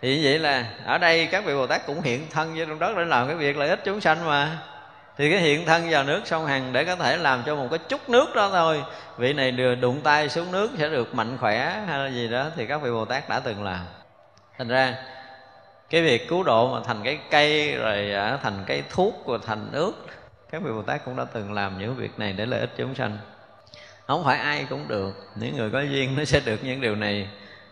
Thì 0.02 0.16
như 0.16 0.22
vậy 0.24 0.40
là 0.40 0.66
ở 0.86 0.98
đây 0.98 1.28
các 1.32 1.46
vị 1.46 1.54
Bồ 1.54 1.68
Tát 1.68 1.86
cũng 1.86 2.02
hiện 2.02 2.28
thân 2.32 2.56
với 2.56 2.66
trong 2.66 2.80
đất 2.80 2.98
để 2.98 3.06
làm 3.06 3.28
cái 3.28 3.36
việc 3.36 3.58
lợi 3.58 3.70
ích 3.70 3.80
chúng 3.86 4.02
sanh 4.02 4.26
mà. 4.26 4.58
Thì 5.18 5.32
cái 5.32 5.40
hiện 5.40 5.66
thân 5.66 5.90
vào 5.90 6.04
nước 6.04 6.22
sông 6.26 6.46
Hằng 6.46 6.74
để 6.74 6.86
có 6.86 6.96
thể 6.96 7.18
làm 7.18 7.44
cho 7.46 7.56
một 7.56 7.68
cái 7.70 7.80
chút 7.90 8.10
nước 8.10 8.36
đó 8.36 8.50
thôi. 8.52 8.84
Vị 9.18 9.34
này 9.34 9.52
đưa, 9.52 9.76
đụng 9.76 10.02
tay 10.02 10.30
xuống 10.30 10.52
nước 10.52 10.72
sẽ 10.78 10.90
được 10.90 11.16
mạnh 11.16 11.38
khỏe 11.38 11.84
hay 11.88 12.00
là 12.00 12.08
gì 12.08 12.28
đó 12.28 12.46
thì 12.56 12.66
các 12.66 12.82
vị 12.82 12.92
Bồ 12.92 13.06
Tát 13.06 13.30
đã 13.30 13.40
từng 13.40 13.64
làm. 13.64 13.80
Thành 14.58 14.68
ra 14.68 14.96
cái 15.92 16.02
việc 16.02 16.28
cứu 16.28 16.44
độ 16.44 16.74
mà 16.74 16.82
thành 16.86 17.02
cái 17.04 17.20
cây 17.32 17.76
rồi 17.76 18.12
à, 18.14 18.38
thành 18.44 18.64
cái 18.68 18.84
thuốc 18.90 19.28
rồi 19.28 19.40
thành 19.46 19.68
nước 19.72 20.08
các 20.52 20.62
vị 20.62 20.72
bồ 20.72 20.82
tát 20.82 21.06
cũng 21.06 21.16
đã 21.16 21.26
từng 21.34 21.54
làm 21.54 21.80
những 21.80 21.96
việc 21.96 22.20
này 22.20 22.34
để 22.34 22.46
lợi 22.46 22.60
ích 22.60 22.70
chúng 22.78 22.96
sanh. 22.96 23.18
Không 24.08 24.24
phải 24.26 24.38
ai 24.38 24.66
cũng 24.70 24.88
được 24.88 25.14
những 25.36 25.58
người 25.58 25.70
có 25.70 25.82
duyên 25.82 26.16
nó 26.18 26.26
sẽ 26.26 26.40
được 26.46 26.64
những 26.64 26.82
điều 26.82 26.96
này. 26.96 27.28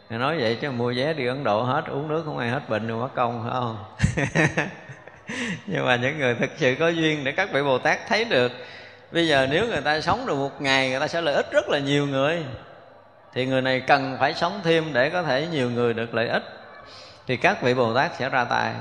Nói 0.09 0.37
vậy 0.39 0.57
chứ 0.61 0.71
mua 0.71 0.93
vé 0.95 1.13
đi 1.13 1.25
ấn 1.25 1.43
độ 1.43 1.61
hết 1.61 1.85
uống 1.87 2.07
nước 2.07 2.23
không 2.25 2.37
ai 2.37 2.49
hết 2.49 2.69
bệnh 2.69 2.87
đâu 2.87 2.99
mất 2.99 3.09
công 3.15 3.43
phải 3.43 3.51
không? 3.53 3.85
Nhưng 5.67 5.85
mà 5.85 5.95
những 5.95 6.19
người 6.19 6.35
thực 6.35 6.49
sự 6.57 6.75
có 6.79 6.87
duyên 6.87 7.23
để 7.23 7.31
các 7.31 7.49
vị 7.53 7.63
bồ 7.63 7.77
tát 7.77 7.99
thấy 8.07 8.25
được 8.25 8.51
bây 9.11 9.27
giờ 9.27 9.47
nếu 9.51 9.67
người 9.67 9.81
ta 9.81 10.01
sống 10.01 10.25
được 10.25 10.35
một 10.35 10.61
ngày 10.61 10.89
người 10.89 10.99
ta 10.99 11.07
sẽ 11.07 11.21
lợi 11.21 11.35
ích 11.35 11.51
rất 11.51 11.69
là 11.69 11.79
nhiều 11.79 12.07
người. 12.07 12.45
Thì 13.33 13.45
người 13.45 13.61
này 13.61 13.79
cần 13.79 14.17
phải 14.19 14.33
sống 14.33 14.59
thêm 14.63 14.93
để 14.93 15.09
có 15.09 15.23
thể 15.23 15.47
nhiều 15.51 15.71
người 15.71 15.93
được 15.93 16.13
lợi 16.15 16.27
ích 16.27 16.58
thì 17.29 17.37
các 17.37 17.61
vị 17.61 17.73
bồ 17.73 17.93
tát 17.93 18.11
sẽ 18.15 18.29
ra 18.29 18.43
tay. 18.43 18.73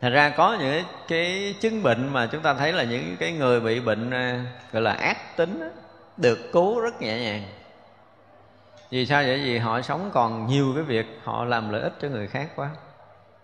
Thành 0.00 0.12
ra 0.12 0.28
có 0.28 0.56
những 0.60 0.84
cái 1.08 1.54
chứng 1.60 1.82
bệnh 1.82 2.08
mà 2.12 2.26
chúng 2.26 2.42
ta 2.42 2.54
thấy 2.54 2.72
là 2.72 2.84
những 2.84 3.16
cái 3.16 3.32
người 3.32 3.60
bị 3.60 3.80
bệnh 3.80 4.10
à, 4.10 4.44
gọi 4.72 4.82
là 4.82 4.92
ác 4.92 5.36
tính 5.36 5.70
được 6.16 6.52
cứu 6.52 6.80
rất 6.80 7.02
nhẹ 7.02 7.20
nhàng. 7.20 7.42
Vì 8.90 9.06
sao 9.06 9.22
vậy? 9.22 9.40
Vì 9.44 9.58
họ 9.58 9.82
sống 9.82 10.10
còn 10.14 10.46
nhiều 10.46 10.72
cái 10.74 10.84
việc, 10.84 11.20
họ 11.24 11.44
làm 11.44 11.72
lợi 11.72 11.82
ích 11.82 11.92
cho 12.00 12.08
người 12.08 12.26
khác 12.26 12.48
quá. 12.56 12.70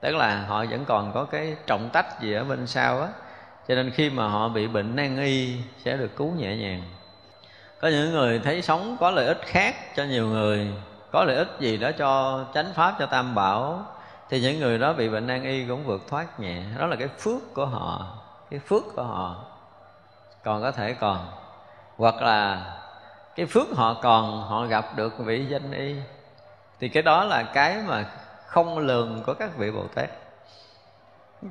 Tức 0.00 0.16
là 0.16 0.44
họ 0.48 0.64
vẫn 0.70 0.84
còn 0.84 1.12
có 1.14 1.24
cái 1.24 1.56
trọng 1.66 1.90
tách 1.92 2.20
gì 2.20 2.32
ở 2.32 2.44
bên 2.44 2.66
sau 2.66 3.00
á. 3.00 3.08
Cho 3.68 3.74
nên 3.74 3.90
khi 3.90 4.10
mà 4.10 4.28
họ 4.28 4.48
bị 4.48 4.66
bệnh 4.66 4.96
nan 4.96 5.16
y 5.16 5.56
sẽ 5.84 5.96
được 5.96 6.16
cứu 6.16 6.32
nhẹ 6.32 6.56
nhàng. 6.56 6.82
Có 7.80 7.88
những 7.88 8.12
người 8.12 8.40
thấy 8.44 8.62
sống 8.62 8.96
có 9.00 9.10
lợi 9.10 9.26
ích 9.26 9.40
khác 9.46 9.96
cho 9.96 10.04
nhiều 10.04 10.26
người 10.26 10.68
có 11.12 11.24
lợi 11.24 11.36
ích 11.36 11.48
gì 11.60 11.76
đó 11.76 11.90
cho 11.98 12.44
chánh 12.54 12.72
pháp, 12.74 12.94
cho 12.98 13.06
tam 13.06 13.34
bảo, 13.34 13.86
thì 14.30 14.40
những 14.40 14.60
người 14.60 14.78
đó 14.78 14.92
bị 14.92 15.08
bệnh 15.08 15.26
nan 15.26 15.42
y 15.42 15.64
cũng 15.64 15.84
vượt 15.84 16.08
thoát 16.08 16.40
nhẹ. 16.40 16.62
Đó 16.78 16.86
là 16.86 16.96
cái 16.96 17.08
phước 17.08 17.54
của 17.54 17.66
họ, 17.66 18.06
cái 18.50 18.60
phước 18.66 18.82
của 18.96 19.02
họ. 19.02 19.44
Còn 20.44 20.62
có 20.62 20.70
thể 20.70 20.92
còn, 20.92 21.28
hoặc 21.96 22.22
là 22.22 22.62
cái 23.36 23.46
phước 23.46 23.66
họ 23.76 23.94
còn, 24.02 24.42
họ 24.42 24.66
gặp 24.66 24.84
được 24.96 25.18
vị 25.18 25.46
danh 25.48 25.72
y. 25.72 25.96
Thì 26.80 26.88
cái 26.88 27.02
đó 27.02 27.24
là 27.24 27.42
cái 27.42 27.76
mà 27.86 28.04
không 28.46 28.78
lường 28.78 29.22
của 29.26 29.34
các 29.34 29.56
vị 29.56 29.70
bồ 29.70 29.84
tát. 29.94 30.08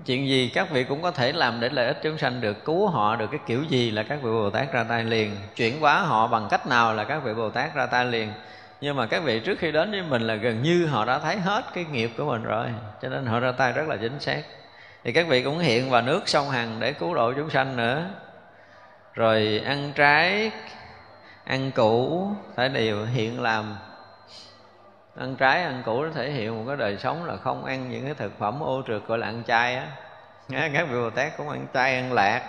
Chuyện 0.06 0.28
gì 0.28 0.52
các 0.54 0.70
vị 0.72 0.84
cũng 0.84 1.02
có 1.02 1.12
thể 1.12 1.32
làm 1.32 1.60
để 1.60 1.70
lợi 1.70 1.88
ích 1.88 2.00
chúng 2.04 2.18
sanh 2.18 2.42
được, 2.42 2.66
cứu 2.66 2.88
họ 2.88 3.16
được. 3.16 3.28
Cái 3.32 3.40
kiểu 3.46 3.64
gì 3.64 3.92
là 3.92 4.04
các 4.04 4.20
vị 4.22 4.32
bồ 4.32 4.50
tát 4.50 4.72
ra 4.72 4.84
tay 4.84 5.04
liền. 5.04 5.36
Chuyển 5.56 5.82
hóa 5.82 6.02
họ 6.02 6.28
bằng 6.28 6.48
cách 6.50 6.68
nào 6.68 6.94
là 6.94 7.04
các 7.04 7.24
vị 7.24 7.34
bồ 7.34 7.50
tát 7.50 7.76
ra 7.76 7.86
tay 7.86 8.06
liền 8.06 8.34
nhưng 8.82 8.96
mà 8.96 9.06
các 9.06 9.24
vị 9.24 9.40
trước 9.40 9.60
khi 9.60 9.72
đến 9.72 9.92
với 9.92 10.02
mình 10.02 10.22
là 10.22 10.36
gần 10.36 10.62
như 10.62 10.86
họ 10.86 11.06
đã 11.06 11.20
thấy 11.20 11.36
hết 11.36 11.66
cái 11.74 11.86
nghiệp 11.92 12.12
của 12.18 12.26
mình 12.26 12.44
rồi, 12.44 12.68
cho 13.02 13.10
nên 13.10 13.26
họ 13.26 13.40
ra 13.40 13.52
tay 13.52 13.74
rất 13.74 13.88
là 13.88 13.98
chính 13.98 14.20
xác. 14.20 14.42
Thì 15.04 15.12
các 15.12 15.28
vị 15.28 15.44
cũng 15.44 15.60
hiện 15.60 15.90
vào 15.90 16.02
nước 16.02 16.30
sông 16.30 16.50
hằng 16.50 16.80
để 16.80 16.94
cứu 16.94 17.16
độ 17.16 17.34
chúng 17.34 17.50
sanh 17.50 17.78
nữa. 17.78 18.06
Rồi 19.14 19.62
ăn 19.66 19.92
trái, 19.96 20.52
ăn 21.44 21.72
củ 21.72 22.28
phải 22.56 22.70
đều 22.70 23.06
hiện 23.06 23.42
làm. 23.42 23.78
Ăn 25.20 25.36
trái, 25.36 25.64
ăn 25.64 25.84
củ 25.86 26.04
nó 26.04 26.10
thể 26.16 26.32
hiện 26.32 26.58
một 26.58 26.64
cái 26.68 26.78
đời 26.78 26.98
sống 26.98 27.26
là 27.26 27.36
không 27.38 27.66
ăn 27.66 27.90
những 27.90 28.06
cái 28.06 28.14
thực 28.14 28.40
phẩm 28.40 28.64
ô 28.64 28.82
trượt 28.88 29.02
gọi 29.08 29.18
là 29.18 29.28
ăn 29.28 29.44
chay 29.48 29.76
á, 29.76 29.88
các 30.50 30.88
vị 30.90 30.96
bồ 30.96 31.10
tát 31.10 31.38
cũng 31.38 31.50
ăn 31.50 31.68
chay, 31.74 31.96
ăn 31.96 32.14
lạc, 32.14 32.42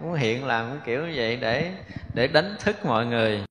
cũng 0.00 0.14
hiện 0.14 0.46
làm 0.46 0.68
cái 0.68 0.78
kiểu 0.84 1.06
như 1.06 1.12
vậy 1.16 1.36
để 1.36 1.70
để 2.14 2.26
đánh 2.26 2.56
thức 2.60 2.86
mọi 2.86 3.06
người 3.06 3.44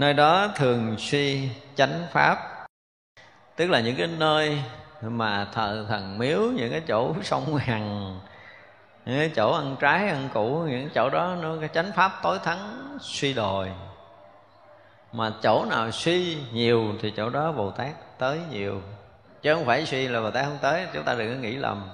nơi 0.00 0.14
đó 0.14 0.48
thường 0.56 0.96
suy 0.98 1.48
chánh 1.74 2.06
pháp. 2.12 2.66
Tức 3.56 3.70
là 3.70 3.80
những 3.80 3.96
cái 3.96 4.06
nơi 4.06 4.62
mà 5.02 5.46
thờ 5.52 5.86
thần 5.88 6.18
miếu, 6.18 6.40
những 6.40 6.70
cái 6.70 6.82
chỗ 6.88 7.14
sông 7.22 7.56
hằng, 7.56 8.20
những 9.06 9.18
cái 9.18 9.30
chỗ 9.36 9.52
ăn 9.52 9.76
trái, 9.80 10.08
ăn 10.08 10.28
củ, 10.34 10.58
những 10.68 10.88
chỗ 10.94 11.10
đó, 11.10 11.36
nó 11.42 11.56
cái 11.60 11.68
chánh 11.74 11.92
pháp 11.92 12.12
tối 12.22 12.38
thắng, 12.44 12.96
suy 13.00 13.32
đồi. 13.32 13.70
Mà 15.12 15.32
chỗ 15.42 15.64
nào 15.70 15.90
suy 15.90 16.38
nhiều 16.52 16.84
thì 17.02 17.12
chỗ 17.16 17.30
đó 17.30 17.52
bồ 17.52 17.70
tát 17.70 18.18
tới 18.18 18.40
nhiều. 18.50 18.82
Chứ 19.42 19.54
không 19.54 19.64
phải 19.64 19.86
suy 19.86 20.08
là 20.08 20.20
bồ 20.20 20.30
tát 20.30 20.44
không 20.44 20.58
tới, 20.60 20.86
chúng 20.92 21.04
ta 21.04 21.14
đừng 21.14 21.34
có 21.34 21.40
nghĩ 21.40 21.56
lầm 21.56 21.90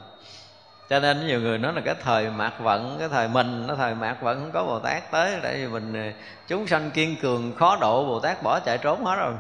cho 0.89 1.01
nên 1.01 1.27
nhiều 1.27 1.41
người 1.41 1.59
nói 1.59 1.73
là 1.73 1.81
cái 1.85 1.95
thời 2.03 2.31
mạt 2.31 2.53
vận 2.59 2.97
cái 2.99 3.09
thời 3.09 3.29
mình 3.29 3.67
nó 3.67 3.75
thời 3.75 3.95
mạt 3.95 4.21
vận 4.21 4.41
không 4.41 4.53
có 4.53 4.65
bồ 4.65 4.79
tát 4.79 5.11
tới. 5.11 5.39
Tại 5.43 5.55
vì 5.55 5.67
mình 5.67 5.93
ờ, 5.95 6.21
chúng 6.49 6.67
sanh 6.67 6.91
kiên 6.91 7.17
cường 7.23 7.55
khó 7.57 7.79
độ 7.81 8.05
bồ 8.05 8.21
tát 8.21 8.43
bỏ 8.43 8.61
chạy 8.61 8.79
trốn 8.79 9.05
hết 9.05 9.17
rồi. 9.17 9.35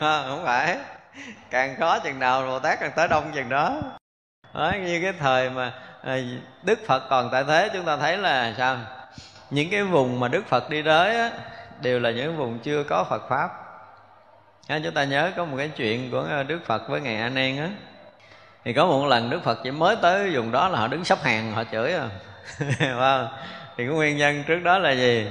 Không 0.00 0.42
phải. 0.44 0.76
Càng 1.50 1.76
khó 1.78 1.98
chừng 1.98 2.18
nào 2.18 2.42
bồ 2.46 2.58
tát 2.58 2.80
càng 2.80 2.92
tới 2.96 3.08
đông 3.08 3.30
chừng 3.34 3.48
đó. 3.48 3.80
Đó 4.54 4.72
như 4.84 5.00
cái 5.02 5.12
thời 5.12 5.50
mà 5.50 5.72
ờ, 6.02 6.18
đức 6.62 6.78
phật 6.86 7.02
còn 7.10 7.28
tại 7.32 7.44
thế 7.44 7.70
chúng 7.72 7.84
ta 7.84 7.96
thấy 7.96 8.16
là 8.16 8.54
sao? 8.58 8.76
Những 9.50 9.70
cái 9.70 9.82
vùng 9.82 10.20
mà 10.20 10.28
đức 10.28 10.46
phật 10.46 10.70
đi 10.70 10.82
tới 10.82 11.18
á, 11.18 11.30
đều 11.80 12.00
là 12.00 12.10
những 12.10 12.36
vùng 12.36 12.58
chưa 12.58 12.84
có 12.84 13.04
phật 13.04 13.28
pháp. 13.28 13.50
À, 14.68 14.80
chúng 14.84 14.94
ta 14.94 15.04
nhớ 15.04 15.32
có 15.36 15.44
một 15.44 15.56
cái 15.56 15.68
chuyện 15.76 16.10
của 16.10 16.26
ờ, 16.30 16.42
đức 16.42 16.58
phật 16.66 16.88
với 16.88 17.00
ngài 17.00 17.16
a 17.16 17.28
nan 17.28 17.56
á 17.56 17.68
thì 18.68 18.74
có 18.74 18.86
một 18.86 19.06
lần 19.06 19.30
đức 19.30 19.42
phật 19.44 19.58
chỉ 19.64 19.70
mới 19.70 19.96
tới 19.96 20.30
vùng 20.30 20.52
đó 20.52 20.68
là 20.68 20.78
họ 20.78 20.88
đứng 20.88 21.04
sắp 21.04 21.18
hàng, 21.22 21.52
họ 21.52 21.64
chửi 21.72 21.92
à. 21.92 22.08
Không? 22.78 23.28
thì 23.76 23.84
cái 23.86 23.86
nguyên 23.86 24.16
nhân 24.16 24.44
trước 24.46 24.58
đó 24.58 24.78
là 24.78 24.92
gì? 24.92 25.26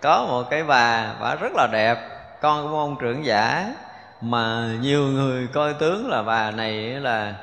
Có 0.00 0.26
một 0.28 0.50
cái 0.50 0.64
bà 0.64 1.14
bà 1.20 1.34
rất 1.34 1.52
là 1.54 1.68
đẹp, 1.72 1.96
con 2.40 2.70
của 2.70 2.78
ông 2.78 2.96
trưởng 3.00 3.24
giả, 3.24 3.74
mà 4.20 4.68
nhiều 4.80 5.02
người 5.06 5.46
coi 5.52 5.74
tướng 5.74 6.10
là 6.10 6.22
bà 6.22 6.50
này 6.50 6.74
là 6.82 7.34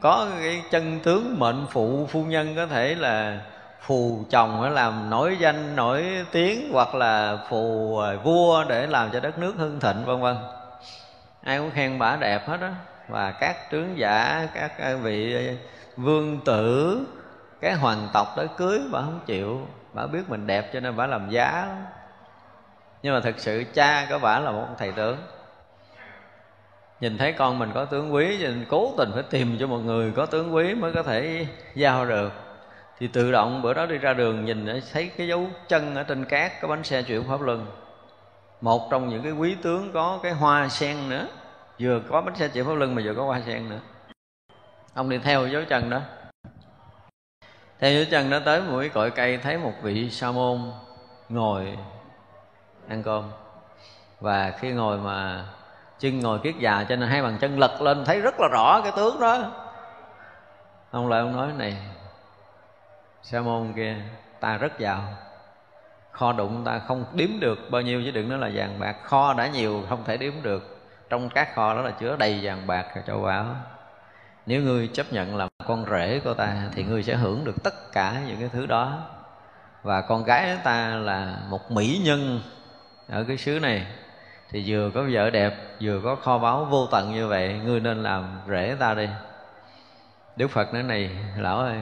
có 0.00 0.26
cái 0.40 0.62
chân 0.70 1.00
tướng 1.00 1.38
mệnh 1.38 1.66
phụ 1.70 2.08
phu 2.12 2.24
nhân 2.24 2.56
có 2.56 2.66
thể 2.66 2.94
là 2.94 3.38
phù 3.80 4.24
chồng 4.30 4.60
để 4.64 4.70
làm 4.70 5.10
nổi 5.10 5.36
danh, 5.40 5.76
nổi 5.76 6.04
tiếng, 6.32 6.70
hoặc 6.72 6.94
là 6.94 7.38
phù 7.48 7.98
à, 7.98 8.12
vua 8.24 8.64
để 8.64 8.86
làm 8.86 9.10
cho 9.10 9.20
đất 9.20 9.38
nước 9.38 9.54
hưng 9.56 9.80
thịnh, 9.80 10.04
vân 10.04 10.20
vân. 10.20 10.36
Ai 11.44 11.58
cũng 11.58 11.70
khen 11.70 11.98
bà 11.98 12.16
đẹp 12.16 12.48
hết 12.48 12.60
đó 12.60 12.68
và 13.08 13.30
các 13.30 13.70
tướng 13.70 13.98
giả, 13.98 14.48
các 14.54 14.72
vị 15.02 15.48
vương 15.96 16.40
tử, 16.44 17.00
cái 17.60 17.74
hoàng 17.74 18.08
tộc 18.12 18.26
tới 18.36 18.48
cưới 18.56 18.80
bà 18.92 19.00
không 19.00 19.20
chịu. 19.26 19.66
Bà 19.92 20.06
biết 20.06 20.22
mình 20.28 20.46
đẹp 20.46 20.70
cho 20.72 20.80
nên 20.80 20.96
bà 20.96 21.06
làm 21.06 21.30
giá. 21.30 21.76
Nhưng 23.02 23.14
mà 23.14 23.20
thực 23.20 23.38
sự 23.38 23.64
cha 23.74 24.06
của 24.10 24.18
bà 24.18 24.38
là 24.38 24.50
một 24.50 24.66
thầy 24.78 24.92
tướng. 24.92 25.16
Nhìn 27.00 27.18
thấy 27.18 27.32
con 27.32 27.58
mình 27.58 27.70
có 27.74 27.84
tướng 27.84 28.14
quý, 28.14 28.38
cho 28.42 28.48
nên 28.48 28.64
cố 28.68 28.94
tình 28.98 29.10
phải 29.14 29.22
tìm 29.22 29.56
cho 29.60 29.66
một 29.66 29.78
người 29.78 30.12
có 30.16 30.26
tướng 30.26 30.54
quý 30.54 30.74
mới 30.74 30.92
có 30.92 31.02
thể 31.02 31.46
giao 31.74 32.06
được. 32.06 32.32
Thì 32.98 33.08
tự 33.08 33.32
động 33.32 33.62
bữa 33.62 33.74
đó 33.74 33.86
đi 33.86 33.98
ra 33.98 34.14
đường, 34.14 34.44
nhìn 34.44 34.80
thấy 34.92 35.10
cái 35.16 35.28
dấu 35.28 35.46
chân 35.68 35.94
ở 35.94 36.02
trên 36.02 36.24
cát, 36.24 36.52
có 36.60 36.68
bánh 36.68 36.84
xe 36.84 37.02
chuyển 37.02 37.24
pháp 37.28 37.40
luân. 37.40 37.66
Một 38.60 38.90
trong 38.90 39.08
những 39.08 39.22
cái 39.22 39.32
quý 39.32 39.56
tướng 39.62 39.92
có 39.92 40.20
cái 40.22 40.32
hoa 40.32 40.68
sen 40.68 41.08
nữa 41.08 41.26
vừa 41.78 42.00
có 42.10 42.20
bánh 42.20 42.36
xe 42.36 42.48
chịu 42.48 42.64
pháp 42.64 42.74
lưng 42.74 42.94
mà 42.94 43.02
vừa 43.04 43.14
có 43.14 43.24
hoa 43.24 43.40
sen 43.46 43.68
nữa. 43.68 43.80
Ông 44.94 45.08
đi 45.08 45.18
theo 45.18 45.46
dấu 45.46 45.62
chân 45.68 45.90
đó. 45.90 46.00
Theo 47.78 47.92
dấu 47.92 48.04
chân 48.10 48.30
đó 48.30 48.38
tới 48.44 48.62
mũi 48.62 48.88
cội 48.88 49.10
cây 49.10 49.38
thấy 49.38 49.58
một 49.58 49.72
vị 49.82 50.10
sa 50.10 50.32
môn 50.32 50.72
ngồi 51.28 51.78
ăn 52.88 53.02
cơm. 53.02 53.30
Và 54.20 54.52
khi 54.58 54.72
ngồi 54.72 54.98
mà 54.98 55.44
chân 55.98 56.20
ngồi 56.20 56.38
kiết 56.38 56.54
già 56.58 56.84
cho 56.88 56.96
nên 56.96 57.08
hai 57.08 57.22
bàn 57.22 57.38
chân 57.40 57.58
lật 57.58 57.82
lên 57.82 58.04
thấy 58.04 58.20
rất 58.20 58.34
là 58.38 58.48
rõ 58.52 58.80
cái 58.82 58.92
tướng 58.96 59.20
đó. 59.20 59.52
Ông 60.90 61.08
lại 61.08 61.20
ông 61.20 61.36
nói 61.36 61.52
này, 61.58 61.76
sa 63.22 63.40
môn 63.40 63.72
kia, 63.76 63.96
ta 64.40 64.56
rất 64.56 64.78
giàu. 64.78 65.02
Kho 66.10 66.32
đụng 66.32 66.64
ta 66.64 66.78
không 66.78 67.04
đếm 67.12 67.28
được 67.40 67.58
bao 67.70 67.82
nhiêu 67.82 68.02
chứ 68.04 68.10
đừng 68.10 68.28
nói 68.28 68.38
là 68.38 68.50
vàng 68.54 68.78
bạc, 68.78 68.96
kho 69.02 69.34
đã 69.34 69.46
nhiều 69.46 69.82
không 69.88 70.04
thể 70.04 70.16
đếm 70.16 70.32
được 70.42 70.75
trong 71.08 71.28
các 71.28 71.54
kho 71.54 71.74
đó 71.74 71.82
là 71.82 71.90
chứa 71.90 72.16
đầy 72.16 72.40
vàng 72.42 72.66
bạc 72.66 72.86
và 72.94 73.02
châu 73.06 73.20
báu. 73.22 73.46
Nếu 74.46 74.62
ngươi 74.62 74.88
chấp 74.88 75.12
nhận 75.12 75.36
làm 75.36 75.48
con 75.66 75.84
rể 75.90 76.20
của 76.24 76.34
ta, 76.34 76.54
thì 76.74 76.84
ngươi 76.84 77.02
sẽ 77.02 77.14
hưởng 77.14 77.44
được 77.44 77.62
tất 77.64 77.92
cả 77.92 78.22
những 78.26 78.40
cái 78.40 78.48
thứ 78.52 78.66
đó. 78.66 78.98
Và 79.82 80.00
con 80.00 80.24
gái 80.24 80.58
ta 80.64 80.94
là 80.94 81.38
một 81.48 81.70
mỹ 81.70 82.00
nhân 82.04 82.40
ở 83.08 83.24
cái 83.28 83.36
xứ 83.36 83.58
này. 83.60 83.86
Thì 84.50 84.64
vừa 84.66 84.90
có 84.94 85.04
vợ 85.12 85.30
đẹp, 85.30 85.54
vừa 85.80 86.00
có 86.04 86.16
kho 86.16 86.38
báu 86.38 86.64
vô 86.64 86.86
tận 86.86 87.12
như 87.12 87.28
vậy, 87.28 87.60
ngươi 87.64 87.80
nên 87.80 88.02
làm 88.02 88.40
rể 88.48 88.76
ta 88.80 88.94
đi. 88.94 89.08
Đức 90.36 90.48
phật 90.48 90.74
nói 90.74 90.82
này, 90.82 91.10
lão 91.38 91.58
ơi, 91.58 91.76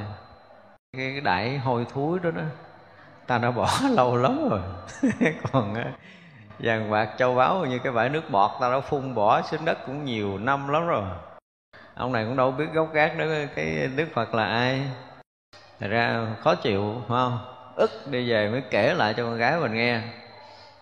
cái 0.96 1.20
đại 1.20 1.58
hôi 1.58 1.86
thối 1.94 2.18
đó 2.22 2.30
đó, 2.30 2.42
ta 3.26 3.38
đã 3.38 3.50
bỏ 3.50 3.68
lâu 3.90 4.16
lắm 4.16 4.48
rồi. 4.50 4.60
Còn 5.52 5.74
vàng 6.58 6.90
bạc 6.90 7.08
châu 7.18 7.34
báu 7.34 7.66
như 7.66 7.78
cái 7.78 7.92
bãi 7.92 8.08
nước 8.08 8.30
bọt 8.30 8.50
ta 8.60 8.68
đã 8.68 8.80
phun 8.80 9.14
bỏ 9.14 9.42
xuống 9.42 9.64
đất 9.64 9.78
cũng 9.86 10.04
nhiều 10.04 10.38
năm 10.38 10.68
lắm 10.68 10.86
rồi. 10.86 11.04
Ông 11.94 12.12
này 12.12 12.24
cũng 12.24 12.36
đâu 12.36 12.50
biết 12.50 12.66
gốc 12.72 12.92
gác 12.92 13.16
nữa 13.16 13.46
cái 13.54 13.88
đức 13.96 14.06
phật 14.14 14.34
là 14.34 14.44
ai. 14.44 14.82
Thật 15.80 15.86
ra 15.90 16.26
khó 16.40 16.54
chịu, 16.54 16.94
phải 17.08 17.08
không? 17.08 17.38
Ức 17.76 17.90
đi 18.10 18.30
về 18.30 18.48
mới 18.48 18.62
kể 18.70 18.94
lại 18.94 19.14
cho 19.16 19.24
con 19.24 19.38
gái 19.38 19.60
mình 19.60 19.74
nghe. 19.74 20.00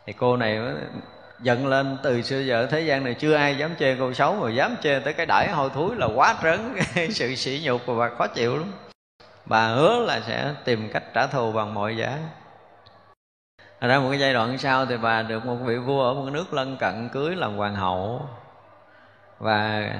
Thì 0.07 0.13
cô 0.13 0.37
này 0.37 0.59
mới 0.59 0.75
giận 1.41 1.67
lên, 1.67 1.99
từ 2.03 2.23
xưa 2.23 2.41
giờ 2.41 2.67
thế 2.67 2.81
gian 2.81 3.05
này 3.05 3.15
chưa 3.15 3.35
ai 3.35 3.59
dám 3.59 3.71
chê 3.79 3.97
cô 3.99 4.13
xấu 4.13 4.35
mà 4.35 4.51
dám 4.51 4.77
chê 4.83 5.01
tới 5.01 5.13
cái 5.13 5.27
đãi 5.27 5.49
hôi 5.51 5.71
thúi 5.71 5.97
là 5.97 6.09
quá 6.15 6.37
trớn, 6.43 6.75
cái 6.95 7.11
sự 7.11 7.35
sỉ 7.35 7.61
nhục 7.65 7.81
và 7.87 8.09
khó 8.09 8.27
chịu 8.27 8.57
lắm. 8.59 8.73
Bà 9.47 9.67
hứa 9.67 10.05
là 10.07 10.21
sẽ 10.27 10.55
tìm 10.65 10.91
cách 10.93 11.05
trả 11.15 11.27
thù 11.27 11.53
bằng 11.53 11.75
mọi 11.75 11.97
giá. 11.97 12.19
Thành 13.83 13.91
ra 13.91 13.99
một 13.99 14.09
cái 14.11 14.19
giai 14.19 14.33
đoạn 14.33 14.59
sau 14.59 14.87
thì 14.87 14.97
bà 14.97 15.23
được 15.23 15.47
một 15.47 15.55
vị 15.55 15.77
vua 15.77 16.05
ở 16.05 16.15
một 16.15 16.31
nước 16.33 16.53
lân 16.55 16.77
cận 16.77 17.09
cưới 17.09 17.37
làm 17.37 17.57
hoàng 17.57 17.75
hậu. 17.75 18.29
Và 19.39 19.91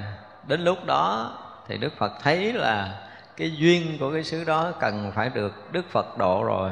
đến 0.47 0.63
lúc 0.63 0.85
đó 0.85 1.31
thì 1.67 1.77
đức 1.77 1.93
phật 1.97 2.11
thấy 2.21 2.53
là 2.53 2.99
cái 3.37 3.51
duyên 3.55 3.97
của 3.99 4.11
cái 4.11 4.23
xứ 4.23 4.43
đó 4.43 4.71
cần 4.79 5.11
phải 5.15 5.29
được 5.29 5.71
đức 5.71 5.85
phật 5.91 6.17
độ 6.17 6.43
rồi. 6.43 6.71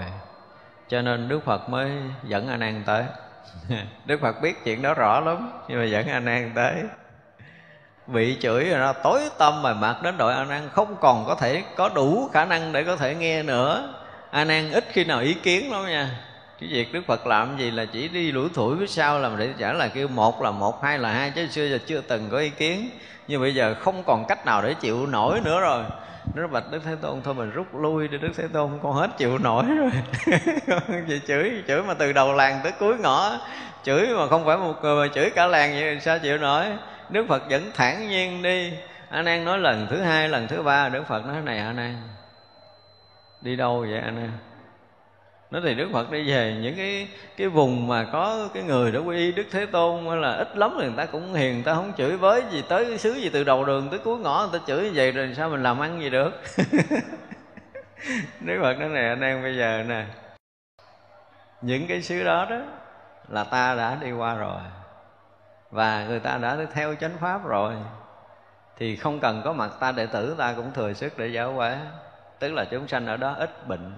Cho 0.89 1.01
nên 1.01 1.27
đức 1.27 1.39
phật 1.45 1.69
mới 1.69 1.91
dẫn 2.23 2.47
a 2.47 2.57
nan 2.57 2.83
tới. 2.85 3.03
Đức 4.05 4.21
phật 4.21 4.41
biết 4.41 4.63
chuyện 4.63 4.81
đó 4.81 4.93
rõ 4.93 5.19
lắm, 5.19 5.51
nhưng 5.67 5.79
mà 5.79 5.85
dẫn 5.85 6.07
a 6.07 6.19
nan 6.19 6.51
tới. 6.55 6.75
Bị 8.07 8.37
chửi 8.41 8.69
rồi 8.69 8.79
nó 8.79 8.93
tối 8.93 9.21
tâm 9.37 9.61
mà 9.61 9.73
mặt 9.73 9.99
đến 10.03 10.17
đội 10.17 10.33
a 10.33 10.43
nan 10.43 10.69
không 10.73 10.95
còn 11.01 11.25
có 11.27 11.35
thể 11.35 11.63
có 11.75 11.89
đủ 11.89 12.29
khả 12.33 12.45
năng 12.45 12.71
để 12.71 12.83
có 12.83 12.95
thể 12.95 13.15
nghe 13.15 13.43
nữa. 13.43 13.93
A 14.29 14.45
nan 14.45 14.71
ít 14.71 14.85
khi 14.91 15.03
nào 15.03 15.19
ý 15.19 15.33
kiến 15.33 15.71
lắm 15.71 15.85
nha 15.85 16.09
cái 16.61 16.69
việc 16.69 16.93
đức 16.93 17.01
phật 17.07 17.27
làm 17.27 17.57
gì 17.57 17.71
là 17.71 17.85
chỉ 17.85 18.07
đi 18.07 18.31
lủi 18.31 18.49
thủi 18.53 18.77
phía 18.79 18.87
sau 18.87 19.19
làm 19.19 19.37
để 19.37 19.49
trả 19.57 19.73
là 19.73 19.87
kêu 19.87 20.07
một 20.07 20.41
là 20.41 20.51
một, 20.51 20.83
hai 20.83 20.99
là 20.99 21.11
hai, 21.11 21.31
chứ 21.35 21.47
xưa 21.47 21.65
giờ 21.65 21.77
chưa 21.85 22.01
từng 22.01 22.29
có 22.31 22.37
ý 22.37 22.49
kiến. 22.49 22.89
Nhưng 23.27 23.41
bây 23.41 23.55
giờ 23.55 23.75
không 23.79 24.03
còn 24.03 24.25
cách 24.27 24.45
nào 24.45 24.61
để 24.61 24.73
chịu 24.73 25.07
nổi 25.07 25.39
nữa 25.43 25.61
rồi. 25.61 25.83
Nó 26.35 26.47
bạch 26.47 26.71
đức 26.71 26.79
thế 26.85 26.95
tôn, 27.01 27.21
thôi 27.23 27.33
mình 27.33 27.51
rút 27.51 27.75
lui 27.75 28.07
đi, 28.07 28.17
đức 28.17 28.31
thế 28.37 28.47
tôn 28.53 28.79
con 28.83 28.93
hết 28.93 29.17
chịu 29.17 29.37
nổi 29.37 29.65
rồi. 29.65 29.91
Chị 31.07 31.19
chửi 31.27 31.63
chửi 31.67 31.83
mà 31.83 31.93
từ 31.93 32.13
đầu 32.13 32.33
làng 32.33 32.59
tới 32.63 32.71
cuối 32.79 32.97
ngõ. 32.97 33.37
Chửi 33.83 34.07
mà 34.07 34.27
không 34.27 34.45
phải 34.45 34.57
một 34.57 34.73
người 34.81 35.07
mà 35.07 35.13
chửi 35.13 35.29
cả 35.29 35.47
làng 35.47 35.71
vậy 35.71 35.99
sao 35.99 36.19
chịu 36.19 36.37
nổi? 36.37 36.65
Đức 37.09 37.25
phật 37.29 37.49
vẫn 37.49 37.71
thản 37.73 38.09
nhiên 38.09 38.41
đi. 38.41 38.73
A 39.09 39.21
nan 39.21 39.45
nói 39.45 39.59
lần 39.59 39.87
thứ 39.89 40.01
hai, 40.01 40.29
lần 40.29 40.47
thứ 40.47 40.61
ba, 40.61 40.89
đức 40.89 41.03
phật 41.07 41.25
nói, 41.25 41.41
này 41.41 41.57
a 41.57 41.73
nan 41.73 41.95
đi 43.41 43.55
đâu 43.55 43.85
vậy 43.89 43.99
a 43.99 44.11
nan 44.11 44.31
nó 45.51 45.59
thì 45.63 45.75
đức 45.75 45.89
phật 45.93 46.11
đi 46.11 46.29
về, 46.29 46.57
những 46.61 46.75
cái 46.75 47.07
cái 47.37 47.47
vùng 47.47 47.87
mà 47.87 48.03
có 48.11 48.49
cái 48.53 48.63
người 48.63 48.91
đó 48.91 48.99
quy 48.99 49.17
y 49.17 49.31
đức 49.31 49.45
thế 49.51 49.65
tôn 49.65 50.05
hay 50.05 50.17
là 50.17 50.33
ít 50.33 50.57
lắm 50.57 50.75
thì 50.79 50.85
người 50.85 50.97
ta 50.97 51.05
cũng 51.05 51.33
hiền, 51.33 51.53
người 51.53 51.63
ta 51.63 51.73
không 51.73 51.93
chửi 51.97 52.17
với 52.17 52.43
gì 52.51 52.63
tới 52.69 52.85
cái 52.85 52.97
xứ 52.97 53.13
gì, 53.13 53.29
từ 53.29 53.43
đầu 53.43 53.65
đường 53.65 53.89
tới 53.89 53.99
cuối 53.99 54.19
ngõ 54.19 54.47
người 54.51 54.59
ta 54.59 54.65
chửi 54.67 54.83
như 54.83 54.91
vậy 54.93 55.11
rồi 55.11 55.33
sao 55.37 55.49
mình 55.49 55.63
làm 55.63 55.79
ăn 55.79 56.01
gì 56.01 56.09
được? 56.09 56.31
Đức 58.39 58.59
phật 58.61 58.79
nói 58.79 58.89
này 58.89 59.07
anh 59.07 59.21
em 59.21 59.43
bây 59.43 59.57
giờ 59.57 59.83
nè, 59.87 60.05
những 61.61 61.87
cái 61.87 62.01
xứ 62.01 62.23
đó 62.23 62.47
đó 62.49 62.59
là 63.29 63.43
ta 63.43 63.75
đã 63.75 63.97
đi 64.01 64.11
qua 64.11 64.35
rồi 64.35 64.61
và 65.71 66.05
người 66.07 66.19
ta 66.19 66.37
đã 66.37 66.57
theo 66.73 66.95
chánh 66.95 67.17
pháp 67.19 67.45
rồi, 67.45 67.73
thì 68.77 68.95
không 68.95 69.19
cần 69.19 69.41
có 69.45 69.53
mặt 69.53 69.71
ta 69.79 69.91
đệ 69.91 70.05
tử, 70.05 70.35
ta 70.37 70.53
cũng 70.53 70.71
thừa 70.73 70.93
sức 70.93 71.17
để 71.17 71.27
giáo 71.27 71.53
hóa. 71.53 71.77
Tức 72.39 72.53
là 72.53 72.65
chúng 72.71 72.87
sanh 72.87 73.07
ở 73.07 73.17
đó 73.17 73.35
ít 73.37 73.67
bệnh 73.67 73.93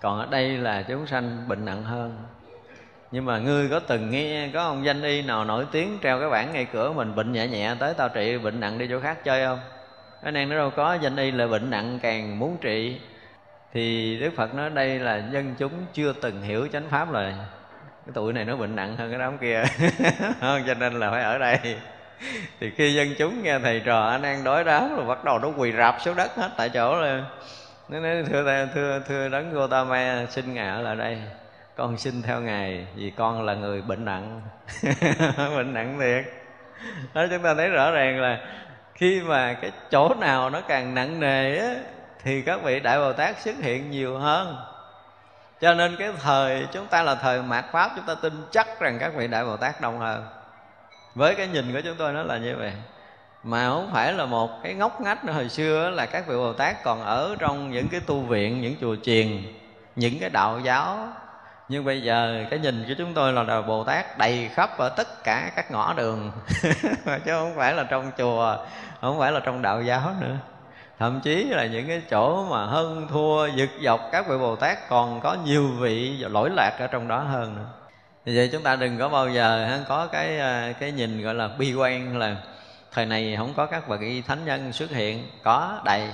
còn 0.00 0.18
ở 0.18 0.26
đây 0.30 0.48
là 0.48 0.82
chúng 0.82 1.06
sanh 1.06 1.44
bệnh 1.48 1.64
nặng 1.64 1.82
hơn. 1.82 2.18
Nhưng 3.10 3.24
mà 3.24 3.38
ngươi 3.38 3.68
có 3.68 3.78
từng 3.78 4.10
nghe, 4.10 4.48
có 4.54 4.62
ông 4.62 4.84
danh 4.84 5.02
y 5.02 5.22
nào 5.22 5.44
nổi 5.44 5.66
tiếng 5.72 5.98
treo 6.02 6.20
cái 6.20 6.30
bảng 6.30 6.52
ngay 6.52 6.66
cửa 6.72 6.92
mình 6.92 7.14
bệnh 7.14 7.32
nhẹ 7.32 7.46
nhẹ 7.46 7.74
tới 7.78 7.94
tao 7.94 8.08
trị 8.08 8.38
bệnh 8.38 8.60
nặng 8.60 8.78
đi 8.78 8.86
chỗ 8.90 9.00
khác 9.00 9.24
chơi 9.24 9.44
không? 9.44 9.58
Cái 10.22 10.32
này 10.32 10.46
nó 10.46 10.56
đâu 10.56 10.70
có 10.70 10.94
danh 10.94 11.16
y 11.16 11.30
là 11.30 11.46
bệnh 11.46 11.70
nặng 11.70 11.98
càng 12.02 12.38
muốn 12.38 12.56
trị. 12.60 13.00
Thì 13.72 14.16
đức 14.20 14.30
phật 14.36 14.54
nói 14.54 14.70
đây 14.70 14.98
là 14.98 15.22
dân 15.32 15.54
chúng 15.58 15.72
chưa 15.92 16.12
từng 16.12 16.42
hiểu 16.42 16.68
chánh 16.72 16.88
pháp 16.90 17.12
rồi. 17.12 17.34
Cái 18.06 18.12
tuổi 18.14 18.32
này 18.32 18.44
nó 18.44 18.56
bệnh 18.56 18.76
nặng 18.76 18.96
hơn 18.96 19.10
cái 19.10 19.18
đám 19.18 19.38
kia. 19.38 19.64
Cho 20.66 20.74
nên 20.78 20.92
là 20.92 21.10
phải 21.10 21.22
ở 21.22 21.38
đây. 21.38 21.58
Thì 22.60 22.70
khi 22.76 22.94
dân 22.94 23.08
chúng 23.18 23.42
nghe 23.42 23.58
thầy 23.58 23.80
trò 23.80 24.08
anh 24.08 24.22
đang 24.22 24.44
đói 24.44 24.64
đám 24.64 24.96
rồi 24.96 25.06
bắt 25.06 25.24
đầu 25.24 25.38
nó 25.38 25.48
quỳ 25.56 25.72
rạp 25.72 25.96
xuống 26.00 26.16
đất 26.16 26.36
hết 26.36 26.50
tại 26.56 26.68
chỗ 26.68 27.00
là 27.00 27.24
nó 27.90 28.00
nói 28.00 28.24
thưa 28.28 28.66
thưa 28.74 29.00
thưa 29.08 29.28
đấng 29.28 29.54
Gotama 29.54 30.26
xin 30.30 30.54
ngài 30.54 30.68
ở 30.68 30.82
lại 30.82 30.96
đây. 30.96 31.18
Con 31.76 31.98
xin 31.98 32.22
theo 32.22 32.40
ngài, 32.40 32.86
vì 32.94 33.10
con 33.10 33.42
là 33.42 33.54
người 33.54 33.82
bệnh 33.82 34.04
nặng. 34.04 34.40
Bệnh 35.56 35.74
nặng 35.74 35.98
thiệt. 36.00 36.24
Đó, 37.14 37.26
chúng 37.30 37.42
ta 37.42 37.54
thấy 37.54 37.68
rõ 37.68 37.90
ràng 37.90 38.20
là 38.20 38.38
khi 38.94 39.20
mà 39.20 39.52
cái 39.52 39.70
chỗ 39.90 40.14
nào 40.14 40.50
nó 40.50 40.60
càng 40.60 40.94
nặng 40.94 41.20
nề 41.20 41.58
á, 41.58 41.74
thì 42.22 42.42
các 42.42 42.62
vị 42.62 42.80
đại 42.80 42.98
bồ 42.98 43.12
tát 43.12 43.40
xuất 43.40 43.56
hiện 43.62 43.90
nhiều 43.90 44.18
hơn. 44.18 44.56
Cho 45.60 45.74
nên 45.74 45.96
cái 45.98 46.12
thời, 46.22 46.66
chúng 46.72 46.86
ta 46.86 47.02
là 47.02 47.14
thời 47.14 47.42
mạt 47.42 47.64
pháp, 47.72 47.90
chúng 47.96 48.06
ta 48.06 48.14
tin 48.22 48.32
chắc 48.50 48.80
rằng 48.80 48.98
các 49.00 49.12
vị 49.16 49.28
đại 49.28 49.44
bồ 49.44 49.56
tát 49.56 49.80
đông 49.80 49.98
hơn. 49.98 50.26
Với 51.14 51.34
cái 51.34 51.46
nhìn 51.46 51.72
của 51.72 51.80
chúng 51.84 51.96
tôi 51.98 52.12
nó 52.12 52.22
là 52.22 52.38
như 52.38 52.56
vậy 52.56 52.72
mà 53.42 53.68
không 53.68 53.90
phải 53.92 54.12
là 54.12 54.26
một 54.26 54.62
cái 54.62 54.74
ngóc 54.74 55.00
ngách 55.00 55.24
nữa. 55.24 55.32
Hồi 55.32 55.48
xưa 55.48 55.90
là 55.90 56.06
các 56.06 56.26
vị 56.26 56.36
bồ 56.36 56.52
tát 56.52 56.84
còn 56.84 57.02
ở 57.02 57.36
trong 57.38 57.70
những 57.70 57.88
cái 57.88 58.00
tu 58.00 58.20
viện, 58.20 58.60
những 58.60 58.76
chùa 58.80 58.96
chiền, 59.02 59.42
những 59.96 60.18
cái 60.20 60.30
đạo 60.30 60.60
giáo. 60.60 61.08
Nhưng 61.68 61.84
bây 61.84 62.02
giờ 62.02 62.44
cái 62.50 62.58
nhìn 62.58 62.84
của 62.88 62.94
chúng 62.98 63.14
tôi 63.14 63.32
là 63.32 63.42
đạo 63.42 63.62
bồ 63.62 63.84
tát 63.84 64.18
đầy 64.18 64.50
khắp 64.54 64.78
ở 64.78 64.88
tất 64.88 65.24
cả 65.24 65.52
các 65.56 65.70
ngõ 65.70 65.92
đường. 65.92 66.32
Chứ 67.04 67.32
không 67.32 67.54
phải 67.56 67.74
là 67.74 67.84
trong 67.84 68.10
chùa, 68.18 68.56
không 69.00 69.18
phải 69.18 69.32
là 69.32 69.40
trong 69.40 69.62
đạo 69.62 69.82
giáo 69.82 70.14
nữa. 70.20 70.36
Thậm 70.98 71.20
chí 71.20 71.44
là 71.44 71.66
những 71.66 71.88
cái 71.88 72.02
chỗ 72.10 72.44
mà 72.50 72.66
hơn 72.66 73.06
thua 73.10 73.46
giật 73.46 73.70
dọc, 73.84 74.00
các 74.12 74.28
vị 74.28 74.38
bồ 74.38 74.56
tát 74.56 74.88
còn 74.88 75.20
có 75.20 75.36
nhiều 75.44 75.68
vị 75.78 76.24
lỗi 76.28 76.50
lạc 76.56 76.76
ở 76.78 76.86
trong 76.86 77.08
đó 77.08 77.18
hơn 77.18 77.56
nữa. 77.56 77.66
Vì 78.24 78.36
vậy 78.36 78.48
chúng 78.52 78.62
ta 78.62 78.76
đừng 78.76 78.98
có 78.98 79.08
bao 79.08 79.28
giờ 79.28 79.78
có 79.88 80.06
cái 80.06 80.38
à, 80.38 80.72
cái 80.80 80.92
nhìn 80.92 81.22
gọi 81.22 81.34
là 81.34 81.48
bi 81.58 81.74
quan 81.74 82.18
là 82.18 82.36
thời 82.92 83.06
này 83.06 83.34
không 83.38 83.54
có 83.56 83.66
các 83.66 83.88
bậc 83.88 84.00
y 84.00 84.22
thánh 84.22 84.44
nhân 84.44 84.72
xuất 84.72 84.90
hiện. 84.90 85.28
Có, 85.42 85.80
đầy. 85.84 86.08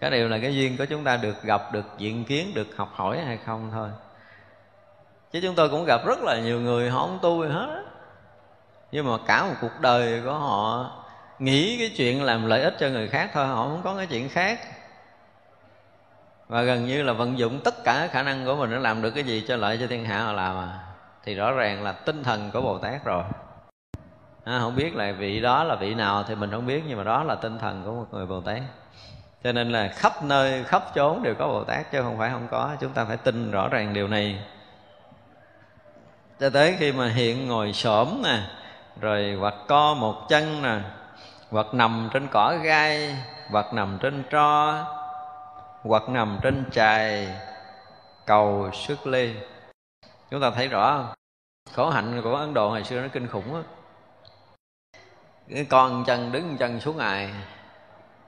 Cái 0.00 0.10
điều 0.10 0.28
là 0.28 0.38
cái 0.38 0.54
duyên 0.54 0.76
của 0.76 0.84
chúng 0.84 1.04
ta 1.04 1.16
được 1.16 1.42
gặp, 1.42 1.72
được 1.72 1.84
diện 1.98 2.24
kiến, 2.24 2.54
được 2.54 2.76
học 2.76 2.90
hỏi 2.92 3.20
hay 3.20 3.38
không 3.46 3.70
thôi. 3.72 3.88
Chứ 5.32 5.40
chúng 5.42 5.54
tôi 5.54 5.68
cũng 5.68 5.84
gặp 5.84 6.00
rất 6.06 6.18
là 6.20 6.40
nhiều 6.40 6.60
người, 6.60 6.90
họ 6.90 7.00
không 7.00 7.18
tu 7.22 7.44
gì 7.44 7.52
hết. 7.52 7.84
Nhưng 8.92 9.06
mà 9.06 9.18
cả 9.26 9.44
một 9.46 9.54
cuộc 9.60 9.80
đời 9.80 10.22
của 10.24 10.34
họ 10.34 10.90
nghĩ 11.38 11.78
cái 11.78 11.92
chuyện 11.96 12.22
làm 12.22 12.46
lợi 12.46 12.62
ích 12.62 12.74
cho 12.80 12.88
người 12.88 13.08
khác 13.08 13.30
thôi, 13.32 13.46
họ 13.46 13.64
không 13.64 13.80
có 13.84 13.96
cái 13.96 14.06
chuyện 14.06 14.28
khác. 14.28 14.60
Và 16.48 16.62
gần 16.62 16.86
như 16.86 17.02
là 17.02 17.12
vận 17.12 17.38
dụng 17.38 17.60
tất 17.64 17.84
cả 17.84 18.08
khả 18.12 18.22
năng 18.22 18.44
của 18.44 18.56
mình 18.56 18.70
để 18.70 18.78
làm 18.78 19.02
được 19.02 19.10
cái 19.10 19.24
gì 19.24 19.44
cho 19.48 19.56
lợi 19.56 19.78
cho 19.80 19.86
thiên 19.86 20.04
hạ 20.04 20.24
họ 20.24 20.32
làm 20.32 20.56
à. 20.56 20.78
Thì 21.24 21.34
rõ 21.34 21.52
ràng 21.52 21.82
là 21.82 21.92
tinh 21.92 22.22
thần 22.22 22.50
của 22.50 22.60
bồ 22.60 22.78
tát 22.78 23.04
rồi 23.04 23.24
à, 24.44 24.58
không 24.60 24.76
biết 24.76 24.94
là 24.94 25.12
vị 25.12 25.40
đó 25.40 25.64
là 25.64 25.74
vị 25.74 25.94
nào 25.94 26.22
thì 26.22 26.34
mình 26.34 26.50
không 26.50 26.66
biết 26.66 26.82
nhưng 26.88 26.98
mà 26.98 27.04
đó 27.04 27.22
là 27.22 27.34
tinh 27.34 27.58
thần 27.58 27.82
của 27.84 27.92
một 27.92 28.06
người 28.10 28.26
bồ 28.26 28.40
tát. 28.40 28.62
Cho 29.44 29.52
nên 29.52 29.70
là 29.70 29.88
khắp 29.88 30.22
nơi 30.22 30.64
khắp 30.64 30.82
chốn 30.94 31.22
đều 31.22 31.34
có 31.34 31.48
bồ 31.48 31.64
tát 31.64 31.92
chứ 31.92 32.02
không 32.02 32.18
phải 32.18 32.30
không 32.30 32.48
có. 32.50 32.76
Chúng 32.80 32.92
ta 32.92 33.04
phải 33.04 33.16
tin 33.16 33.50
rõ 33.50 33.68
ràng 33.68 33.92
điều 33.92 34.08
này. 34.08 34.38
Cho 36.40 36.50
tới 36.50 36.76
khi 36.78 36.92
mà 36.92 37.08
hiện 37.08 37.48
ngồi 37.48 37.72
xổm 37.72 38.22
nè 38.24 38.40
rồi 39.00 39.36
hoặc 39.40 39.54
co 39.68 39.94
một 39.94 40.28
chân 40.28 40.62
nè 40.62 40.78
hoặc 41.50 41.66
nằm 41.74 42.08
trên 42.12 42.28
cỏ 42.28 42.56
gai 42.62 43.16
hoặc 43.50 43.74
nằm 43.74 43.98
trên 44.00 44.22
tro 44.30 44.84
hoặc 45.82 46.08
nằm 46.08 46.38
trên 46.42 46.64
chài 46.72 47.28
cầu 48.26 48.70
xuất 48.72 49.06
ly. 49.06 49.34
Chúng 50.30 50.40
ta 50.40 50.50
thấy 50.50 50.68
rõ 50.68 50.96
không? 50.96 51.14
Khổ 51.72 51.90
hạnh 51.90 52.20
của 52.24 52.36
ấn 52.36 52.54
độ 52.54 52.68
hồi 52.70 52.84
xưa 52.84 53.00
nó 53.00 53.08
kinh 53.12 53.28
khủng 53.28 53.54
á 53.54 53.62
con 55.70 56.04
chân 56.06 56.32
đứng 56.32 56.56
chân 56.58 56.80
xuống 56.80 56.96
ngày 56.96 57.30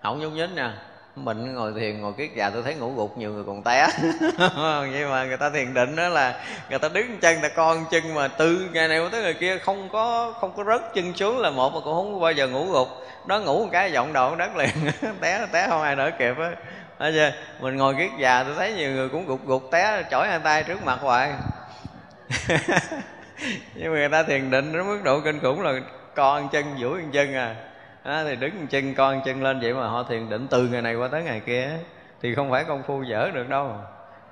không 0.04 0.20
nhúc 0.20 0.32
nhích 0.32 0.50
nha. 0.50 0.74
Mình 1.16 1.54
ngồi 1.54 1.72
thiền, 1.80 2.00
ngồi 2.00 2.12
kiết 2.12 2.30
già, 2.36 2.50
tôi 2.50 2.62
thấy 2.62 2.74
ngủ 2.74 2.94
gục, 2.96 3.18
nhiều 3.18 3.32
người 3.32 3.44
còn 3.46 3.62
té. 3.62 3.88
Nhưng 4.92 5.10
mà 5.10 5.24
người 5.24 5.36
ta 5.36 5.50
thiền 5.50 5.74
định 5.74 5.96
đó 5.96 6.08
là 6.08 6.40
người 6.70 6.78
ta 6.78 6.88
đứng 6.88 7.18
chân 7.20 7.38
ta 7.42 7.48
con 7.48 7.84
chân 7.90 8.14
mà 8.14 8.28
từ 8.28 8.68
ngày 8.72 8.88
này 8.88 9.00
tới 9.12 9.22
ngày 9.22 9.34
kia 9.34 9.58
không 9.58 9.88
có 9.92 10.34
không 10.40 10.52
có 10.56 10.64
rớt 10.64 10.94
chân 10.94 11.14
xuống 11.14 11.38
là 11.38 11.50
một 11.50 11.74
mà 11.74 11.80
cũng 11.84 11.94
không 11.94 12.20
bao 12.20 12.32
giờ 12.32 12.48
ngủ 12.48 12.72
gục. 12.72 12.88
Nó 13.26 13.38
ngủ 13.40 13.64
một 13.64 13.68
cái 13.72 13.92
giọng 13.92 14.12
đầu 14.12 14.36
đất 14.36 14.56
liền. 14.56 14.70
Té 15.20 15.46
té 15.52 15.66
không 15.68 15.82
ai 15.82 15.96
đỡ 15.96 16.10
kịp 16.18 16.34
á. 16.38 16.50
Chưa? 16.98 17.32
Mình 17.60 17.76
ngồi 17.76 17.94
kiết 17.94 18.10
già, 18.18 18.42
tôi 18.44 18.54
thấy 18.56 18.72
nhiều 18.72 18.90
người 18.90 19.08
cũng 19.08 19.26
gục 19.26 19.46
gục, 19.46 19.70
té, 19.70 20.02
chổi 20.10 20.28
hai 20.28 20.38
tay 20.38 20.62
trước 20.62 20.84
mặt 20.84 20.98
hoài. 21.00 21.32
Nhưng 23.74 23.92
mà 23.92 23.98
người 23.98 24.08
ta 24.08 24.22
thiền 24.22 24.50
định 24.50 24.72
đến 24.72 24.86
mức 24.86 25.00
độ 25.04 25.20
kinh 25.20 25.40
khủng 25.40 25.62
là 25.62 25.72
con 26.14 26.48
chân 26.48 26.64
duỗi 26.80 27.02
chân 27.12 27.34
à. 27.34 27.56
Đó, 28.04 28.22
thì 28.24 28.36
đứng 28.36 28.66
chân 28.66 28.94
con 28.94 29.20
chân 29.24 29.42
lên 29.42 29.60
vậy 29.60 29.74
mà 29.74 29.88
họ 29.88 30.02
thiền 30.02 30.28
định 30.30 30.46
từ 30.50 30.68
ngày 30.68 30.82
này 30.82 30.94
qua 30.94 31.08
tới 31.08 31.22
ngày 31.22 31.40
kia 31.40 31.70
thì 32.22 32.34
không 32.34 32.50
phải 32.50 32.64
công 32.64 32.82
phu 32.82 33.02
dở 33.02 33.30
được 33.34 33.48
đâu. 33.48 33.72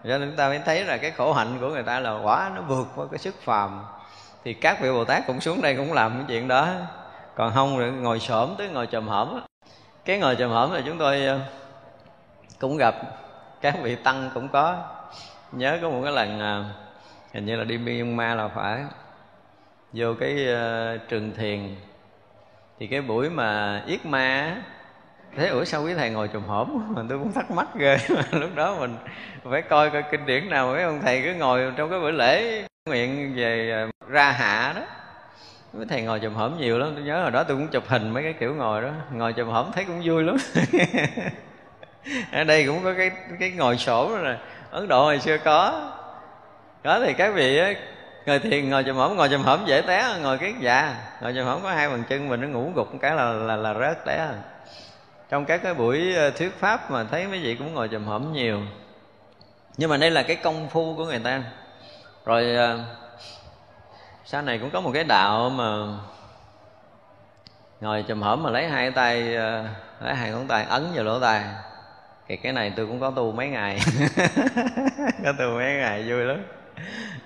Cho 0.05 0.18
nên 0.18 0.28
chúng 0.28 0.37
ta 0.37 0.49
mới 0.49 0.59
thấy 0.59 0.85
là 0.85 0.97
cái 0.97 1.11
khổ 1.11 1.33
hạnh 1.33 1.57
của 1.61 1.68
người 1.68 1.83
ta 1.83 2.01
là 2.01 2.18
quả 2.22 2.51
nó 2.55 2.62
vượt 2.62 2.87
qua 2.97 3.07
cái 3.11 3.18
sức 3.18 3.35
phàm. 3.43 3.85
Thì 4.45 4.55
các 4.55 4.80
vị 4.80 4.91
bồ 4.93 5.05
tát 5.05 5.26
cũng 5.26 5.41
xuống 5.41 5.62
đây 5.62 5.76
cũng 5.76 5.93
làm 5.93 6.12
cái 6.12 6.24
chuyện 6.28 6.49
đó. 6.49 6.68
Còn 7.35 7.53
không 7.55 7.78
rồi 7.78 7.93
ngồi 7.93 8.20
xổm 8.20 8.55
tới 8.59 8.68
ngồi 8.68 8.87
trầm 8.87 9.09
hổm 9.09 9.41
cái 10.05 10.18
ngồi 10.18 10.37
trầm 10.37 10.51
hổm 10.51 10.72
là 10.72 10.83
chúng 10.87 10.99
tôi 10.99 11.26
ờ, 11.26 11.41
cũng 12.59 12.76
gặp 12.76 12.95
các 13.61 13.76
vị 13.83 13.97
tăng 13.97 14.30
cũng 14.35 14.49
có. 14.49 14.76
Nhớ 15.53 15.78
có 15.83 15.91
một 15.91 16.01
cái 16.05 16.12
lần 16.12 16.41
ờ, 16.41 16.64
hình 17.33 17.47
như 17.47 17.57
là 17.57 17.64
đi 17.64 17.78
Myanmar 17.78 18.37
là 18.39 18.49
phải 18.49 18.85
vô 19.93 20.14
cái 20.20 20.47
uh, 20.53 21.09
trường 21.09 21.32
thiền. 21.36 21.74
Thì 22.78 22.86
cái 22.86 23.01
buổi 23.01 23.30
mà 23.30 23.82
yết 23.86 24.07
ma 24.07 24.57
thế 25.36 25.49
ủa 25.49 25.64
sao 25.64 25.82
quý 25.82 25.95
thầy 25.95 26.11
ngồi 26.11 26.28
trùm 26.28 26.43
hổm? 26.43 26.86
Mà 26.97 27.03
tôi 27.09 27.18
cũng 27.18 27.32
thắc 27.32 27.51
mắc 27.51 27.68
ghê. 27.74 27.97
Lúc 28.32 28.51
đó 28.55 28.76
mình 28.80 28.97
phải 29.51 29.62
coi 29.62 29.90
coi 29.90 30.03
kinh 30.11 30.26
điển 30.26 30.51
nào 30.51 30.66
mấy 30.66 30.82
ông 30.82 31.01
thầy 31.03 31.22
cứ 31.22 31.34
ngồi 31.34 31.72
trong 31.76 31.90
cái 31.90 32.01
buổi 32.01 32.12
lễ 32.12 32.62
nguyện 32.88 33.32
về 33.36 33.70
ờ, 33.70 34.09
ra 34.09 34.30
hạ 34.30 34.72
đó. 34.76 34.82
Mấy 35.72 35.86
thầy 35.86 36.03
ngồi 36.03 36.20
chùm 36.20 36.34
hổm 36.34 36.59
nhiều 36.59 36.78
lắm 36.78 36.93
tôi 36.95 37.05
nhớ 37.05 37.22
hồi 37.22 37.30
đó 37.30 37.45
tôi 37.45 37.57
cũng 37.57 37.68
chụp 37.68 37.84
hình 37.86 38.11
mấy 38.11 38.22
cái 38.22 38.32
kiểu 38.32 38.55
ngồi 38.55 38.82
đó. 38.82 38.90
Ngồi 39.12 39.32
chùm 39.32 39.49
hổm 39.49 39.66
thấy 39.72 39.84
cũng 39.84 40.03
vui 40.05 40.22
lắm. 40.22 40.36
Ở 42.32 42.45
đây 42.45 42.66
cũng 42.66 42.84
có 42.84 42.95
cái 42.99 43.11
cái 43.40 43.51
ngồi 43.51 43.76
sổ 43.76 44.18
rồi 44.22 44.36
ấn 44.70 44.88
độ 44.88 45.05
hồi 45.05 45.18
xưa 45.18 45.38
có. 45.38 45.90
Đó 46.82 47.01
thì 47.01 47.12
các 47.12 47.34
vị 47.34 47.59
ấy, 47.59 47.76
ngồi 48.27 48.39
thiền, 48.39 48.70
ngồi 48.70 48.85
chùm 48.85 48.97
hổm, 48.97 49.16
ngồi 49.16 49.29
chùm 49.29 49.43
hổm 49.43 49.61
dễ 49.66 49.83
té 49.83 50.18
ngồi 50.23 50.39
kiết 50.39 50.55
dạ. 50.61 50.97
Ngồi 51.20 51.33
chùm 51.37 51.45
hổm 51.45 51.61
có 51.62 51.70
hai 51.70 51.89
bàn 51.89 52.03
chân 52.09 52.29
mình 52.29 52.41
nó 52.41 52.49
ngủ 52.49 52.73
gục 52.75 52.93
một 52.93 52.99
cái 53.03 53.16
là 53.16 53.33
là 53.33 53.57
là 53.57 53.75
rớt 53.75 54.05
té 54.05 54.29
trong 55.33 55.45
các 55.45 55.61
cái 55.62 55.75
buổi 55.75 56.14
ờ, 56.14 56.31
thuyết 56.31 56.59
pháp 56.59 56.91
mà 56.91 57.05
thấy 57.05 57.27
mấy 57.27 57.39
vị 57.39 57.55
cũng 57.55 57.75
ngồi 57.75 57.89
chùm 57.89 58.05
hổm 58.05 58.33
nhiều. 58.33 58.61
Nhưng 59.77 59.91
mà 59.91 59.97
đây 59.97 60.11
là 60.11 60.23
cái 60.23 60.37
công 60.37 60.68
phu 60.68 60.97
của 60.97 61.05
người 61.05 61.18
ta. 61.18 61.43
Rồi 62.25 62.55
ờ, 62.55 62.79
sau 64.25 64.43
này 64.43 64.59
cũng 64.59 64.70
có 64.70 64.81
một 64.81 64.91
cái 64.95 65.05
đạo 65.05 65.51
mà 65.51 65.87
ngồi 67.81 68.05
chùm 68.09 68.20
hổm 68.20 68.43
mà 68.43 68.51
lấy 68.51 68.68
hai 68.68 68.91
tay 68.91 69.35
ờ, 69.35 69.64
lấy 70.01 70.14
hai 70.14 70.31
ngón 70.31 70.47
tay, 70.49 70.64
ấn 70.64 70.87
vào 70.95 71.05
lỗ 71.05 71.20
tai. 71.20 71.45
Thì 72.29 72.37
cái 72.37 72.53
này 72.53 72.73
tôi 72.77 72.87
cũng 72.87 73.01
có 73.01 73.11
tu 73.11 73.33
mấy 73.33 73.49
ngày. 73.49 73.79
Có 75.25 75.33
tu 75.39 75.55
mấy 75.55 75.75
ngày, 75.75 76.05
vui 76.09 76.25
lắm 76.25 76.43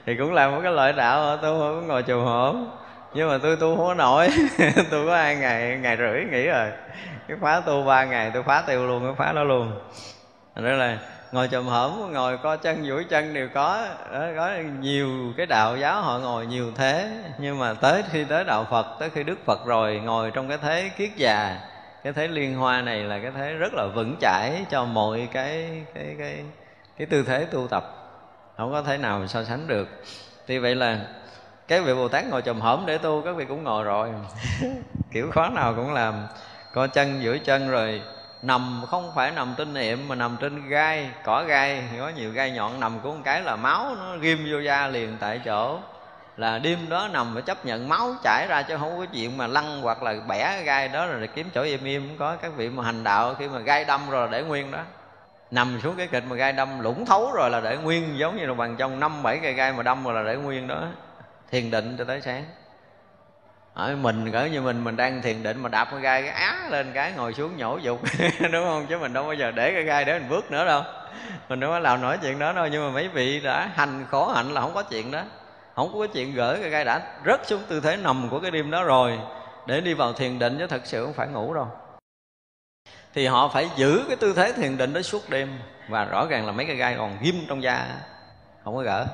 thì 0.06 0.16
cũng 0.16 0.32
là 0.32 0.48
một 0.48 0.60
cái 0.62 0.72
loại 0.72 0.92
đạo 0.92 1.36
tôi 1.36 1.60
không 1.60 1.86
ngồi 1.86 2.02
chùa 2.02 2.24
hổm. 2.24 2.70
Nhưng 3.14 3.28
mà 3.28 3.38
tôi 3.42 3.56
tu 3.56 3.76
không 3.76 3.86
có 3.86 3.94
nổi. 3.94 4.28
Tôi 4.90 5.06
có 5.06 5.16
hai 5.16 5.36
ngày 5.36 5.78
ngày 5.82 5.96
rưỡi 5.96 6.24
nghỉ 6.24 6.46
rồi. 6.46 6.70
Cái 7.28 7.36
khóa 7.40 7.60
tu 7.60 7.84
ba 7.84 8.04
ngày 8.04 8.30
tôi 8.34 8.42
phá 8.42 8.62
tiêu 8.66 8.86
luôn 8.86 9.02
cái 9.04 9.14
khóa 9.16 9.32
đó 9.32 9.44
luôn. 9.44 9.72
Đó 10.54 10.70
là 10.70 10.98
ngồi 11.32 11.48
chùm 11.48 11.66
hổm 11.66 12.12
ngồi 12.12 12.38
co 12.38 12.56
chân 12.56 12.86
duỗi 12.86 13.04
chân 13.04 13.34
đều 13.34 13.48
có. 13.54 13.88
Đó, 14.12 14.26
có 14.36 14.50
nhiều 14.80 15.08
cái 15.36 15.46
đạo 15.46 15.76
giáo 15.76 16.02
họ 16.02 16.18
ngồi 16.18 16.46
nhiều 16.46 16.72
thế. 16.74 17.10
Nhưng 17.38 17.58
mà 17.58 17.74
tới 17.74 18.02
khi 18.10 18.24
tới 18.24 18.44
đạo 18.44 18.66
phật 18.70 18.86
tới 19.00 19.10
khi 19.10 19.22
đức 19.22 19.38
phật 19.44 19.66
rồi 19.66 20.00
ngồi 20.04 20.30
trong 20.30 20.48
cái 20.48 20.58
thế 20.62 20.90
kiết 20.96 21.10
già. 21.16 21.60
Cái 22.04 22.12
thế 22.12 22.28
liên 22.28 22.54
hoa 22.54 22.82
này 22.82 23.02
là 23.02 23.18
cái 23.18 23.30
thế 23.36 23.52
rất 23.52 23.74
là 23.74 23.86
vững 23.86 24.16
chãi 24.20 24.64
cho 24.70 24.84
mọi 24.84 25.28
cái 25.32 25.84
cái 25.94 26.14
cái 26.18 26.44
cái 26.98 27.06
tư 27.06 27.22
thế 27.22 27.44
tu 27.44 27.68
tập 27.68 28.05
không 28.56 28.72
có 28.72 28.82
thể 28.82 28.98
nào 28.98 29.26
so 29.26 29.44
sánh 29.44 29.66
được. 29.66 29.88
Thì 30.46 30.58
vậy 30.58 30.74
là 30.74 30.98
cái 31.68 31.80
vị 31.80 31.94
bồ 31.94 32.08
tát 32.08 32.24
ngồi 32.26 32.42
chùm 32.42 32.60
hổm 32.60 32.86
để 32.86 32.98
tu, 32.98 33.22
các 33.22 33.36
vị 33.36 33.44
cũng 33.44 33.64
ngồi 33.64 33.84
rồi. 33.84 34.10
Kiểu 35.12 35.30
khó 35.30 35.48
nào 35.48 35.74
cũng 35.74 35.92
làm. 35.92 36.26
Co 36.72 36.86
chân, 36.86 37.22
giữa 37.22 37.38
chân 37.38 37.70
rồi, 37.70 38.02
nằm, 38.42 38.84
không 38.88 39.12
phải 39.14 39.30
nằm 39.30 39.54
trên 39.58 39.74
niệm 39.74 40.08
mà 40.08 40.14
nằm 40.14 40.36
trên 40.40 40.68
gai, 40.68 41.10
cỏ 41.24 41.44
gai. 41.46 41.82
Có 41.98 42.08
nhiều 42.08 42.32
gai 42.32 42.50
nhọn 42.50 42.80
nằm 42.80 43.00
của 43.00 43.12
một 43.12 43.20
cái 43.24 43.42
là 43.42 43.56
máu 43.56 43.96
nó 43.98 44.16
ghim 44.16 44.46
vô 44.50 44.58
da 44.58 44.86
liền 44.86 45.16
tại 45.20 45.40
chỗ. 45.44 45.78
Là 46.36 46.58
đêm 46.58 46.88
đó 46.88 47.08
nằm 47.12 47.30
phải 47.34 47.42
chấp 47.42 47.64
nhận 47.64 47.88
máu 47.88 48.14
chảy 48.22 48.46
ra 48.48 48.62
chứ 48.62 48.76
không 48.80 48.98
có 48.98 49.06
chuyện 49.12 49.36
mà 49.36 49.46
lăn 49.46 49.80
hoặc 49.80 50.02
là 50.02 50.14
bẻ 50.28 50.62
gai 50.62 50.88
đó 50.88 51.06
rồi 51.06 51.28
kiếm 51.34 51.50
chỗ 51.54 51.62
im 51.62 51.84
im. 51.84 52.08
Cũng 52.08 52.18
có 52.18 52.36
các 52.36 52.52
vị 52.56 52.68
mà 52.68 52.84
hành 52.84 53.04
đạo 53.04 53.34
khi 53.34 53.48
mà 53.48 53.58
gai 53.58 53.84
đâm 53.84 54.10
rồi 54.10 54.26
là 54.26 54.32
để 54.32 54.42
nguyên 54.42 54.70
đó 54.70 54.78
nằm 55.50 55.80
xuống 55.82 55.96
cái 55.96 56.06
kịch 56.06 56.24
mà 56.28 56.36
gai 56.36 56.52
đâm 56.52 56.80
lũng 56.80 57.06
thấu 57.06 57.32
rồi 57.32 57.50
là 57.50 57.60
để 57.60 57.76
nguyên, 57.76 58.18
giống 58.18 58.36
như 58.36 58.46
là 58.46 58.54
bằng 58.54 58.76
trong 58.76 59.00
năm, 59.00 59.22
bảy 59.22 59.38
cây 59.42 59.52
gai 59.52 59.72
mà 59.72 59.82
đâm 59.82 60.04
rồi 60.04 60.14
là 60.14 60.22
để 60.22 60.36
nguyên 60.36 60.68
đó. 60.68 60.84
Thiền 61.50 61.70
định 61.70 61.96
cho 61.98 62.04
tới 62.04 62.20
sáng. 62.20 62.44
Ở 63.74 63.96
mình, 63.96 64.32
cỡ 64.32 64.44
như 64.44 64.62
mình 64.62 64.84
mình 64.84 64.96
đang 64.96 65.22
thiền 65.22 65.42
định 65.42 65.62
mà 65.62 65.68
đạp 65.68 65.88
cái 65.90 66.00
gai 66.00 66.22
cái 66.22 66.30
á 66.30 66.68
lên 66.70 66.92
cái 66.92 67.12
ngồi 67.16 67.34
xuống 67.34 67.56
nhổ 67.56 67.76
dục. 67.76 68.00
Đúng 68.52 68.64
không? 68.64 68.86
Chứ 68.88 68.98
mình 68.98 69.12
đâu 69.12 69.24
bao 69.24 69.34
giờ 69.34 69.50
để 69.50 69.72
cái 69.72 69.82
gai 69.82 70.04
để 70.04 70.18
mình 70.18 70.28
bước 70.28 70.50
nữa 70.50 70.66
đâu. 70.66 70.82
Mình 71.48 71.60
đâu 71.60 71.70
có 71.70 71.78
làm 71.78 72.00
nổi 72.00 72.18
chuyện 72.22 72.38
đó 72.38 72.52
đâu, 72.52 72.66
nhưng 72.66 72.86
mà 72.86 72.94
mấy 72.94 73.08
vị 73.08 73.40
đã 73.40 73.70
hành 73.74 74.06
khổ 74.10 74.28
hạnh 74.28 74.52
là 74.52 74.60
không 74.60 74.74
có 74.74 74.82
chuyện 74.82 75.10
đó. 75.10 75.22
Không 75.74 75.98
có 75.98 76.06
chuyện 76.06 76.34
gỡ 76.34 76.58
cái 76.60 76.70
gai 76.70 76.84
đã 76.84 77.00
rớt 77.26 77.46
xuống 77.46 77.62
tư 77.68 77.80
thế 77.80 77.96
nằm 77.96 78.28
của 78.30 78.40
cái 78.40 78.50
đêm 78.50 78.70
đó 78.70 78.84
rồi, 78.84 79.18
để 79.66 79.80
đi 79.80 79.94
vào 79.94 80.12
thiền 80.12 80.38
định 80.38 80.56
chứ 80.58 80.66
thật 80.66 80.80
sự 80.84 81.04
không 81.04 81.14
phải 81.14 81.28
ngủ 81.28 81.54
đâu 81.54 81.68
thì 83.16 83.26
họ 83.26 83.48
phải 83.48 83.70
giữ 83.76 84.04
cái 84.08 84.16
tư 84.16 84.32
thế 84.36 84.52
thiền 84.52 84.76
định 84.76 84.92
đó 84.92 85.02
suốt 85.02 85.30
đêm. 85.30 85.58
Và 85.88 86.04
rõ 86.04 86.26
ràng 86.26 86.46
là 86.46 86.52
mấy 86.52 86.66
cái 86.66 86.76
gai 86.76 86.94
còn 86.98 87.18
ghim 87.20 87.34
trong 87.48 87.62
da. 87.62 87.86
Không 88.64 88.76
có 88.76 88.82
gỡ. 88.82 89.06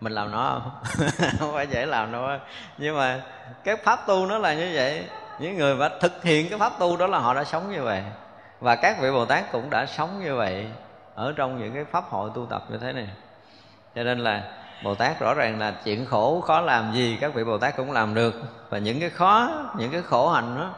Mình 0.00 0.12
làm 0.12 0.30
nó 0.30 0.60
không? 0.60 0.70
Không 1.38 1.52
phải 1.52 1.66
dễ 1.66 1.86
làm 1.86 2.12
đâu 2.12 2.28
nhưng 2.78 2.96
mà 2.96 3.20
cái 3.64 3.76
pháp 3.76 4.06
tu 4.06 4.26
nó 4.26 4.38
là 4.38 4.54
như 4.54 4.70
vậy. 4.74 5.04
Những 5.38 5.56
người 5.56 5.76
mà 5.76 5.88
thực 6.00 6.22
hiện 6.22 6.48
cái 6.48 6.58
pháp 6.58 6.72
tu 6.78 6.96
đó 6.96 7.06
là 7.06 7.18
họ 7.18 7.34
đã 7.34 7.44
sống 7.44 7.72
như 7.72 7.82
vậy. 7.82 8.02
Và 8.60 8.76
các 8.76 8.96
vị 9.00 9.10
bồ 9.10 9.24
tát 9.24 9.52
cũng 9.52 9.70
đã 9.70 9.86
sống 9.86 10.24
như 10.24 10.36
vậy 10.36 10.66
ở 11.14 11.32
trong 11.36 11.58
những 11.58 11.74
cái 11.74 11.84
pháp 11.84 12.04
hội 12.04 12.30
tu 12.34 12.46
tập 12.46 12.62
như 12.68 12.78
thế 12.78 12.92
này. 12.92 13.08
Cho 13.94 14.02
nên 14.02 14.18
là 14.18 14.42
bồ 14.84 14.94
tát 14.94 15.20
rõ 15.20 15.34
ràng 15.34 15.58
là 15.58 15.74
chuyện 15.84 16.06
khổ 16.06 16.40
khó 16.40 16.60
làm 16.60 16.92
gì 16.94 17.18
các 17.20 17.34
vị 17.34 17.44
bồ 17.44 17.58
tát 17.58 17.76
cũng 17.76 17.92
làm 17.92 18.14
được. 18.14 18.34
Và 18.70 18.78
những 18.78 19.00
cái 19.00 19.10
khó, 19.10 19.50
những 19.78 19.92
cái 19.92 20.02
khổ 20.02 20.30
hành 20.30 20.56
đó, 20.56 20.70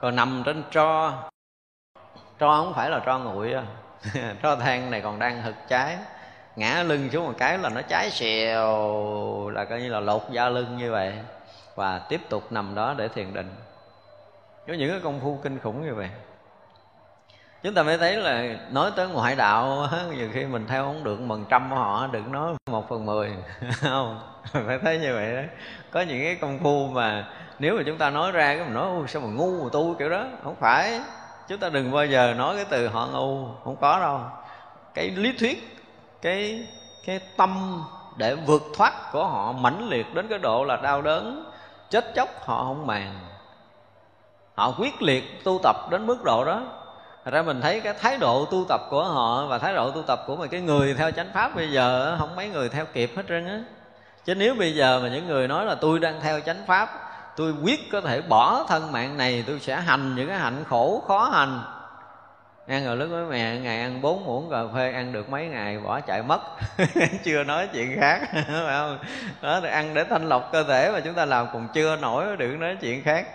còn 0.00 0.16
nằm 0.16 0.42
trên 0.46 0.62
tro 0.70 1.12
tro 2.40 2.56
không 2.56 2.74
phải 2.74 2.90
là 2.90 3.00
tro 3.06 3.18
nguội 3.18 3.54
tro 4.42 4.56
than 4.56 4.90
này 4.90 5.00
còn 5.00 5.18
đang 5.18 5.42
thực 5.42 5.54
cháy. 5.68 5.98
Ngã 6.56 6.82
lưng 6.82 7.10
xuống 7.12 7.26
một 7.26 7.34
cái 7.38 7.58
là 7.58 7.68
nó 7.68 7.82
cháy 7.82 8.10
xèo, 8.10 9.50
là 9.50 9.64
coi 9.64 9.80
như 9.80 9.88
là 9.88 10.00
lột 10.00 10.22
da 10.30 10.48
lưng 10.48 10.76
như 10.76 10.90
vậy. 10.90 11.12
Và 11.74 11.98
tiếp 11.98 12.20
tục 12.28 12.52
nằm 12.52 12.74
đó 12.74 12.94
để 12.96 13.08
thiền 13.08 13.34
định. 13.34 13.54
Có 14.66 14.74
những 14.74 14.90
cái 14.90 15.00
công 15.00 15.20
phu 15.20 15.38
kinh 15.42 15.58
khủng 15.58 15.86
như 15.86 15.94
vậy. 15.94 16.10
Chúng 17.62 17.74
ta 17.74 17.82
mới 17.82 17.98
thấy 17.98 18.16
là 18.16 18.56
nói 18.70 18.90
tới 18.96 19.08
ngoại 19.08 19.36
đạo 19.36 19.88
nhiều 20.16 20.28
khi 20.32 20.44
mình 20.44 20.66
theo 20.66 20.84
không 20.84 21.04
được 21.04 21.18
phần 21.28 21.44
trăm 21.48 21.70
của 21.70 21.76
họ, 21.76 22.06
đừng 22.12 22.32
nói 22.32 22.54
một 22.70 22.88
phần 22.88 23.06
mười, 23.06 23.32
không? 23.80 24.20
Phải 24.52 24.78
thấy 24.82 24.98
như 24.98 25.14
vậy 25.14 25.36
đó 25.36 25.42
có 25.90 26.00
những 26.00 26.22
cái 26.24 26.36
công 26.40 26.58
phu 26.58 26.86
mà 26.86 27.28
nếu 27.58 27.76
mà 27.76 27.82
chúng 27.86 27.98
ta 27.98 28.10
nói 28.10 28.32
ra 28.32 28.54
cái 28.54 28.64
mình 28.64 28.74
nói 28.74 28.88
sao 29.08 29.22
mà 29.22 29.28
ngu 29.28 29.64
mà 29.64 29.68
tu 29.72 29.94
kiểu 29.98 30.10
đó. 30.10 30.26
Không 30.44 30.56
phải 30.60 31.00
chúng 31.50 31.58
ta 31.58 31.68
đừng 31.68 31.92
bao 31.92 32.06
giờ 32.06 32.34
nói 32.34 32.56
cái 32.56 32.64
từ 32.64 32.88
họ 32.88 33.06
ngu, 33.06 33.46
không 33.64 33.76
có 33.80 33.98
đâu. 34.00 34.20
Cái 34.94 35.10
lý 35.10 35.32
thuyết, 35.32 35.78
cái 36.22 36.66
cái 37.06 37.20
tâm 37.36 37.82
để 38.16 38.34
vượt 38.34 38.62
thoát 38.76 39.12
của 39.12 39.26
họ 39.26 39.52
mãnh 39.52 39.88
liệt 39.88 40.14
đến 40.14 40.28
cái 40.28 40.38
độ 40.38 40.64
là 40.64 40.76
đau 40.76 41.02
đớn, 41.02 41.50
chết 41.90 42.12
chóc, 42.14 42.28
họ 42.46 42.64
không 42.64 42.86
màng. 42.86 43.14
Họ 44.54 44.74
quyết 44.78 45.02
liệt 45.02 45.44
tu 45.44 45.60
tập 45.62 45.76
đến 45.90 46.06
mức 46.06 46.24
độ 46.24 46.44
đó. 46.44 46.62
Thật 47.24 47.30
ra 47.30 47.42
mình 47.42 47.60
thấy 47.60 47.80
cái 47.80 47.94
thái 47.94 48.18
độ 48.18 48.44
tu 48.44 48.64
tập 48.68 48.80
của 48.90 49.04
họ 49.04 49.46
và 49.46 49.58
thái 49.58 49.74
độ 49.74 49.90
tu 49.90 50.02
tập 50.02 50.20
của 50.26 50.36
mấy 50.36 50.48
cái 50.48 50.60
người 50.60 50.94
theo 50.94 51.10
chánh 51.10 51.30
pháp 51.34 51.56
bây 51.56 51.72
giờ 51.72 52.16
không 52.18 52.36
mấy 52.36 52.48
người 52.48 52.68
theo 52.68 52.86
kịp 52.92 53.12
hết 53.16 53.22
trơn 53.28 53.46
á. 53.46 53.60
Chứ 54.24 54.34
nếu 54.34 54.54
bây 54.54 54.74
giờ 54.74 55.00
mà 55.02 55.08
những 55.08 55.26
người 55.26 55.48
nói 55.48 55.64
là 55.64 55.74
tôi 55.74 55.98
đang 55.98 56.20
theo 56.20 56.40
chánh 56.40 56.66
pháp 56.66 57.09
tôi 57.36 57.54
quyết 57.62 57.92
có 57.92 58.00
thể 58.00 58.20
bỏ 58.20 58.64
thân 58.68 58.92
mạng 58.92 59.16
này, 59.16 59.44
tôi 59.46 59.60
sẽ 59.60 59.76
hành 59.76 60.14
những 60.16 60.28
cái 60.28 60.38
hạnh 60.38 60.64
khổ 60.68 61.04
khó 61.08 61.24
hành. 61.32 61.60
Ăn 62.68 62.84
rồi 62.84 62.96
lúc 62.96 63.08
với 63.10 63.24
mẹ 63.24 63.58
ngày 63.58 63.80
ăn 63.80 64.02
bốn 64.02 64.24
muỗng 64.24 64.50
cà 64.50 64.58
phê, 64.74 64.92
ăn 64.92 65.12
được 65.12 65.30
mấy 65.30 65.46
ngày 65.46 65.78
bỏ 65.78 66.00
chạy 66.00 66.22
mất. 66.22 66.40
Chưa 67.24 67.44
nói 67.44 67.68
chuyện 67.72 68.00
khác, 68.00 68.20
phải 68.32 68.78
không? 68.78 68.98
Đó, 69.42 69.60
thì 69.62 69.68
ăn 69.68 69.94
để 69.94 70.04
thanh 70.04 70.28
lọc 70.28 70.52
cơ 70.52 70.62
thể 70.62 70.92
mà 70.92 71.00
chúng 71.00 71.14
ta 71.14 71.24
làm 71.24 71.46
còn 71.52 71.68
chưa 71.74 71.96
nổi, 71.96 72.36
đừng 72.36 72.60
nói 72.60 72.76
chuyện 72.80 73.02
khác. 73.02 73.26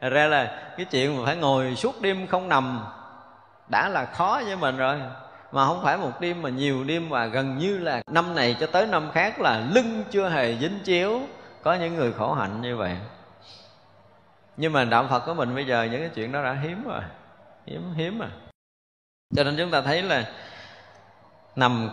Thật 0.00 0.08
ra 0.08 0.26
là 0.26 0.62
cái 0.76 0.86
chuyện 0.90 1.16
mà 1.16 1.26
phải 1.26 1.36
ngồi 1.36 1.76
suốt 1.76 2.00
đêm 2.00 2.26
không 2.26 2.48
nằm 2.48 2.80
đã 3.68 3.88
là 3.88 4.04
khó 4.04 4.42
với 4.46 4.56
mình 4.56 4.76
rồi. 4.76 4.96
Mà 5.52 5.66
không 5.66 5.80
phải 5.82 5.96
một 5.96 6.20
đêm 6.20 6.42
mà 6.42 6.48
nhiều 6.48 6.84
đêm 6.84 7.08
và 7.08 7.26
gần 7.26 7.58
như 7.58 7.78
là 7.78 8.02
năm 8.06 8.34
này 8.34 8.56
cho 8.60 8.66
tới 8.66 8.86
năm 8.86 9.10
khác 9.14 9.40
là 9.40 9.62
lưng 9.74 10.04
chưa 10.10 10.28
hề 10.28 10.56
dính 10.60 10.78
chiếu 10.84 11.20
có 11.62 11.74
những 11.74 11.96
người 11.96 12.12
khổ 12.12 12.32
hạnh 12.34 12.62
như 12.62 12.76
vậy 12.76 12.96
nhưng 14.60 14.72
mà 14.72 14.84
đạo 14.84 15.06
phật 15.10 15.20
của 15.26 15.34
mình 15.34 15.54
bây 15.54 15.66
giờ 15.66 15.82
những 15.82 16.00
cái 16.00 16.10
chuyện 16.14 16.32
đó 16.32 16.42
đã 16.42 16.52
hiếm 16.52 16.84
rồi. 16.84 17.00
Hiếm 17.66 17.92
hiếm 17.94 18.18
rồi. 18.18 18.28
Cho 19.36 19.44
nên 19.44 19.56
chúng 19.58 19.70
ta 19.70 19.80
thấy 19.80 20.02
là 20.02 20.24
nằm 21.56 21.90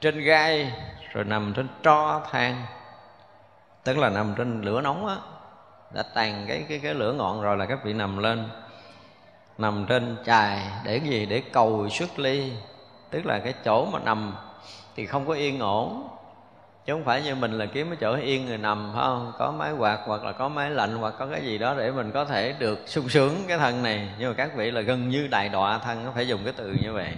trên 0.00 0.20
gai, 0.20 0.72
rồi 1.12 1.24
nằm 1.24 1.52
trên 1.56 1.68
tro 1.82 2.20
than, 2.30 2.62
tức 3.84 3.98
là 3.98 4.10
nằm 4.10 4.34
trên 4.38 4.62
lửa 4.62 4.80
nóng 4.80 5.06
á, 5.06 5.16
đã 5.94 6.02
tàn 6.14 6.44
cái 6.48 6.64
cái 6.68 6.78
cái 6.78 6.94
lửa 6.94 7.12
ngọn 7.12 7.42
rồi 7.42 7.56
là 7.56 7.66
các 7.66 7.84
vị 7.84 7.92
nằm 7.92 8.18
lên. 8.18 8.48
Nằm 9.58 9.86
trên 9.88 10.16
chài 10.24 10.66
để 10.84 10.96
gì? 10.96 11.26
Để 11.26 11.42
cầu 11.52 11.88
xuất 11.88 12.18
ly. 12.18 12.52
Tức 13.10 13.26
là 13.26 13.38
cái 13.38 13.54
chỗ 13.64 13.86
mà 13.86 13.98
nằm 13.98 14.36
thì 14.96 15.06
không 15.06 15.26
có 15.26 15.34
yên 15.34 15.60
ổn 15.60 16.08
chứ 16.86 16.92
không 16.92 17.04
phải 17.04 17.22
như 17.22 17.34
mình 17.34 17.58
là 17.58 17.66
kiếm 17.66 17.86
cái 17.88 17.96
chỗ 18.00 18.16
yên 18.16 18.46
người 18.46 18.58
nằm, 18.58 18.90
phải 18.94 19.02
không? 19.04 19.32
Có 19.38 19.52
máy 19.52 19.72
quạt 19.72 19.98
hoặc 20.06 20.24
là 20.24 20.32
có 20.32 20.48
máy 20.48 20.70
lạnh 20.70 20.94
hoặc 20.94 21.14
có 21.18 21.26
cái 21.26 21.42
gì 21.42 21.58
đó 21.58 21.74
để 21.78 21.90
mình 21.90 22.10
có 22.10 22.24
thể 22.24 22.54
được 22.58 22.80
sung 22.86 23.08
sướng 23.08 23.36
cái 23.48 23.58
thân 23.58 23.82
này. 23.82 24.08
Nhưng 24.18 24.28
mà 24.28 24.34
các 24.34 24.56
vị 24.56 24.70
là 24.70 24.80
gần 24.80 25.08
như 25.08 25.26
đài 25.26 25.48
đọa 25.48 25.78
thân, 25.78 26.04
nó 26.04 26.10
phải 26.14 26.28
dùng 26.28 26.40
cái 26.44 26.52
từ 26.56 26.74
như 26.82 26.92
vậy. 26.92 27.14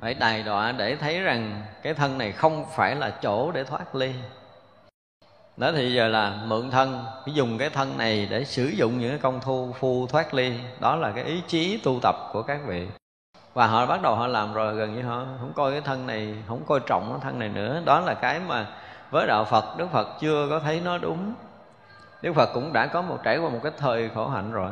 Phải 0.00 0.14
đài 0.14 0.42
đọa 0.42 0.72
để 0.72 0.96
thấy 0.96 1.20
rằng 1.20 1.62
cái 1.82 1.94
thân 1.94 2.18
này 2.18 2.32
không 2.32 2.64
phải 2.76 2.96
là 2.96 3.10
chỗ 3.22 3.52
để 3.52 3.64
thoát 3.64 3.94
ly. 3.94 4.12
Đó 5.56 5.72
thì 5.72 5.94
giờ 5.94 6.08
là 6.08 6.42
mượn 6.46 6.70
thân 6.70 7.04
dùng 7.26 7.58
cái 7.58 7.70
thân 7.70 7.98
này 7.98 8.28
để 8.30 8.44
sử 8.44 8.64
dụng 8.66 8.98
những 8.98 9.10
cái 9.10 9.18
công 9.18 9.40
thu 9.40 9.72
phu 9.78 10.06
thoát 10.06 10.34
ly. 10.34 10.52
Đó 10.80 10.96
là 10.96 11.12
cái 11.12 11.24
ý 11.24 11.42
chí 11.48 11.80
tu 11.84 11.98
tập 12.02 12.16
của 12.32 12.42
các 12.42 12.60
vị 12.66 12.86
và 13.56 13.66
họ 13.66 13.86
bắt 13.86 14.02
đầu 14.02 14.14
họ 14.14 14.26
làm 14.26 14.54
rồi, 14.54 14.74
gần 14.74 14.94
như 14.94 15.02
họ 15.02 15.24
không 15.40 15.52
coi 15.52 15.72
cái 15.72 15.80
thân 15.80 16.06
này, 16.06 16.36
không 16.48 16.64
coi 16.66 16.80
trọng 16.80 17.10
cái 17.10 17.18
thân 17.22 17.38
này 17.38 17.48
nữa. 17.48 17.82
Đó 17.84 18.00
là 18.00 18.14
cái 18.14 18.40
mà 18.40 18.66
với 19.10 19.26
đạo 19.26 19.44
phật, 19.44 19.64
đức 19.76 19.86
phật 19.92 20.08
chưa 20.20 20.46
có 20.50 20.60
thấy 20.60 20.80
nó 20.84 20.98
đúng. 20.98 21.34
Đức 22.22 22.32
phật 22.32 22.50
cũng 22.54 22.72
đã 22.72 22.86
có 22.86 23.02
một, 23.02 23.18
trải 23.22 23.38
qua 23.38 23.50
một 23.50 23.58
cái 23.62 23.72
thời 23.78 24.10
khổ 24.14 24.28
hạnh 24.28 24.52
rồi. 24.52 24.70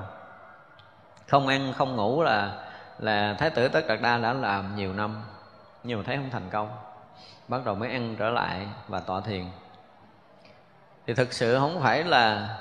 Không 1.28 1.48
ăn, 1.48 1.72
không 1.76 1.96
ngủ 1.96 2.22
là 2.22 2.64
là 2.98 3.34
thái 3.38 3.50
tử 3.50 3.68
tất 3.68 3.86
đạt 3.88 4.00
đa 4.02 4.18
đã 4.18 4.32
làm 4.32 4.76
nhiều 4.76 4.92
năm, 4.92 5.22
nhưng 5.84 5.98
mà 5.98 6.04
thấy 6.06 6.16
không 6.16 6.30
thành 6.30 6.50
công. 6.50 6.68
Bắt 7.48 7.60
đầu 7.64 7.74
mới 7.74 7.90
ăn 7.90 8.16
trở 8.18 8.30
lại 8.30 8.68
và 8.88 9.00
tọa 9.00 9.20
thiền. 9.20 9.44
Thì 11.06 11.14
thực 11.14 11.32
sự 11.32 11.58
không 11.58 11.80
phải 11.82 12.04
là 12.04 12.56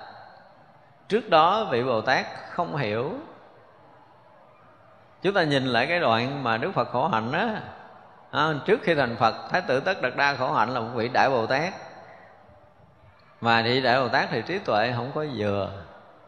trước 1.08 1.30
đó 1.30 1.68
vị 1.72 1.84
bồ 1.84 2.02
tát 2.02 2.26
không 2.50 2.76
hiểu 2.76 3.14
chúng 5.24 5.34
ta 5.34 5.44
nhìn 5.44 5.66
lại 5.66 5.88
cái 5.88 6.00
đoạn 6.00 6.44
mà 6.44 6.58
đức 6.58 6.72
phật 6.72 6.90
khổ 6.92 7.08
hạnh 7.08 7.32
á. 7.32 7.62
À, 8.32 8.54
trước 8.66 8.80
khi 8.84 8.96
thành 8.96 9.16
phật 9.16 9.36
thái 9.50 9.62
tử 9.62 9.80
tất 9.80 10.02
đạt 10.02 10.16
đa 10.16 10.36
khổ 10.36 10.54
hạnh 10.54 10.74
là 10.74 10.80
một 10.80 10.90
vị 10.96 11.10
đại 11.14 11.30
bồ 11.30 11.46
tát. 11.46 11.74
Mà 13.42 13.62
thì 13.62 13.82
đại 13.82 14.02
bồ 14.02 14.08
tát 14.08 14.30
thì 14.32 14.42
trí 14.42 14.60
tuệ 14.60 14.94
không 14.96 15.12
có 15.16 15.26
vừa. 15.36 15.72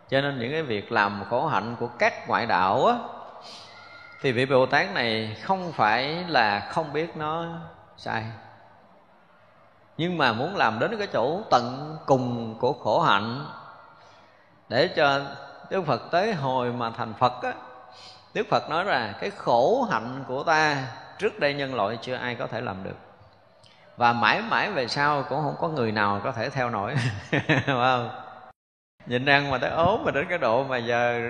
Cho 0.09 0.21
nên 0.21 0.39
những 0.39 0.51
cái 0.51 0.63
việc 0.63 0.91
làm 0.91 1.23
khổ 1.29 1.47
hạnh 1.47 1.75
của 1.79 1.87
các 1.87 2.27
ngoại 2.27 2.45
đạo 2.45 2.85
á 2.85 2.95
thì 4.21 4.31
vị 4.31 4.45
bồ 4.45 4.65
tát 4.65 4.93
này 4.93 5.37
không 5.43 5.71
phải 5.71 6.23
là 6.27 6.59
không 6.59 6.93
biết 6.93 7.17
nó 7.17 7.45
sai. 7.97 8.23
Nhưng 9.97 10.17
mà 10.17 10.33
muốn 10.33 10.55
làm 10.55 10.79
đến 10.79 10.97
cái 10.97 11.07
chỗ 11.07 11.41
tận 11.51 11.97
cùng 12.05 12.55
của 12.59 12.73
khổ 12.73 13.01
hạnh 13.01 13.45
để 14.69 14.87
cho 14.87 15.21
đức 15.69 15.85
phật 15.85 16.01
tới 16.11 16.33
hồi 16.33 16.71
mà 16.71 16.89
thành 16.89 17.13
phật 17.13 17.43
á 17.43 17.53
đức 18.35 18.47
phật 18.49 18.69
nói 18.69 18.85
là 18.85 19.15
cái 19.21 19.29
khổ 19.29 19.87
hạnh 19.91 20.23
của 20.27 20.43
ta 20.43 20.87
trước 21.17 21.39
đây 21.39 21.53
nhân 21.53 21.75
loại 21.75 21.97
chưa 22.01 22.15
ai 22.15 22.35
có 22.35 22.47
thể 22.47 22.61
làm 22.61 22.83
được. 22.83 22.95
Và 23.97 24.13
mãi 24.13 24.41
mãi 24.41 24.71
về 24.71 24.87
sau 24.87 25.23
cũng 25.29 25.41
không 25.43 25.55
có 25.59 25.67
người 25.67 25.91
nào 25.91 26.21
có 26.23 26.31
thể 26.31 26.49
theo 26.49 26.69
nổi. 26.69 26.95
Không? 27.65 28.09
Nhìn 29.05 29.25
răng 29.25 29.51
mà 29.51 29.57
tới 29.57 29.69
ốm 29.69 30.03
mà 30.05 30.11
đến 30.11 30.25
cái 30.29 30.37
độ 30.37 30.63
mà 30.63 30.77
giờ 30.77 31.21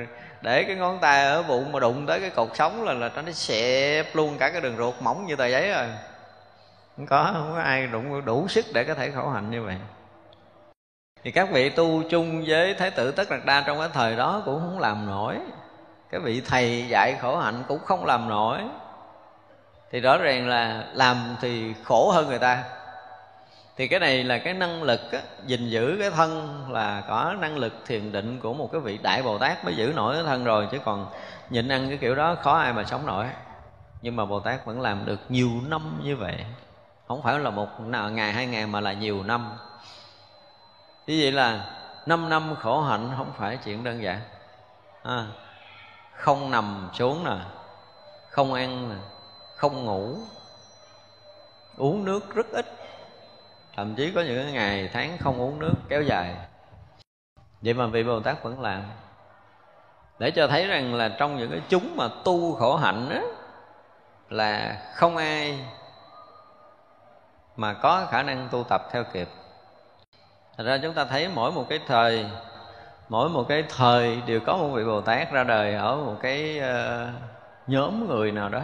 để 0.42 0.64
cái 0.64 0.76
ngón 0.76 1.00
tay 1.02 1.26
ở 1.26 1.44
bụng 1.44 1.72
mà 1.72 1.80
đụng 1.80 2.06
tới 2.06 2.20
cái 2.20 2.30
cột 2.30 2.50
sống 2.54 2.84
là 2.84 2.94
là 2.94 3.10
nó 3.16 3.32
xẹp 3.32 4.16
luôn 4.16 4.38
cả 4.38 4.50
cái 4.50 4.62
đường 4.62 4.78
ruột 4.78 4.94
mỏng 5.02 5.26
như 5.26 5.36
tờ 5.36 5.46
giấy 5.46 5.70
rồi. 5.70 5.88
Không 6.98 7.06
có 7.06 7.30
không 7.34 7.52
có 7.54 7.62
ai 7.62 7.88
đụng 7.88 8.26
đủ 8.26 8.48
sức 8.48 8.66
để 8.74 8.84
có 8.84 8.94
thể 8.94 9.12
khổ 9.12 9.30
hạnh 9.30 9.52
như 9.52 9.64
vậy. 9.64 9.76
Thì 11.24 11.32
các 11.32 11.50
vị 11.52 11.70
tu 11.70 12.04
chung 12.10 12.44
với 12.48 12.74
thái 12.74 12.92
tử 12.92 13.12
tất 13.12 13.30
đạt 13.30 13.46
đa 13.46 13.64
trong 13.68 13.80
cái 13.80 13.90
thời 13.94 14.16
đó 14.16 14.42
cũng 14.46 14.60
không 14.60 14.80
làm 14.80 15.06
nổi 15.06 15.38
cái 16.16 16.22
vị 16.22 16.42
thầy 16.42 16.86
dạy 16.90 17.18
khổ 17.22 17.38
hạnh 17.38 17.64
cũng 17.68 17.80
không 17.86 18.06
làm 18.06 18.30
nổi. 18.30 18.60
Thì 19.92 20.00
rõ 20.00 20.18
ràng 20.18 20.48
là 20.48 20.88
làm 20.94 21.36
thì 21.42 21.74
khổ 21.84 22.12
hơn 22.12 22.28
người 22.28 22.40
ta. 22.40 22.64
Thì 23.78 23.88
cái 23.88 24.00
này 24.00 24.24
là 24.24 24.38
cái 24.38 24.54
năng 24.54 24.84
lực 24.84 25.12
á, 25.12 25.20
gìn 25.46 25.70
giữ 25.70 25.98
cái 26.00 26.10
thân 26.10 26.62
là 26.72 27.04
có 27.08 27.36
năng 27.40 27.58
lực 27.58 27.74
thiền 27.86 28.12
định 28.12 28.40
của 28.40 28.54
một 28.54 28.70
cái 28.72 28.82
vị 28.82 29.00
đại 29.04 29.24
bồ 29.24 29.38
tát 29.38 29.66
mới 29.66 29.76
giữ 29.76 29.94
nổi 29.96 30.16
cái 30.16 30.24
thân 30.24 30.44
rồi 30.44 30.68
chứ 30.72 30.80
còn 30.86 31.08
nhịn 31.50 31.68
ăn 31.68 31.90
cái 31.90 31.98
kiểu 31.98 32.16
đó 32.16 32.36
khó 32.42 32.58
ai 32.58 32.74
mà 32.74 32.84
sống 32.84 33.06
nổi. 33.06 33.26
Nhưng 34.02 34.16
mà 34.16 34.26
bồ 34.26 34.40
tát 34.40 34.66
vẫn 34.66 34.82
làm 34.82 35.06
được 35.06 35.20
nhiều 35.30 35.50
năm 35.68 36.00
như 36.04 36.16
vậy. 36.16 36.46
Không 37.08 37.22
phải 37.24 37.40
là 37.40 37.50
một 37.50 37.70
ngày 38.12 38.34
hai 38.34 38.46
ngày 38.46 38.66
mà 38.66 38.80
là 38.80 38.94
nhiều 38.94 39.24
năm. 39.24 39.58
Như 41.08 41.20
vậy 41.22 41.32
là 41.32 41.66
năm 42.06 42.30
năm 42.30 42.56
khổ 42.62 42.82
hạnh 42.82 43.10
không 43.18 43.32
phải 43.38 43.58
chuyện 43.66 43.84
đơn 43.84 44.04
giản. 44.04 44.20
À, 45.04 45.26
không 46.16 46.52
nằm 46.52 46.90
xuống 46.94 47.24
nè, 47.24 47.38
không 48.30 48.54
ăn 48.54 48.90
nè, 48.90 48.96
không 49.56 49.86
ngủ. 49.86 50.18
Uống 51.78 52.06
nước 52.06 52.36
rất 52.36 52.46
ít. 52.52 52.66
Thậm 53.76 53.96
chí 53.96 54.12
có 54.16 54.22
những 54.22 54.54
ngày 54.54 54.90
tháng 54.94 55.18
không 55.18 55.42
uống 55.42 55.60
nước 55.60 55.74
kéo 55.90 56.02
dài. 56.02 56.36
Vậy 57.62 57.74
mà 57.74 57.88
vị 57.88 58.04
bồ 58.04 58.20
tát 58.20 58.44
vẫn 58.44 58.62
làm. 58.62 58.84
Để 60.20 60.32
cho 60.32 60.48
thấy 60.48 60.68
rằng 60.68 60.94
là 60.94 61.10
trong 61.20 61.38
những 61.38 61.52
cái 61.52 61.62
chúng 61.70 61.96
mà 61.98 62.08
tu 62.24 62.56
khổ 62.56 62.76
hạnh 62.76 63.10
á, 63.10 63.22
là 64.30 64.82
không 64.94 65.18
ai 65.18 65.60
mà 67.56 67.74
có 67.74 68.08
khả 68.12 68.24
năng 68.24 68.48
tu 68.52 68.64
tập 68.64 68.82
theo 68.92 69.04
kịp. 69.04 69.30
Thật 70.58 70.64
ra 70.64 70.78
chúng 70.82 70.94
ta 70.94 71.06
thấy 71.06 71.30
mỗi 71.30 71.52
một 71.52 71.66
cái 71.70 71.80
thời 71.88 72.26
mỗi 73.10 73.30
một 73.30 73.46
cái 73.48 73.64
thời 73.78 74.22
đều 74.26 74.40
có 74.40 74.58
một 74.58 74.68
vị 74.68 74.84
bồ 74.84 75.02
tát 75.02 75.32
ra 75.32 75.44
đời 75.44 75.74
ở 75.74 75.96
một 75.96 76.16
cái 76.22 76.60
uh, 76.60 77.14
nhóm 77.68 78.08
người 78.08 78.32
nào 78.32 78.50
đó. 78.50 78.62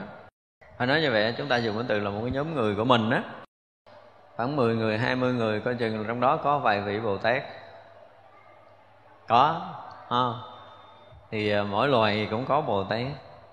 Phải 0.77 0.87
nói 0.87 1.01
như 1.01 1.11
vậy 1.11 1.33
chúng 1.37 1.47
ta 1.47 1.57
dùng 1.57 1.75
cái 1.75 1.85
từ 1.87 1.99
là 1.99 2.09
một 2.09 2.19
cái 2.21 2.31
nhóm 2.31 2.55
người 2.55 2.75
của 2.75 2.85
mình 2.85 3.09
á. 3.09 3.23
Khoảng 4.35 4.55
10 4.55 4.75
người 4.75 4.97
20 4.97 5.33
người 5.33 5.59
coi 5.59 5.75
chừng 5.75 6.05
trong 6.07 6.19
đó 6.19 6.37
có 6.37 6.59
vài 6.59 6.81
vị 6.81 6.99
bồ 6.99 7.17
tát. 7.17 7.43
Có 9.27 9.61
à. 10.09 10.25
thì 11.31 11.59
uh, 11.59 11.67
mỗi 11.67 11.87
loài 11.87 12.27
cũng 12.31 12.45
có 12.45 12.61
bồ 12.61 12.83
tát. 12.83 13.07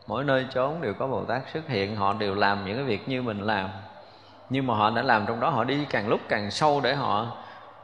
Mỗi 0.07 0.24
nơi 0.24 0.47
chốn 0.55 0.80
đều 0.80 0.95
có 0.95 1.07
bồ 1.07 1.24
tát 1.24 1.43
xuất 1.53 1.68
hiện 1.68 1.97
họ 1.97 2.12
đều 2.12 2.34
làm 2.34 2.64
những 2.64 2.76
cái 2.76 2.84
việc 2.84 3.09
như 3.09 3.22
mình 3.22 3.41
làm. 3.41 3.68
Nhưng 4.51 4.66
mà 4.66 4.74
họ 4.74 4.91
đã 4.91 5.03
làm 5.03 5.24
trong 5.26 5.41
đó 5.41 5.51
họ 5.51 5.64
đi 5.64 5.86
càng 5.91 6.09
lúc 6.09 6.20
càng 6.28 6.51
sâu 6.51 6.80
để 6.80 6.95
họ 6.95 7.26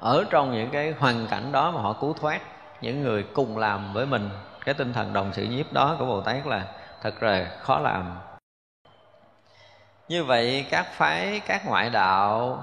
ở 0.00 0.24
trong 0.30 0.52
những 0.52 0.70
cái 0.70 0.94
hoàn 0.98 1.26
cảnh 1.26 1.52
đó 1.52 1.70
mà 1.70 1.80
họ 1.80 1.92
cứu 1.92 2.12
thoát 2.12 2.40
những 2.80 3.02
người 3.02 3.22
cùng 3.34 3.58
làm 3.58 3.92
với 3.92 4.06
mình. 4.06 4.30
Cái 4.64 4.74
tinh 4.74 4.92
thần 4.92 5.12
đồng 5.12 5.30
sự 5.32 5.44
nhiếp 5.44 5.72
đó 5.72 5.96
của 5.98 6.04
bồ 6.04 6.20
tát 6.20 6.46
là 6.46 6.64
thật 7.02 7.22
là 7.22 7.46
khó 7.60 7.78
làm. 7.78 8.18
Như 10.08 10.24
vậy 10.24 10.66
các 10.70 10.86
phái 10.92 11.40
các 11.46 11.66
ngoại 11.66 11.90
đạo 11.90 12.58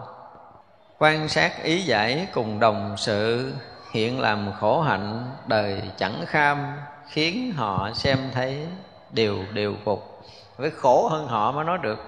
quan 0.97 1.27
sát 1.27 1.63
ý 1.63 1.81
giải 1.81 2.27
cùng 2.33 2.59
đồng 2.59 2.97
sự 2.97 3.53
hiện 3.91 4.19
làm 4.19 4.51
khổ 4.59 4.81
hạnh 4.81 5.31
đời 5.47 5.81
chẳng 5.97 6.25
kham 6.27 6.73
khiến 7.07 7.53
họ 7.57 7.89
xem 7.93 8.17
thấy 8.33 8.67
đều 9.11 9.37
đều 9.53 9.75
phục. 9.85 10.23
Với 10.57 10.71
khổ 10.71 11.07
hơn 11.07 11.27
họ 11.27 11.51
mới 11.51 11.65
nói 11.65 11.77
được. 11.81 11.99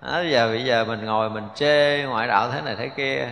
À, 0.00 0.12
đó, 0.12 0.20
giờ 0.30 0.48
bây 0.48 0.64
giờ 0.64 0.84
mình 0.84 1.04
ngồi 1.04 1.30
mình 1.30 1.44
chê 1.54 2.02
ngoại 2.02 2.28
đạo 2.28 2.50
thế 2.50 2.60
này 2.60 2.76
thế 2.76 2.88
kia 2.88 3.28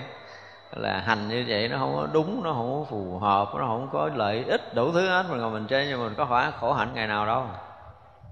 là 0.77 1.03
hành 1.07 1.29
như 1.29 1.45
vậy 1.49 1.69
nó 1.69 1.79
không 1.79 1.97
có 1.97 2.07
đúng 2.13 2.43
nó 2.43 2.53
không 2.53 2.81
có 2.81 2.91
phù 2.91 3.19
hợp 3.19 3.49
nó 3.55 3.67
không 3.67 3.89
có 3.93 4.11
lợi 4.15 4.45
ích 4.49 4.75
đủ 4.75 4.93
thứ 4.93 5.09
hết. 5.09 5.27
Mình 5.29 5.39
ngồi 5.39 5.51
mình 5.51 5.67
chơi 5.67 5.87
nhưng 5.87 6.05
mình 6.05 6.15
có 6.15 6.27
phải 6.27 6.51
khổ 6.61 6.73
hạnh 6.73 6.91
ngày 6.95 7.07
nào 7.07 7.27
đâu. 7.27 7.47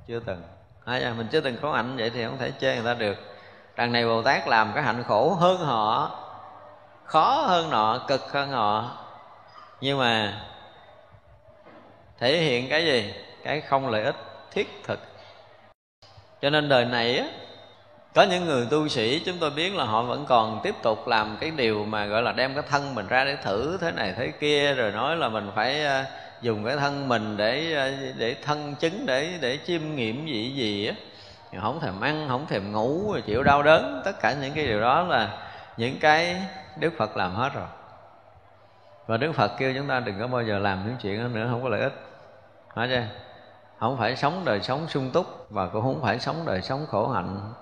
Chưa 0.06 0.20
từng. 0.20 0.42
À, 0.84 1.14
mình 1.16 1.26
chưa 1.32 1.40
từng 1.40 1.56
khổ 1.62 1.72
hạnh 1.72 1.96
vậy 1.96 2.10
thì 2.10 2.24
không 2.24 2.38
thể 2.38 2.52
chê 2.60 2.74
người 2.74 2.84
ta 2.84 2.94
được. 2.94 3.16
Đằng 3.76 3.92
này 3.92 4.06
bồ 4.06 4.22
tát 4.22 4.48
làm 4.48 4.72
cái 4.74 4.82
hạnh 4.82 5.04
khổ 5.08 5.34
hơn 5.34 5.58
họ 5.58 6.10
khó 7.04 7.34
hơn 7.34 7.70
nọ 7.70 7.98
cực 8.08 8.32
hơn 8.32 8.50
họ. 8.50 8.90
Nhưng 9.80 9.98
mà 9.98 10.40
thể 12.18 12.38
hiện 12.38 12.68
cái 12.70 12.84
gì? 12.84 13.14
Cái 13.44 13.60
không 13.60 13.88
lợi 13.88 14.02
ích 14.02 14.16
thiết 14.50 14.82
thực. 14.84 15.00
Cho 16.42 16.50
nên 16.50 16.68
đời 16.68 16.84
này 16.84 17.18
á 17.18 17.26
có 18.14 18.22
những 18.22 18.44
người 18.44 18.66
tu 18.70 18.88
sĩ, 18.88 19.22
chúng 19.26 19.38
tôi 19.40 19.50
biết 19.50 19.74
là 19.74 19.84
họ 19.84 20.02
vẫn 20.02 20.24
còn 20.28 20.60
tiếp 20.62 20.74
tục 20.82 21.08
làm 21.08 21.36
cái 21.40 21.50
điều 21.50 21.84
mà 21.84 22.06
gọi 22.06 22.22
là 22.22 22.32
đem 22.32 22.54
cái 22.54 22.62
thân 22.70 22.94
mình 22.94 23.08
ra 23.08 23.24
để 23.24 23.36
thử 23.36 23.78
thế 23.80 23.90
này 23.90 24.14
thế 24.16 24.32
kia, 24.40 24.74
rồi 24.74 24.92
nói 24.92 25.16
là 25.16 25.28
mình 25.28 25.50
phải 25.54 25.84
ờ, 25.84 26.04
dùng 26.40 26.64
cái 26.64 26.76
thân 26.76 27.08
mình 27.08 27.36
để 27.36 27.74
ờ, 27.74 27.90
để 28.16 28.36
thân 28.44 28.74
chứng, 28.74 29.06
để 29.06 29.38
để 29.40 29.58
chiêm 29.66 29.80
nghiệm 29.94 30.26
gì 30.26 30.52
gì 30.54 30.86
á. 30.86 30.94
Không 31.60 31.80
thèm 31.80 32.00
ăn, 32.00 32.26
không 32.28 32.46
thèm 32.46 32.72
ngủ, 32.72 33.12
rồi 33.12 33.22
chịu 33.22 33.42
đau 33.42 33.62
đớn, 33.62 34.02
tất 34.04 34.20
cả 34.20 34.34
những 34.40 34.52
cái 34.54 34.66
điều 34.66 34.80
đó 34.80 35.02
là 35.02 35.38
những 35.76 35.98
cái 35.98 36.36
đức 36.76 36.92
phật 36.98 37.16
làm 37.16 37.34
hết 37.34 37.50
rồi. 37.54 37.66
Và 39.06 39.16
đức 39.16 39.32
phật 39.32 39.50
kêu 39.58 39.72
chúng 39.76 39.88
ta 39.88 40.00
đừng 40.00 40.20
có 40.20 40.26
bao 40.26 40.42
giờ 40.42 40.58
làm 40.58 40.86
những 40.86 40.96
chuyện 41.02 41.22
đó 41.22 41.28
nữa, 41.28 41.48
không 41.50 41.62
có 41.62 41.68
lợi 41.68 41.80
ích. 41.80 41.94
Hả 42.76 42.86
chưa? 42.90 43.02
Không 43.78 43.98
phải 43.98 44.16
sống 44.16 44.42
đời 44.44 44.60
sống 44.60 44.88
sung 44.88 45.10
túc, 45.10 45.46
và 45.50 45.66
cũng 45.66 45.82
không 45.82 46.02
phải 46.02 46.18
sống 46.18 46.36
đời 46.46 46.62
sống 46.62 46.86
khổ 46.90 47.08
hạnh 47.08 47.52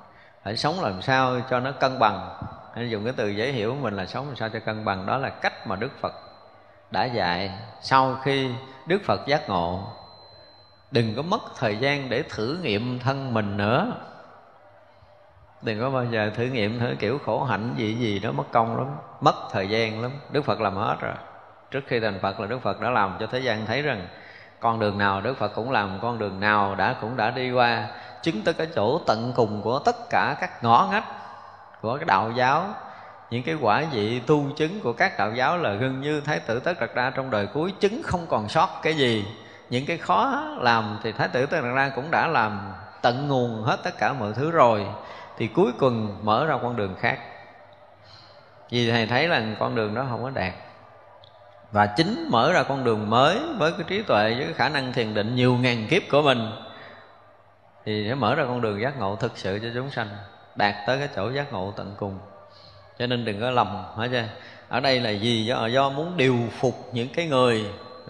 phải 0.49 0.57
sống 0.57 0.81
làm 0.81 1.03
sao 1.03 1.41
cho 1.51 1.61
nó 1.61 1.73
cân 1.73 1.99
bằng. 1.99 2.31
Hay 2.75 2.91
dùng 2.91 3.05
cái 3.05 3.13
từ 3.17 3.29
dễ 3.29 3.53
hiểu 3.53 3.71
của 3.71 3.81
mình 3.81 3.97
là 3.97 4.07
sống 4.07 4.27
làm 4.27 4.37
sao 4.37 4.49
cho 4.49 4.61
cân 4.61 4.85
bằng. 4.85 5.07
Đó 5.07 5.19
là 5.19 5.29
cách 5.29 5.67
mà 5.67 5.77
đức 5.77 5.93
phật 6.01 6.15
đã 6.91 7.05
dạy 7.05 7.51
sau 7.83 8.17
khi 8.23 8.51
đức 8.87 9.03
phật 9.05 9.27
giác 9.27 9.49
ngộ. 9.49 9.83
Đừng 10.91 11.15
có 11.17 11.23
mất 11.23 11.41
thời 11.59 11.77
gian 11.77 12.11
để 12.11 12.23
thử 12.23 12.59
nghiệm 12.63 12.99
thân 12.99 13.35
mình 13.35 13.57
nữa. 13.57 13.93
Đừng 15.63 15.81
có 15.81 15.91
bao 15.91 16.05
giờ 16.05 16.31
thử 16.35 16.45
nghiệm 16.45 16.81
thử 16.81 16.95
kiểu 16.99 17.19
khổ 17.27 17.45
hạnh 17.45 17.75
gì 17.77 17.95
gì 17.95 18.19
đó 18.19 18.33
mất 18.33 18.53
công 18.53 18.77
lắm, 18.77 18.87
mất 19.21 19.35
thời 19.53 19.69
gian 19.69 20.03
lắm. 20.03 20.11
Đức 20.31 20.45
phật 20.45 20.61
làm 20.61 20.77
hết 20.77 20.97
rồi. 21.01 21.15
Trước 21.71 21.85
khi 21.87 22.01
thành 22.01 22.19
phật 22.23 22.41
là 22.41 22.47
đức 22.47 22.63
phật 22.63 22.81
đã 22.81 22.91
làm 22.91 23.17
cho 23.21 23.27
thế 23.27 23.39
gian 23.39 23.67
thấy 23.67 23.83
rằng 23.83 24.09
con 24.61 24.79
đường 24.79 24.99
nào 24.99 25.21
đức 25.21 25.37
phật 25.39 25.53
cũng 25.55 25.71
làm, 25.71 25.99
con 26.03 26.19
đường 26.19 26.41
nào 26.41 26.75
đã 26.75 26.97
cũng 27.01 27.17
đã 27.17 27.31
đi 27.31 27.51
qua 27.51 27.89
chứng 28.23 28.43
tới 28.43 28.55
cái 28.55 28.66
chỗ 28.75 28.99
tận 28.99 29.33
cùng 29.37 29.62
của 29.62 29.79
tất 29.79 29.97
cả 30.11 30.37
các 30.41 30.64
ngõ 30.64 30.89
ngách 30.91 31.05
của 31.83 31.97
cái 31.97 32.05
đạo 32.05 32.33
giáo. 32.37 32.64
Những 33.31 33.43
cái 33.43 33.55
quả 33.61 33.85
vị 33.93 34.21
tu 34.21 34.45
chứng 34.57 34.81
của 34.81 34.93
các 34.93 35.19
đạo 35.19 35.33
giáo 35.35 35.59
là 35.59 35.73
gần 35.73 36.01
như 36.01 36.21
thái 36.21 36.41
tử 36.41 36.61
tất 36.61 36.81
đặt 36.81 36.95
ra 36.95 37.11
trong 37.11 37.31
đời 37.31 37.47
cuối 37.47 37.73
chứng 37.81 38.03
không 38.03 38.27
còn 38.27 38.49
sót 38.49 38.69
cái 38.83 38.95
gì. 38.95 39.25
Những 39.71 39.87
cái 39.87 39.99
khó 39.99 40.45
làm 40.59 40.99
thì 41.03 41.12
thái 41.12 41.29
tử 41.29 41.47
tất 41.47 41.61
đặt 41.62 41.73
ra 41.75 41.89
cũng 41.89 42.11
đã 42.11 42.27
làm 42.27 42.73
tận 43.03 43.29
nguồn 43.29 43.62
hết 43.62 43.77
tất 43.85 43.99
cả 43.99 44.12
mọi 44.12 44.33
thứ 44.33 44.51
rồi. 44.51 44.87
Thì 45.39 45.47
cuối 45.47 45.73
cùng 45.79 46.19
mở 46.23 46.47
ra 46.47 46.59
con 46.62 46.77
đường 46.77 46.95
khác. 47.01 47.19
Vì 48.71 48.91
thầy 48.91 49.07
thấy 49.07 49.29
là 49.29 49.43
con 49.59 49.75
đường 49.75 49.95
đó 49.95 50.07
không 50.11 50.23
có 50.23 50.31
đạt. 50.31 50.53
Và 51.73 51.87
chính 51.87 52.29
mở 52.31 52.53
ra 52.53 52.62
con 52.62 52.85
đường 52.85 53.11
mới 53.11 53.41
với 53.59 53.73
cái 53.73 53.85
trí 53.89 54.03
tuệ, 54.03 54.35
với 54.35 54.45
cái 54.45 54.55
khả 54.55 54.69
năng 54.69 54.93
thiền 54.93 55.14
định 55.14 55.35
nhiều 55.35 55.55
ngàn 55.55 55.87
kiếp 55.91 56.03
của 56.11 56.23
mình 56.23 56.51
thì 57.89 58.05
sẽ 58.09 58.14
mở 58.14 58.34
ra 58.34 58.45
con 58.45 58.61
đường 58.61 58.80
giác 58.80 58.99
ngộ 58.99 59.16
thực 59.16 59.39
sự 59.39 59.59
cho 59.62 59.68
chúng 59.74 59.91
sanh, 59.91 60.09
đạt 60.55 60.74
tới 60.86 60.99
cái 60.99 61.09
chỗ 61.16 61.30
giác 61.30 61.53
ngộ 61.53 61.72
tận 61.76 61.95
cùng. 61.99 62.18
Cho 62.99 63.07
nên 63.07 63.24
đừng 63.24 63.41
có 63.41 63.51
lầm, 63.51 63.84
hả 63.99 64.07
chưa 64.11 64.24
ở 64.68 64.80
đây 64.80 65.01
là 65.01 65.11
gì? 65.11 65.45
Do 65.45 65.66
do 65.66 65.91
muốn 65.91 66.16
điều 66.16 66.36
phục 66.61 66.74
những 66.93 67.09
cái 67.09 67.26
người 67.26 67.64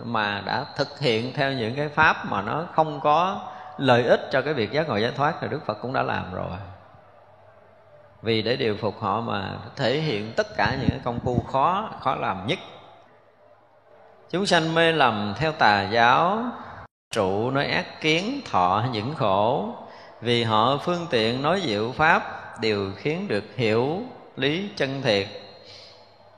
mà 0.04 0.42
đã 0.46 0.64
thực 0.76 0.98
hiện 0.98 1.32
theo 1.34 1.52
những 1.52 1.74
cái 1.74 1.88
pháp 1.88 2.26
mà 2.26 2.42
nó 2.42 2.64
không 2.74 3.00
có 3.00 3.40
lợi 3.78 4.04
ích 4.04 4.28
cho 4.30 4.42
cái 4.42 4.54
việc 4.54 4.72
giác 4.72 4.88
ngộ 4.88 4.96
giải 4.96 5.12
thoát 5.16 5.34
thì 5.40 5.48
đức 5.48 5.66
phật 5.66 5.78
cũng 5.82 5.92
đã 5.92 6.02
làm 6.02 6.34
rồi. 6.34 6.58
Vì 8.22 8.42
để 8.42 8.56
điều 8.56 8.76
phục 8.76 9.00
họ 9.00 9.20
mà 9.20 9.56
thể 9.76 10.00
hiện 10.00 10.32
tất 10.36 10.46
cả 10.56 10.76
những 10.80 11.00
công 11.04 11.20
phu 11.20 11.40
khó 11.52 11.90
khó 12.00 12.14
làm 12.14 12.46
nhất. 12.46 12.58
Chúng 14.30 14.46
sanh 14.46 14.74
mê 14.74 14.92
lầm 14.92 15.34
theo 15.38 15.52
tà 15.52 15.82
giáo 15.82 16.44
trụ 17.10 17.50
nói 17.50 17.66
ác 17.66 18.00
kiến, 18.00 18.40
thọ 18.50 18.84
những 18.92 19.14
khổ. 19.14 19.74
Vì 20.20 20.44
họ 20.44 20.78
phương 20.84 21.06
tiện 21.10 21.42
nói 21.42 21.62
diệu 21.66 21.92
pháp 21.92 22.22
đều 22.60 22.90
khiến 22.96 23.28
được 23.28 23.44
hiểu 23.56 24.02
lý 24.36 24.70
chân 24.76 25.02
thiệt. 25.02 25.26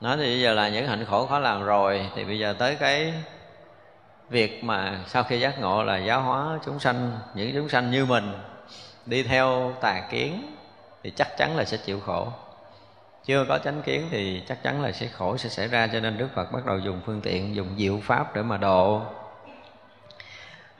Nói 0.01 0.17
thì 0.17 0.23
bây 0.23 0.41
giờ 0.41 0.53
là 0.53 0.69
những 0.69 0.87
hạnh 0.87 1.05
khổ 1.05 1.25
khó 1.25 1.39
làm 1.39 1.63
rồi, 1.63 2.09
thì 2.15 2.23
bây 2.23 2.39
giờ 2.39 2.53
tới 2.53 2.75
cái 2.75 3.13
việc 4.29 4.63
mà 4.63 4.99
sau 5.07 5.23
khi 5.23 5.39
giác 5.39 5.59
ngộ 5.59 5.83
là 5.83 5.97
giáo 5.97 6.21
hóa 6.21 6.59
chúng 6.65 6.79
sanh, 6.79 7.11
những 7.35 7.51
chúng 7.53 7.69
sanh 7.69 7.91
như 7.91 8.05
mình, 8.05 8.33
đi 9.05 9.23
theo 9.23 9.73
tà 9.81 10.01
kiến, 10.11 10.55
thì 11.03 11.11
chắc 11.15 11.37
chắn 11.37 11.57
là 11.57 11.65
sẽ 11.65 11.77
chịu 11.77 11.99
khổ. 11.99 12.27
Chưa 13.25 13.45
có 13.49 13.57
chánh 13.57 13.81
kiến 13.81 14.07
thì 14.11 14.43
chắc 14.47 14.63
chắn 14.63 14.81
là 14.81 14.91
sẽ 14.91 15.07
khổ 15.07 15.37
sẽ 15.37 15.49
xảy 15.49 15.67
ra, 15.67 15.87
cho 15.87 15.99
nên 15.99 16.17
đức 16.17 16.27
phật 16.35 16.51
bắt 16.51 16.65
đầu 16.65 16.79
dùng 16.79 17.01
phương 17.05 17.21
tiện, 17.21 17.55
dùng 17.55 17.67
diệu 17.77 17.99
pháp 18.03 18.35
để 18.35 18.41
mà 18.41 18.57
độ 18.57 19.01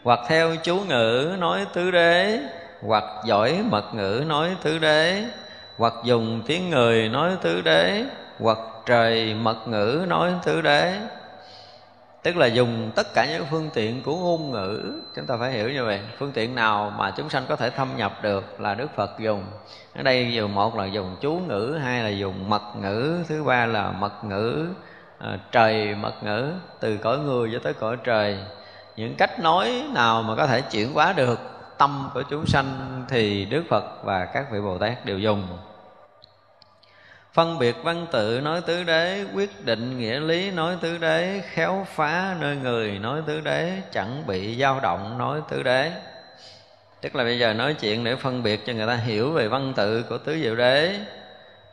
hoặc 0.03 0.19
theo 0.27 0.55
chú 0.63 0.79
ngữ 0.87 1.35
nói 1.39 1.65
tứ 1.73 1.91
đế 1.91 2.39
hoặc 2.81 3.03
giỏi 3.25 3.63
mật 3.69 3.93
ngữ 3.93 4.23
nói 4.27 4.55
tứ 4.63 4.79
đế 4.79 5.23
hoặc 5.77 5.93
dùng 6.03 6.41
tiếng 6.47 6.69
người 6.69 7.09
nói 7.09 7.31
tứ 7.41 7.61
đế 7.61 8.03
hoặc 8.39 8.57
trời 8.85 9.33
mật 9.33 9.67
ngữ 9.67 10.05
nói 10.07 10.33
tứ 10.45 10.61
đế. 10.61 10.99
Tức 12.23 12.37
là 12.37 12.45
dùng 12.45 12.91
tất 12.95 13.13
cả 13.13 13.25
những 13.29 13.45
phương 13.51 13.69
tiện 13.73 14.03
của 14.03 14.15
ngôn 14.15 14.51
ngữ 14.51 15.01
chúng 15.15 15.25
ta 15.25 15.37
phải 15.39 15.51
hiểu 15.51 15.69
như 15.69 15.85
vậy. 15.85 15.99
Phương 16.17 16.31
tiện 16.31 16.55
nào 16.55 16.93
mà 16.97 17.11
chúng 17.11 17.29
sanh 17.29 17.43
có 17.49 17.55
thể 17.55 17.69
thâm 17.69 17.87
nhập 17.97 18.19
được 18.21 18.61
là 18.61 18.75
đức 18.75 18.87
phật 18.95 19.19
dùng. 19.19 19.43
Ở 19.95 20.03
đây 20.03 20.33
dùng 20.33 20.55
một 20.55 20.77
là 20.77 20.85
dùng 20.85 21.15
chú 21.21 21.33
ngữ 21.47 21.79
hai 21.83 22.03
là 22.03 22.09
dùng 22.09 22.49
mật 22.49 22.61
ngữ 22.81 23.17
thứ 23.27 23.43
ba 23.43 23.65
là 23.65 23.91
mật 23.91 24.23
ngữ 24.23 24.65
à, 25.19 25.37
trời 25.51 25.95
mật 25.95 26.23
ngữ 26.23 26.51
từ 26.79 26.97
cõi 26.97 27.17
người 27.17 27.49
cho 27.53 27.59
tới 27.63 27.73
cõi 27.73 27.97
trời 28.03 28.37
những 28.95 29.15
cách 29.15 29.39
nói 29.39 29.83
nào 29.93 30.23
mà 30.23 30.35
có 30.35 30.47
thể 30.47 30.61
chuyển 30.61 30.93
hóa 30.93 31.13
được 31.13 31.39
tâm 31.77 32.09
của 32.13 32.23
chúng 32.29 32.45
sanh 32.45 33.03
thì 33.09 33.45
đức 33.45 33.63
phật 33.69 34.03
và 34.03 34.25
các 34.25 34.51
vị 34.51 34.59
bồ 34.61 34.77
tát 34.77 35.05
đều 35.05 35.19
dùng. 35.19 35.47
Phân 37.33 37.59
biệt 37.59 37.75
văn 37.83 38.05
tự 38.11 38.41
nói 38.43 38.61
tứ 38.61 38.83
đế 38.83 39.25
quyết 39.33 39.65
định 39.65 39.99
nghĩa 39.99 40.19
lý 40.19 40.51
nói 40.51 40.77
tứ 40.81 40.97
đế 40.97 41.41
khéo 41.49 41.85
phá 41.95 42.35
nơi 42.39 42.55
người 42.55 42.99
nói 42.99 43.21
tứ 43.27 43.41
đế 43.41 43.81
chẳng 43.91 44.23
bị 44.27 44.57
dao 44.59 44.79
động 44.79 45.17
nói 45.17 45.41
tứ 45.49 45.63
đế. 45.63 45.91
Tức 47.01 47.15
là 47.15 47.23
bây 47.23 47.39
giờ 47.39 47.53
nói 47.53 47.73
chuyện 47.73 48.03
để 48.03 48.15
phân 48.15 48.43
biệt 48.43 48.65
cho 48.65 48.73
người 48.73 48.87
ta 48.87 48.95
hiểu 48.95 49.31
về 49.31 49.47
văn 49.47 49.73
tự 49.75 50.03
của 50.03 50.17
tứ 50.17 50.41
diệu 50.43 50.55
đế 50.55 50.99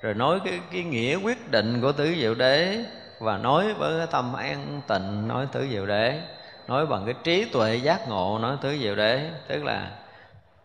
rồi 0.02 0.14
nói 0.14 0.40
cái, 0.44 0.60
cái 0.72 0.82
nghĩa 0.82 1.16
quyết 1.16 1.50
định 1.50 1.80
của 1.80 1.92
tứ 1.92 2.14
diệu 2.14 2.34
đế 2.34 2.78
và 3.18 3.38
nói 3.38 3.74
với 3.74 3.98
cái 3.98 4.06
tâm 4.10 4.34
an 4.34 4.80
tịnh 4.88 5.28
nói 5.28 5.46
tứ 5.52 5.66
diệu 5.70 5.86
đế 5.86 6.20
nói 6.68 6.86
bằng 6.86 7.04
cái 7.04 7.14
trí 7.24 7.44
tuệ 7.44 7.76
giác 7.76 8.08
ngộ, 8.08 8.38
nói 8.38 8.56
tứ 8.60 8.78
diệu 8.78 8.96
đế 8.96 9.30
tức 9.48 9.64
là 9.64 9.90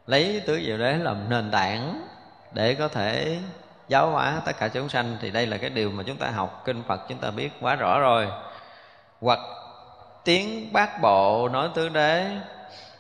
lấy 0.08 0.42
tứ 0.46 0.62
diệu 0.66 0.78
đế 0.78 0.94
làm 0.98 1.30
nền 1.30 1.52
tảng 1.52 2.08
để 2.52 2.76
có 2.76 2.88
thể 2.88 3.38
giáo 3.88 4.10
hóa 4.10 4.42
tất 4.46 4.52
cả 4.60 4.68
chúng 4.68 4.90
sanh. 4.90 5.18
Thì 5.22 5.32
đây 5.32 5.48
là 5.48 5.58
cái 5.58 5.70
điều 5.70 5.92
mà 5.92 6.04
chúng 6.04 6.18
ta 6.18 6.28
học, 6.28 6.62
kinh 6.66 6.84
Phật 6.88 7.02
chúng 7.10 7.18
ta 7.18 7.32
biết 7.32 7.50
quá 7.62 7.76
rõ 7.76 8.00
rồi. 8.00 8.28
Hoặc 9.22 9.40
tiếng 10.24 10.74
bát 10.74 11.02
bộ 11.02 11.50
nói 11.50 11.70
tứ 11.74 11.90
đế 11.90 12.28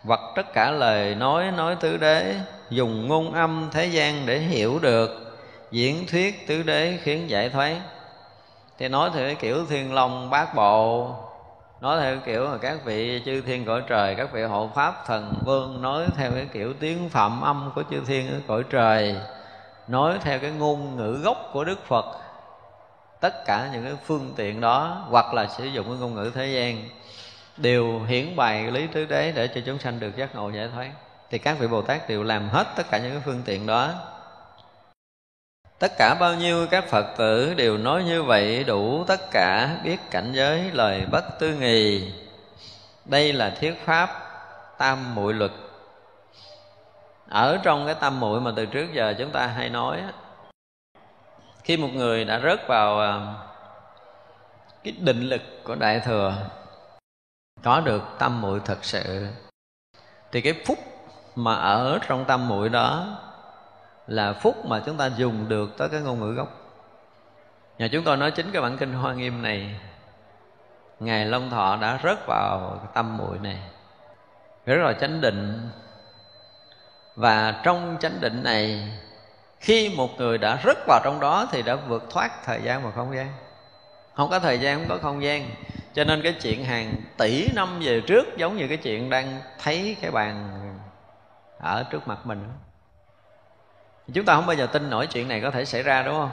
hoặc 0.04 0.20
tất 0.36 0.54
cả 0.54 0.72
lời 0.72 1.16
nói 1.16 1.52
nói 1.52 1.76
tứ 1.76 1.98
đế 1.98 2.36
dùng 2.70 3.08
ngôn 3.08 3.34
âm 3.34 3.70
thế 3.72 3.86
gian 3.86 4.26
để 4.26 4.40
hiểu 4.40 4.80
được, 4.80 5.38
diễn 5.72 6.08
thuyết 6.08 6.48
tứ 6.48 6.64
đế 6.64 6.98
khiến 7.04 7.30
giải 7.30 7.50
thoát. 7.50 7.76
Thì 8.78 8.88
nói 8.88 9.10
theo 9.14 9.26
cái 9.26 9.36
kiểu 9.36 9.66
thiên 9.66 9.94
long 9.94 10.30
bát 10.30 10.56
bộ 10.56 11.12
nói 11.84 12.02
theo 12.02 12.18
kiểu 12.26 12.48
mà 12.48 12.58
các 12.58 12.86
vị 12.86 13.22
chư 13.26 13.42
thiên 13.42 13.66
cõi 13.66 13.82
trời, 13.88 14.16
các 14.16 14.32
vị 14.34 14.44
hộ 14.44 14.72
pháp 14.76 15.06
thần 15.06 15.34
vương 15.46 15.82
nói 15.82 16.06
theo 16.18 16.32
cái 16.32 16.48
kiểu 16.54 16.74
tiếng 16.80 17.10
phạm 17.10 17.42
âm 17.42 17.72
của 17.76 17.84
chư 17.92 18.02
thiên 18.08 18.32
ở 18.32 18.40
cõi 18.48 18.64
trời, 18.70 19.16
nói 19.88 20.18
theo 20.22 20.40
cái 20.40 20.52
ngôn 20.52 20.98
ngữ 20.98 21.20
gốc 21.24 21.50
của 21.54 21.64
đức 21.64 21.88
phật. 21.88 22.06
Tất 23.20 23.46
cả 23.46 23.70
những 23.74 23.84
cái 23.84 23.94
phương 24.06 24.34
tiện 24.36 24.62
đó, 24.62 25.06
hoặc 25.10 25.34
là 25.34 25.48
sử 25.48 25.66
dụng 25.66 25.86
cái 25.88 25.96
ngôn 26.00 26.16
ngữ 26.16 26.32
thế 26.36 26.48
gian, 26.48 26.90
đều 27.58 28.02
hiển 28.08 28.36
bày 28.36 28.72
lý 28.72 28.88
tứ 28.88 29.06
đế 29.06 29.32
để 29.32 29.48
cho 29.48 29.62
chúng 29.66 29.80
sanh 29.80 30.00
được 30.00 30.16
giác 30.16 30.36
ngộ 30.36 30.50
giải 30.50 30.70
thoát. 30.74 30.92
Thì 31.30 31.38
các 31.38 31.60
vị 31.60 31.68
bồ 31.68 31.82
tát 31.82 32.10
đều 32.10 32.24
làm 32.24 32.50
hết 32.50 32.68
tất 32.76 32.84
cả 32.92 32.98
những 32.98 33.12
cái 33.12 33.22
phương 33.26 33.42
tiện 33.46 33.66
đó 33.66 33.94
tất 35.84 35.98
cả 35.98 36.16
bao 36.20 36.36
nhiêu 36.36 36.68
các 36.72 36.84
phật 36.88 37.06
tử 37.18 37.54
đều 37.54 37.78
nói 37.78 38.04
như 38.04 38.24
vậy, 38.24 38.64
đủ 38.64 39.04
tất 39.08 39.32
cả 39.32 39.80
biết 39.84 39.98
cảnh 40.12 40.32
giới 40.34 40.72
lời 40.72 41.06
bất 41.12 41.40
tư 41.40 41.56
nghì 41.56 42.12
đây 43.06 43.34
là 43.34 43.50
thiết 43.50 43.74
pháp 43.86 44.10
tam 44.78 45.16
muội 45.16 45.34
luật. 45.34 45.52
Ở 47.30 47.60
trong 47.64 47.86
cái 47.86 47.96
tam 47.96 48.20
muội 48.20 48.42
mà 48.42 48.52
từ 48.56 48.66
trước 48.66 48.94
giờ 48.94 49.14
chúng 49.18 49.32
ta 49.32 49.48
hay 49.48 49.70
nói 49.70 50.04
khi 51.64 51.78
một 51.78 51.90
người 51.94 52.26
đã 52.26 52.40
rớt 52.40 52.68
vào 52.68 53.00
à, 53.00 53.34
cái 54.84 54.94
định 55.00 55.22
lực 55.22 55.42
của 55.64 55.76
đại 55.76 56.00
thừa, 56.00 56.36
có 57.64 57.80
được 57.80 58.04
tâm 58.20 58.42
muội 58.42 58.60
thật 58.66 58.78
sự, 58.82 59.28
thì 60.32 60.42
cái 60.42 60.54
phúc 60.66 60.78
mà 61.36 61.56
ở 61.56 62.00
trong 62.08 62.26
tâm 62.26 62.48
muội 62.48 62.70
đó 62.70 63.20
là 64.08 64.34
phúc 64.34 64.66
mà 64.66 64.82
chúng 64.86 64.98
ta 64.98 65.10
dùng 65.18 65.50
được 65.50 65.78
tới 65.78 65.90
cái 65.90 66.02
ngôn 66.02 66.20
ngữ 66.20 66.34
gốc. 66.34 66.48
Nhà 67.78 67.88
chúng 67.92 68.04
tôi 68.04 68.18
nói 68.18 68.32
chính 68.32 68.52
cái 68.52 68.62
bản 68.62 68.78
kinh 68.78 68.94
hoa 68.94 69.14
nghiêm 69.14 69.42
này, 69.42 69.76
ngài 71.00 71.26
long 71.26 71.50
thọ 71.50 71.78
đã 71.82 72.00
rớt 72.04 72.28
vào 72.28 72.80
tâm 72.94 73.18
muội 73.18 73.40
này 73.40 73.58
rất 74.66 74.78
là 74.78 74.94
chánh 74.94 75.22
định. 75.22 75.70
Và 77.16 77.62
trong 77.64 77.98
chánh 78.00 78.22
định 78.22 78.44
này, 78.44 78.92
khi 79.60 79.94
một 79.98 80.10
người 80.18 80.38
đã 80.38 80.60
rớt 80.66 80.78
vào 80.88 81.02
trong 81.04 81.20
đó 81.20 81.48
thì 81.52 81.62
đã 81.62 81.76
vượt 81.76 82.04
thoát 82.10 82.44
thời 82.44 82.62
gian 82.62 82.84
và 82.84 82.92
không 82.92 83.16
gian. 83.16 83.28
Không 84.14 84.30
có 84.30 84.40
thời 84.40 84.60
gian, 84.60 84.80
không 84.80 84.90
có 84.90 84.98
không 85.02 85.24
gian. 85.24 85.50
Cho 85.94 86.04
nên 86.04 86.22
cái 86.22 86.36
chuyện 86.42 86.66
hàng 86.66 86.94
tỷ 87.18 87.48
năm 87.56 87.80
về 87.82 88.02
trước 88.08 88.38
giống 88.38 88.58
như 88.58 88.68
cái 88.68 88.78
chuyện 88.78 89.10
đang 89.10 89.40
thấy 89.64 89.98
cái 90.02 90.12
bàn 90.12 90.60
ở 91.60 91.84
trước 91.84 92.08
mặt 92.08 92.26
mình 92.26 92.50
chúng 94.14 94.26
ta 94.26 94.36
không 94.36 94.46
bao 94.46 94.56
giờ 94.56 94.68
tin 94.68 94.90
nổi 94.90 95.08
chuyện 95.08 95.28
này 95.28 95.42
có 95.42 95.52
thể 95.52 95.66
xảy 95.66 95.84
ra 95.84 96.04
đúng 96.04 96.16
không? 96.16 96.32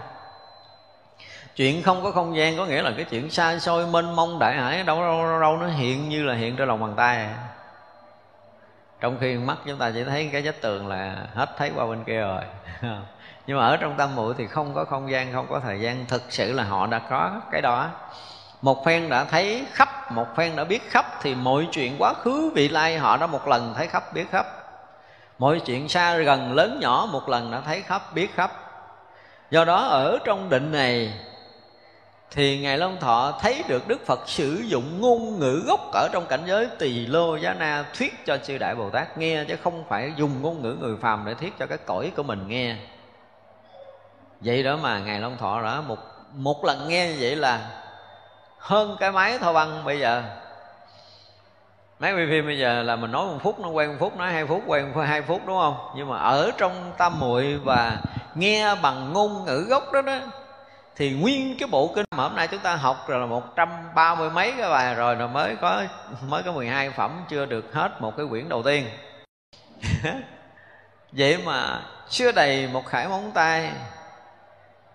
Chuyện 1.57 1.83
không 1.83 2.03
có 2.03 2.11
không 2.11 2.37
gian 2.37 2.57
có 2.57 2.67
nghĩa 2.67 2.83
là 2.83 2.93
cái 2.97 3.05
chuyện 3.05 3.31
xa 3.31 3.59
xôi 3.59 3.87
mênh 3.87 4.17
mông 4.17 4.39
đại 4.39 4.57
hải 4.57 4.83
đâu 4.83 5.01
đâu, 5.01 5.23
đâu, 5.25 5.41
đâu 5.41 5.57
nó 5.57 5.67
hiện 5.67 6.09
như 6.09 6.23
là 6.23 6.35
hiện 6.35 6.57
trên 6.57 6.69
lòng 6.69 6.81
bàn 6.81 6.95
tay. 6.97 7.29
Trong 9.01 9.17
khi 9.21 9.35
mắt 9.35 9.57
chúng 9.67 9.79
ta 9.79 9.91
chỉ 9.95 10.05
thấy 10.05 10.29
cái 10.33 10.43
vách 10.43 10.61
tường 10.61 10.89
là 10.89 11.17
hết 11.35 11.51
thấy 11.59 11.71
qua 11.77 11.87
bên 11.87 12.05
kia 12.05 12.21
rồi. 12.21 12.43
Nhưng 13.47 13.59
mà 13.59 13.67
ở 13.67 13.77
trong 13.77 13.97
tâm 13.97 14.17
muội 14.17 14.35
thì 14.39 14.47
không 14.47 14.75
có 14.75 14.85
không 14.85 15.11
gian 15.11 15.33
không 15.33 15.47
có 15.51 15.61
thời 15.61 15.81
gian. 15.81 16.07
Thực 16.07 16.23
sự 16.29 16.53
là 16.53 16.65
họ 16.65 16.87
đã 16.87 16.99
có 16.99 17.41
cái 17.53 17.61
đó. 17.63 17.89
Một 18.63 18.85
phen 18.85 19.09
đã 19.09 19.25
thấy 19.25 19.65
khắp 19.73 20.13
một 20.13 20.27
phen 20.37 20.57
đã 20.57 20.65
biết 20.65 20.91
khắp 20.91 21.07
thì 21.23 21.35
mọi 21.35 21.69
chuyện 21.73 21.97
quá 21.99 22.15
khứ 22.15 22.53
vị 22.55 22.69
lai 22.69 22.99
họ 22.99 23.17
đã 23.17 23.27
một 23.27 23.49
lần 23.49 23.75
thấy 23.77 23.87
khắp 23.87 24.13
biết 24.15 24.31
khắp 24.31 24.47
mọi 25.41 25.61
chuyện 25.61 25.89
xa 25.89 26.17
gần 26.17 26.53
lớn 26.53 26.79
nhỏ 26.81 27.09
một 27.13 27.29
lần 27.29 27.51
đã 27.51 27.61
thấy 27.61 27.83
khắp, 27.83 28.15
biết 28.15 28.35
khắp. 28.35 28.53
Do 29.51 29.65
đó 29.65 29.83
ở 29.83 30.19
trong 30.25 30.49
định 30.49 30.73
này, 30.73 31.13
thì 32.31 32.61
ngài 32.61 32.79
long 32.79 33.01
thọ 33.01 33.39
thấy 33.41 33.65
được 33.69 33.89
đức 33.89 34.07
phật 34.07 34.29
sử 34.29 34.63
dụng 34.67 35.01
ngôn 35.01 35.39
ngữ 35.39 35.63
gốc 35.67 35.81
ở 35.93 36.09
trong 36.13 36.27
cảnh 36.27 36.41
giới 36.47 36.69
tỳ 36.79 37.07
lô 37.07 37.37
giá 37.37 37.55
na 37.55 37.85
thuyết 37.99 38.27
cho 38.27 38.39
sư 38.43 38.59
đại 38.59 38.75
bồ 38.75 38.91
tát 38.91 39.19
nghe, 39.19 39.45
chứ 39.49 39.57
không 39.65 39.85
phải 39.89 40.13
dùng 40.17 40.43
ngôn 40.43 40.63
ngữ 40.63 40.77
người 40.81 40.97
phàm 40.97 41.25
để 41.27 41.35
thuyết 41.35 41.59
cho 41.59 41.67
cái 41.67 41.79
cõi 41.79 42.13
của 42.17 42.23
mình 42.23 42.49
nghe. 42.49 42.77
Vậy 44.41 44.63
đó 44.63 44.77
mà 44.77 44.99
ngài 44.99 45.21
long 45.21 45.37
thọ 45.37 45.63
đã 45.63 45.81
một 45.81 45.99
một 46.33 46.65
lần 46.65 46.89
nghe 46.89 47.09
như 47.09 47.17
vậy 47.21 47.37
là 47.37 47.83
hơn 48.59 48.97
cái 49.01 49.13
máy 49.13 49.39
thao 49.39 49.53
băng 49.53 49.85
bây 49.85 50.01
giờ 50.01 50.23
máy 52.01 52.13
quay 52.15 52.27
phim 52.31 52.47
bây 52.47 52.59
giờ 52.59 52.83
là 52.83 52.97
mình 52.97 53.13
nói 53.13 53.27
một 53.27 53.39
phút, 53.43 53.61
nó 53.61 53.69
quay 53.69 53.89
một 53.89 53.95
phút, 53.99 54.17
nói 54.17 54.33
hai 54.33 54.47
phút 54.47 54.63
quay 54.67 54.85
hai 55.07 55.23
phút, 55.23 55.47
đúng 55.47 55.59
không? 55.59 55.77
Nhưng 55.97 56.09
mà 56.09 56.19
ở 56.19 56.51
trong 56.59 56.93
tam 56.99 57.21
muội 57.21 57.57
và 57.65 57.99
nghe 58.35 58.75
bằng 58.83 59.13
ngôn 59.13 59.45
ngữ 59.45 59.67
gốc 59.69 59.93
đó 59.93 60.03
đó, 60.03 60.17
thì 60.97 61.13
nguyên 61.13 61.57
cái 61.59 61.69
bộ 61.73 61.93
kinh 61.95 62.05
mà 62.17 62.23
hôm 62.23 62.37
nay 62.37 62.49
chúng 62.49 62.61
ta 62.61 62.77
học 62.77 62.97
rồi 63.09 63.21
là 63.21 63.27
một 63.27 63.57
trăm 63.57 63.69
ba 63.95 64.15
mươi 64.15 64.31
mấy 64.31 64.55
cái 64.59 64.71
bài 64.71 64.95
rồi 64.95 65.15
rồi 65.15 65.29
mới 65.29 65.57
có 65.57 65.83
mới 66.29 66.43
có 66.43 66.53
12 66.53 66.91
phẩm, 66.91 67.25
chưa 67.29 67.47
được 67.47 67.75
hết 67.75 68.01
một 68.01 68.17
cái 68.17 68.27
quyển 68.31 68.49
đầu 68.49 68.63
tiên. 68.63 68.85
Vậy 71.13 71.39
mà 71.45 71.81
chưa 72.09 72.33
đầy 72.33 72.69
một 72.73 72.87
khải 72.87 73.09
móng 73.09 73.31
tay 73.35 73.71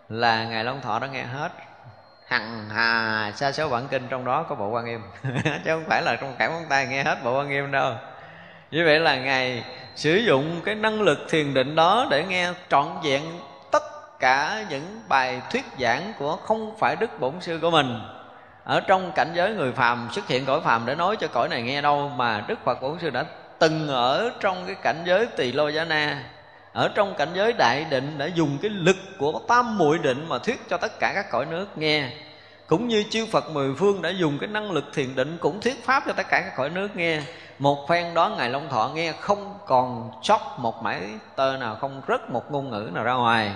là 0.09 0.43
ngài 0.43 0.63
long 0.63 0.81
thọ 0.81 0.99
đã 0.99 1.07
nghe 1.07 1.23
hết 1.23 1.51
hằng 2.25 2.69
hà, 2.69 3.31
sa 3.35 3.51
số 3.51 3.69
bản 3.69 3.87
kinh 3.87 4.07
trong 4.09 4.25
đó 4.25 4.43
có 4.43 4.55
bộ 4.55 4.69
quan 4.69 4.85
nghiêm. 4.85 5.01
Chứ 5.43 5.71
không 5.71 5.83
phải 5.87 6.01
là 6.01 6.15
trong 6.15 6.35
cả 6.39 6.49
móng 6.49 6.65
tay 6.69 6.87
nghe 6.87 7.03
hết 7.03 7.17
bộ 7.23 7.37
quan 7.37 7.49
nghiêm 7.49 7.71
đâu. 7.71 7.93
Như 8.71 8.85
vậy 8.85 8.99
là 8.99 9.15
ngài 9.15 9.63
sử 9.95 10.15
dụng 10.15 10.61
cái 10.65 10.75
năng 10.75 11.01
lực 11.01 11.19
thiền 11.29 11.53
định 11.53 11.75
đó 11.75 12.07
để 12.09 12.23
nghe 12.23 12.51
trọn 12.69 12.85
vẹn 13.03 13.21
cả 14.19 14.65
những 14.69 15.01
bài 15.07 15.41
thuyết 15.51 15.65
giảng 15.79 16.13
của 16.19 16.35
không 16.35 16.75
phải 16.79 16.95
đức 16.95 17.19
bổn 17.19 17.33
sư 17.41 17.59
của 17.61 17.71
mình. 17.71 17.99
Ở 18.63 18.79
trong 18.79 19.11
cảnh 19.15 19.31
giới 19.33 19.53
người 19.53 19.71
phàm, 19.71 20.09
xuất 20.11 20.27
hiện 20.27 20.45
cõi 20.45 20.61
phàm 20.61 20.85
để 20.85 20.95
nói 20.95 21.17
cho 21.19 21.27
cõi 21.27 21.49
này 21.49 21.61
nghe 21.61 21.81
đâu, 21.81 22.11
mà 22.15 22.43
đức 22.47 22.59
phật 22.65 22.81
bổn 22.81 22.99
sư 22.99 23.09
đã 23.09 23.25
từng 23.59 23.87
ở 23.87 24.31
trong 24.39 24.63
cái 24.65 24.75
cảnh 24.75 25.03
giới 25.05 25.25
tỳ 25.25 25.51
lô 25.51 25.67
giá 25.67 25.85
na 25.85 26.23
ở 26.75 26.87
trong 26.95 27.15
cảnh 27.17 27.29
giới 27.33 27.53
đại 27.53 27.85
định 27.89 28.17
đã 28.17 28.25
dùng 28.25 28.57
cái 28.61 28.71
lực 28.71 28.95
của 29.17 29.41
tam 29.47 29.77
muội 29.77 29.99
định 29.99 30.25
mà 30.29 30.37
thuyết 30.37 30.69
cho 30.69 30.77
tất 30.77 30.99
cả 30.99 31.11
các 31.15 31.31
cõi 31.31 31.45
nước 31.45 31.77
nghe. 31.77 32.09
Cũng 32.67 32.87
như 32.87 33.03
chư 33.09 33.25
Phật 33.25 33.49
mười 33.51 33.75
phương 33.75 34.01
đã 34.01 34.09
dùng 34.09 34.37
cái 34.39 34.47
năng 34.47 34.71
lực 34.71 34.85
thiền 34.93 35.15
định 35.15 35.37
cũng 35.41 35.61
thuyết 35.61 35.85
pháp 35.85 36.03
cho 36.07 36.13
tất 36.13 36.27
cả 36.29 36.41
các 36.41 36.53
cõi 36.57 36.69
nước 36.69 36.95
nghe. 36.95 37.21
Một 37.59 37.85
phen 37.89 38.13
đó 38.13 38.29
ngài 38.37 38.49
Long 38.49 38.69
Thọ 38.69 38.91
nghe 38.95 39.11
không 39.11 39.57
còn 39.65 40.11
chót 40.21 40.39
một 40.57 40.83
mảy 40.83 41.01
tơ 41.35 41.57
nào, 41.57 41.77
không 41.81 42.01
rớt 42.07 42.29
một 42.29 42.51
ngôn 42.51 42.69
ngữ 42.69 42.89
nào 42.93 43.03
ra 43.03 43.13
ngoài. 43.13 43.51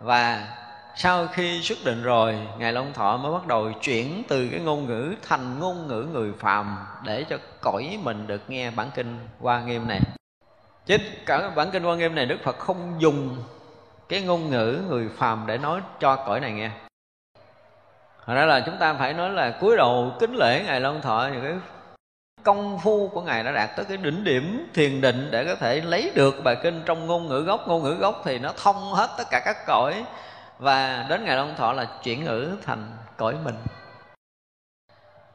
Và 0.00 0.48
sau 0.96 1.26
khi 1.26 1.62
xuất 1.62 1.78
định 1.84 2.02
rồi, 2.02 2.38
ngài 2.58 2.72
long 2.72 2.92
thọ 2.92 3.16
mới 3.16 3.32
bắt 3.32 3.46
đầu 3.46 3.72
chuyển 3.82 4.22
từ 4.28 4.48
cái 4.50 4.60
ngôn 4.60 4.86
ngữ 4.86 5.14
thành 5.28 5.58
ngôn 5.58 5.88
ngữ 5.88 6.06
người 6.12 6.32
phàm 6.38 6.86
để 7.04 7.24
cho 7.30 7.36
cõi 7.60 7.98
mình 8.02 8.26
được 8.26 8.42
nghe 8.48 8.70
bản 8.70 8.90
kinh 8.94 9.18
hoa 9.40 9.60
nghiêm 9.60 9.88
này 9.88 10.00
chứ 10.86 10.96
cả 11.26 11.50
bản 11.50 11.70
kinh 11.70 11.84
quan 11.84 11.98
nghiêm 11.98 12.14
này, 12.14 12.26
đức 12.26 12.38
phật 12.42 12.58
không 12.58 12.94
dùng 12.98 13.44
cái 14.08 14.20
ngôn 14.20 14.50
ngữ 14.50 14.80
người 14.88 15.08
phàm 15.16 15.44
để 15.46 15.58
nói 15.58 15.80
cho 16.00 16.16
cõi 16.16 16.40
này 16.40 16.52
nghe 16.52 16.70
Thật 18.26 18.34
ra 18.34 18.44
là 18.44 18.60
chúng 18.60 18.78
ta 18.78 18.94
phải 18.94 19.14
nói 19.14 19.30
là 19.30 19.50
cúi 19.50 19.76
đầu 19.76 20.12
kính 20.20 20.34
lễ 20.34 20.62
Ngài 20.66 20.80
Long 20.80 21.00
Thọ 21.00 21.28
những 21.32 21.42
cái 21.42 21.54
công 22.42 22.78
phu 22.78 23.08
của 23.08 23.20
Ngài 23.20 23.44
đã 23.44 23.52
đạt 23.52 23.70
tới 23.76 23.84
cái 23.84 23.96
đỉnh 23.96 24.24
điểm 24.24 24.70
thiền 24.74 25.00
định 25.00 25.28
để 25.30 25.44
có 25.44 25.54
thể 25.54 25.80
lấy 25.80 26.12
được 26.14 26.34
bài 26.44 26.56
kinh 26.62 26.82
trong 26.86 27.06
ngôn 27.06 27.28
ngữ 27.28 27.40
gốc. 27.40 27.68
Ngôn 27.68 27.82
ngữ 27.82 27.94
gốc 27.94 28.22
thì 28.24 28.38
nó 28.38 28.52
thông 28.56 28.92
hết 28.92 29.10
tất 29.18 29.24
cả 29.30 29.42
các 29.44 29.56
cõi, 29.66 30.04
và 30.58 31.06
đến 31.08 31.24
Ngài 31.24 31.36
Long 31.36 31.54
Thọ 31.56 31.72
là 31.72 31.86
chuyển 32.02 32.24
ngữ 32.24 32.56
thành 32.66 32.92
cõi 33.16 33.34
mình. 33.44 33.54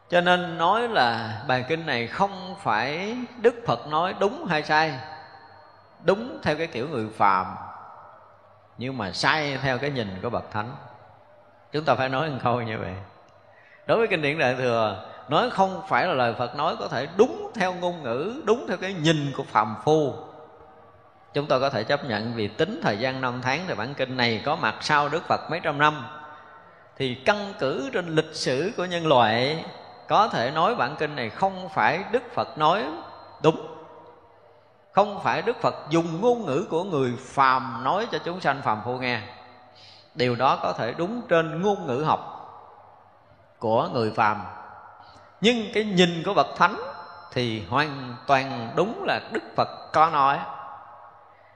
Cho 0.10 0.22
nên 0.22 0.58
nói 0.58 0.88
là 0.88 1.42
bài 1.48 1.66
kinh 1.68 1.86
này 1.86 2.08
không 2.08 2.56
phải 2.64 3.18
Đức 3.42 3.56
Phật 3.68 3.88
nói 3.88 4.14
đúng 4.20 4.46
hay 4.46 4.64
sai 4.64 4.94
Đúng 6.04 6.40
theo 6.44 6.56
cái 6.56 6.68
kiểu 6.68 6.88
người 6.90 7.08
phàm, 7.18 7.56
Nhưng 8.78 8.98
mà 8.98 9.12
sai 9.12 9.58
theo 9.62 9.78
cái 9.78 9.90
nhìn 9.90 10.20
của 10.22 10.30
Bậc 10.30 10.52
Thánh. 10.52 10.72
Chúng 11.72 11.84
ta 11.86 11.96
phải 11.96 12.10
nói 12.10 12.30
một 12.30 12.38
câu 12.44 12.62
như 12.62 12.78
vậy. 12.78 12.94
Đối 13.88 13.98
với 13.98 14.08
kinh 14.08 14.22
điển 14.22 14.40
Đại 14.40 14.56
Thừa, 14.56 15.06
nói 15.30 15.50
không 15.50 15.82
phải 15.88 16.08
là 16.08 16.14
lời 16.14 16.34
phật 16.38 16.56
nói 16.56 16.76
có 16.80 16.88
thể 16.88 17.08
đúng 17.18 17.52
theo 17.56 17.74
ngôn 17.74 18.04
ngữ, 18.04 18.42
đúng 18.46 18.66
theo 18.68 18.78
cái 18.78 18.94
nhìn 18.94 19.32
của 19.38 19.44
phàm 19.44 19.76
phu. 19.84 20.14
Chúng 21.34 21.46
tôi 21.46 21.60
có 21.60 21.70
thể 21.70 21.84
chấp 21.84 22.06
nhận 22.06 22.34
vì 22.36 22.48
tính 22.48 22.80
thời 22.84 22.98
gian 22.98 23.22
năm 23.22 23.40
tháng 23.42 23.60
thì 23.68 23.74
bản 23.74 23.94
kinh 23.94 24.18
này 24.18 24.42
có 24.46 24.56
mặt 24.56 24.76
sau 24.82 25.10
đức 25.10 25.24
phật 25.28 25.42
mấy 25.52 25.60
trăm 25.60 25.78
năm. 25.78 26.06
Thì 26.98 27.16
căn 27.16 27.54
cứ 27.60 27.90
trên 27.94 28.16
lịch 28.16 28.36
sử 28.36 28.72
của 28.78 28.86
nhân 28.86 29.08
loại, 29.08 29.66
có 30.08 30.28
thể 30.28 30.52
nói 30.52 30.76
bản 30.76 30.96
kinh 31.00 31.16
này 31.16 31.30
không 31.30 31.70
phải 31.70 32.04
đức 32.12 32.24
phật 32.34 32.58
nói 32.58 32.86
đúng 33.44 33.77
không 34.98 35.20
phải 35.24 35.42
đức 35.42 35.62
phật 35.62 35.76
dùng 35.90 36.22
ngôn 36.22 36.46
ngữ 36.46 36.66
của 36.70 36.84
người 36.84 37.14
phàm 37.20 37.84
nói 37.84 38.08
cho 38.12 38.18
chúng 38.26 38.42
sanh 38.42 38.62
phàm 38.62 38.82
phu 38.86 38.98
nghe. 38.98 39.22
Điều 40.16 40.36
đó 40.36 40.60
có 40.64 40.74
thể 40.74 40.94
đúng 40.98 41.22
trên 41.30 41.62
ngôn 41.62 41.88
ngữ 41.88 42.04
học 42.04 42.20
của 43.60 43.90
người 43.94 44.12
phàm. 44.16 44.42
Nhưng 45.42 45.66
cái 45.74 45.84
nhìn 45.84 46.24
của 46.26 46.34
bậc 46.34 46.48
thánh 46.58 46.76
thì 47.32 47.66
hoàn 47.70 48.16
toàn 48.28 48.70
đúng 48.76 49.04
là 49.04 49.20
đức 49.32 49.44
phật 49.56 49.68
có 49.94 50.10
nói. 50.10 50.40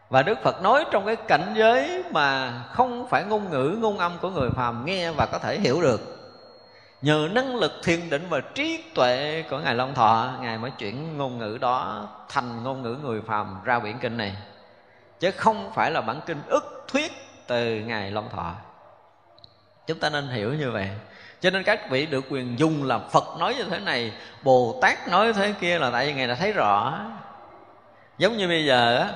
Và 0.09 0.23
đức 0.23 0.37
phật 0.43 0.61
nói 0.61 0.85
trong 0.91 1.05
cái 1.05 1.15
cảnh 1.15 1.53
giới 1.57 2.03
mà 2.11 2.53
không 2.73 3.07
phải 3.09 3.23
ngôn 3.23 3.49
ngữ, 3.49 3.77
ngôn 3.79 3.97
âm 3.97 4.11
của 4.21 4.29
người 4.29 4.49
phàm 4.49 4.85
nghe 4.85 5.11
và 5.11 5.25
có 5.25 5.39
thể 5.39 5.59
hiểu 5.59 5.81
được 5.81 6.20
nhờ 7.01 7.29
năng 7.31 7.55
lực 7.55 7.71
thiền 7.83 8.09
định 8.09 8.25
và 8.29 8.41
trí 8.55 8.83
tuệ 8.95 9.43
của 9.49 9.59
ngài 9.59 9.75
long 9.75 9.93
thọ, 9.93 10.33
ngài 10.41 10.57
mới 10.57 10.71
chuyển 10.71 11.17
ngôn 11.17 11.37
ngữ 11.37 11.57
đó 11.61 12.07
thành 12.29 12.63
ngôn 12.63 12.81
ngữ 12.81 12.97
người 13.03 13.21
phàm 13.27 13.63
ra 13.63 13.79
quyển 13.79 13.99
kinh 13.99 14.17
này. 14.17 14.35
Chứ 15.19 15.31
không 15.31 15.71
phải 15.75 15.91
là 15.91 16.01
bản 16.01 16.21
kinh 16.25 16.41
ức 16.47 16.85
thuyết 16.87 17.11
từ 17.47 17.75
ngài 17.75 18.11
long 18.11 18.29
thọ. 18.29 18.53
Chúng 19.87 19.99
ta 19.99 20.09
nên 20.09 20.27
hiểu 20.27 20.53
như 20.53 20.71
vậy. 20.71 20.89
Cho 21.41 21.49
nên 21.49 21.63
các 21.63 21.89
vị 21.89 22.05
được 22.05 22.25
quyền 22.29 22.59
dùng 22.59 22.83
là 22.83 22.99
phật 22.99 23.23
nói 23.39 23.55
như 23.55 23.63
thế 23.63 23.79
này, 23.79 24.13
bồ 24.43 24.79
tát 24.81 25.07
nói 25.07 25.33
thế 25.33 25.53
kia 25.59 25.79
là 25.79 25.89
tại 25.89 26.07
vì 26.07 26.13
ngài 26.13 26.27
đã 26.27 26.35
thấy 26.35 26.51
rõ. 26.53 26.99
Giống 28.17 28.37
như 28.37 28.47
bây 28.47 28.65
giờ 28.65 28.97
á, 28.97 29.09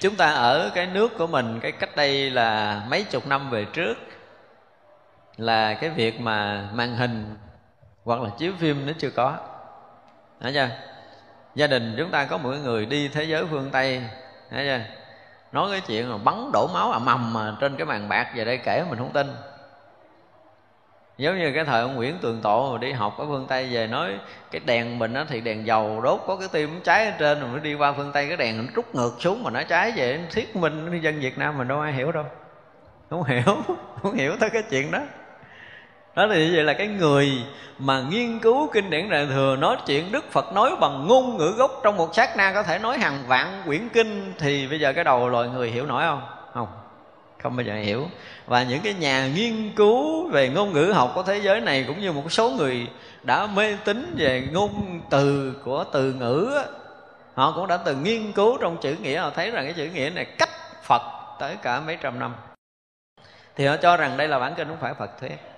chúng 0.00 0.16
ta 0.16 0.30
ở 0.30 0.70
cái 0.74 0.86
nước 0.86 1.18
của 1.18 1.26
mình, 1.26 1.60
cái 1.62 1.72
cách 1.72 1.96
đây 1.96 2.30
là 2.30 2.82
mấy 2.88 3.04
chục 3.04 3.26
năm 3.26 3.50
về 3.50 3.64
trước 3.64 3.94
là 5.36 5.74
cái 5.74 5.90
việc 5.90 6.20
mà 6.20 6.68
màn 6.72 6.96
hình 6.96 7.36
hoặc 8.04 8.20
là 8.20 8.30
chiếu 8.38 8.52
phim 8.58 8.86
nó 8.86 8.92
chưa 8.98 9.10
có. 9.10 9.36
Thấy 10.40 10.52
chưa? 10.54 10.68
Gia 11.54 11.66
đình 11.66 11.94
chúng 11.98 12.10
ta 12.10 12.24
có 12.24 12.38
một 12.38 12.50
người 12.50 12.86
đi 12.86 13.08
thế 13.08 13.24
giới 13.24 13.46
phương 13.46 13.70
Tây, 13.70 14.02
Thấy 14.50 14.66
chưa? 14.66 14.84
Nói 15.52 15.70
cái 15.70 15.80
chuyện 15.86 16.10
mà 16.10 16.18
bắn 16.18 16.50
đổ 16.52 16.68
máu 16.74 16.90
ầm 16.90 17.06
ầm 17.06 17.32
mà 17.32 17.56
trên 17.60 17.76
cái 17.76 17.86
màn 17.86 18.08
bạc 18.08 18.32
về 18.34 18.44
đây 18.44 18.58
kể 18.64 18.84
mình 18.90 18.98
không 18.98 19.12
tin. 19.12 19.26
Giống 21.18 21.38
như 21.38 21.52
cái 21.54 21.64
thời 21.64 21.80
ông 21.80 21.94
Nguyễn 21.94 22.18
Tường 22.22 22.40
Tộ 22.42 22.72
mà 22.72 22.78
đi 22.78 22.92
học 22.92 23.18
ở 23.18 23.26
phương 23.26 23.46
Tây 23.48 23.68
về 23.72 23.86
nói 23.86 24.18
cái 24.50 24.60
đèn 24.64 24.98
mình 24.98 25.14
á 25.14 25.24
thì 25.28 25.40
đèn 25.40 25.66
dầu 25.66 26.00
đốt, 26.00 26.20
có 26.26 26.36
cái 26.36 26.48
tim 26.52 26.80
cháy 26.84 27.06
ở 27.06 27.12
trên 27.18 27.40
rồi 27.40 27.50
mới 27.50 27.60
đi 27.60 27.74
qua 27.74 27.92
phương 27.92 28.10
Tây, 28.12 28.28
cái 28.28 28.36
đèn 28.36 28.58
nó 28.58 28.72
trút 28.76 28.94
ngược 28.94 29.12
xuống 29.20 29.42
mà 29.42 29.50
nó 29.50 29.62
cháy 29.62 29.92
về. 29.96 30.20
Thiết 30.30 30.56
minh 30.56 31.00
dân 31.02 31.20
Việt 31.20 31.38
Nam 31.38 31.58
mình 31.58 31.68
đâu 31.68 31.80
ai 31.80 31.92
hiểu 31.92 32.12
đâu. 32.12 32.24
Không 33.10 33.24
hiểu 33.24 33.42
không 34.02 34.14
hiểu 34.14 34.36
tới 34.40 34.50
cái 34.50 34.62
chuyện 34.70 34.90
đó 34.90 35.00
đó 36.16 36.26
thì 36.30 36.46
như 36.46 36.52
vậy 36.54 36.64
là 36.64 36.72
cái 36.72 36.86
người 36.86 37.44
mà 37.78 38.02
nghiên 38.10 38.38
cứu 38.38 38.68
kinh 38.72 38.90
điển 38.90 39.10
đại 39.10 39.26
thừa 39.26 39.56
nói 39.56 39.76
chuyện 39.86 40.12
đức 40.12 40.32
phật 40.32 40.52
nói 40.52 40.76
bằng 40.80 41.06
ngôn 41.06 41.36
ngữ 41.36 41.54
gốc 41.56 41.80
trong 41.84 41.96
một 41.96 42.14
sát 42.14 42.36
na 42.36 42.52
có 42.52 42.62
thể 42.62 42.78
nói 42.78 42.98
hàng 42.98 43.22
vạn 43.26 43.62
quyển 43.66 43.88
kinh 43.88 44.32
thì 44.38 44.66
bây 44.68 44.80
giờ 44.80 44.92
cái 44.92 45.04
đầu 45.04 45.28
loài 45.28 45.48
người 45.48 45.70
hiểu 45.70 45.86
nổi 45.86 46.02
không? 46.02 46.22
Không. 46.54 46.68
Không 47.42 47.56
bao 47.56 47.64
giờ 47.64 47.74
hiểu. 47.74 48.06
Và 48.46 48.62
những 48.62 48.80
cái 48.80 48.94
nhà 48.94 49.26
nghiên 49.26 49.72
cứu 49.76 50.28
về 50.28 50.48
ngôn 50.48 50.72
ngữ 50.72 50.92
học 50.94 51.12
của 51.14 51.22
thế 51.22 51.40
giới 51.40 51.60
này 51.60 51.84
cũng 51.86 52.00
như 52.00 52.12
một 52.12 52.32
số 52.32 52.50
người 52.50 52.88
đã 53.22 53.46
mê 53.46 53.76
tín 53.84 54.14
về 54.18 54.48
ngôn 54.52 55.00
từ 55.10 55.52
của 55.64 55.84
từ 55.92 56.12
ngữ 56.12 56.58
họ 57.34 57.52
cũng 57.52 57.66
đã 57.66 57.76
từng 57.76 58.02
nghiên 58.02 58.32
cứu 58.32 58.58
trong 58.60 58.76
chữ 58.80 58.96
nghĩa. 59.02 59.20
Họ 59.20 59.30
thấy 59.30 59.50
rằng 59.50 59.64
cái 59.64 59.74
chữ 59.74 59.88
nghĩa 59.94 60.10
này 60.14 60.24
cách 60.24 60.48
phật 60.82 61.02
tới 61.38 61.56
cả 61.62 61.80
mấy 61.80 61.98
trăm 62.00 62.18
năm. 62.18 62.34
Thì 63.56 63.66
họ 63.66 63.76
cho 63.76 63.96
rằng 63.96 64.16
đây 64.16 64.28
là 64.28 64.38
bản 64.38 64.54
kinh, 64.56 64.68
không 64.68 64.76
phải 64.80 64.94
phật 64.94 65.20
thuyết 65.20 65.53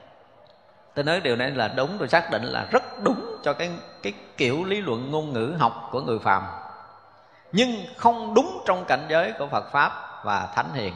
tôi 0.96 1.04
nói 1.04 1.20
điều 1.20 1.36
này 1.36 1.50
là 1.50 1.68
đúng, 1.68 1.96
tôi 1.98 2.08
xác 2.08 2.30
định 2.30 2.42
là 2.44 2.66
rất 2.70 3.02
đúng 3.02 3.36
cho 3.42 3.52
cái 3.52 3.70
cái 4.02 4.12
kiểu 4.36 4.64
lý 4.64 4.80
luận 4.80 5.10
ngôn 5.10 5.32
ngữ 5.32 5.54
học 5.58 5.88
của 5.92 6.00
người 6.00 6.18
phàm. 6.18 6.42
Nhưng 7.52 7.84
không 7.96 8.34
đúng 8.34 8.62
trong 8.66 8.84
cảnh 8.84 9.06
giới 9.08 9.32
của 9.32 9.46
phật 9.46 9.72
pháp 9.72 10.20
và 10.24 10.48
thánh 10.54 10.72
hiền. 10.74 10.94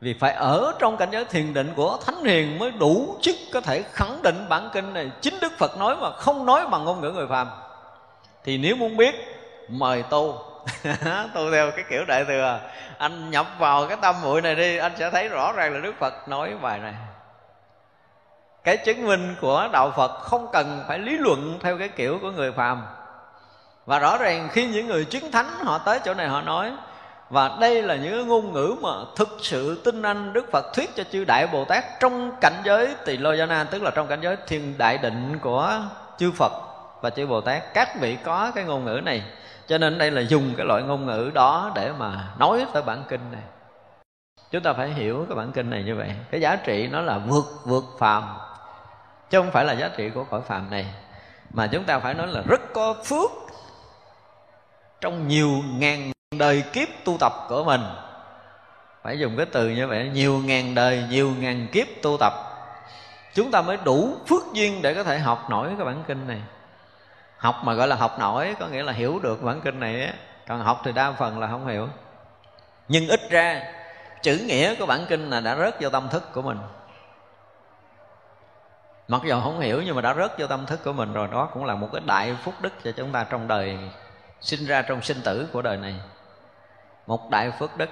Vì 0.00 0.14
phải 0.20 0.32
ở 0.32 0.72
trong 0.78 0.96
cảnh 0.96 1.08
giới 1.12 1.24
thiền 1.24 1.54
định 1.54 1.72
của 1.76 1.98
thánh 2.06 2.24
hiền 2.24 2.58
mới 2.58 2.70
đủ 2.70 3.16
chức 3.22 3.36
có 3.52 3.60
thể 3.60 3.82
khẳng 3.92 4.22
định 4.22 4.46
bản 4.48 4.70
kinh 4.72 4.94
này. 4.94 5.10
Chính 5.20 5.34
đức 5.40 5.52
phật 5.58 5.78
nói 5.78 5.96
mà 6.00 6.10
không 6.10 6.46
nói 6.46 6.66
bằng 6.70 6.84
ngôn 6.84 7.00
ngữ 7.00 7.10
người 7.10 7.26
phàm. 7.26 7.48
Thì 8.44 8.58
nếu 8.58 8.76
muốn 8.76 8.96
biết, 8.96 9.14
mời 9.68 10.02
tu. 10.02 10.38
Tu 11.34 11.50
theo 11.52 11.70
cái 11.70 11.84
kiểu 11.90 12.04
đại 12.08 12.24
thừa. 12.24 12.60
Anh 12.98 13.30
nhập 13.30 13.46
vào 13.58 13.86
cái 13.86 13.96
tâm 14.02 14.14
muội 14.22 14.42
này 14.42 14.54
đi, 14.54 14.76
anh 14.76 14.92
sẽ 14.98 15.10
thấy 15.10 15.28
rõ 15.28 15.52
ràng 15.52 15.72
là 15.72 15.80
đức 15.80 15.94
phật 15.98 16.28
nói 16.28 16.54
bài 16.62 16.78
này 16.78 16.94
cái 18.64 18.76
chứng 18.76 19.06
minh 19.06 19.34
của 19.40 19.68
đạo 19.72 19.90
phật 19.96 20.20
không 20.20 20.46
cần 20.52 20.84
phải 20.88 20.98
lý 20.98 21.18
luận 21.18 21.58
theo 21.60 21.78
cái 21.78 21.88
kiểu 21.88 22.18
của 22.22 22.30
người 22.30 22.52
phàm. 22.52 22.82
Và 23.86 23.98
rõ 23.98 24.18
ràng 24.18 24.48
khi 24.52 24.66
những 24.66 24.86
người 24.86 25.04
chứng 25.04 25.32
thánh 25.32 25.46
họ 25.64 25.78
tới 25.78 25.98
chỗ 26.04 26.14
này 26.14 26.28
họ 26.28 26.40
nói, 26.42 26.72
và 27.30 27.56
đây 27.60 27.82
là 27.82 27.96
những 27.96 28.28
ngôn 28.28 28.52
ngữ 28.52 28.74
mà 28.82 28.90
thực 29.16 29.28
sự 29.42 29.82
tin 29.84 30.02
anh 30.02 30.32
Đức 30.32 30.52
Phật 30.52 30.74
thuyết 30.74 30.96
cho 30.96 31.04
chư 31.12 31.24
Đại 31.24 31.46
Bồ 31.46 31.64
Tát 31.64 31.84
trong 32.00 32.32
cảnh 32.40 32.62
giới 32.64 32.94
tỳ 33.04 33.16
lô 33.16 33.32
gia 33.32 33.46
na, 33.46 33.64
tức 33.64 33.82
là 33.82 33.90
trong 33.90 34.06
cảnh 34.06 34.20
giới 34.20 34.36
thiên 34.46 34.78
đại 34.78 34.98
định 34.98 35.38
của 35.42 35.80
chư 36.18 36.32
Phật 36.32 36.52
và 37.00 37.10
chư 37.10 37.26
Bồ 37.26 37.40
Tát. 37.40 37.62
Các 37.74 38.00
vị 38.00 38.16
có 38.24 38.52
cái 38.54 38.64
ngôn 38.64 38.84
ngữ 38.84 39.00
này, 39.04 39.22
cho 39.66 39.78
nên 39.78 39.98
đây 39.98 40.10
là 40.10 40.20
dùng 40.20 40.54
cái 40.56 40.66
loại 40.66 40.82
ngôn 40.82 41.06
ngữ 41.06 41.30
đó 41.34 41.72
để 41.74 41.92
mà 41.98 42.28
nói 42.38 42.66
tới 42.72 42.82
bản 42.82 43.04
kinh 43.08 43.32
này. 43.32 43.42
Chúng 44.50 44.62
ta 44.62 44.72
phải 44.72 44.88
hiểu 44.88 45.26
cái 45.28 45.36
bản 45.36 45.52
kinh 45.52 45.70
này 45.70 45.82
như 45.82 45.96
vậy. 45.96 46.12
Cái 46.30 46.40
giá 46.40 46.56
trị 46.56 46.88
nó 46.92 47.00
là 47.00 47.18
vượt 47.18 47.44
vượt 47.64 47.84
phàm 47.98 48.22
chứ 49.32 49.38
không 49.38 49.50
phải 49.50 49.64
là 49.64 49.72
giá 49.72 49.90
trị 49.96 50.10
của 50.10 50.24
cõi 50.24 50.40
phàm 50.48 50.70
này. 50.70 50.86
Mà 51.50 51.66
chúng 51.66 51.84
ta 51.84 51.98
phải 51.98 52.14
nói 52.14 52.26
là 52.26 52.42
rất 52.48 52.60
có 52.74 52.94
phước 53.04 53.30
trong 55.00 55.28
nhiều 55.28 55.50
ngàn 55.78 56.12
đời 56.38 56.64
kiếp 56.72 56.88
tu 57.04 57.16
tập 57.20 57.32
của 57.48 57.64
mình. 57.64 57.80
Phải 59.02 59.18
dùng 59.18 59.36
cái 59.36 59.46
từ 59.46 59.68
như 59.68 59.86
vậy, 59.86 60.10
nhiều 60.14 60.38
ngàn 60.38 60.74
đời, 60.74 61.04
nhiều 61.10 61.30
ngàn 61.38 61.66
kiếp 61.72 61.86
tu 62.02 62.16
tập. 62.20 62.32
Chúng 63.34 63.50
ta 63.50 63.62
mới 63.62 63.76
đủ 63.84 64.16
phước 64.26 64.42
duyên 64.52 64.82
để 64.82 64.94
có 64.94 65.04
thể 65.04 65.18
học 65.18 65.50
nổi 65.50 65.68
cái 65.76 65.86
bản 65.86 66.04
kinh 66.06 66.28
này. 66.28 66.40
Học 67.36 67.56
mà 67.64 67.74
gọi 67.74 67.88
là 67.88 67.96
học 67.96 68.18
nổi, 68.18 68.54
có 68.60 68.66
nghĩa 68.66 68.82
là 68.82 68.92
hiểu 68.92 69.20
được 69.22 69.42
bản 69.42 69.60
kinh 69.60 69.80
này 69.80 70.04
á. 70.04 70.12
Còn 70.48 70.60
học 70.60 70.80
thì 70.84 70.92
đa 70.92 71.12
phần 71.12 71.38
là 71.38 71.46
không 71.46 71.66
hiểu. 71.66 71.88
Nhưng 72.88 73.08
ít 73.08 73.20
ra, 73.30 73.62
chữ 74.22 74.40
nghĩa 74.46 74.74
của 74.74 74.86
bản 74.86 75.06
kinh 75.08 75.30
là 75.30 75.40
đã 75.40 75.56
rớt 75.56 75.80
vào 75.80 75.90
tâm 75.90 76.08
thức 76.08 76.32
của 76.32 76.42
mình 76.42 76.58
mặc 79.08 79.22
dù 79.24 79.40
không 79.40 79.60
hiểu 79.60 79.82
nhưng 79.82 79.96
mà 79.96 80.02
đã 80.02 80.14
rớt 80.14 80.38
vô 80.38 80.46
tâm 80.46 80.66
thức 80.66 80.80
của 80.84 80.92
mình 80.92 81.12
rồi. 81.12 81.28
Đó 81.32 81.48
cũng 81.54 81.64
là 81.64 81.74
một 81.74 81.88
cái 81.92 82.02
đại 82.06 82.36
phúc 82.44 82.54
đức 82.60 82.72
cho 82.84 82.92
chúng 82.92 83.12
ta 83.12 83.24
trong 83.24 83.48
đời, 83.48 83.78
sinh 84.40 84.66
ra 84.66 84.82
trong 84.82 85.02
sinh 85.02 85.20
tử 85.24 85.48
của 85.52 85.62
đời 85.62 85.76
này. 85.76 85.94
Một 87.06 87.30
đại 87.30 87.50
phước 87.50 87.76
đức. 87.76 87.88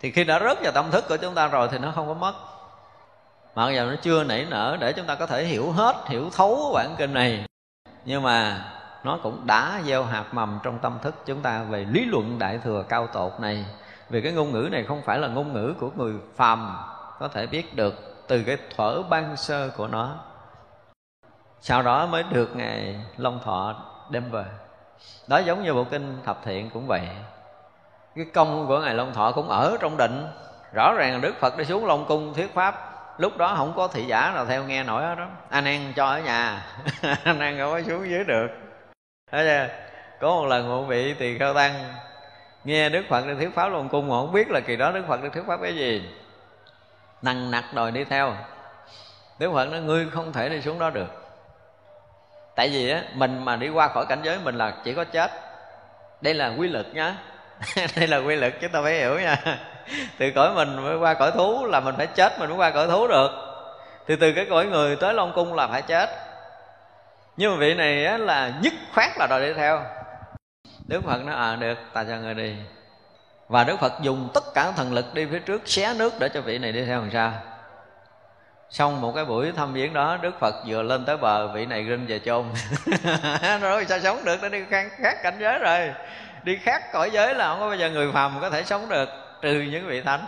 Thì 0.00 0.10
khi 0.10 0.24
đã 0.24 0.40
rớt 0.40 0.62
vào 0.62 0.72
tâm 0.72 0.90
thức 0.90 1.04
của 1.08 1.16
chúng 1.16 1.34
ta 1.34 1.48
rồi 1.48 1.68
thì 1.72 1.78
nó 1.78 1.92
không 1.94 2.08
có 2.08 2.14
mất. 2.14 2.34
Mặc 3.54 3.70
dù 3.70 3.84
nó 3.84 3.94
chưa 4.02 4.24
nảy 4.24 4.46
nở 4.50 4.76
để 4.80 4.92
chúng 4.92 5.06
ta 5.06 5.14
có 5.14 5.26
thể 5.26 5.44
hiểu 5.44 5.70
hết, 5.72 5.96
hiểu 6.06 6.30
thấu 6.36 6.70
bản 6.74 6.94
kinh 6.98 7.14
này, 7.14 7.46
nhưng 8.04 8.22
mà 8.22 8.64
nó 9.04 9.18
cũng 9.22 9.46
đã 9.46 9.80
gieo 9.86 10.04
hạt 10.04 10.24
mầm 10.32 10.58
trong 10.62 10.78
tâm 10.78 10.98
thức 11.02 11.14
chúng 11.26 11.42
ta 11.42 11.62
về 11.62 11.84
lý 11.84 12.04
luận 12.04 12.38
đại 12.38 12.58
thừa 12.64 12.84
cao 12.88 13.06
tột 13.06 13.32
này. 13.40 13.64
Vì 14.08 14.20
cái 14.20 14.32
ngôn 14.32 14.52
ngữ 14.52 14.68
này 14.72 14.84
không 14.84 15.02
phải 15.02 15.18
là 15.18 15.28
ngôn 15.28 15.52
ngữ 15.52 15.74
của 15.80 15.90
người 15.96 16.14
phàm 16.36 16.76
có 17.18 17.28
thể 17.28 17.46
biết 17.46 17.76
được 17.76 18.07
từ 18.28 18.42
cái 18.42 18.56
thuở 18.76 19.02
ban 19.02 19.36
sơ 19.36 19.70
của 19.76 19.86
nó. 19.86 20.24
Sau 21.60 21.82
đó 21.82 22.06
mới 22.06 22.22
được 22.22 22.56
ngài 22.56 22.96
long 23.16 23.40
thọ 23.44 23.84
đem 24.10 24.30
về. 24.30 24.44
Đó 25.26 25.38
giống 25.38 25.62
như 25.62 25.74
bộ 25.74 25.84
kinh 25.84 26.18
thập 26.24 26.44
thiện 26.44 26.70
cũng 26.70 26.86
vậy. 26.86 27.02
Cái 28.16 28.24
công 28.34 28.66
của 28.66 28.80
ngài 28.80 28.94
long 28.94 29.14
thọ 29.14 29.32
cũng 29.32 29.48
ở 29.48 29.76
trong 29.80 29.96
định. 29.96 30.26
Rõ 30.74 30.94
ràng 30.96 31.12
là 31.12 31.18
đức 31.18 31.34
phật 31.40 31.58
đi 31.58 31.64
xuống 31.64 31.86
long 31.86 32.04
cung 32.08 32.34
thuyết 32.34 32.54
pháp. 32.54 32.94
Lúc 33.18 33.36
đó 33.36 33.54
không 33.56 33.72
có 33.76 33.88
thị 33.88 34.04
giả 34.06 34.32
nào 34.34 34.46
theo 34.46 34.64
nghe 34.64 34.84
nổi 34.84 35.16
đó. 35.16 35.26
Anh 35.50 35.64
em 35.64 35.92
cho 35.96 36.06
ở 36.06 36.20
nhà. 36.20 36.66
Anh 37.24 37.40
em 37.40 37.58
không 37.58 37.70
có 37.70 37.82
xuống 37.82 38.10
dưới 38.10 38.24
được. 38.24 38.48
Chưa? 39.32 39.68
có 40.20 40.28
một 40.28 40.46
lần 40.46 40.68
một 40.68 40.82
vị 40.82 41.14
tỳ 41.14 41.38
kheo 41.38 41.54
tăng 41.54 41.94
nghe 42.64 42.88
đức 42.88 43.02
phật 43.08 43.26
đi 43.26 43.34
thuyết 43.34 43.54
pháp 43.54 43.68
long 43.68 43.88
cung 43.88 44.08
mà 44.08 44.14
không 44.14 44.32
biết 44.32 44.50
là 44.50 44.60
kỳ 44.60 44.76
đó 44.76 44.92
đức 44.92 45.04
phật 45.08 45.22
đi 45.22 45.28
thuyết 45.28 45.42
pháp 45.46 45.60
cái 45.62 45.76
gì 45.76 46.02
nặng 47.22 47.50
nặc 47.50 47.74
đòi 47.74 47.92
đi 47.92 48.04
theo. 48.04 48.34
Đức 49.38 49.52
phật 49.54 49.64
nói 49.64 49.80
ngươi 49.80 50.06
không 50.10 50.32
thể 50.32 50.48
đi 50.48 50.60
xuống 50.60 50.78
đó 50.78 50.90
được. 50.90 51.08
Tại 52.56 52.68
vì 52.68 52.90
á 52.90 53.02
mình 53.14 53.44
mà 53.44 53.56
đi 53.56 53.68
qua 53.68 53.88
khỏi 53.88 54.06
cảnh 54.06 54.20
giới 54.22 54.38
mình 54.44 54.54
là 54.54 54.74
chỉ 54.84 54.94
có 54.94 55.04
chết. 55.04 55.30
Đây 56.20 56.34
là 56.34 56.54
quy 56.58 56.68
luật 56.68 56.86
nhá. 56.94 57.14
Đây 57.96 58.06
là 58.06 58.16
quy 58.16 58.36
luật 58.36 58.54
chúng 58.60 58.72
ta 58.72 58.80
phải 58.82 58.94
hiểu 58.94 59.20
nha. 59.20 59.36
Từ 60.18 60.30
cõi 60.34 60.54
mình 60.54 60.76
mới 60.76 60.96
qua 60.96 61.14
cõi 61.14 61.30
thú 61.30 61.66
là 61.66 61.80
mình 61.80 61.94
phải 61.96 62.06
chết 62.06 62.38
mình 62.38 62.48
mới 62.48 62.58
qua 62.58 62.70
cõi 62.70 62.86
thú 62.86 63.06
được. 63.06 63.30
Thì 64.06 64.16
từ 64.20 64.32
cái 64.32 64.46
cõi 64.50 64.66
người 64.66 64.96
tới 64.96 65.14
long 65.14 65.32
cung 65.34 65.54
là 65.54 65.66
phải 65.66 65.82
chết. 65.82 66.10
Nhưng 67.36 67.52
mà 67.52 67.56
vị 67.60 67.74
này 67.74 68.04
á, 68.04 68.18
là 68.18 68.52
nhất 68.62 68.72
khoát 68.94 69.10
là 69.18 69.26
đòi 69.30 69.40
đi 69.40 69.52
theo. 69.52 69.82
Đức 70.86 71.04
phật 71.04 71.24
nói 71.24 71.34
à 71.34 71.56
được 71.56 71.78
ta 71.92 72.04
cho 72.04 72.16
người 72.16 72.34
đi 72.34 72.54
và 73.48 73.64
đức 73.64 73.80
phật 73.80 73.92
dùng 74.02 74.28
tất 74.34 74.44
cả 74.54 74.72
thần 74.76 74.92
lực 74.92 75.14
đi 75.14 75.26
phía 75.30 75.38
trước 75.38 75.68
xé 75.68 75.94
nước 75.94 76.14
để 76.18 76.28
cho 76.28 76.40
vị 76.40 76.58
này 76.58 76.72
đi 76.72 76.84
theo 76.84 77.00
làm 77.00 77.10
sao? 77.10 77.32
Xong 78.70 79.00
một 79.00 79.12
cái 79.14 79.24
buổi 79.24 79.52
thăm 79.52 79.72
viếng 79.72 79.92
đó 79.92 80.18
đức 80.22 80.40
phật 80.40 80.54
vừa 80.66 80.82
lên 80.82 81.04
tới 81.04 81.16
bờ 81.16 81.52
vị 81.52 81.66
này 81.66 81.86
rinh 81.88 82.06
về 82.06 82.18
chôn. 82.18 82.44
Rồi 83.60 83.84
sao 83.84 84.00
sống 84.00 84.24
được? 84.24 84.42
Nó 84.42 84.48
đi 84.48 84.64
khác, 84.70 84.92
khác 85.02 85.22
cảnh 85.22 85.36
giới 85.40 85.58
rồi. 85.58 85.90
Đi 86.42 86.56
khác 86.56 86.92
cõi 86.92 87.10
giới 87.12 87.34
là 87.34 87.48
không 87.48 87.60
có 87.60 87.66
bao 87.66 87.76
giờ 87.76 87.90
người 87.90 88.12
phàm 88.12 88.40
có 88.40 88.50
thể 88.50 88.64
sống 88.64 88.88
được 88.88 89.08
trừ 89.42 89.60
những 89.60 89.86
vị 89.86 90.02
thánh. 90.02 90.24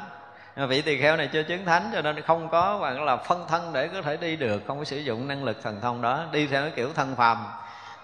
Vị 0.56 0.82
tỳ 0.82 1.00
kheo 1.00 1.16
này 1.16 1.28
chưa 1.32 1.42
chứng 1.42 1.64
thánh 1.64 1.90
cho 1.92 2.02
nên 2.02 2.22
không 2.22 2.48
có 2.48 2.78
bằng 2.82 3.04
là 3.04 3.16
phân 3.16 3.46
thân 3.48 3.72
để 3.72 3.88
có 3.88 4.02
thể 4.02 4.16
đi 4.16 4.36
được 4.36 4.62
không 4.66 4.78
có 4.78 4.84
sử 4.84 4.96
dụng 4.98 5.28
năng 5.28 5.44
lực 5.44 5.62
thần 5.62 5.80
thông 5.80 6.02
đó 6.02 6.24
đi 6.32 6.46
theo 6.46 6.62
cái 6.62 6.72
kiểu 6.76 6.88
thân 6.94 7.16
phàm 7.16 7.46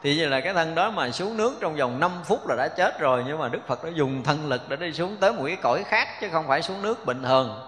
thì 0.07 0.17
như 0.17 0.29
là 0.29 0.41
cái 0.41 0.55
thân 0.55 0.75
đó 0.75 0.91
mà 0.91 1.11
xuống 1.11 1.37
nước 1.37 1.55
trong 1.61 1.77
vòng 1.77 2.01
5 2.01 2.11
phút 2.25 2.49
là 2.49 2.57
đã 2.57 2.69
chết 2.69 3.01
rồi, 3.01 3.25
nhưng 3.27 3.39
mà 3.39 3.49
đức 3.49 3.59
phật 3.67 3.85
đã 3.85 3.91
dùng 3.95 4.23
thân 4.23 4.49
lực 4.49 4.61
để 4.69 4.77
đi 4.77 4.93
xuống 4.93 5.17
tới 5.21 5.33
một 5.33 5.45
cái 5.47 5.57
cõi 5.63 5.85
khác 5.85 6.09
chứ 6.21 6.29
không 6.33 6.49
phải 6.49 6.63
xuống 6.63 6.83
nước 6.83 7.07
bình 7.07 7.23
thường. 7.23 7.61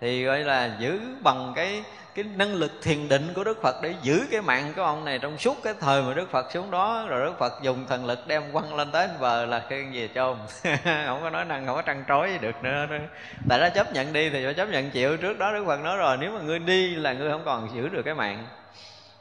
Thì 0.00 0.24
gọi 0.24 0.38
là 0.38 0.70
giữ 0.78 1.00
bằng 1.22 1.52
cái 1.56 1.82
cái 2.14 2.24
năng 2.36 2.54
lực 2.54 2.72
thiền 2.82 3.08
định 3.08 3.32
của 3.34 3.44
Đức 3.44 3.62
Phật 3.62 3.76
để 3.82 3.94
giữ 4.02 4.20
cái 4.30 4.42
mạng 4.42 4.72
của 4.76 4.82
ông 4.82 5.04
này 5.04 5.18
trong 5.18 5.38
suốt 5.38 5.56
cái 5.62 5.74
thời 5.80 6.02
mà 6.02 6.14
Đức 6.14 6.30
Phật 6.30 6.52
xuống 6.52 6.70
đó. 6.70 7.06
Rồi 7.08 7.24
Đức 7.24 7.38
Phật 7.38 7.52
dùng 7.62 7.86
thần 7.88 8.06
lực 8.06 8.18
đem 8.26 8.52
quăng 8.52 8.74
lên 8.74 8.90
tới 8.90 9.08
bờ 9.20 9.46
là 9.46 9.62
khi 9.68 9.84
về 9.92 10.08
chôn. 10.14 10.36
Không 11.06 11.22
có 11.22 11.30
nói 11.30 11.44
năng, 11.44 11.66
không 11.66 11.76
có 11.76 11.82
trăn 11.82 12.04
trối 12.08 12.30
gì 12.30 12.38
được 12.38 12.62
nữa. 12.62 12.86
Tại 13.48 13.60
đã 13.60 13.68
chấp 13.68 13.92
nhận 13.92 14.12
đi 14.12 14.30
thì 14.30 14.44
phải 14.44 14.54
chấp 14.54 14.68
nhận 14.68 14.90
chịu. 14.90 15.16
Trước 15.16 15.38
đó 15.38 15.52
Đức 15.52 15.64
Phật 15.66 15.80
nói 15.80 15.96
rồi, 15.96 16.16
nếu 16.20 16.30
mà 16.30 16.40
ngươi 16.40 16.58
đi 16.58 16.94
là 16.94 17.12
ngươi 17.12 17.30
không 17.30 17.42
còn 17.44 17.68
giữ 17.74 17.88
được 17.88 18.02
cái 18.02 18.14
mạng 18.14 18.46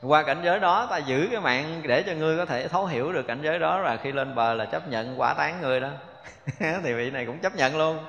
qua 0.07 0.23
cảnh 0.23 0.41
giới 0.43 0.59
đó, 0.59 0.87
ta 0.89 0.97
giữ 0.97 1.27
cái 1.31 1.41
mạng 1.41 1.81
để 1.83 2.03
cho 2.03 2.13
ngươi 2.13 2.37
có 2.37 2.45
thể 2.45 2.67
thấu 2.67 2.85
hiểu 2.85 3.13
được 3.13 3.27
cảnh 3.27 3.39
giới 3.41 3.59
đó 3.59 3.79
là 3.79 3.97
khi 3.97 4.11
lên 4.11 4.35
bờ 4.35 4.53
là 4.53 4.65
chấp 4.65 4.87
nhận 4.87 5.19
quả 5.19 5.33
tán 5.33 5.61
người 5.61 5.79
đó. 5.79 5.89
Thì 6.83 6.93
vị 6.93 7.11
này 7.11 7.25
cũng 7.25 7.39
chấp 7.39 7.55
nhận 7.55 7.77
luôn. 7.77 7.99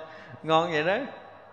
Ngon 0.43 0.73
vậy 0.73 0.85
đó. 0.85 0.97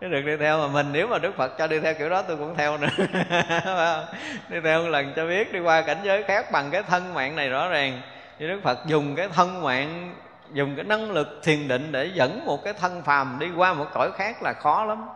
Cái 0.02 0.10
được 0.10 0.22
đi 0.22 0.38
theo 0.38 0.60
mà 0.60 0.68
mình, 0.68 0.88
nếu 0.92 1.08
mà 1.08 1.20
đức 1.20 1.36
phật 1.38 1.58
cho 1.58 1.68
đi 1.68 1.80
theo 1.80 1.94
kiểu 1.94 2.10
đó, 2.10 2.22
tôi 2.22 2.38
cũng 2.38 2.56
theo 2.56 2.78
nữa. 2.78 2.88
Đi 4.50 4.58
theo 4.64 4.84
một 4.84 4.90
lần 4.90 5.14
cho 5.16 5.26
biết, 5.26 5.54
đi 5.54 5.60
qua 5.60 5.82
cảnh 5.82 5.98
giới 6.04 6.24
khác 6.24 6.52
bằng 6.52 6.72
cái 6.72 6.84
thân 6.84 7.14
mạng 7.14 7.36
này 7.36 7.50
rõ 7.50 7.70
ràng. 7.70 8.02
Thì 8.40 8.48
đức 8.48 8.60
phật 8.64 8.80
dùng 8.86 9.16
cái 9.16 9.28
thân 9.28 9.64
mạng, 9.64 10.16
dùng 10.54 10.76
cái 10.76 10.86
năng 10.86 11.12
lực 11.12 11.40
thiền 11.44 11.68
định 11.68 11.92
để 11.92 12.12
dẫn 12.14 12.46
một 12.46 12.64
cái 12.64 12.74
thân 12.74 13.02
phàm 13.02 13.38
đi 13.40 13.48
qua 13.56 13.74
một 13.74 13.86
cõi 13.94 14.12
khác 14.18 14.44
là 14.44 14.54
khó 14.54 14.86
lắm. 14.86 15.08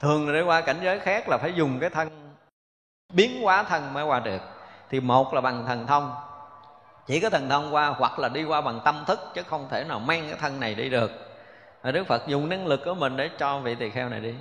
Thường 0.00 0.28
là 0.28 0.40
đi 0.40 0.42
qua 0.42 0.60
cảnh 0.60 0.76
giới 0.82 0.98
khác 0.98 1.28
là 1.28 1.38
phải 1.38 1.52
dùng 1.54 1.78
cái 1.80 1.90
thân, 1.90 2.08
biến 3.12 3.42
hóa 3.42 3.62
thân 3.62 3.94
mới 3.94 4.04
qua 4.04 4.20
được 4.20 4.40
thì 4.90 5.00
một 5.00 5.34
là 5.34 5.40
bằng 5.40 5.64
thần 5.66 5.86
thông. 5.86 6.14
Chỉ 7.06 7.20
có 7.20 7.30
thần 7.30 7.48
thông 7.48 7.74
qua 7.74 7.94
hoặc 7.98 8.18
là 8.18 8.28
đi 8.28 8.44
qua 8.44 8.60
bằng 8.60 8.80
tâm 8.84 9.04
thức, 9.06 9.20
chứ 9.34 9.42
không 9.42 9.66
thể 9.70 9.84
nào 9.84 9.98
mang 9.98 10.26
cái 10.28 10.38
thân 10.40 10.60
này 10.60 10.74
đi 10.74 10.88
được. 10.88 11.10
Và 11.82 11.90
đức 11.90 12.06
phật 12.06 12.26
dùng 12.26 12.48
năng 12.48 12.66
lực 12.66 12.80
của 12.84 12.94
mình 12.94 13.16
để 13.16 13.30
cho 13.38 13.58
vị 13.58 13.74
tỳ 13.74 13.90
kheo 13.90 14.08
này 14.08 14.20
đi. 14.20 14.34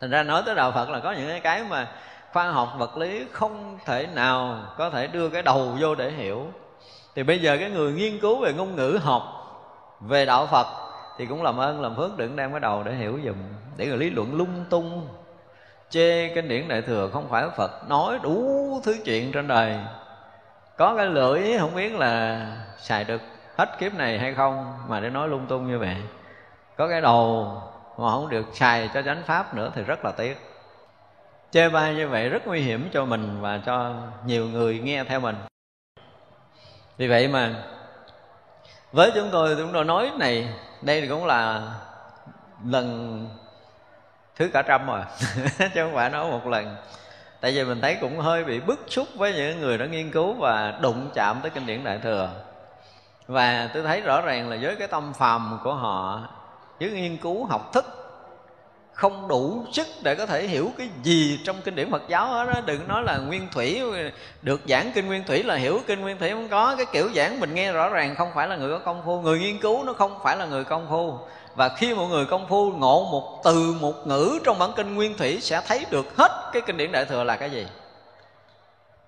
Thành 0.00 0.10
ra 0.10 0.22
nói 0.22 0.42
tới 0.46 0.54
đạo 0.54 0.72
phật 0.72 0.88
là 0.88 1.00
có 1.00 1.12
những 1.12 1.40
cái 1.42 1.64
mà 1.70 1.88
khoa 2.32 2.50
học 2.50 2.74
vật 2.78 2.96
lý 2.96 3.24
không 3.32 3.78
thể 3.84 4.06
nào 4.14 4.64
có 4.78 4.90
thể 4.90 5.06
đưa 5.06 5.28
cái 5.28 5.42
đầu 5.42 5.76
vô 5.80 5.94
để 5.94 6.10
hiểu. 6.10 6.46
Thì 7.14 7.22
bây 7.22 7.38
giờ 7.38 7.56
cái 7.60 7.70
người 7.70 7.92
nghiên 7.92 8.20
cứu 8.20 8.40
về 8.40 8.52
ngôn 8.52 8.76
ngữ 8.76 8.98
học 9.02 9.22
về 10.00 10.26
đạo 10.26 10.46
phật 10.46 10.66
thì 11.18 11.26
cũng 11.26 11.42
làm 11.42 11.60
ơn, 11.60 11.80
làm 11.80 11.96
phước, 11.96 12.16
đừng 12.16 12.36
đem 12.36 12.50
cái 12.50 12.60
đầu 12.60 12.82
để 12.82 12.92
hiểu 12.92 13.18
dùm 13.24 13.36
để 13.76 13.86
người 13.86 13.98
lý 13.98 14.10
luận 14.10 14.34
lung 14.34 14.64
tung 14.70 15.08
chê 15.90 16.28
kinh 16.34 16.48
điển 16.48 16.68
đại 16.68 16.82
thừa 16.82 17.10
không 17.12 17.28
phải 17.28 17.44
phật 17.56 17.88
nói 17.88 18.18
đủ 18.22 18.80
thứ 18.84 18.96
chuyện 19.04 19.32
trên 19.32 19.48
đời. 19.48 19.78
Có 20.76 20.94
cái 20.96 21.06
lưỡi 21.06 21.58
không 21.58 21.74
biết 21.74 21.94
là 21.94 22.46
xài 22.78 23.04
được 23.04 23.20
hết 23.56 23.78
kiếp 23.78 23.94
này 23.94 24.18
hay 24.18 24.34
không, 24.34 24.74
mà 24.88 25.00
để 25.00 25.10
nói 25.10 25.28
lung 25.28 25.46
tung 25.46 25.70
như 25.70 25.78
vậy. 25.78 25.96
Có 26.76 26.88
cái 26.88 27.00
đầu 27.00 27.54
mà 27.98 28.10
không 28.10 28.28
được 28.28 28.46
xài 28.52 28.90
cho 28.94 29.02
chánh 29.02 29.22
pháp 29.26 29.54
nữa 29.54 29.72
thì 29.74 29.82
rất 29.82 30.04
là 30.04 30.12
tiếc. 30.12 30.38
Chê 31.50 31.68
bai 31.68 31.94
như 31.94 32.08
vậy 32.08 32.28
rất 32.28 32.46
nguy 32.46 32.60
hiểm 32.60 32.88
cho 32.92 33.04
mình 33.04 33.40
và 33.40 33.60
cho 33.66 33.94
nhiều 34.26 34.46
người 34.46 34.78
nghe 34.78 35.04
theo 35.04 35.20
mình. 35.20 35.36
Vì 36.96 37.08
vậy 37.08 37.28
mà, 37.28 37.54
với 38.92 39.10
chúng 39.14 39.28
tôi 39.32 39.56
chúng 39.58 39.72
tôi 39.72 39.84
nói 39.84 40.10
này, 40.18 40.54
đây 40.82 41.08
cũng 41.08 41.26
là 41.26 41.70
lần 42.64 43.28
thứ 44.40 44.48
cả 44.52 44.62
trăm 44.62 44.86
rồi 44.86 45.00
à. 45.00 45.06
chứ 45.74 45.82
không 45.82 45.94
phải 45.94 46.10
nói 46.10 46.30
một 46.30 46.46
lần. 46.46 46.76
Tại 47.40 47.52
vì 47.52 47.64
mình 47.64 47.80
thấy 47.80 47.96
cũng 48.00 48.18
hơi 48.18 48.44
bị 48.44 48.60
bức 48.60 48.80
xúc 48.88 49.08
với 49.16 49.34
những 49.34 49.60
người 49.60 49.78
đã 49.78 49.86
nghiên 49.86 50.10
cứu 50.10 50.34
và 50.34 50.78
đụng 50.82 51.10
chạm 51.14 51.38
tới 51.42 51.50
kinh 51.50 51.66
điển 51.66 51.84
đại 51.84 51.98
thừa. 52.02 52.30
Và 53.26 53.70
tôi 53.74 53.82
thấy 53.82 54.00
rõ 54.00 54.20
ràng 54.20 54.50
là 54.50 54.56
với 54.62 54.76
cái 54.76 54.88
tâm 54.88 55.12
phàm 55.12 55.58
của 55.64 55.74
họ, 55.74 56.28
với 56.80 56.90
nghiên 56.90 57.16
cứu 57.16 57.44
học 57.44 57.70
thức, 57.72 57.84
không 58.92 59.28
đủ 59.28 59.64
sức 59.72 59.86
để 60.02 60.14
có 60.14 60.26
thể 60.26 60.46
hiểu 60.46 60.70
cái 60.78 60.88
gì 61.02 61.40
trong 61.44 61.56
kinh 61.64 61.74
điển 61.74 61.90
Phật 61.90 62.02
giáo 62.08 62.26
hết 62.26 62.44
đó 62.54 62.60
đừng 62.66 62.88
nói 62.88 63.02
là 63.02 63.18
nguyên 63.18 63.48
thủy, 63.52 63.82
được 64.42 64.60
giảng 64.68 64.92
kinh 64.94 65.06
nguyên 65.06 65.24
thủy 65.24 65.42
là 65.42 65.54
hiểu 65.54 65.80
kinh 65.86 66.00
nguyên 66.00 66.18
thủy 66.18 66.30
không 66.30 66.48
có. 66.48 66.74
Cái 66.76 66.86
kiểu 66.92 67.08
giảng 67.14 67.40
mình 67.40 67.54
nghe 67.54 67.72
rõ 67.72 67.88
ràng 67.88 68.14
không 68.14 68.30
phải 68.34 68.48
là 68.48 68.56
người 68.56 68.70
có 68.70 68.78
công 68.78 69.02
phu. 69.04 69.20
Người 69.20 69.38
nghiên 69.38 69.58
cứu 69.58 69.84
nó 69.84 69.92
không 69.92 70.18
phải 70.24 70.36
là 70.36 70.46
người 70.46 70.64
công 70.64 70.86
phu 70.90 71.18
và 71.54 71.68
khi 71.68 71.94
mọi 71.94 72.08
người 72.08 72.24
công 72.26 72.48
phu 72.48 72.72
ngộ 72.72 73.08
một 73.12 73.40
từ, 73.44 73.74
một 73.80 74.06
ngữ 74.06 74.38
trong 74.44 74.58
bản 74.58 74.70
kinh 74.76 74.94
nguyên 74.94 75.16
thủy 75.16 75.38
sẽ 75.40 75.60
thấy 75.66 75.86
được 75.90 76.16
hết 76.16 76.50
cái 76.52 76.62
kinh 76.66 76.76
điển 76.76 76.92
đại 76.92 77.04
thừa 77.04 77.24
là 77.24 77.36
cái 77.36 77.50
gì. 77.50 77.66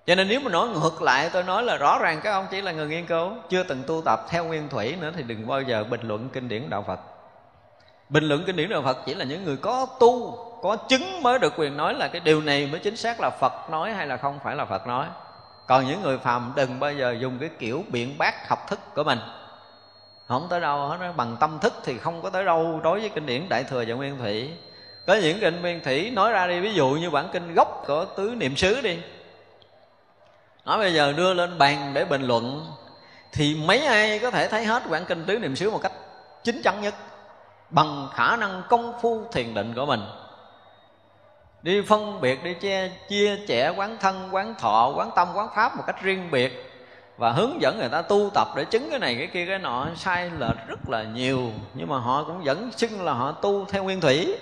Cho 0.05 0.15
nên 0.15 0.27
nếu 0.27 0.39
mà 0.39 0.51
nói 0.51 0.67
ngược 0.67 1.01
lại, 1.01 1.29
tôi 1.33 1.43
nói 1.43 1.63
là 1.63 1.77
rõ 1.77 1.99
ràng 1.99 2.19
các 2.23 2.31
ông 2.31 2.45
chỉ 2.51 2.61
là 2.61 2.71
người 2.71 2.87
nghiên 2.87 3.05
cứu, 3.05 3.31
chưa 3.49 3.63
từng 3.63 3.83
tu 3.87 4.01
tập 4.05 4.25
theo 4.29 4.45
nguyên 4.45 4.69
thủy 4.69 4.95
nữa 5.01 5.11
thì 5.15 5.23
đừng 5.23 5.47
bao 5.47 5.61
giờ 5.61 5.83
bình 5.83 6.01
luận 6.03 6.29
kinh 6.33 6.49
điển 6.49 6.69
đạo 6.69 6.83
phật. 6.87 6.99
Bình 8.09 8.23
luận 8.23 8.43
kinh 8.45 8.55
điển 8.55 8.69
đạo 8.69 8.81
phật 8.81 8.97
chỉ 9.05 9.13
là 9.13 9.25
những 9.25 9.43
người 9.43 9.57
có 9.57 9.87
tu, 9.99 10.37
có 10.63 10.75
chứng 10.75 11.23
mới 11.23 11.39
được 11.39 11.53
quyền 11.57 11.77
nói 11.77 11.93
là 11.93 12.07
cái 12.07 12.21
điều 12.25 12.41
này 12.41 12.67
mới 12.67 12.79
chính 12.79 12.97
xác 12.97 13.19
là 13.19 13.29
phật 13.29 13.69
nói 13.69 13.91
hay 13.91 14.07
là 14.07 14.17
không 14.17 14.39
phải 14.43 14.55
là 14.55 14.65
phật 14.65 14.87
nói. 14.87 15.07
Còn 15.67 15.87
những 15.87 16.01
người 16.01 16.17
phàm 16.17 16.53
đừng 16.55 16.79
bao 16.79 16.93
giờ 16.93 17.15
dùng 17.19 17.37
cái 17.39 17.49
kiểu 17.59 17.83
biện 17.87 18.17
bác 18.17 18.49
học 18.49 18.59
thức 18.69 18.79
của 18.95 19.03
mình 19.03 19.19
không 20.27 20.47
tới 20.49 20.59
đâu 20.59 20.87
hết, 20.87 21.13
bằng 21.15 21.37
tâm 21.39 21.59
thức 21.59 21.73
thì 21.83 21.97
không 21.97 22.21
có 22.21 22.29
tới 22.29 22.45
đâu. 22.45 22.79
Đối 22.83 22.99
với 22.99 23.09
kinh 23.09 23.25
điển 23.25 23.49
đại 23.49 23.63
thừa 23.63 23.83
và 23.87 23.95
nguyên 23.95 24.17
thủy, 24.17 24.51
có 25.07 25.15
những 25.15 25.39
kinh 25.39 25.61
nguyên 25.61 25.83
thủy 25.83 26.11
nói 26.11 26.31
ra 26.31 26.47
đi, 26.47 26.59
ví 26.59 26.73
dụ 26.73 26.89
như 26.89 27.09
bản 27.09 27.29
kinh 27.33 27.53
gốc 27.53 27.83
của 27.87 28.05
tứ 28.05 28.33
niệm 28.37 28.55
xứ 28.55 28.81
đi. 28.81 28.99
Nói 30.65 30.77
bây 30.77 30.93
giờ 30.93 31.13
đưa 31.17 31.33
lên 31.33 31.57
bàn 31.57 31.91
để 31.93 32.05
bình 32.05 32.21
luận, 32.21 32.71
thì 33.31 33.55
mấy 33.55 33.85
ai 33.85 34.19
có 34.19 34.31
thể 34.31 34.47
thấy 34.47 34.65
hết 34.65 34.89
bản 34.89 35.05
kinh 35.05 35.25
tứ 35.25 35.39
niệm 35.39 35.55
xứ 35.55 35.71
một 35.71 35.79
cách 35.83 35.91
chính 36.43 36.61
chắn 36.61 36.81
nhất? 36.81 36.93
Bằng 37.69 38.07
khả 38.13 38.35
năng 38.35 38.63
công 38.69 38.93
phu 39.01 39.25
thiền 39.31 39.53
định 39.53 39.73
của 39.75 39.85
mình. 39.85 40.01
Đi 41.61 41.81
phân 41.81 42.21
biệt, 42.21 42.43
đi 42.43 42.53
che, 42.53 42.89
chia 43.09 43.37
chẻ 43.47 43.69
quán 43.69 43.97
thân, 43.99 44.29
quán 44.31 44.55
thọ, 44.59 44.93
quán 44.95 45.11
tâm, 45.15 45.27
quán 45.35 45.47
pháp 45.55 45.77
một 45.77 45.83
cách 45.87 46.01
riêng 46.01 46.31
biệt 46.31 46.72
và 47.17 47.31
hướng 47.31 47.61
dẫn 47.61 47.77
người 47.77 47.89
ta 47.89 48.01
tu 48.01 48.29
tập 48.33 48.47
để 48.55 48.65
chứng 48.65 48.89
cái 48.89 48.99
này 48.99 49.15
cái 49.15 49.27
kia, 49.27 49.45
cái 49.45 49.59
nọ, 49.59 49.87
sai 49.95 50.31
lệch 50.39 50.67
rất 50.67 50.89
là 50.89 51.03
nhiều. 51.03 51.51
Nhưng 51.73 51.89
mà 51.89 51.99
họ 51.99 52.23
cũng 52.23 52.43
vẫn 52.43 52.71
xưng 52.71 53.05
là 53.05 53.13
họ 53.13 53.31
tu 53.31 53.65
theo 53.65 53.83
nguyên 53.83 54.01
thủy. 54.01 54.37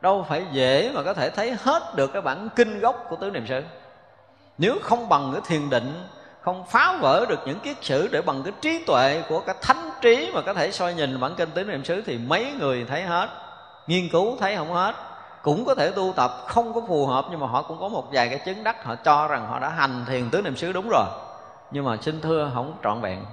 Đâu 0.00 0.26
phải 0.28 0.44
dễ 0.52 0.90
mà 0.94 1.02
có 1.02 1.14
thể 1.14 1.30
thấy 1.30 1.56
hết 1.62 1.82
được 1.96 2.12
cái 2.12 2.22
bản 2.22 2.48
kinh 2.56 2.80
gốc 2.80 3.06
của 3.08 3.16
tứ 3.16 3.30
niệm 3.30 3.46
xứ 3.46 3.62
nếu 4.58 4.78
không 4.82 5.08
bằng 5.08 5.30
cái 5.32 5.42
thiền 5.46 5.70
định, 5.70 6.04
không 6.40 6.64
phá 6.66 6.98
vỡ 7.00 7.26
được 7.28 7.40
những 7.46 7.60
kiết 7.60 7.76
sử 7.80 8.08
để 8.12 8.22
bằng 8.22 8.42
cái 8.42 8.52
trí 8.60 8.84
tuệ 8.86 9.22
của 9.28 9.40
cái 9.40 9.54
thánh 9.62 9.90
trí 10.00 10.30
mà 10.34 10.40
có 10.40 10.54
thể 10.54 10.70
soi 10.70 10.94
nhìn 10.94 11.20
bản 11.20 11.34
kinh 11.34 11.50
tứ 11.50 11.64
niệm 11.64 11.84
xứ 11.84 12.02
thì 12.06 12.18
mấy 12.18 12.52
người 12.58 12.84
thấy 12.88 13.02
hết, 13.02 13.28
nghiên 13.86 14.08
cứu 14.08 14.36
thấy 14.40 14.56
không 14.56 14.72
hết 14.72 14.94
cũng 15.44 15.64
có 15.64 15.74
thể 15.74 15.90
tu 15.90 16.12
tập 16.16 16.30
không 16.46 16.74
có 16.74 16.80
phù 16.88 17.06
hợp 17.06 17.26
nhưng 17.30 17.40
mà 17.40 17.46
họ 17.46 17.62
cũng 17.62 17.80
có 17.80 17.88
một 17.88 18.12
vài 18.12 18.28
cái 18.28 18.38
chứng 18.38 18.64
đắc 18.64 18.84
họ 18.84 18.94
cho 18.94 19.28
rằng 19.28 19.46
họ 19.46 19.58
đã 19.58 19.68
hành 19.68 20.04
thiền 20.06 20.30
tứ 20.30 20.42
niệm 20.42 20.56
xứ 20.56 20.72
đúng 20.72 20.88
rồi. 20.88 21.04
Nhưng 21.70 21.84
mà 21.84 21.96
xin 22.00 22.20
thưa 22.20 22.50
không 22.54 22.76
trọn 22.84 23.00
vẹn. 23.00 23.24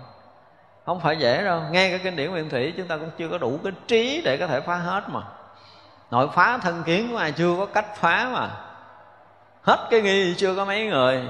Không 0.85 0.99
phải 0.99 1.17
dễ 1.17 1.43
đâu. 1.43 1.61
Nghe 1.71 1.89
cái 1.89 1.99
kinh 2.03 2.15
điển 2.15 2.31
nguyên 2.31 2.49
thủy 2.49 2.73
chúng 2.77 2.87
ta 2.87 2.97
cũng 2.97 3.09
chưa 3.17 3.29
có 3.29 3.37
đủ 3.37 3.59
cái 3.63 3.73
trí 3.87 4.21
để 4.25 4.37
có 4.37 4.47
thể 4.47 4.61
phá 4.61 4.75
hết 4.75 5.03
mà. 5.07 5.21
Nội 6.11 6.29
phá 6.33 6.57
thân 6.57 6.83
kiến 6.83 7.09
của 7.11 7.17
ai 7.17 7.31
chưa 7.31 7.55
có 7.57 7.65
cách 7.65 7.95
phá 7.95 8.29
mà. 8.33 8.49
Hết 9.61 9.87
cái 9.89 10.01
nghi 10.01 10.35
chưa 10.37 10.55
có 10.55 10.65
mấy 10.65 10.85
người. 10.85 11.27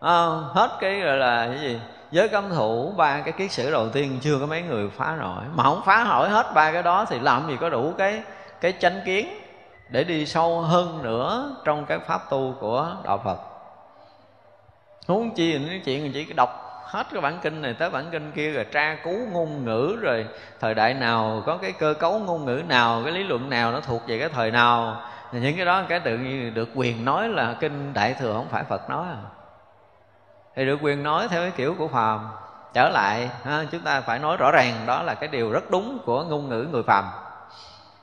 À, 0.00 0.26
hết 0.54 0.70
cái 0.80 1.00
gọi 1.00 1.16
là 1.16 1.46
cái 1.46 1.58
gì? 1.58 1.80
Giới 2.10 2.28
cấm 2.28 2.50
thủ 2.54 2.92
ba 2.96 3.20
cái 3.20 3.32
kiết 3.32 3.52
sử 3.52 3.70
đầu 3.70 3.88
tiên 3.88 4.18
chưa 4.22 4.38
có 4.40 4.46
mấy 4.46 4.62
người 4.62 4.90
phá 4.90 5.16
nổi. 5.20 5.44
Mà 5.54 5.64
không 5.64 5.82
phá 5.84 6.06
nổi 6.08 6.28
hết 6.28 6.46
ba 6.54 6.72
cái 6.72 6.82
đó 6.82 7.04
thì 7.08 7.18
làm 7.18 7.48
gì 7.48 7.56
có 7.60 7.68
đủ 7.68 7.92
cái 7.98 8.22
cái 8.60 8.74
chánh 8.78 9.00
kiến 9.04 9.28
để 9.88 10.04
đi 10.04 10.26
sâu 10.26 10.60
hơn 10.60 11.02
nữa 11.02 11.56
trong 11.64 11.86
cái 11.86 11.98
pháp 11.98 12.30
tu 12.30 12.54
của 12.60 12.96
đạo 13.04 13.20
phật. 13.24 13.38
Huống 15.06 15.34
chi 15.34 15.52
những 15.52 15.82
chuyện 15.84 16.12
chỉ 16.12 16.32
đọc 16.36 16.62
hết 16.84 17.06
cái 17.12 17.20
bản 17.20 17.38
kinh 17.42 17.62
này 17.62 17.74
tới 17.74 17.90
bản 17.90 18.04
kinh 18.10 18.32
kia 18.32 18.52
rồi 18.52 18.64
tra 18.64 18.96
cứu 19.04 19.18
ngôn 19.32 19.64
ngữ 19.64 19.96
rồi 20.00 20.26
thời 20.60 20.74
đại 20.74 20.94
nào 20.94 21.42
có 21.46 21.56
cái 21.56 21.72
cơ 21.72 21.94
cấu 21.94 22.18
ngôn 22.18 22.44
ngữ 22.44 22.62
nào 22.68 23.00
cái 23.04 23.12
lý 23.12 23.22
luận 23.22 23.50
nào 23.50 23.72
nó 23.72 23.80
thuộc 23.80 24.02
về 24.06 24.18
cái 24.18 24.28
thời 24.28 24.50
nào. 24.50 25.00
Những 25.32 25.56
cái 25.56 25.64
đó 25.64 25.82
cái 25.88 26.00
tự 26.00 26.18
nhiên 26.18 26.54
được 26.54 26.68
quyền 26.74 27.04
nói 27.04 27.28
là 27.28 27.56
kinh 27.60 27.92
đại 27.94 28.14
thừa 28.14 28.32
không 28.32 28.48
phải 28.50 28.64
phật 28.64 28.90
nói 28.90 29.06
à. 29.08 29.22
Thì 30.56 30.66
được 30.66 30.78
quyền 30.82 31.02
nói 31.02 31.28
theo 31.28 31.42
cái 31.42 31.52
kiểu 31.56 31.74
của 31.78 31.88
phàm. 31.88 32.28
Trở 32.74 32.88
lại 32.88 33.30
ha, 33.44 33.64
chúng 33.72 33.80
ta 33.80 34.00
phải 34.00 34.18
nói 34.18 34.36
rõ 34.36 34.50
ràng 34.50 34.74
đó 34.86 35.02
là 35.02 35.14
cái 35.14 35.28
điều 35.28 35.52
rất 35.52 35.70
đúng 35.70 35.98
của 36.04 36.24
ngôn 36.24 36.48
ngữ 36.48 36.66
người 36.72 36.82
phàm 36.82 37.04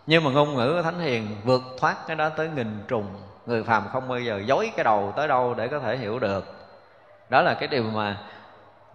nhưng 0.07 0.23
mà 0.23 0.31
ngôn 0.31 0.55
ngữ 0.55 0.73
của 0.75 0.81
thánh 0.81 0.99
hiền 0.99 1.27
vượt 1.43 1.63
thoát 1.79 2.07
cái 2.07 2.15
đó 2.15 2.29
tới 2.29 2.49
nghìn 2.55 2.83
trùng. 2.87 3.05
Người 3.45 3.63
phàm 3.63 3.83
không 3.91 4.07
bao 4.07 4.19
giờ 4.19 4.41
dối 4.45 4.71
cái 4.75 4.83
đầu 4.83 5.13
tới 5.15 5.27
đâu 5.27 5.53
để 5.53 5.67
có 5.67 5.79
thể 5.79 5.97
hiểu 5.97 6.19
được. 6.19 6.45
Đó 7.29 7.41
là 7.41 7.53
cái 7.53 7.67
điều 7.67 7.83
mà 7.83 8.17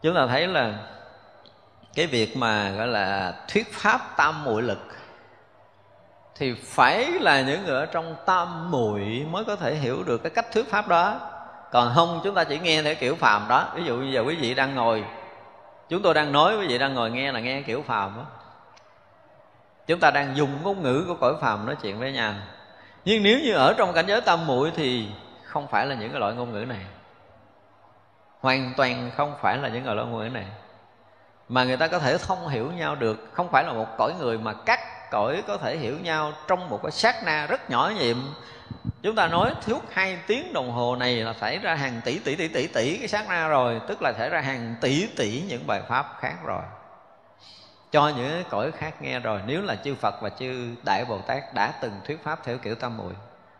chúng 0.02 0.14
ta 0.14 0.26
thấy 0.26 0.47
là 0.47 0.74
cái 1.94 2.06
việc 2.06 2.36
mà 2.36 2.70
gọi 2.70 2.86
là 2.86 3.35
thuyết 3.48 3.72
pháp 3.72 4.16
tam 4.16 4.44
muội 4.44 4.62
lực 4.62 4.78
thì 6.35 6.55
phải 6.55 7.10
là 7.20 7.40
những 7.40 7.64
người 7.64 7.80
ở 7.80 7.86
trong 7.86 8.16
tam 8.26 8.70
muội 8.70 9.26
mới 9.30 9.44
có 9.44 9.56
thể 9.56 9.74
hiểu 9.74 10.02
được 10.02 10.22
cái 10.22 10.30
cách 10.30 10.47
thuyết 10.52 10.70
pháp 10.70 10.89
đó. 10.89 11.20
Còn 11.72 11.93
không, 11.94 12.20
chúng 12.24 12.35
ta 12.35 12.44
chỉ 12.44 12.59
nghe 12.59 12.82
theo 12.82 12.94
kiểu 12.94 13.14
phàm 13.14 13.48
đó. 13.48 13.68
Ví 13.74 13.85
dụ 13.85 13.98
bây 13.98 14.12
giờ 14.12 14.20
quý 14.26 14.36
vị 14.36 14.55
đang 14.55 14.74
ngồi, 14.74 15.05
chúng 15.89 16.02
tôi 16.02 16.14
đang 16.14 16.32
nói, 16.32 16.56
quý 16.56 16.66
vị 16.66 16.78
đang 16.78 16.94
ngồi 16.94 17.10
nghe 17.10 17.32
là 17.32 17.40
nghe 17.40 17.62
kiểu 17.62 17.82
phàm 17.82 18.16
đó 18.16 18.22
chúng 19.89 20.01
ta 20.01 20.10
đang 20.10 20.36
dùng 20.36 20.62
ngôn 20.62 20.82
ngữ 20.82 21.05
của 21.09 21.15
cõi 21.15 21.35
phàm 21.40 21.66
nói 21.66 21.77
chuyện 21.82 21.98
với 21.98 22.12
nhau. 22.12 22.35
Nhưng 23.05 23.23
nếu 23.23 23.39
như 23.39 23.52
ở 23.52 23.74
trong 23.78 23.93
cảnh 23.93 24.06
giới 24.06 24.20
tam 24.20 24.47
muội 24.47 24.73
thì 24.77 25.09
không 25.44 25.66
phải 25.69 25.86
là 25.86 25.94
những 25.94 26.10
cái 26.10 26.20
loại 26.20 26.35
ngôn 26.35 26.52
ngữ 26.52 26.65
này. 26.65 26.81
Hoàn 28.40 28.73
toàn 28.77 29.10
không 29.16 29.35
phải 29.43 29.56
là 29.59 29.69
những 29.69 29.85
cái 29.85 29.94
loại 29.94 30.09
ngôn 30.09 30.24
ngữ 30.24 30.28
này. 30.28 30.47
Mà 31.48 31.65
người 31.65 31.77
ta 31.77 31.86
có 31.86 31.98
thể 31.98 32.19
thông 32.19 32.48
hiểu 32.48 32.73
nhau 32.73 32.94
được. 32.94 33.31
Không 33.32 33.48
phải 33.52 33.65
là 33.65 33.73
một 33.73 33.86
cõi 33.98 34.15
người 34.19 34.39
mà 34.39 34.52
các 34.52 35.10
cõi 35.10 35.43
có 35.47 35.56
thể 35.56 35.77
hiểu 35.77 35.97
nhau 36.02 36.32
trong 36.48 36.69
một 36.69 36.81
cái 36.82 36.93
sát 36.93 37.16
na 37.24 37.47
rất 37.47 37.70
nhỏ 37.70 37.93
nhiệm. 37.98 38.16
Chúng 39.02 39.15
ta 39.15 39.28
nói 39.28 39.52
thiếu 39.65 39.81
hai 39.93 40.19
tiếng 40.27 40.52
đồng 40.52 40.70
hồ 40.70 40.97
này 40.97 41.15
là 41.15 41.32
xảy 41.32 41.59
ra 41.59 41.74
hàng 41.74 42.01
tỷ 42.05 42.19
tỷ 42.19 42.35
tỷ 42.35 42.48
tỷ 42.48 42.66
tỷ 42.66 42.98
cái 42.98 43.09
sát 43.09 43.28
na 43.28 43.48
rồi. 43.48 43.81
Tức 43.89 44.02
là 44.02 44.12
xảy 44.19 44.28
ra 44.28 44.40
hàng 44.40 44.74
tỷ 44.81 45.06
tỷ 45.16 45.43
những 45.48 45.66
bài 45.66 45.82
pháp 45.89 46.16
khác 46.20 46.35
rồi 46.44 46.62
cho 47.93 48.09
những 48.09 48.44
cõi 48.51 48.73
khác 48.73 49.02
nghe 49.02 49.20
rồi, 49.20 49.40
nếu 49.47 49.62
là 49.62 49.74
chư 49.74 49.94
Phật 49.94 50.15
và 50.23 50.28
chư 50.28 50.74
Đại 50.85 51.05
Bồ 51.05 51.19
Tát 51.19 51.55
đã 51.55 51.73
từng 51.81 51.93
thuyết 52.06 52.24
pháp 52.24 52.40
theo 52.44 52.59
kiểu 52.59 52.74
tâm 52.74 52.97
muội, 52.97 53.12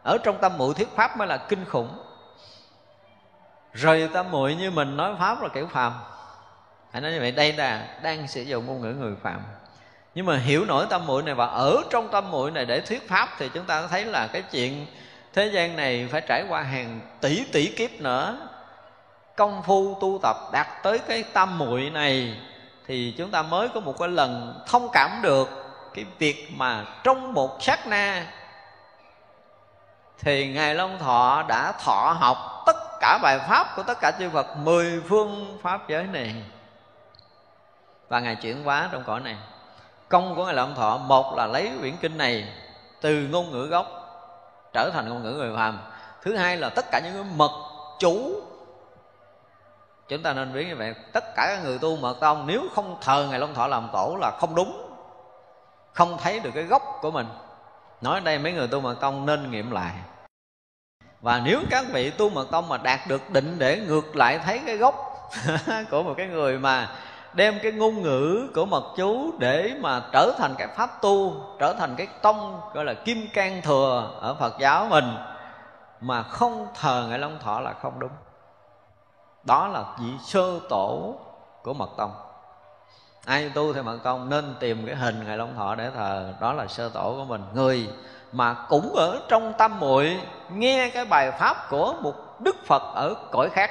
ở 0.03 0.19
trong 0.25 0.39
tâm 0.41 0.59
muội 0.59 0.75
thuyết 0.75 0.89
pháp 0.97 1.17
mới 1.17 1.29
là 1.29 1.37
kinh 1.37 1.65
khủng. 1.65 1.99
Rồi 3.73 4.11
tâm 4.13 4.31
muội 4.31 4.55
như 4.55 4.71
mình 4.71 4.97
nói 4.97 5.15
pháp 5.19 5.43
là 5.43 5.49
kiểu 5.49 5.67
phàm. 5.67 5.93
Hãy 6.93 7.03
nói 7.03 7.13
như 7.13 7.21
vậy, 7.21 7.33
đây 7.33 7.53
là 7.53 7.99
đang 8.03 8.29
sử 8.29 8.43
dụng 8.43 8.67
ngôn 8.67 8.81
ngữ 8.81 8.93
người 8.93 9.15
phàm. 9.23 9.41
Nhưng 10.15 10.27
mà 10.27 10.39
hiểu 10.39 10.65
nổi 10.65 10.87
tâm 10.91 11.07
muội 11.07 11.23
này 11.23 11.35
và 11.35 11.47
ở 11.47 11.83
trong 11.91 12.09
tâm 12.09 12.31
muội 12.31 12.51
này 12.51 12.65
để 12.65 12.81
thuyết 12.81 13.09
pháp 13.09 13.29
thì 13.39 13.51
chúng 13.55 13.65
ta 13.65 13.87
thấy 13.87 14.05
là 14.05 14.27
cái 14.33 14.43
chuyện 14.43 14.87
thế 15.33 15.47
gian 15.47 15.77
này 15.77 16.09
phải 16.13 16.21
trải 16.21 16.45
qua 16.49 16.63
hàng 16.63 17.01
tỷ 17.21 17.45
tỷ 17.53 17.67
kiếp 17.67 17.91
nữa. 18.01 18.49
Công 19.37 19.63
phu 19.63 19.99
tu 20.01 20.19
tập 20.23 20.37
đạt 20.53 20.67
tới 20.83 20.99
cái 20.99 21.25
tâm 21.33 21.59
muội 21.59 21.91
này 21.91 22.41
thì 22.89 23.15
chúng 23.19 23.31
ta 23.31 23.43
mới 23.43 23.69
có 23.69 23.81
một 23.81 23.99
cái 23.99 24.09
lần 24.09 24.61
thông 24.67 24.89
cảm 24.93 25.21
được 25.23 25.49
cái 25.95 26.07
việc 26.19 26.49
mà 26.57 26.85
trong 27.05 27.35
một 27.35 27.63
sát 27.63 27.87
na 27.87 28.27
thì 30.19 30.53
ngài 30.53 30.75
long 30.75 30.99
thọ 30.99 31.45
đã 31.49 31.73
thọ 31.73 32.17
học 32.21 32.63
tất 32.67 32.77
cả 33.01 33.19
bài 33.23 33.39
pháp 33.49 33.77
của 33.77 33.83
tất 33.83 33.99
cả 34.01 34.13
chư 34.19 34.31
phật 34.31 34.57
mười 34.57 35.03
phương 35.09 35.59
pháp 35.63 35.89
giới 35.89 36.05
này. 36.05 36.35
Và 38.09 38.21
ngài 38.21 38.37
chuyển 38.37 38.65
hóa 38.65 38.89
trong 38.93 39.05
cõi 39.05 39.21
này. 39.21 39.37
Công 40.09 40.37
của 40.37 40.45
ngài 40.45 40.55
long 40.55 40.75
thọ, 40.75 40.97
một 40.97 41.37
là 41.37 41.47
lấy 41.47 41.71
quyển 41.81 41.97
kinh 41.97 42.19
này 42.19 42.49
từ 43.01 43.29
ngôn 43.31 43.51
ngữ 43.51 43.67
gốc 43.67 43.87
trở 44.73 44.91
thành 44.95 45.09
ngôn 45.09 45.23
ngữ 45.23 45.33
người 45.33 45.57
phàm. 45.57 45.79
Thứ 46.23 46.37
hai 46.37 46.57
là 46.57 46.69
tất 46.69 46.85
cả 46.93 47.01
những 47.05 47.15
cái 47.15 47.25
mật 47.37 47.51
chủ 47.99 48.43
chúng 50.09 50.23
ta 50.23 50.33
nên 50.33 50.53
biết 50.53 50.67
như 50.69 50.77
vậy. 50.77 50.95
Tất 51.13 51.25
cả 51.37 51.47
các 51.47 51.65
người 51.65 51.79
tu 51.79 51.97
mật 51.97 52.21
tông, 52.21 52.47
nếu 52.47 52.63
không 52.75 52.97
thờ 53.01 53.27
ngài 53.31 53.39
long 53.39 53.55
thọ 53.55 53.67
làm 53.67 53.89
tổ 53.93 54.17
là 54.21 54.31
không 54.41 54.55
đúng. 54.55 54.83
Không 55.93 56.19
thấy 56.19 56.41
được 56.41 56.51
cái 56.55 56.65
gốc 56.65 56.83
của 57.01 57.11
mình. 57.11 57.27
Nói 58.01 58.21
đây, 58.21 58.39
mấy 58.39 58.53
người 58.53 58.69
tu 58.69 58.81
mật 58.81 59.01
tông 59.01 59.27
nên 59.27 59.51
nghiệm 59.51 59.71
lại. 59.71 59.93
Và 61.21 61.41
nếu 61.45 61.61
các 61.71 61.85
vị 61.93 62.11
tu 62.11 62.31
mật 62.31 62.51
tông 62.51 62.69
mà 62.69 62.77
đạt 62.77 63.01
được 63.09 63.31
định 63.31 63.59
để 63.59 63.81
ngược 63.87 64.17
lại 64.17 64.39
thấy 64.39 64.61
cái 64.67 64.77
gốc 64.77 64.95
của 65.91 66.03
một 66.03 66.15
cái 66.17 66.27
người 66.27 66.59
mà 66.59 66.89
đem 67.33 67.59
cái 67.63 67.73
ngôn 67.73 68.03
ngữ 68.03 68.49
của 68.55 68.67
mật 68.67 68.85
chú 68.97 69.33
để 69.39 69.75
mà 69.81 70.03
trở 70.13 70.33
thành 70.39 70.55
cái 70.59 70.69
pháp 70.77 71.03
tu, 71.03 71.43
trở 71.59 71.75
thành 71.79 71.95
cái 71.97 72.07
tông, 72.23 72.61
gọi 72.75 72.85
là 72.85 72.95
kim 72.95 73.29
cang 73.35 73.63
thừa 73.63 74.11
ở 74.21 74.35
phật 74.35 74.55
giáo 74.61 74.87
mình 74.91 75.17
mà 76.01 76.23
không 76.23 76.67
thờ 76.81 77.07
ngài 77.11 77.19
long 77.19 77.39
thọ 77.39 77.61
là 77.61 77.73
không 77.73 77.99
đúng 77.99 78.11
đó 79.49 79.69
là 79.69 79.85
vị 79.99 80.11
sơ 80.23 80.61
tổ 80.69 81.15
của 81.63 81.75
mật 81.75 81.91
tông. 81.97 82.11
Ai 83.25 83.51
tu 83.55 83.73
theo 83.73 83.83
mật 83.83 83.99
tông 84.03 84.29
nên 84.29 84.55
tìm 84.61 84.87
cái 84.87 84.95
hình 84.95 85.25
ngài 85.27 85.37
long 85.37 85.55
thọ 85.57 85.75
để 85.75 85.91
thờ, 85.95 86.35
đó 86.41 86.53
là 86.53 86.67
sơ 86.67 86.89
tổ 86.89 87.15
của 87.19 87.25
mình. 87.25 87.43
Người 87.55 87.89
mà 88.33 88.55
cũng 88.69 88.95
ở 88.97 89.21
trong 89.29 89.53
tâm 89.59 89.81
muội 89.81 90.21
nghe 90.53 90.91
cái 90.95 91.05
bài 91.05 91.31
pháp 91.31 91.71
của 91.71 91.95
một 92.01 92.41
đức 92.41 92.57
phật 92.67 92.83
ở 92.95 93.15
cõi 93.31 93.49
khác, 93.53 93.71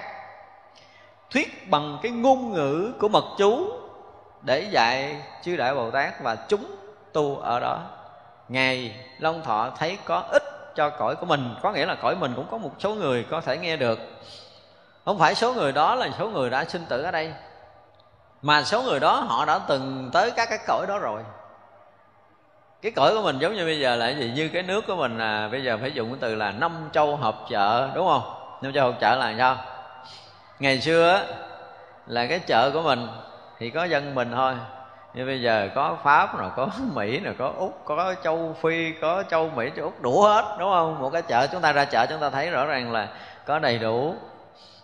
thuyết 1.32 1.70
bằng 1.70 1.98
cái 2.02 2.12
ngôn 2.12 2.54
ngữ 2.54 2.94
của 3.00 3.08
mật 3.08 3.26
chú 3.38 3.72
để 4.42 4.68
dạy 4.72 5.22
chư 5.44 5.58
đại 5.58 5.76
bồ 5.76 5.92
tát 5.92 6.24
và 6.24 6.36
chúng 6.36 6.66
tu 7.14 7.38
ở 7.38 7.60
đó. 7.60 7.80
Ngày 8.50 9.06
long 9.20 9.44
thọ 9.44 9.70
thấy 9.78 9.98
có 10.06 10.24
ích 10.32 10.44
cho 10.76 10.90
cõi 10.90 11.16
của 11.16 11.26
mình, 11.26 11.56
có 11.62 11.72
nghĩa 11.72 11.86
là 11.86 11.96
cõi 11.96 12.16
mình 12.16 12.34
cũng 12.36 12.48
có 12.52 12.58
một 12.58 12.72
số 12.80 12.94
người 12.94 13.24
có 13.24 13.42
thể 13.42 13.58
nghe 13.58 13.78
được 13.78 14.00
không 15.08 15.20
phải 15.20 15.36
số 15.36 15.54
người 15.54 15.72
đó 15.72 15.96
là 15.96 16.10
số 16.20 16.30
người 16.30 16.50
đã 16.50 16.66
sinh 16.66 16.86
tử 16.90 17.04
ở 17.04 17.12
đây. 17.12 17.34
Mà 18.42 18.64
số 18.64 18.82
người 18.82 19.00
đó 19.00 19.20
họ 19.28 19.46
đã 19.46 19.60
từng 19.68 20.10
tới 20.14 20.32
các 20.32 20.50
cái 20.50 20.60
cõi 20.68 20.86
đó 20.88 21.00
rồi. 21.00 21.22
Cái 22.82 22.92
cõi 22.92 23.16
của 23.16 23.22
mình 23.22 23.40
giống 23.40 23.56
như 23.56 23.66
bây 23.66 23.80
giờ 23.80 23.96
là 23.96 24.10
gì? 24.10 24.32
Như 24.36 24.50
cái 24.54 24.64
nước 24.64 24.88
của 24.88 24.96
mình 24.96 25.18
là 25.18 25.48
bây 25.52 25.64
giờ 25.64 25.78
phải 25.82 25.92
dùng 25.92 26.10
cái 26.10 26.18
từ 26.22 26.36
là 26.36 26.52
năm 26.52 26.90
châu 26.92 27.16
hợp 27.16 27.36
chợ, 27.50 27.90
đúng 27.96 28.08
không? 28.08 28.22
Năm 28.62 28.74
châu 28.74 28.92
hợp 28.92 28.98
chợ 29.00 29.16
là 29.16 29.36
sao? 29.38 29.58
Ngày 30.60 30.82
xưa 30.82 31.22
là 32.08 32.26
cái 32.26 32.40
chợ 32.40 32.72
của 32.74 32.82
mình 32.82 33.08
thì 33.60 33.70
có 33.70 33.84
dân 33.84 34.16
mình 34.16 34.32
thôi. 34.36 34.54
Nhưng 35.14 35.28
bây 35.28 35.42
giờ 35.42 35.70
có 35.76 35.98
pháp 36.04 36.38
rồi 36.38 36.52
có 36.56 36.68
mỹ 36.94 37.20
rồi 37.20 37.36
có 37.38 37.54
úc, 37.58 37.82
có 37.86 38.16
châu 38.24 38.56
phi, 38.62 38.92
có 39.02 39.24
châu 39.30 39.50
mỹ, 39.50 39.70
châu 39.76 39.86
úc, 39.86 40.02
đủ 40.02 40.22
hết, 40.22 40.56
đúng 40.60 40.70
không? 40.70 41.00
Một 41.00 41.10
cái 41.10 41.22
chợ, 41.22 41.48
chúng 41.48 41.62
ta 41.62 41.72
ra 41.72 41.86
chợ, 41.86 42.06
chúng 42.06 42.20
ta 42.20 42.30
thấy 42.30 42.50
rõ 42.50 42.66
ràng 42.66 42.92
là 42.92 43.08
có 43.46 43.60
đầy 43.60 43.78
đủ 43.78 44.16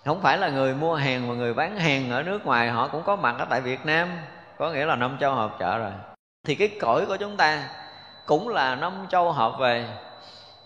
không 0.05 0.21
phải 0.21 0.37
là 0.37 0.49
người 0.49 0.73
mua 0.73 0.95
hàng 0.95 1.29
và 1.29 1.35
người 1.35 1.53
bán 1.53 1.79
hàng 1.79 2.11
ở 2.11 2.23
nước 2.23 2.45
ngoài, 2.45 2.69
họ 2.69 2.87
cũng 2.87 3.03
có 3.03 3.15
mặt 3.15 3.35
ở 3.39 3.45
tại 3.49 3.61
việt 3.61 3.85
nam. 3.85 4.17
Có 4.57 4.69
nghĩa 4.69 4.85
là 4.85 4.95
năm 4.95 5.17
châu 5.19 5.33
hợp 5.33 5.55
chợ 5.59 5.77
rồi. 5.77 5.91
Thì 6.45 6.55
cái 6.55 6.71
cõi 6.81 7.05
của 7.05 7.17
chúng 7.17 7.37
ta 7.37 7.63
cũng 8.25 8.49
là 8.49 8.75
năm 8.75 9.05
châu 9.09 9.31
hợp 9.31 9.53
về. 9.59 9.85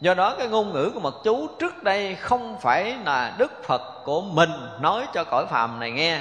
Do 0.01 0.14
đó 0.14 0.35
cái 0.38 0.47
ngôn 0.47 0.73
ngữ 0.73 0.91
của 0.93 0.99
mật 0.99 1.15
chú 1.23 1.47
trước 1.59 1.84
đây 1.84 2.15
không 2.15 2.57
phải 2.61 2.97
là 3.05 3.34
đức 3.38 3.64
phật 3.64 3.81
của 4.05 4.22
mình 4.22 4.49
nói 4.80 5.07
cho 5.14 5.23
cõi 5.23 5.45
phàm 5.45 5.80
này 5.80 5.91
nghe, 5.91 6.19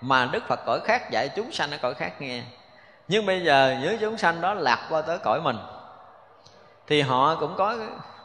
mà 0.00 0.28
đức 0.32 0.48
phật 0.48 0.60
cõi 0.66 0.80
khác 0.84 1.10
dạy 1.10 1.28
chúng 1.36 1.52
sanh 1.52 1.70
ở 1.70 1.78
cõi 1.82 1.94
khác 1.94 2.12
nghe. 2.20 2.42
Nhưng 3.08 3.26
bây 3.26 3.44
giờ 3.44 3.76
những 3.82 3.98
chúng 4.00 4.18
sanh 4.18 4.40
đó 4.40 4.54
lạc 4.54 4.86
qua 4.90 5.02
tới 5.02 5.18
cõi 5.18 5.40
mình, 5.40 5.56
thì 6.86 7.00
họ 7.00 7.34
cũng 7.34 7.54
có 7.56 7.76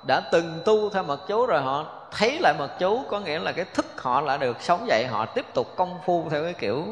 đã 0.08 0.22
từng 0.32 0.62
tu 0.66 0.90
theo 0.90 1.04
mật 1.04 1.28
chú 1.28 1.46
rồi, 1.46 1.62
họ 1.62 1.86
thấy 2.12 2.40
lại 2.40 2.54
mật 2.60 2.70
chú, 2.80 3.04
có 3.10 3.20
nghĩa 3.20 3.40
là 3.40 3.52
cái 3.52 3.66
thức 3.66 3.86
họ 4.02 4.28
đã 4.28 4.38
được 4.38 4.62
sống 4.62 4.88
dậy, 4.88 5.08
họ 5.08 5.26
tiếp 5.26 5.46
tục 5.54 5.74
công 5.76 6.00
phu 6.06 6.30
theo 6.30 6.44
cái 6.44 6.54
kiểu 6.54 6.86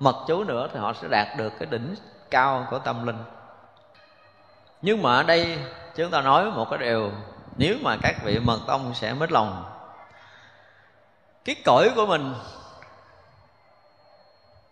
mật 0.00 0.16
chú 0.28 0.44
nữa, 0.44 0.68
thì 0.72 0.78
họ 0.80 0.92
sẽ 1.02 1.08
đạt 1.08 1.26
được 1.36 1.52
cái 1.58 1.66
đỉnh 1.70 1.94
cao 2.30 2.66
của 2.70 2.78
tâm 2.78 3.06
linh. 3.06 3.18
Nhưng 4.82 5.02
mà 5.02 5.16
ở 5.16 5.22
đây, 5.22 5.58
chúng 5.96 6.10
ta 6.10 6.20
nói 6.20 6.50
một 6.50 6.70
cái 6.70 6.78
điều, 6.78 7.10
nếu 7.56 7.76
mà 7.82 7.96
các 8.02 8.16
vị 8.24 8.38
mật 8.38 8.58
tông 8.66 8.94
sẽ 8.94 9.12
mất 9.12 9.32
lòng. 9.32 9.64
Cái 11.44 11.56
cõi 11.64 11.90
của 11.96 12.06
mình 12.06 12.34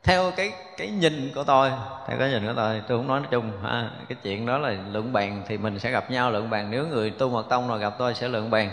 theo 0.03 0.31
cái 0.37 0.53
cái 0.77 0.91
nhìn 0.91 1.33
của 1.35 1.45
tôi, 1.45 1.71
theo 2.07 2.19
cái 2.19 2.31
nhìn 2.31 2.47
của 2.47 2.53
tôi 2.57 2.83
tôi 2.89 2.99
không 2.99 3.07
nói 3.07 3.21
nói 3.21 3.29
chung, 3.31 3.53
ha, 3.63 3.91
cái 4.09 4.19
chuyện 4.23 4.47
đó 4.47 4.59
là 4.59 4.75
luận 4.93 5.13
bàn 5.13 5.43
thì 5.49 5.59
mình 5.59 5.79
sẽ 5.79 5.91
gặp 5.91 6.11
nhau 6.11 6.31
luận 6.31 6.51
bàn. 6.51 6.71
Nếu 6.71 6.87
người 6.87 7.11
tu 7.11 7.31
mật 7.31 7.47
tông 7.49 7.69
nào 7.69 7.79
gặp 7.79 7.95
tôi 7.99 8.15
sẽ 8.15 8.29
luận 8.29 8.51
bàn. 8.51 8.71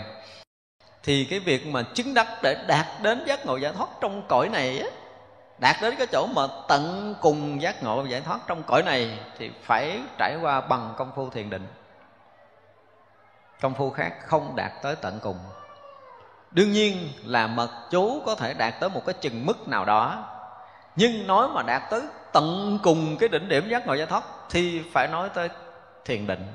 Thì 1.02 1.24
cái 1.30 1.40
việc 1.40 1.66
mà 1.66 1.82
chứng 1.82 2.14
đắc 2.14 2.26
để 2.42 2.56
đạt 2.66 2.86
đến 3.02 3.24
giác 3.26 3.46
ngộ 3.46 3.56
giải 3.56 3.72
thoát 3.72 3.88
trong 4.00 4.22
cõi 4.28 4.48
này 4.48 4.78
á, 4.78 4.86
đạt 5.58 5.76
đến 5.82 5.94
cái 5.98 6.06
chỗ 6.06 6.26
mà 6.26 6.42
tận 6.68 7.14
cùng 7.20 7.62
giác 7.62 7.82
ngộ 7.82 8.04
giải 8.04 8.20
thoát 8.20 8.40
trong 8.46 8.62
cõi 8.62 8.82
này 8.82 9.18
thì 9.38 9.50
phải 9.62 10.00
trải 10.18 10.36
qua 10.42 10.60
bằng 10.60 10.94
công 10.96 11.12
phu 11.16 11.30
thiền 11.30 11.50
định. 11.50 11.66
Công 13.60 13.74
phu 13.74 13.90
khác 13.90 14.14
không 14.26 14.56
đạt 14.56 14.72
tới 14.82 14.96
tận 14.96 15.18
cùng. 15.22 15.38
Đương 16.50 16.72
nhiên 16.72 17.08
là 17.24 17.46
mật 17.46 17.70
chú 17.90 18.22
có 18.26 18.34
thể 18.34 18.54
đạt 18.54 18.74
tới 18.80 18.90
một 18.90 19.02
cái 19.06 19.14
chừng 19.20 19.46
mức 19.46 19.68
nào 19.68 19.84
đó 19.84 20.24
nhưng 20.96 21.26
nói 21.26 21.48
mà 21.48 21.62
đạt 21.62 21.82
tới 21.90 22.00
tận 22.32 22.78
cùng 22.82 23.16
cái 23.16 23.28
đỉnh 23.28 23.48
điểm 23.48 23.68
giác 23.68 23.86
ngộ 23.86 23.94
giải 23.94 24.06
thoát, 24.06 24.22
thì 24.50 24.82
phải 24.92 25.08
nói 25.08 25.28
tới 25.34 25.48
thiền 26.04 26.26
định. 26.26 26.46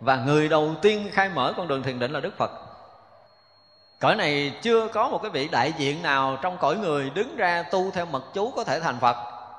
Và 0.00 0.16
người 0.16 0.48
đầu 0.48 0.74
tiên 0.82 1.10
khai 1.12 1.28
mở 1.28 1.52
con 1.56 1.68
đường 1.68 1.82
thiền 1.82 1.98
định 1.98 2.12
là 2.12 2.20
đức 2.20 2.36
phật. 2.36 2.50
Cõi 4.00 4.16
này 4.16 4.52
chưa 4.62 4.88
có 4.88 5.08
một 5.08 5.18
cái 5.22 5.30
vị 5.30 5.48
đại 5.52 5.72
diện 5.78 6.02
nào 6.02 6.38
trong 6.42 6.58
cõi 6.58 6.76
người 6.76 7.10
đứng 7.10 7.36
ra 7.36 7.62
tu 7.62 7.90
theo 7.90 8.06
mật 8.06 8.22
chú 8.34 8.50
có 8.50 8.64
thể 8.64 8.80
thành 8.80 8.98
phật 9.00 9.16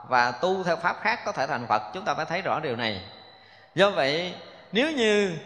và 0.09 0.31
tu 0.31 0.63
theo 0.63 0.75
pháp 0.75 0.97
khác 1.01 1.19
có 1.25 1.31
thể 1.31 1.47
thành 1.47 1.67
phật. 1.67 1.81
Chúng 1.93 2.05
ta 2.05 2.13
phải 2.13 2.25
thấy 2.25 2.41
rõ 2.41 2.59
điều 2.59 2.75
này. 2.75 3.01
Do 3.75 3.89
vậy, 3.89 4.33
nếu 4.71 4.91
như 4.91 5.37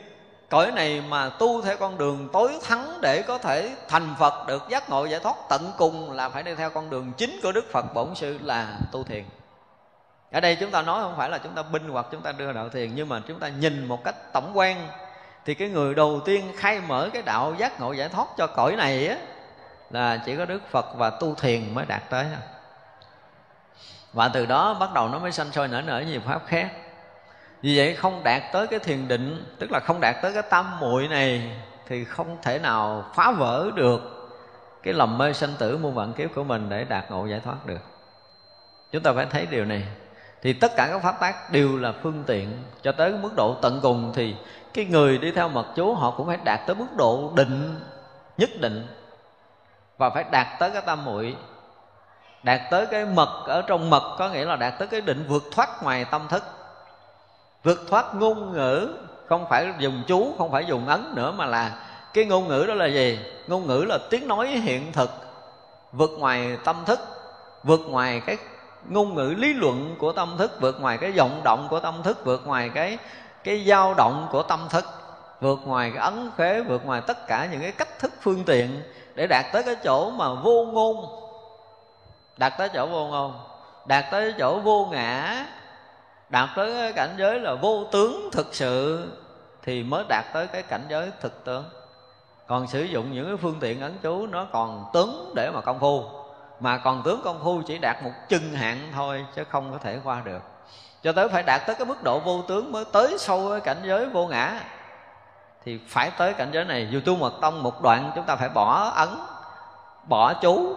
cõi 0.49 0.71
này 0.71 1.03
mà 1.09 1.29
tu 1.29 1.61
theo 1.61 1.77
con 1.77 1.97
đường 1.97 2.29
tối 2.33 2.59
thắng 2.63 3.01
để 3.01 3.21
có 3.21 3.37
thể 3.37 3.75
thành 3.87 4.15
phật 4.19 4.47
được 4.47 4.69
giác 4.69 4.89
ngộ 4.89 5.05
giải 5.05 5.19
thoát, 5.19 5.35
tận 5.49 5.71
cùng 5.77 6.11
là 6.11 6.29
phải 6.29 6.43
đi 6.43 6.55
theo 6.55 6.69
con 6.69 6.89
đường 6.89 7.11
chính 7.17 7.39
của 7.43 7.51
đức 7.51 7.65
phật 7.71 7.93
bổn 7.93 8.15
sư 8.15 8.39
là 8.41 8.77
tu 8.91 9.03
thiền. 9.03 9.23
Ở 10.31 10.39
đây 10.39 10.57
chúng 10.59 10.71
ta 10.71 10.81
nói 10.81 11.01
không 11.01 11.13
phải 11.17 11.29
là 11.29 11.37
chúng 11.37 11.53
ta 11.55 11.63
binh 11.63 11.89
hoặc 11.89 12.05
chúng 12.11 12.21
ta 12.21 12.31
đưa 12.31 12.53
đạo 12.53 12.69
thiền, 12.69 12.95
nhưng 12.95 13.09
mà 13.09 13.21
chúng 13.27 13.39
ta 13.39 13.47
nhìn 13.47 13.85
một 13.85 14.03
cách 14.03 14.15
tổng 14.33 14.51
quan. 14.53 14.87
Thì 15.45 15.53
cái 15.53 15.69
người 15.69 15.95
đầu 15.95 16.19
tiên 16.25 16.51
khai 16.57 16.81
mở 16.87 17.09
cái 17.13 17.21
đạo 17.21 17.55
giác 17.57 17.79
ngộ 17.79 17.91
giải 17.93 18.09
thoát 18.09 18.27
cho 18.37 18.47
cõi 18.47 18.75
này 18.75 19.07
á, 19.07 19.17
là 19.89 20.17
chỉ 20.25 20.35
có 20.35 20.45
đức 20.45 20.61
phật 20.71 20.85
và 20.95 21.09
tu 21.09 21.35
thiền 21.35 21.73
mới 21.73 21.85
đạt 21.85 22.09
tới. 22.09 22.25
Và 24.13 24.27
từ 24.27 24.45
đó 24.45 24.73
bắt 24.73 24.93
đầu 24.93 25.09
nó 25.09 25.19
mới 25.19 25.31
sanh 25.31 25.51
sôi 25.51 25.67
nở 25.67 25.81
nở 25.81 26.03
nhiều 26.07 26.21
pháp 26.25 26.41
khác 26.47 26.71
vì 27.65 27.77
vậy 27.77 27.95
không 27.95 28.23
đạt 28.23 28.43
tới 28.51 28.67
cái 28.67 28.79
thiền 28.79 29.07
định, 29.07 29.45
tức 29.59 29.71
là 29.71 29.79
không 29.79 30.01
đạt 30.01 30.15
tới 30.21 30.33
cái 30.33 30.43
tâm 30.49 30.79
muội 30.79 31.07
này, 31.07 31.51
thì 31.87 32.05
không 32.05 32.37
thể 32.41 32.59
nào 32.59 33.05
phá 33.15 33.31
vỡ 33.31 33.71
được 33.75 34.01
cái 34.83 34.93
lầm 34.93 35.17
mê 35.17 35.33
sanh 35.33 35.53
tử 35.59 35.77
muôn 35.77 35.95
vạn 35.95 36.13
kiếp 36.13 36.29
của 36.35 36.43
mình 36.43 36.69
để 36.69 36.83
đạt 36.83 37.11
ngộ 37.11 37.25
giải 37.25 37.39
thoát 37.39 37.65
được. 37.65 37.81
Chúng 38.91 39.03
ta 39.03 39.13
phải 39.13 39.25
thấy 39.29 39.45
điều 39.45 39.65
này. 39.65 39.83
Thì 40.41 40.53
tất 40.53 40.71
cả 40.75 40.87
các 40.91 41.01
pháp 41.03 41.19
tác 41.19 41.51
đều 41.51 41.77
là 41.77 41.93
phương 42.03 42.23
tiện 42.27 42.63
cho 42.81 42.91
tới 42.91 43.13
mức 43.21 43.31
độ 43.35 43.55
tận 43.61 43.79
cùng, 43.81 44.11
thì 44.15 44.35
cái 44.73 44.85
người 44.85 45.17
đi 45.17 45.31
theo 45.31 45.49
mật 45.49 45.65
chú 45.75 45.93
họ 45.93 46.11
cũng 46.11 46.27
phải 46.27 46.37
đạt 46.45 46.59
tới 46.67 46.75
mức 46.75 46.87
độ 46.97 47.31
định, 47.35 47.79
nhất 48.37 48.49
định. 48.59 48.87
Và 49.97 50.09
phải 50.09 50.25
đạt 50.31 50.47
tới 50.59 50.71
cái 50.71 50.81
tâm 50.85 51.05
muội. 51.05 51.35
Đạt 52.43 52.61
tới 52.71 52.85
cái 52.85 53.05
mật, 53.05 53.43
ở 53.47 53.61
trong 53.61 53.89
mật 53.89 54.15
có 54.19 54.29
nghĩa 54.29 54.45
là 54.45 54.55
đạt 54.55 54.73
tới 54.79 54.87
cái 54.87 55.01
định 55.01 55.25
vượt 55.27 55.43
thoát 55.51 55.83
ngoài 55.83 56.05
tâm 56.11 56.27
thức 56.29 56.43
vượt 57.65 57.81
thoát 57.89 58.15
ngôn 58.15 58.53
ngữ, 58.53 58.95
không 59.27 59.45
phải 59.49 59.73
dùng 59.79 60.03
chú, 60.07 60.35
không 60.37 60.51
phải 60.51 60.65
dùng 60.65 60.87
ấn 60.87 61.11
nữa 61.15 61.31
mà 61.31 61.45
là 61.45 61.71
cái 62.13 62.25
ngôn 62.25 62.47
ngữ 62.47 62.65
đó 62.67 62.73
là 62.73 62.85
gì? 62.85 63.19
Ngôn 63.47 63.67
ngữ 63.67 63.85
là 63.87 63.97
tiếng 64.09 64.27
nói 64.27 64.47
hiện 64.47 64.91
thực, 64.91 65.09
vượt 65.91 66.11
ngoài 66.19 66.57
tâm 66.63 66.75
thức, 66.85 66.99
vượt 67.63 67.79
ngoài 67.87 68.21
cái 68.25 68.37
ngôn 68.89 69.15
ngữ 69.15 69.33
lý 69.37 69.53
luận 69.53 69.95
của 69.99 70.11
tâm 70.11 70.35
thức, 70.37 70.61
vượt 70.61 70.81
ngoài 70.81 70.97
cái 70.97 71.11
vọng 71.11 71.41
động 71.43 71.67
của 71.69 71.79
tâm 71.79 72.03
thức, 72.03 72.25
vượt 72.25 72.47
ngoài 72.47 72.69
cái 72.69 72.97
cái 73.43 73.65
dao 73.67 73.93
động 73.93 74.27
của 74.31 74.43
tâm 74.43 74.59
thức, 74.69 74.85
vượt 75.41 75.59
ngoài 75.65 75.91
cái 75.95 76.03
ấn 76.03 76.31
khế, 76.37 76.61
vượt 76.61 76.85
ngoài 76.85 77.01
tất 77.07 77.27
cả 77.27 77.47
những 77.51 77.61
cái 77.61 77.71
cách 77.71 77.99
thức 77.99 78.11
phương 78.21 78.43
tiện 78.43 78.81
để 79.15 79.27
đạt 79.27 79.45
tới 79.53 79.63
cái 79.63 79.75
chỗ 79.83 80.09
mà 80.09 80.33
vô 80.33 80.65
ngôn. 80.65 81.05
Đạt 82.37 82.53
tới 82.57 82.69
chỗ 82.73 82.87
vô 82.87 83.07
ngôn. 83.07 83.33
Đạt 83.85 84.05
tới 84.11 84.33
chỗ 84.39 84.59
vô 84.59 84.87
ngã 84.91 85.45
đạt 86.35 86.49
tới 86.55 86.73
cái 86.73 86.93
cảnh 86.93 87.15
giới 87.17 87.39
là 87.39 87.53
vô 87.53 87.83
tướng 87.91 88.29
thực 88.31 88.55
sự, 88.55 89.07
thì 89.63 89.83
mới 89.83 90.03
đạt 90.09 90.25
tới 90.33 90.47
cái 90.47 90.61
cảnh 90.61 90.85
giới 90.89 91.11
thực 91.21 91.45
tướng. 91.45 91.63
Còn 92.47 92.67
sử 92.67 92.83
dụng 92.83 93.11
những 93.11 93.25
cái 93.25 93.37
phương 93.37 93.57
tiện 93.59 93.81
ấn 93.81 93.97
chú, 94.01 94.27
nó 94.27 94.47
còn 94.51 94.85
tướng 94.93 95.31
để 95.35 95.51
mà 95.51 95.61
công 95.61 95.79
phu. 95.79 96.03
Mà 96.59 96.77
còn 96.77 97.01
tướng 97.05 97.21
công 97.23 97.39
phu 97.43 97.61
chỉ 97.61 97.77
đạt 97.77 98.03
một 98.03 98.11
chừng 98.29 98.53
hạn 98.53 98.77
thôi, 98.95 99.25
chứ 99.35 99.43
không 99.49 99.71
có 99.71 99.77
thể 99.77 99.99
qua 100.03 100.21
được. 100.25 100.41
Cho 101.03 101.11
tới 101.11 101.27
phải 101.29 101.43
đạt 101.43 101.61
tới 101.67 101.75
cái 101.75 101.85
mức 101.85 102.03
độ 102.03 102.19
vô 102.19 102.41
tướng 102.47 102.71
mới 102.71 102.85
tới 102.91 103.15
sâu 103.19 103.49
cái 103.49 103.59
cảnh 103.59 103.81
giới 103.83 104.05
vô 104.05 104.27
ngã, 104.27 104.59
thì 105.65 105.79
phải 105.87 106.11
tới 106.17 106.33
cảnh 106.33 106.49
giới 106.51 106.65
này. 106.65 106.87
Dù 106.91 106.99
tu 107.05 107.15
mật 107.15 107.33
tông 107.41 107.63
một 107.63 107.81
đoạn, 107.81 108.11
chúng 108.15 108.25
ta 108.25 108.35
phải 108.35 108.49
bỏ 108.49 108.91
ấn, 108.95 109.09
bỏ 110.09 110.33
chú. 110.33 110.75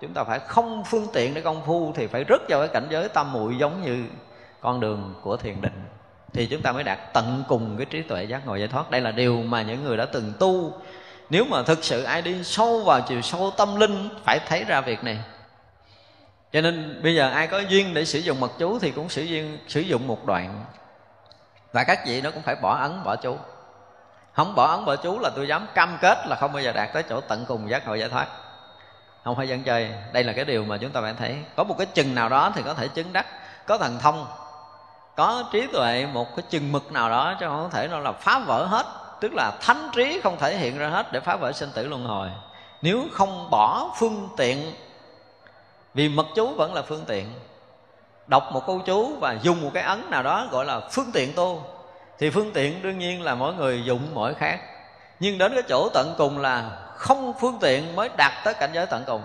Chúng 0.00 0.14
ta 0.14 0.24
phải 0.24 0.38
không 0.38 0.84
phương 0.84 1.06
tiện 1.12 1.34
để 1.34 1.40
công 1.40 1.62
phu, 1.66 1.92
thì 1.94 2.06
phải 2.06 2.24
rớt 2.28 2.40
vào 2.48 2.60
cái 2.60 2.68
cảnh 2.68 2.86
giới 2.90 3.08
tâm 3.08 3.32
muội 3.32 3.58
giống 3.58 3.82
như 3.82 4.04
con 4.60 4.80
đường 4.80 5.14
của 5.22 5.36
thiền 5.36 5.60
định, 5.60 5.88
thì 6.32 6.46
chúng 6.46 6.62
ta 6.62 6.72
mới 6.72 6.84
đạt 6.84 6.98
tận 7.12 7.44
cùng 7.48 7.76
cái 7.76 7.86
trí 7.86 8.02
tuệ 8.02 8.24
giác 8.24 8.46
ngộ 8.46 8.56
giải 8.56 8.68
thoát. 8.68 8.90
Đây 8.90 9.00
là 9.00 9.10
điều 9.10 9.42
mà 9.42 9.62
những 9.62 9.84
người 9.84 9.96
đã 9.96 10.04
từng 10.04 10.32
tu. 10.38 10.72
Nếu 11.30 11.44
mà 11.44 11.62
thực 11.62 11.84
sự 11.84 12.02
ai 12.02 12.22
đi 12.22 12.44
sâu 12.44 12.80
vào 12.80 13.00
chiều 13.00 13.20
sâu 13.20 13.50
tâm 13.56 13.80
linh, 13.80 14.08
phải 14.24 14.38
thấy 14.48 14.64
ra 14.64 14.80
việc 14.80 15.04
này. 15.04 15.18
Cho 16.52 16.60
nên 16.60 17.00
bây 17.02 17.14
giờ 17.14 17.30
ai 17.30 17.46
có 17.46 17.58
duyên 17.58 17.94
để 17.94 18.04
sử 18.04 18.18
dụng 18.18 18.40
mật 18.40 18.50
chú 18.58 18.78
thì 18.78 18.90
cũng 18.90 19.08
sử 19.08 19.22
dụng 19.22 19.58
sử 19.68 19.80
dụng 19.80 20.06
một 20.06 20.26
đoạn. 20.26 20.64
Và 21.72 21.84
các 21.84 22.06
vị 22.06 22.20
nó 22.20 22.30
cũng 22.30 22.42
phải 22.42 22.56
bỏ 22.62 22.78
ấn, 22.80 23.04
bỏ 23.04 23.16
chú. 23.16 23.36
Không 24.32 24.54
bỏ 24.54 24.66
ấn, 24.66 24.84
bỏ 24.84 24.96
chú 24.96 25.18
là 25.18 25.30
tôi 25.36 25.48
dám 25.48 25.66
cam 25.74 25.98
kết 26.00 26.18
là 26.26 26.36
không 26.36 26.52
bao 26.52 26.62
giờ 26.62 26.72
đạt 26.72 26.92
tới 26.92 27.02
chỗ 27.02 27.20
tận 27.20 27.44
cùng 27.48 27.70
giác 27.70 27.86
ngộ 27.86 27.94
giải 27.94 28.08
thoát. 28.08 28.26
Không 29.24 29.36
phải 29.36 29.48
dân 29.48 29.62
chơi. 29.62 29.90
Đây 30.12 30.24
là 30.24 30.32
cái 30.32 30.44
điều 30.44 30.64
mà 30.64 30.76
chúng 30.76 30.90
ta 30.90 31.00
phải 31.00 31.14
thấy. 31.18 31.36
Có 31.56 31.64
một 31.64 31.74
cái 31.78 31.86
chừng 31.86 32.14
nào 32.14 32.28
đó 32.28 32.52
thì 32.54 32.62
có 32.62 32.74
thể 32.74 32.88
chứng 32.88 33.12
đắc, 33.12 33.26
có 33.66 33.78
thần 33.78 33.98
thông 33.98 34.26
có 35.16 35.44
trí 35.52 35.66
tuệ 35.66 36.06
một 36.12 36.36
cái 36.36 36.44
chừng 36.50 36.72
mực 36.72 36.92
nào 36.92 37.10
đó 37.10 37.34
chứ 37.40 37.46
không 37.46 37.70
thể 37.70 37.88
nó 37.88 37.98
là 37.98 38.12
phá 38.12 38.38
vỡ 38.38 38.64
hết. 38.64 38.86
Tức 39.20 39.32
là 39.34 39.52
thánh 39.60 39.90
trí 39.94 40.20
không 40.20 40.36
thể 40.38 40.56
hiện 40.56 40.78
ra 40.78 40.88
hết 40.88 41.12
để 41.12 41.20
phá 41.20 41.36
vỡ 41.36 41.52
sinh 41.52 41.70
tử 41.74 41.86
luân 41.86 42.04
hồi. 42.04 42.28
Nếu 42.82 43.04
không 43.12 43.50
bỏ 43.50 43.90
phương 43.98 44.28
tiện, 44.36 44.74
vì 45.94 46.08
mật 46.08 46.26
chú 46.34 46.54
vẫn 46.54 46.74
là 46.74 46.82
phương 46.82 47.04
tiện, 47.06 47.32
đọc 48.26 48.44
một 48.52 48.66
câu 48.66 48.80
chú 48.86 49.16
và 49.20 49.36
dùng 49.42 49.62
một 49.62 49.70
cái 49.74 49.82
ấn 49.82 50.10
nào 50.10 50.22
đó 50.22 50.46
gọi 50.50 50.64
là 50.64 50.80
phương 50.80 51.12
tiện 51.12 51.32
tu, 51.34 51.62
thì 52.18 52.30
phương 52.30 52.52
tiện 52.52 52.82
đương 52.82 52.98
nhiên 52.98 53.22
là 53.22 53.34
mỗi 53.34 53.54
người 53.54 53.84
dụng 53.84 54.00
mỗi 54.14 54.34
khác. 54.34 54.60
Nhưng 55.20 55.38
đến 55.38 55.52
cái 55.54 55.62
chỗ 55.68 55.88
tận 55.94 56.14
cùng 56.18 56.38
là 56.38 56.70
không 56.96 57.32
phương 57.40 57.58
tiện 57.60 57.96
mới 57.96 58.08
đạt 58.16 58.32
tới 58.44 58.54
cảnh 58.54 58.70
giới 58.72 58.86
tận 58.86 59.04
cùng 59.06 59.22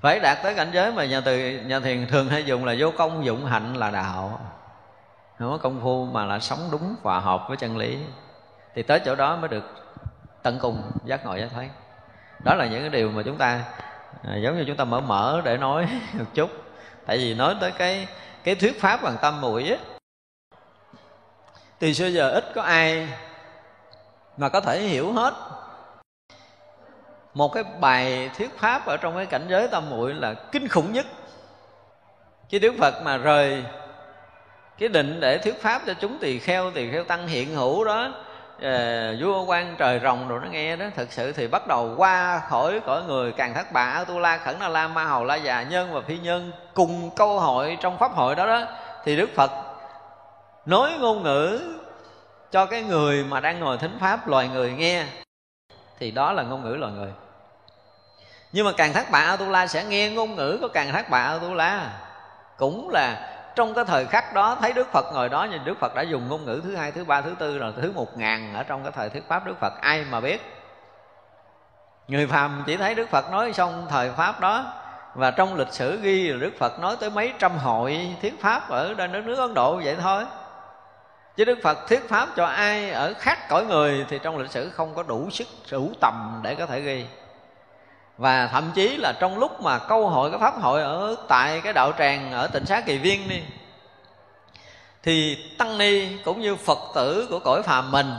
phải 0.00 0.20
đạt 0.20 0.38
tới 0.42 0.54
cảnh 0.54 0.70
giới 0.72 0.92
mà 0.92 1.04
nhà 1.04 1.20
từ 1.20 1.38
nhà 1.66 1.80
thiền 1.80 2.06
thường 2.06 2.28
hay 2.28 2.44
dùng 2.44 2.64
là 2.64 2.74
vô 2.78 2.92
công 2.98 3.24
dụng 3.24 3.46
hạnh 3.46 3.74
là 3.74 3.90
đạo. 3.90 4.40
Không 5.38 5.50
có 5.50 5.58
công 5.58 5.80
phu 5.82 6.04
mà 6.04 6.24
là 6.24 6.38
sống 6.38 6.68
đúng 6.72 6.96
và 7.02 7.20
hợp 7.20 7.44
với 7.48 7.56
chân 7.56 7.76
lý. 7.76 7.98
Thì 8.74 8.82
tới 8.82 9.00
chỗ 9.04 9.14
đó 9.14 9.36
mới 9.36 9.48
được 9.48 9.64
tận 10.42 10.58
cùng 10.60 10.82
giác 11.04 11.26
ngộ 11.26 11.36
giác 11.36 11.48
thấy. 11.54 11.68
Đó 12.44 12.54
là 12.54 12.66
những 12.66 12.80
cái 12.80 12.90
điều 12.90 13.10
mà 13.10 13.22
chúng 13.24 13.36
ta 13.36 13.64
à, 14.22 14.36
giống 14.36 14.56
như 14.56 14.64
chúng 14.66 14.76
ta 14.76 14.84
mở 14.84 15.00
mở 15.00 15.40
để 15.44 15.56
nói 15.56 15.88
một 16.18 16.24
chút. 16.34 16.50
Tại 17.06 17.18
vì 17.18 17.34
nói 17.34 17.56
tới 17.60 17.72
cái 17.72 18.08
cái 18.44 18.54
thuyết 18.54 18.80
pháp 18.80 19.02
bằng 19.02 19.16
tâm 19.22 19.40
mũi 19.40 19.68
ấy, 19.68 19.78
từ 21.78 21.92
xưa 21.92 22.06
giờ 22.06 22.30
ít 22.30 22.44
có 22.54 22.62
ai 22.62 23.08
mà 24.36 24.48
có 24.48 24.60
thể 24.60 24.80
hiểu 24.80 25.12
hết 25.12 25.34
một 27.36 27.52
cái 27.52 27.64
bài 27.80 28.30
thuyết 28.38 28.58
pháp 28.58 28.86
ở 28.86 28.96
trong 28.96 29.16
cái 29.16 29.26
cảnh 29.26 29.46
giới 29.48 29.68
tam 29.68 29.90
muội 29.90 30.14
là 30.14 30.34
kinh 30.34 30.68
khủng 30.68 30.92
nhất. 30.92 31.06
Chứ 32.48 32.58
đức 32.58 32.74
phật 32.78 33.02
mà 33.02 33.16
rời 33.16 33.64
cái 34.78 34.88
định 34.88 35.20
để 35.20 35.38
thuyết 35.38 35.62
pháp 35.62 35.82
cho 35.86 35.94
chúng 36.00 36.18
tỳ 36.18 36.38
kheo 36.38 36.70
tỳ 36.70 36.90
kheo 36.90 37.04
tăng 37.04 37.28
hiện 37.28 37.54
hữu 37.54 37.84
đó 37.84 38.08
à, 38.62 39.12
vua 39.20 39.44
quan 39.44 39.74
trời 39.78 40.00
rồng 40.02 40.28
rồi 40.28 40.40
nó 40.42 40.48
nghe 40.50 40.76
đó 40.76 40.86
thật 40.96 41.06
sự 41.10 41.32
thì 41.32 41.46
bắt 41.46 41.66
đầu 41.66 41.94
qua 41.96 42.42
khỏi 42.48 42.80
cõi 42.86 43.02
người 43.06 43.32
càng 43.32 43.54
thất 43.54 43.72
bạ 43.72 44.04
tu 44.08 44.18
la 44.18 44.38
khẩn 44.38 44.54
na 44.60 44.68
la 44.68 44.88
ma 44.88 45.04
hầu 45.04 45.24
la 45.24 45.34
già 45.34 45.62
nhân 45.62 45.92
và 45.92 46.00
phi 46.00 46.18
nhân 46.18 46.52
cùng 46.74 47.10
câu 47.16 47.40
hội 47.40 47.78
trong 47.80 47.98
pháp 47.98 48.12
hội 48.12 48.34
đó 48.34 48.46
đó. 48.46 48.62
Thì 49.04 49.16
đức 49.16 49.30
phật 49.34 49.50
nói 50.66 50.92
ngôn 51.00 51.22
ngữ 51.22 51.60
cho 52.50 52.66
cái 52.66 52.82
người 52.82 53.24
mà 53.24 53.40
đang 53.40 53.60
ngồi 53.60 53.78
thính 53.78 53.96
pháp 54.00 54.28
loài 54.28 54.48
người 54.48 54.72
nghe. 54.72 55.04
Thì 55.98 56.10
đó 56.10 56.32
là 56.32 56.42
ngôn 56.42 56.62
ngữ 56.62 56.74
loài 56.74 56.92
người 56.92 57.12
nhưng 58.56 58.66
mà 58.66 58.72
càng 58.76 58.92
thác 58.92 59.10
bà 59.10 59.18
Atula 59.18 59.66
sẽ 59.66 59.84
nghe 59.84 60.10
ngôn 60.10 60.36
ngữ 60.36 60.58
của 60.60 60.68
càng 60.68 60.92
thác 60.92 61.10
bà 61.10 61.18
Atula. 61.18 61.92
Cũng 62.56 62.90
là 62.90 63.32
trong 63.54 63.74
cái 63.74 63.84
thời 63.84 64.06
khắc 64.06 64.34
đó 64.34 64.56
thấy 64.60 64.72
Đức 64.72 64.92
Phật 64.92 65.06
ngồi 65.14 65.28
đó 65.28 65.46
nhưng 65.50 65.64
Đức 65.64 65.74
Phật 65.80 65.94
đã 65.94 66.02
dùng 66.02 66.28
ngôn 66.28 66.44
ngữ 66.44 66.60
thứ 66.64 66.76
hai, 66.76 66.92
thứ 66.92 67.04
ba, 67.04 67.20
thứ 67.20 67.34
tư 67.38 67.58
rồi 67.58 67.72
thứ 67.76 67.92
một 67.92 68.18
ngàn 68.18 68.54
ở 68.54 68.62
trong 68.62 68.82
cái 68.82 68.92
thời 68.92 69.08
thuyết 69.08 69.28
pháp 69.28 69.46
Đức 69.46 69.60
Phật. 69.60 69.72
Ai 69.80 70.04
mà 70.10 70.20
biết? 70.20 70.40
Người 72.08 72.26
phàm 72.26 72.62
chỉ 72.66 72.76
thấy 72.76 72.94
Đức 72.94 73.10
Phật 73.10 73.30
nói 73.30 73.52
xong 73.52 73.86
thời 73.90 74.10
pháp 74.10 74.40
đó 74.40 74.72
và 75.14 75.30
trong 75.30 75.56
lịch 75.56 75.72
sử 75.72 76.00
ghi 76.00 76.28
là 76.28 76.38
Đức 76.38 76.52
Phật 76.58 76.80
nói 76.80 76.96
tới 77.00 77.10
mấy 77.10 77.32
trăm 77.38 77.58
hội 77.58 78.16
thuyết 78.22 78.40
pháp 78.40 78.68
ở 78.70 78.94
đất 78.94 79.06
nước 79.06 79.38
Ấn 79.38 79.54
Độ 79.54 79.80
vậy 79.84 79.96
thôi. 80.00 80.24
Chứ 81.36 81.44
Đức 81.44 81.58
Phật 81.62 81.88
thuyết 81.88 82.08
pháp 82.08 82.28
cho 82.36 82.44
ai 82.44 82.90
ở 82.90 83.14
khác 83.18 83.48
cõi 83.48 83.64
người 83.64 84.06
thì 84.08 84.18
trong 84.22 84.38
lịch 84.38 84.50
sử 84.50 84.70
không 84.70 84.94
có 84.94 85.02
đủ 85.02 85.30
sức 85.30 85.46
đủ 85.70 85.92
tầm 86.00 86.40
để 86.42 86.54
có 86.54 86.66
thể 86.66 86.80
ghi 86.80 87.06
và 88.18 88.46
thậm 88.46 88.72
chí 88.74 88.96
là 88.96 89.12
trong 89.20 89.38
lúc 89.38 89.62
mà 89.62 89.78
câu 89.78 90.08
hội 90.08 90.30
cái 90.30 90.40
pháp 90.40 90.54
hội 90.60 90.82
ở 90.82 91.16
tại 91.28 91.60
cái 91.64 91.72
đạo 91.72 91.92
tràng 91.98 92.32
ở 92.32 92.46
tỉnh 92.46 92.66
xá 92.66 92.80
kỳ 92.80 92.98
viên 92.98 93.28
đi, 93.28 93.42
thì 95.02 95.38
tăng 95.58 95.78
ni 95.78 96.16
cũng 96.24 96.40
như 96.40 96.56
phật 96.56 96.78
tử 96.94 97.26
của 97.30 97.38
cõi 97.38 97.62
phàm 97.62 97.90
mình 97.90 98.14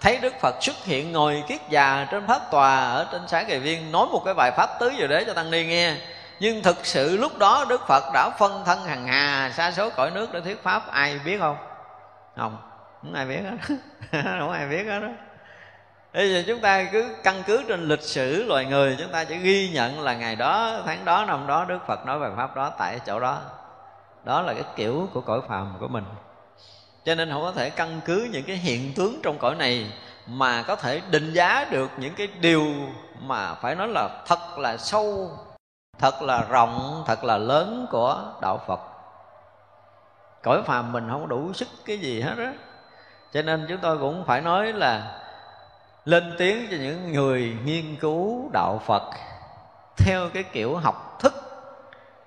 thấy 0.00 0.18
đức 0.18 0.34
phật 0.40 0.54
xuất 0.60 0.84
hiện 0.84 1.12
ngồi 1.12 1.44
kiết 1.48 1.60
già 1.68 2.06
trên 2.10 2.26
pháp 2.26 2.50
tòa 2.50 2.78
ở 2.78 3.06
trên 3.12 3.28
xá 3.28 3.42
kỳ 3.42 3.58
viên 3.58 3.92
nói 3.92 4.06
một 4.12 4.22
cái 4.24 4.34
bài 4.34 4.50
pháp 4.56 4.70
tứ 4.80 4.92
giờ 4.98 5.06
đấy 5.06 5.24
cho 5.26 5.34
tăng 5.34 5.50
ni 5.50 5.66
nghe. 5.66 5.94
Nhưng 6.40 6.62
thực 6.62 6.86
sự 6.86 7.16
lúc 7.16 7.38
đó 7.38 7.66
đức 7.68 7.80
phật 7.88 8.02
đã 8.14 8.30
phân 8.38 8.62
thân 8.64 8.84
hằng 8.84 9.06
hà, 9.06 9.50
xa 9.54 9.72
số 9.72 9.90
cõi 9.90 10.10
nước 10.10 10.32
để 10.32 10.40
thuyết 10.40 10.62
pháp, 10.62 10.90
ai 10.90 11.18
biết 11.24 11.38
không? 11.40 11.56
Không 12.36 12.56
không 13.02 13.14
ai 13.14 13.26
biết 13.26 13.40
hết. 13.44 13.76
Không 14.38 14.50
ai 14.50 14.66
biết 14.66 14.84
hết 14.84 15.00
đó. 15.00 15.08
Bây 16.14 16.32
giờ 16.32 16.42
chúng 16.46 16.60
ta 16.60 16.84
cứ 16.92 17.14
căn 17.22 17.42
cứ 17.46 17.62
trên 17.68 17.88
lịch 17.88 18.02
sử 18.02 18.44
loài 18.44 18.64
người 18.64 18.96
Chúng 18.98 19.12
ta 19.12 19.24
chỉ 19.24 19.36
ghi 19.36 19.70
nhận 19.70 20.00
là 20.00 20.14
ngày 20.14 20.36
đó, 20.36 20.80
tháng 20.86 21.04
đó, 21.04 21.24
năm 21.24 21.46
đó 21.46 21.64
Đức 21.64 21.78
Phật 21.86 22.06
nói 22.06 22.18
về 22.18 22.30
Pháp 22.36 22.56
đó 22.56 22.72
tại 22.78 23.00
chỗ 23.06 23.20
đó. 23.20 23.40
Đó 24.24 24.42
là 24.42 24.54
cái 24.54 24.64
kiểu 24.76 25.08
của 25.12 25.20
cõi 25.20 25.40
phàm 25.48 25.74
của 25.80 25.88
mình. 25.88 26.04
Cho 27.04 27.14
nên 27.14 27.30
không 27.30 27.42
có 27.42 27.52
thể 27.52 27.70
căn 27.70 28.00
cứ 28.04 28.28
những 28.32 28.44
cái 28.44 28.56
hiện 28.56 28.92
tướng 28.96 29.20
trong 29.22 29.38
cõi 29.38 29.54
này 29.54 29.92
Mà 30.26 30.62
có 30.62 30.76
thể 30.76 31.00
định 31.10 31.32
giá 31.32 31.66
được 31.70 31.90
những 31.96 32.14
cái 32.14 32.26
điều 32.40 32.66
mà 33.18 33.54
phải 33.54 33.74
nói 33.74 33.88
là 33.88 34.08
thật 34.26 34.58
là 34.58 34.76
sâu 34.76 35.30
Thật 35.98 36.22
là 36.22 36.44
rộng, 36.50 37.04
thật 37.06 37.24
là 37.24 37.38
lớn 37.38 37.86
của 37.90 38.32
Đạo 38.40 38.60
Phật. 38.66 38.80
Cõi 40.42 40.62
phàm 40.62 40.92
mình 40.92 41.08
không 41.10 41.28
đủ 41.28 41.52
sức 41.52 41.68
cái 41.84 41.98
gì 41.98 42.20
hết 42.20 42.34
á. 42.38 42.52
Cho 43.32 43.42
nên 43.42 43.66
chúng 43.68 43.78
tôi 43.78 43.98
cũng 43.98 44.24
phải 44.26 44.40
nói 44.40 44.72
là 44.72 45.21
lên 46.04 46.34
tiếng 46.38 46.68
cho 46.70 46.76
những 46.76 47.12
người 47.12 47.56
nghiên 47.64 47.96
cứu 47.96 48.50
đạo 48.52 48.80
phật. 48.86 49.02
Theo 49.96 50.28
cái 50.34 50.42
kiểu 50.42 50.76
học 50.76 51.16
thức, 51.20 51.34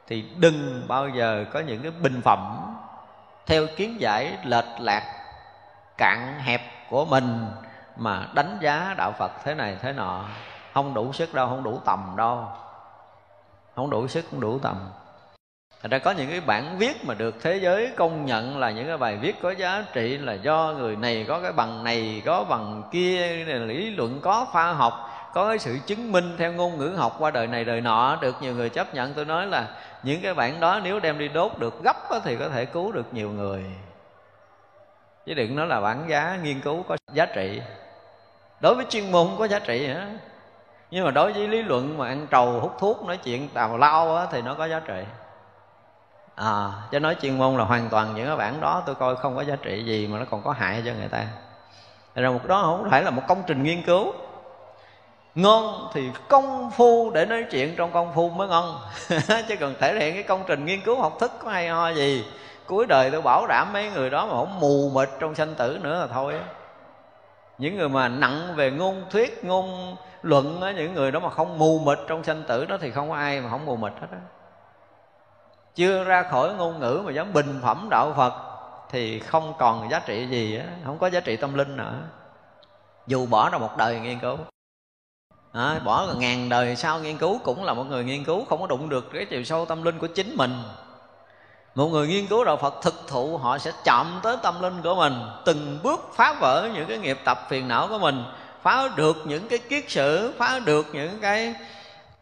thì 0.08 0.22
đừng 0.38 0.86
bao 0.88 1.10
giờ 1.10 1.46
có 1.54 1.60
những 1.60 1.82
cái 1.82 1.92
bình 1.92 2.22
phẩm. 2.22 2.72
Theo 3.46 3.68
kiến 3.76 4.02
giải 4.02 4.38
lệch 4.44 4.66
lạc, 4.80 5.04
cạn 5.98 6.40
hẹp 6.40 6.62
của 6.90 7.06
mình 7.06 7.46
mà 7.96 8.28
đánh 8.34 8.58
giá 8.62 8.96
đạo 8.98 9.12
phật 9.12 9.32
thế 9.44 9.56
này 9.56 9.78
thế 9.82 9.94
nọ, 9.94 10.26
không 10.74 10.94
đủ 10.94 11.14
sức 11.14 11.34
đâu, 11.34 11.48
không 11.48 11.64
đủ 11.64 11.80
tầm 11.86 12.14
đâu. 12.18 12.48
Không 13.76 13.90
đủ 13.90 14.08
sức, 14.08 14.26
không 14.32 14.40
đủ 14.40 14.60
tầm. 14.60 14.90
Thật 15.86 15.92
ra 15.92 16.00
có 16.00 16.12
những 16.12 16.30
cái 16.30 16.42
bản 16.42 16.78
viết 16.78 17.06
mà 17.06 17.14
được 17.14 17.36
thế 17.42 17.60
giới 17.62 17.92
công 17.96 18.26
nhận 18.26 18.58
là 18.58 18.72
những 18.72 18.88
cái 18.88 18.98
bài 18.98 19.18
viết 19.18 19.36
có 19.42 19.52
giá 19.52 19.86
trị 19.94 20.18
là 20.18 20.34
do 20.34 20.74
người 20.78 20.96
này 20.96 21.26
có 21.28 21.40
cái 21.40 21.52
bằng 21.52 21.84
này, 21.84 22.22
có 22.26 22.44
bằng 22.44 22.84
kia, 22.92 23.28
lý 23.46 23.90
luận 23.90 24.20
có 24.22 24.46
khoa 24.46 24.74
học, 24.74 24.94
có 25.34 25.48
cái 25.48 25.58
sự 25.58 25.78
chứng 25.86 26.12
minh 26.12 26.36
theo 26.38 26.54
ngôn 26.54 26.78
ngữ 26.78 26.88
học 26.98 27.16
qua 27.20 27.32
đời 27.32 27.48
này 27.48 27.66
đời 27.66 27.82
nọ. 27.82 28.18
Được 28.22 28.36
nhiều 28.42 28.54
người 28.56 28.70
chấp 28.70 28.94
nhận. 28.94 29.14
Tôi 29.14 29.26
nói 29.26 29.48
là 29.48 29.68
những 30.04 30.22
cái 30.22 30.34
bản 30.34 30.60
đó 30.60 30.80
nếu 30.84 31.00
đem 31.00 31.20
đi 31.20 31.28
đốt 31.28 31.52
được 31.58 31.84
gấp 31.84 31.96
thì 32.24 32.36
có 32.36 32.50
thể 32.50 32.66
cứu 32.66 32.92
được 32.92 33.14
nhiều 33.14 33.30
người. 33.30 33.64
Chứ 35.26 35.34
đừng 35.34 35.56
nói 35.56 35.68
là 35.68 35.82
bản 35.82 36.06
giá 36.08 36.40
nghiên 36.44 36.60
cứu 36.60 36.84
có 36.84 36.98
giá 37.14 37.26
trị. 37.26 37.62
Đối 38.60 38.76
với 38.76 38.86
chuyên 38.90 39.12
môn 39.12 39.28
có 39.40 39.48
giá 39.48 39.60
trị 39.60 39.88
hả? 39.88 40.08
Nhưng 40.92 41.06
mà 41.06 41.12
đối 41.12 41.34
với 41.34 41.48
lý 41.48 41.62
luận 41.62 41.98
mà 41.98 42.08
ăn 42.08 42.28
trầu 42.30 42.60
hút 42.60 42.76
thuốc 42.80 43.06
nói 43.06 43.18
chuyện 43.18 43.50
tào 43.54 43.78
lao 43.78 44.16
á, 44.16 44.28
thì 44.32 44.42
nó 44.42 44.54
có 44.54 44.66
giá 44.68 44.80
trị 44.80 45.04
à, 46.36 46.72
chứ 46.92 47.00
nói 47.00 47.16
chuyên 47.22 47.38
môn 47.38 47.58
là 47.58 47.64
hoàn 47.64 47.90
toàn 47.90 48.16
những 48.16 48.28
cái 48.28 48.38
bản 48.38 48.62
đó 48.62 48.84
tôi 48.86 48.96
coi 48.96 49.16
không 49.16 49.36
có 49.36 49.42
giá 49.42 49.56
trị 49.56 49.84
gì 49.86 50.08
mà 50.08 50.20
nó 50.20 50.26
còn 50.32 50.44
có 50.44 50.52
hại 50.52 50.84
cho 50.86 50.92
người 50.94 51.08
ta. 51.08 51.26
Rồi 52.16 52.34
một 52.34 52.48
đó 52.48 52.62
không 52.62 52.88
phải 52.92 53.04
là 53.04 53.10
một 53.10 53.22
công 53.28 53.44
trình 53.48 53.64
nghiên 53.64 53.84
cứu. 53.84 54.14
Ngon 55.36 55.90
thì 55.94 56.10
công 56.28 56.72
phu 56.72 57.12
để 57.12 57.26
nói 57.26 57.46
chuyện 57.52 57.76
trong 57.76 57.92
công 57.92 58.14
phu 58.14 58.30
mới 58.30 58.48
ngon. 58.48 58.80
Chứ 59.48 59.56
cần 59.60 59.76
thể 59.80 60.00
hiện 60.00 60.14
cái 60.14 60.24
công 60.24 60.44
trình 60.48 60.66
nghiên 60.66 60.82
cứu 60.82 61.02
học 61.02 61.18
thức 61.20 61.32
có 61.44 61.50
hay 61.50 61.68
ho 61.68 61.90
gì. 61.90 62.26
Cuối 62.66 62.86
đời 62.88 63.12
tôi 63.12 63.22
bảo 63.22 63.48
đảm 63.48 63.74
mấy 63.74 63.92
người 63.92 64.10
đó 64.10 64.26
mà 64.26 64.32
không 64.32 64.60
mù 64.60 64.92
mịt 64.94 65.10
trong 65.20 65.36
sanh 65.36 65.56
tử 65.56 65.80
nữa 65.82 66.00
là 66.00 66.08
thôi. 66.08 66.40
Những 67.58 67.78
người 67.78 67.90
mà 67.90 68.08
nặng 68.08 68.54
về 68.56 68.72
ngôn 68.72 69.04
thuyết 69.10 69.46
ngôn 69.46 69.96
luận 70.22 70.62
á, 70.62 70.72
những 70.72 70.94
người 70.94 71.12
đó 71.12 71.20
mà 71.20 71.30
không 71.30 71.58
mù 71.58 71.80
mịt 71.80 72.00
trong 72.08 72.24
sanh 72.24 72.44
tử 72.48 72.66
đó 72.66 72.78
thì 72.82 72.92
không 72.92 73.10
có 73.10 73.16
ai 73.16 73.42
mà 73.42 73.50
không 73.50 73.66
mù 73.66 73.76
mịt 73.76 73.94
hết 74.02 74.08
á 74.12 74.18
chưa 75.76 76.04
ra 76.04 76.24
khỏi 76.24 76.54
ngôn 76.54 76.80
ngữ 76.80 77.02
mà 77.06 77.12
dám 77.12 77.34
bình 77.34 77.60
phẩm 77.62 77.88
đạo 77.92 78.14
phật 78.18 78.34
thì 78.90 79.20
không 79.20 79.54
còn 79.60 79.90
giá 79.90 80.00
trị 80.00 80.28
gì 80.28 80.58
á 80.58 80.66
không 80.86 80.98
có 80.98 81.08
giá 81.08 81.20
trị 81.20 81.36
tâm 81.36 81.54
linh 81.54 81.78
nữa. 81.78 81.94
Dù 83.08 83.26
bỏ 83.26 83.50
ra 83.50 83.58
một 83.58 83.78
đời 83.78 84.00
nghiên 84.00 84.20
cứu. 84.20 84.38
À, 85.52 85.80
bỏ 85.86 86.08
ngàn 86.18 86.50
đời 86.50 86.76
sau 86.76 87.00
nghiên 87.00 87.18
cứu 87.18 87.40
cũng 87.44 87.64
là 87.64 87.74
một 87.74 87.84
người 87.84 88.04
nghiên 88.04 88.24
cứu 88.24 88.46
không 88.46 88.62
có 88.62 88.68
đụng 88.68 88.90
được 88.90 89.12
cái 89.14 89.26
chiều 89.26 89.44
sâu 89.44 89.66
tâm 89.66 89.84
linh 89.84 90.00
của 90.00 90.08
chính 90.08 90.36
mình. 90.38 90.52
Một 91.76 91.88
người 91.88 92.08
nghiên 92.08 92.28
cứu 92.28 92.44
đạo 92.44 92.58
Phật 92.58 92.74
thực 92.82 93.08
thụ 93.08 93.38
họ 93.38 93.58
sẽ 93.58 93.72
chạm 93.84 94.20
tới 94.24 94.38
tâm 94.44 94.62
linh 94.62 94.82
của 94.84 94.96
mình 94.96 95.14
từng 95.46 95.80
bước 95.84 96.10
phá 96.14 96.36
vỡ 96.40 96.70
những 96.74 96.88
cái 96.88 96.98
nghiệp 96.98 97.20
tập 97.24 97.40
phiền 97.50 97.68
não 97.68 97.88
của 97.88 98.00
mình 98.00 98.24
phá 98.62 98.88
được 98.96 99.18
những 99.26 99.48
cái 99.48 99.60
kiết 99.60 99.90
sử 99.90 100.34
phá 100.38 100.60
được 100.66 100.86
những 100.94 101.20
cái 101.22 101.54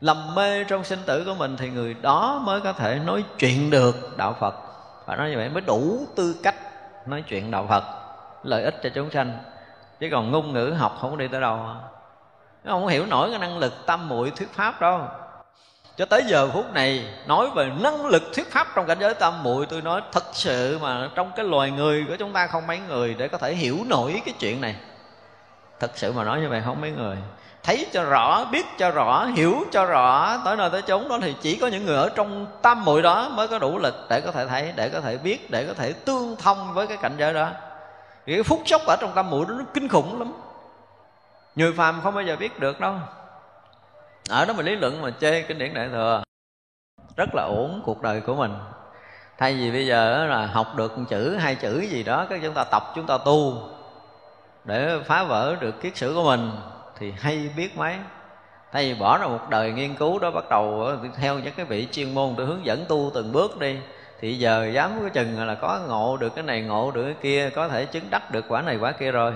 lầm 0.03 0.35
mê 0.35 0.63
trong 0.63 0.83
sinh 0.83 0.99
tử 1.05 1.23
của 1.25 1.35
mình 1.35 1.57
thì 1.57 1.69
người 1.69 1.93
đó 2.01 2.41
mới 2.45 2.61
có 2.61 2.73
thể 2.73 2.99
nói 3.05 3.23
chuyện 3.39 3.69
được 3.69 4.17
đạo 4.17 4.35
Phật. 4.39 4.55
Và 5.05 5.15
nói 5.15 5.29
như 5.29 5.37
vậy 5.37 5.49
mới 5.49 5.61
đủ 5.61 6.07
tư 6.15 6.35
cách 6.43 6.55
nói 7.07 7.23
chuyện 7.27 7.51
đạo 7.51 7.65
Phật, 7.69 7.83
lợi 8.43 8.63
ích 8.63 8.75
cho 8.83 8.89
chúng 8.95 9.11
sanh. 9.11 9.37
Chứ 9.99 10.07
còn 10.11 10.31
ngôn 10.31 10.53
ngữ 10.53 10.73
học 10.77 10.97
không 11.01 11.11
có 11.11 11.17
đi 11.17 11.27
tới 11.27 11.41
đâu. 11.41 11.59
Nó 12.63 12.71
không 12.73 12.87
hiểu 12.87 13.05
nổi 13.05 13.29
cái 13.29 13.39
năng 13.39 13.57
lực 13.57 13.73
tâm 13.85 14.09
muội 14.09 14.31
thuyết 14.35 14.53
pháp 14.53 14.81
đâu. 14.81 14.99
Cho 15.97 16.05
tới 16.05 16.23
giờ 16.27 16.49
phút 16.53 16.73
này, 16.73 17.05
nói 17.27 17.49
về 17.55 17.71
năng 17.81 18.05
lực 18.05 18.23
thuyết 18.33 18.51
pháp 18.51 18.67
trong 18.75 18.87
cảnh 18.87 18.97
giới 18.99 19.13
tâm 19.13 19.43
muội, 19.43 19.65
tôi 19.65 19.81
nói 19.81 20.01
thật 20.11 20.23
sự 20.31 20.79
mà 20.81 21.09
trong 21.15 21.31
cái 21.35 21.45
loài 21.45 21.71
người 21.71 22.05
của 22.07 22.15
chúng 22.19 22.33
ta 22.33 22.47
không 22.47 22.67
mấy 22.67 22.79
người 22.79 23.13
để 23.13 23.27
có 23.27 23.37
thể 23.37 23.55
hiểu 23.55 23.77
nổi 23.85 24.21
cái 24.25 24.33
chuyện 24.39 24.61
này. 24.61 24.75
Thật 25.79 25.91
sự 25.95 26.11
mà 26.11 26.23
nói 26.23 26.41
như 26.41 26.49
vậy 26.49 26.61
không 26.65 26.81
mấy 26.81 26.91
người 26.91 27.17
thấy 27.63 27.87
cho 27.93 28.03
rõ, 28.03 28.45
biết 28.51 28.65
cho 28.77 28.91
rõ, 28.91 29.25
hiểu 29.25 29.63
cho 29.71 29.85
rõ, 29.85 30.37
tới 30.45 30.55
nơi 30.55 30.69
tới 30.69 30.81
chốn 30.81 31.07
đó 31.07 31.17
thì 31.21 31.35
chỉ 31.41 31.55
có 31.55 31.67
những 31.67 31.85
người 31.85 31.97
ở 31.97 32.09
trong 32.15 32.47
tâm 32.61 32.85
muội 32.85 33.01
đó 33.01 33.29
mới 33.29 33.47
có 33.47 33.59
đủ 33.59 33.77
lực 33.77 33.95
để 34.09 34.21
có 34.21 34.31
thể 34.31 34.47
thấy, 34.47 34.73
để 34.75 34.89
có 34.89 35.01
thể 35.01 35.17
biết, 35.17 35.51
để 35.51 35.65
có 35.67 35.73
thể 35.73 35.93
tương 35.93 36.35
thông 36.35 36.73
với 36.73 36.87
cái 36.87 36.97
cảnh 36.97 37.15
giới 37.17 37.33
đó. 37.33 37.49
Cái 38.25 38.43
phút 38.43 38.61
chốc 38.65 38.81
ở 38.85 38.95
trong 38.95 39.11
tâm 39.15 39.29
muội 39.29 39.45
đó 39.45 39.53
nó 39.57 39.63
kinh 39.73 39.87
khủng 39.87 40.19
lắm. 40.19 40.33
Người 41.55 41.73
phàm 41.73 42.01
không 42.03 42.15
bao 42.15 42.23
giờ 42.23 42.35
biết 42.35 42.59
được 42.59 42.79
đâu. 42.79 42.93
Ở 44.29 44.45
đó 44.45 44.53
mình 44.53 44.65
lý 44.65 44.75
luận 44.75 45.01
mà 45.01 45.09
chê 45.21 45.41
kinh 45.41 45.57
điển 45.57 45.73
đại 45.73 45.89
thừa, 45.91 46.23
rất 47.15 47.35
là 47.35 47.43
ổn 47.43 47.81
cuộc 47.85 48.01
đời 48.01 48.21
của 48.21 48.35
mình. 48.35 48.53
Thay 49.37 49.53
vì 49.53 49.71
bây 49.71 49.87
giờ 49.87 50.25
là 50.25 50.45
học 50.45 50.67
được 50.75 50.97
một 50.97 51.05
chữ, 51.09 51.35
hai 51.39 51.55
chữ 51.55 51.79
gì 51.79 52.03
đó 52.03 52.25
các 52.29 52.39
chúng 52.43 52.53
ta 52.53 52.63
tập, 52.63 52.83
chúng 52.95 53.05
ta 53.05 53.17
tu 53.25 53.69
để 54.63 54.99
phá 55.05 55.23
vỡ 55.23 55.55
được 55.59 55.81
kiết 55.81 55.97
sử 55.97 56.13
của 56.15 56.23
mình 56.23 56.51
thì 56.99 57.13
hay 57.17 57.49
biết 57.57 57.77
mấy. 57.77 57.95
Thay 58.71 58.93
vì 58.93 58.99
bỏ 58.99 59.17
ra 59.17 59.27
một 59.27 59.49
đời 59.49 59.71
nghiên 59.71 59.95
cứu 59.95 60.19
đó, 60.19 60.31
bắt 60.31 60.43
đầu 60.49 60.83
ờ, 60.83 60.97
theo 61.15 61.39
những 61.39 61.53
cái 61.57 61.65
vị 61.65 61.87
chuyên 61.91 62.13
môn 62.13 62.35
để 62.37 62.43
hướng 62.43 62.65
dẫn 62.65 62.85
tu 62.89 63.11
từng 63.13 63.31
bước 63.31 63.59
đi, 63.59 63.77
thì 64.19 64.37
giờ 64.37 64.69
dám 64.73 64.91
có 65.01 65.09
chừng 65.09 65.47
là 65.47 65.55
có 65.55 65.79
ngộ 65.87 66.17
được 66.17 66.35
cái 66.35 66.43
này, 66.43 66.61
ngộ 66.61 66.91
được 66.91 67.03
cái 67.03 67.15
kia, 67.21 67.49
có 67.49 67.67
thể 67.67 67.85
chứng 67.85 68.09
đắc 68.09 68.31
được 68.31 68.45
quả 68.47 68.61
này, 68.61 68.77
quả 68.77 68.91
kia 68.91 69.11
rồi 69.11 69.33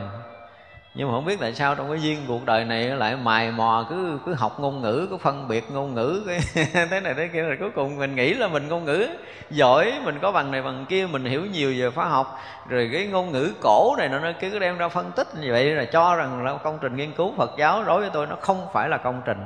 nhưng 0.98 1.08
mà 1.08 1.14
không 1.14 1.26
biết 1.26 1.40
tại 1.40 1.54
sao 1.54 1.76
trong 1.76 1.90
cái 1.90 2.02
duyên 2.02 2.26
cuộc 2.28 2.46
đời 2.46 2.66
này 2.66 2.84
lại 2.84 3.16
mài 3.16 3.52
mò, 3.52 3.86
cứ 3.90 4.20
cứ 4.26 4.34
học 4.34 4.60
ngôn 4.60 4.82
ngữ, 4.82 5.08
cứ 5.10 5.18
phân 5.18 5.48
biệt 5.48 5.72
ngôn 5.72 5.94
ngữ, 5.94 6.24
cái 6.74 6.88
thế 6.90 7.00
này 7.00 7.14
thế 7.14 7.30
kia, 7.34 7.42
rồi 7.42 7.58
cuối 7.60 7.70
cùng 7.76 7.98
mình 7.98 8.16
nghĩ 8.16 8.34
là 8.34 8.48
mình 8.48 8.68
ngôn 8.68 8.86
ngữ 8.86 9.08
giỏi, 9.50 9.94
mình 10.04 10.20
có 10.22 10.32
bằng 10.32 10.52
này 10.52 10.62
bằng 10.62 10.86
kia, 10.90 11.08
mình 11.08 11.26
hiểu 11.26 11.46
nhiều 11.46 11.74
về 11.78 11.90
khoa 11.90 12.06
học. 12.06 12.40
Rồi 12.70 12.90
cái 12.94 13.08
ngôn 13.08 13.32
ngữ 13.32 13.54
cổ 13.62 13.96
này 13.98 14.10
nó 14.10 14.20
cứ 14.40 14.60
đem 14.60 14.78
ra 14.78 14.88
phân 14.88 15.12
tích 15.12 15.28
như 15.42 15.52
vậy, 15.52 15.66
là 15.66 15.86
cho 15.86 16.16
rằng 16.16 16.44
là 16.44 16.58
công 16.58 16.80
trình 16.82 16.96
nghiên 16.96 17.12
cứu 17.12 17.34
Phật 17.38 17.52
giáo 17.58 17.84
đối 17.84 18.02
với 18.02 18.10
tôi 18.14 18.28
nó 18.28 18.36
không 18.42 18.68
phải 18.74 18.90
là 18.90 18.98
công 18.98 19.22
trình. 19.26 19.46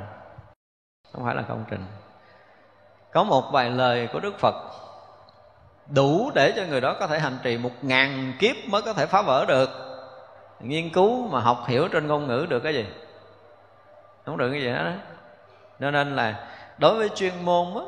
Không 1.14 1.26
phải 1.26 1.36
là 1.36 1.42
công 1.42 1.64
trình. 1.70 1.86
Có 3.14 3.24
một 3.24 3.44
vài 3.52 3.70
lời 3.70 4.08
của 4.14 4.20
Đức 4.20 4.40
Phật 4.40 4.56
đủ 5.88 6.32
để 6.36 6.54
cho 6.56 6.64
người 6.70 6.82
đó 6.82 6.96
có 7.00 7.08
thể 7.08 7.20
hành 7.20 7.38
trì 7.44 7.58
một 7.58 7.72
ngàn 7.82 8.34
kiếp 8.40 8.56
mới 8.68 8.82
có 8.82 8.94
thể 8.94 9.06
phá 9.06 9.22
vỡ 9.22 9.46
được 9.48 9.91
nghiên 10.64 10.90
cứu 10.90 11.28
mà 11.28 11.40
học 11.40 11.64
hiểu 11.68 11.88
trên 11.88 12.08
ngôn 12.08 12.28
ngữ 12.28 12.46
được 12.50 12.60
cái 12.60 12.74
gì? 12.74 12.86
Không 14.26 14.38
được 14.38 14.52
cái 14.52 14.62
gì 14.62 14.70
hết 14.70 14.84
đó 14.84 14.92
cho 15.80 15.92
nên 15.92 16.16
là 16.16 16.48
đối 16.78 16.96
với 16.96 17.10
chuyên 17.10 17.34
môn 17.46 17.68
á, 17.76 17.82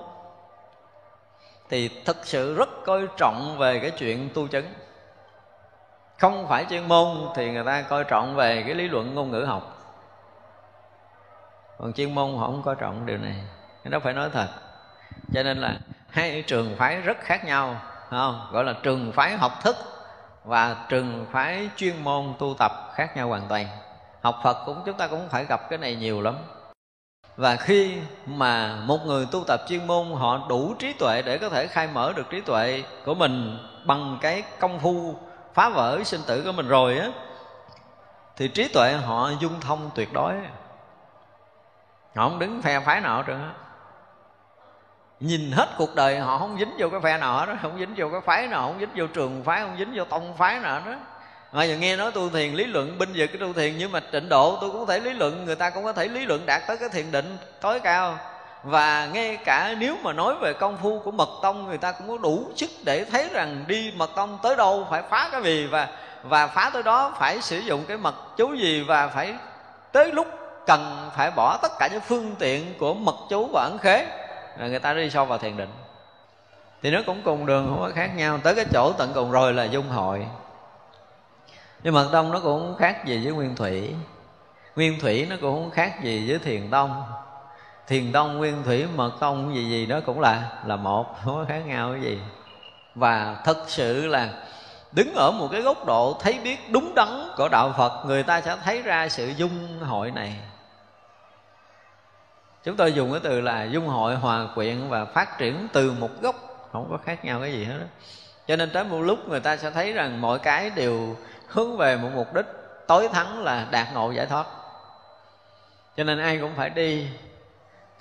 thì 1.70 1.90
thực 2.06 2.18
sự 2.26 2.56
rất 2.56 2.70
coi 2.86 3.08
trọng 3.18 3.58
về 3.58 3.80
cái 3.80 3.92
chuyện 3.92 4.30
tu 4.34 4.48
chứng 4.48 4.66
không 6.18 6.48
phải 6.48 6.66
chuyên 6.70 6.88
môn 6.88 7.08
thì 7.36 7.52
người 7.52 7.64
ta 7.64 7.82
coi 7.82 8.04
trọng 8.04 8.36
về 8.36 8.64
cái 8.64 8.76
lý 8.76 8.88
luận 8.88 9.16
ngôn 9.16 9.32
ngữ 9.32 9.44
học. 9.44 9.78
Còn 11.78 11.94
chuyên 11.94 12.16
môn 12.16 12.38
họ 12.38 12.46
không 12.46 12.62
coi 12.66 12.76
trọng 12.76 13.06
điều 13.06 13.18
này. 13.18 13.36
Cái 13.84 13.92
đó 13.92 14.00
phải 14.00 14.14
nói 14.14 14.30
thật. 14.34 14.48
Cho 15.34 15.44
nên 15.44 15.58
là 15.58 15.78
hai 16.10 16.44
trường 16.48 16.76
phái 16.78 17.02
rất 17.02 17.18
khác 17.20 17.46
nhau 17.46 17.82
không? 18.10 18.48
Gọi 18.52 18.64
là 18.64 18.74
trường 18.84 19.12
phái 19.12 19.38
học 19.38 19.52
thức 19.64 19.76
và 20.44 20.76
trường 20.90 21.26
phái 21.32 21.70
chuyên 21.76 22.04
môn 22.04 22.34
tu 22.40 22.56
tập 22.60 22.72
khác 22.96 23.18
nhau 23.18 23.28
hoàn 23.28 23.48
toàn. 23.50 23.68
Học 24.22 24.40
phật 24.44 24.66
cũng, 24.66 24.82
chúng 24.86 24.98
ta 24.98 25.08
cũng 25.08 25.30
phải 25.30 25.46
gặp 25.46 25.70
cái 25.70 25.80
này 25.80 25.96
nhiều 25.96 26.22
lắm. 26.22 26.36
Và 27.38 27.56
khi 27.56 27.98
mà 28.26 28.76
một 28.76 29.00
người 29.06 29.28
tu 29.32 29.44
tập 29.48 29.62
chuyên 29.68 29.88
môn, 29.88 30.12
họ 30.12 30.46
đủ 30.50 30.74
trí 30.80 30.94
tuệ 30.94 31.22
để 31.22 31.38
có 31.38 31.50
thể 31.50 31.68
khai 31.68 31.88
mở 31.88 32.14
được 32.16 32.30
trí 32.30 32.42
tuệ 32.42 32.84
của 33.06 33.14
mình 33.14 33.58
bằng 33.86 34.18
cái 34.22 34.44
công 34.60 34.80
phu 34.80 35.16
phá 35.54 35.70
vỡ 35.70 36.00
sinh 36.04 36.22
tử 36.28 36.44
của 36.46 36.52
mình 36.52 36.68
rồi 36.68 36.98
á, 36.98 37.08
thì 38.36 38.48
trí 38.48 38.68
tuệ 38.68 38.94
họ 38.94 39.30
dung 39.40 39.60
thông 39.62 39.90
tuyệt 39.96 40.14
đối. 40.14 40.34
Họ 42.16 42.30
không 42.30 42.40
đứng 42.40 42.62
phe 42.62 42.80
phái 42.80 43.02
nào 43.02 43.24
trơn 43.28 43.42
á 43.42 43.63
nhìn 45.24 45.52
hết 45.52 45.70
cuộc 45.78 45.96
đời, 45.96 46.20
họ 46.20 46.38
không 46.38 46.58
dính 46.60 46.74
vô 46.78 46.90
cái 46.90 47.00
phe 47.00 47.18
nào 47.18 47.46
đó 47.46 47.54
không 47.62 47.80
dính 47.80 47.94
vô 47.98 48.08
cái 48.12 48.22
phái 48.26 48.48
nào, 48.48 48.62
không 48.62 48.80
dính 48.80 48.90
vô 48.96 49.08
trường 49.14 49.44
phái, 49.44 49.62
không 49.62 49.76
dính 49.80 49.94
vô 49.96 50.04
tông 50.04 50.38
phái 50.38 50.60
nào 50.60 50.82
đó 50.86 50.92
mà 51.52 51.64
giờ 51.64 51.76
nghe 51.76 51.96
nói 51.96 52.12
tu 52.12 52.30
thiền 52.30 52.54
lý 52.54 52.66
luận, 52.66 52.98
binh 52.98 53.14
về 53.14 53.28
cái 53.28 53.38
tu 53.38 53.54
thiền, 53.54 53.78
nhưng 53.78 53.92
mà 53.92 54.00
trình 54.12 54.30
độ 54.30 54.58
tôi 54.62 54.70
cũng 54.70 54.86
có 54.86 54.94
thể 54.94 55.00
lý 55.00 55.14
luận, 55.14 55.46
người 55.46 55.56
ta 55.56 55.70
cũng 55.70 55.84
có 55.84 55.94
thể 55.94 56.08
lý 56.08 56.26
luận 56.26 56.46
đạt 56.46 56.62
tới 56.68 56.78
cái 56.78 56.90
thiền 56.90 57.12
định 57.12 57.38
tối 57.62 57.80
cao. 57.80 58.18
Và 58.64 59.10
ngay 59.14 59.38
cả 59.46 59.76
nếu 59.78 59.98
mà 60.04 60.14
nói 60.14 60.36
về 60.36 60.54
công 60.54 60.78
phu 60.78 61.00
của 61.00 61.12
mật 61.12 61.30
tông, 61.42 61.68
người 61.68 61.78
ta 61.78 61.92
cũng 61.92 62.08
có 62.08 62.18
đủ 62.18 62.52
sức 62.56 62.70
để 62.84 63.06
thấy 63.06 63.30
rằng 63.34 63.64
đi 63.68 63.94
mật 63.96 64.10
tông 64.16 64.40
tới 64.44 64.56
đâu 64.56 64.88
phải 64.90 65.02
phá 65.10 65.30
cái 65.32 65.44
gì, 65.44 65.68
và 65.68 65.88
và 66.24 66.48
phá 66.48 66.70
tới 66.74 66.84
đó 66.84 67.16
phải 67.20 67.42
sử 67.42 67.60
dụng 67.60 67.86
cái 67.88 67.98
mật 67.98 68.16
chú 68.38 68.54
gì, 68.54 68.84
và 68.88 69.08
phải 69.08 69.34
tới 69.92 70.12
lúc 70.12 70.28
cần 70.66 71.10
phải 71.16 71.32
bỏ 71.32 71.58
tất 71.62 71.72
cả 71.80 71.90
những 71.92 72.02
phương 72.02 72.36
tiện 72.40 72.74
của 72.80 72.94
mật 72.94 73.16
chú 73.30 73.50
và 73.54 73.64
ẩn 73.64 73.78
khế 73.78 74.08
rồi 74.58 74.70
người 74.70 74.80
ta 74.80 74.94
đi 74.94 75.10
sâu 75.10 75.26
vào 75.26 75.38
thiền 75.38 75.58
định. 75.58 75.70
Thì 76.82 76.92
nó 76.92 77.00
cũng 77.06 77.22
cùng 77.24 77.46
đường, 77.46 77.68
không 77.70 77.80
có 77.80 77.92
khác 77.96 78.12
nhau. 78.16 78.40
Tới 78.44 78.56
cái 78.56 78.66
chỗ 78.74 78.94
tận 78.98 79.12
cùng 79.16 79.32
rồi 79.32 79.54
là 79.54 79.64
dung 79.64 79.90
hội. 79.90 80.28
Nhưng 81.84 81.94
mật 81.94 82.10
tông 82.12 82.32
nó 82.32 82.40
cũng 82.40 82.60
không 82.60 82.76
khác 82.78 83.06
gì 83.06 83.22
với 83.24 83.34
nguyên 83.34 83.56
thủy. 83.56 83.96
Nguyên 84.76 85.00
thủy 85.00 85.28
nó 85.30 85.36
cũng 85.42 85.54
không 85.54 85.72
khác 85.72 86.04
gì 86.04 86.30
với 86.30 86.40
thiền 86.40 86.70
tông. 86.70 87.04
Thiền 87.88 88.12
tông, 88.12 88.38
nguyên 88.38 88.64
thủy, 88.64 88.86
mật 88.96 89.12
tông, 89.20 89.56
gì 89.56 89.70
gì 89.70 89.86
đó 89.86 90.00
cũng 90.06 90.20
là 90.20 90.62
là 90.66 90.76
một, 90.76 91.16
không 91.26 91.36
có 91.36 91.46
khác 91.48 91.62
nhau 91.66 91.92
cái 91.92 92.02
gì. 92.02 92.20
Và 92.96 93.42
thật 93.46 93.64
sự 93.68 94.08
là 94.08 94.30
đứng 94.92 95.14
ở 95.16 95.32
một 95.32 95.48
cái 95.52 95.62
góc 95.62 95.86
độ 95.86 96.18
thấy 96.22 96.40
biết 96.44 96.72
đúng 96.72 96.96
đắn 96.96 97.28
của 97.38 97.50
đạo 97.50 97.74
phật, 97.78 98.06
người 98.06 98.24
ta 98.24 98.42
sẽ 98.42 98.58
thấy 98.64 98.82
ra 98.82 99.10
sự 99.10 99.28
dung 99.38 99.80
hội 99.82 100.12
này 100.12 100.36
chúng 102.64 102.76
tôi 102.76 102.94
dùng 102.94 103.12
cái 103.12 103.22
từ 103.24 103.42
là 103.42 103.64
dung 103.64 103.88
hội 103.88 104.16
hòa 104.16 104.48
quyện 104.56 104.90
và 104.90 105.06
phát 105.06 105.38
triển 105.38 105.68
từ 105.74 105.92
một 105.92 106.22
gốc. 106.22 106.36
Không 106.72 106.88
có 106.92 106.98
khác 106.98 107.26
nhau 107.26 107.40
cái 107.40 107.52
gì 107.52 107.66
hết 107.66 107.78
đó. 107.80 107.86
cho 108.48 108.56
nên 108.56 108.70
tới 108.70 108.84
một 108.84 109.02
lúc 109.02 109.30
người 109.30 109.40
ta 109.40 109.58
sẽ 109.58 109.72
thấy 109.72 109.94
rằng 109.94 110.22
mọi 110.22 110.40
cái 110.40 110.70
đều 110.70 111.16
hướng 111.48 111.78
về 111.78 111.98
một 111.98 112.10
mục 112.16 112.34
đích 112.34 112.46
tối 112.88 113.08
thắng 113.08 113.44
là 113.44 113.68
đạt 113.72 113.88
ngộ 113.94 114.12
giải 114.12 114.26
thoát. 114.26 114.46
Cho 115.98 116.04
nên 116.04 116.20
ai 116.20 116.38
cũng 116.38 116.54
phải 116.56 116.70
đi 116.70 117.08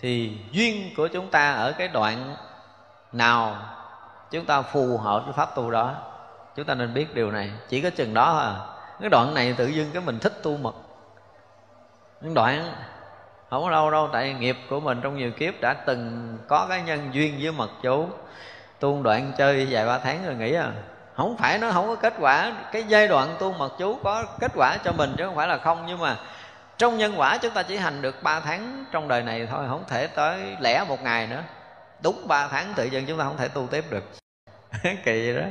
thì 0.00 0.38
duyên 0.50 0.94
của 0.96 1.08
chúng 1.08 1.30
ta 1.30 1.52
ở 1.52 1.72
cái 1.72 1.88
đoạn 1.88 2.36
nào 3.12 3.56
chúng 4.30 4.44
ta 4.44 4.62
phù 4.62 4.98
hợp 4.98 5.22
với 5.24 5.32
pháp 5.32 5.54
tu 5.54 5.70
đó, 5.70 5.94
chúng 6.56 6.66
ta 6.66 6.74
nên 6.74 6.94
biết 6.94 7.14
điều 7.14 7.30
này. 7.30 7.52
Chỉ 7.68 7.80
có 7.80 7.90
chừng 7.90 8.14
đó 8.14 8.38
à. 8.38 8.52
Cái 9.00 9.10
đoạn 9.10 9.34
này 9.34 9.54
tự 9.58 9.66
dưng 9.66 9.90
cái 9.92 10.02
mình 10.02 10.18
thích 10.18 10.42
tu 10.42 10.56
mật. 10.56 10.74
Những 12.20 12.34
đoạn 12.34 12.74
không 13.52 13.62
có 13.62 13.70
đâu 13.70 13.90
đâu. 13.90 14.08
Tại 14.12 14.32
nghiệp 14.32 14.56
của 14.70 14.80
mình 14.80 15.00
trong 15.02 15.16
nhiều 15.16 15.30
kiếp 15.30 15.60
đã 15.60 15.74
từng 15.74 16.38
có 16.48 16.66
cái 16.68 16.82
nhân 16.82 17.08
duyên 17.12 17.38
với 17.42 17.52
mật 17.52 17.70
chú 17.82 18.06
tu 18.80 19.02
đoạn 19.02 19.32
chơi 19.38 19.66
vài 19.70 19.86
ba 19.86 19.98
tháng 19.98 20.26
rồi 20.26 20.34
nghỉ 20.34 20.54
à 20.54 20.72
không 21.16 21.36
phải 21.36 21.58
nó 21.58 21.72
không 21.72 21.86
có 21.86 21.94
kết 21.94 22.14
quả. 22.20 22.52
Cái 22.72 22.84
giai 22.88 23.08
đoạn 23.08 23.36
tu 23.38 23.52
mật 23.52 23.72
chú 23.78 23.98
có 24.04 24.24
kết 24.40 24.52
quả 24.54 24.76
cho 24.84 24.92
mình 24.92 25.14
chứ 25.18 25.24
không 25.26 25.36
phải 25.36 25.48
là 25.48 25.58
không. 25.58 25.84
Nhưng 25.86 25.98
mà 25.98 26.16
trong 26.78 26.98
nhân 26.98 27.14
quả 27.16 27.38
chúng 27.38 27.54
ta 27.54 27.62
chỉ 27.62 27.76
hành 27.76 28.02
được 28.02 28.22
3 28.22 28.40
tháng 28.40 28.84
trong 28.92 29.08
đời 29.08 29.22
này 29.22 29.46
thôi. 29.50 29.64
Không 29.68 29.84
thể 29.88 30.06
tới 30.06 30.38
lẻ 30.60 30.84
một 30.88 31.02
ngày 31.02 31.26
nữa. 31.26 31.42
Đúng 32.02 32.28
3 32.28 32.48
tháng 32.48 32.72
tự 32.76 32.84
nhiên 32.84 33.04
chúng 33.08 33.18
ta 33.18 33.24
không 33.24 33.36
thể 33.36 33.48
tu 33.48 33.66
tiếp 33.70 33.84
được. 33.90 34.04
Kỳ 35.04 35.34
đó. 35.34 35.42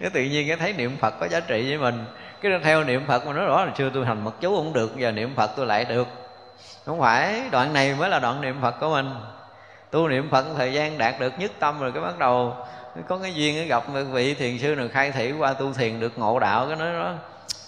Cái 0.00 0.10
tự 0.10 0.22
nhiên 0.22 0.48
cái 0.48 0.56
thấy 0.56 0.72
niệm 0.72 0.96
phật 1.00 1.14
có 1.20 1.28
giá 1.28 1.40
trị 1.40 1.68
với 1.68 1.78
mình. 1.78 2.04
Cái 2.42 2.52
theo 2.64 2.84
niệm 2.84 3.04
phật 3.06 3.26
mà 3.26 3.32
nói 3.32 3.46
rõ 3.46 3.64
là 3.64 3.72
chưa 3.76 3.90
tôi 3.94 4.06
hành 4.06 4.24
mật 4.24 4.34
chú 4.40 4.56
cũng 4.56 4.72
được. 4.72 4.96
Giờ 4.96 5.10
niệm 5.10 5.34
phật 5.36 5.50
tôi 5.56 5.66
lại 5.66 5.84
được 5.84 6.21
không 6.86 7.00
phải, 7.00 7.42
đoạn 7.50 7.72
này 7.72 7.94
mới 7.94 8.10
là 8.10 8.18
đoạn 8.18 8.40
niệm 8.40 8.58
phật 8.62 8.74
của 8.80 8.88
mình. 8.88 9.14
Tu 9.90 10.08
niệm 10.08 10.30
phật 10.30 10.44
thời 10.56 10.72
gian 10.72 10.98
đạt 10.98 11.14
được 11.20 11.38
nhất 11.38 11.52
tâm 11.58 11.80
rồi 11.80 11.92
cái 11.92 12.02
bắt 12.02 12.18
đầu 12.18 12.56
có 13.08 13.18
cái 13.18 13.34
duyên, 13.34 13.54
cái 13.54 13.64
gặp 13.64 13.88
một 13.88 14.00
vị 14.12 14.34
thiền 14.34 14.58
sư 14.58 14.74
nào 14.74 14.86
khai 14.92 15.12
thị 15.12 15.32
qua 15.32 15.52
tu 15.52 15.72
thiền 15.72 16.00
được 16.00 16.18
ngộ 16.18 16.38
đạo, 16.38 16.66
cái 16.66 16.76
nói 16.76 16.92
đó 16.92 17.12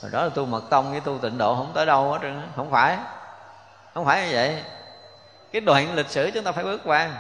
rồi 0.03 0.11
đó 0.13 0.23
là 0.23 0.29
tu 0.29 0.47
mật 0.47 0.63
tông 0.71 0.91
với 0.91 1.01
tu 1.01 1.19
tịnh 1.19 1.39
độ, 1.39 1.57
không 1.57 1.71
tới 1.75 1.87
đâu 1.87 2.13
hết 2.13 2.19
trơn 2.23 2.43
không 2.57 2.71
phải. 2.71 2.97
Không 3.95 4.05
phải 4.05 4.27
như 4.27 4.33
vậy. 4.33 4.63
Cái 5.53 5.61
đoạn 5.61 5.95
lịch 5.95 6.11
sử 6.11 6.31
chúng 6.35 6.45
ta 6.45 6.53
phải 6.53 6.65
bước 6.65 6.81
qua. 6.85 7.11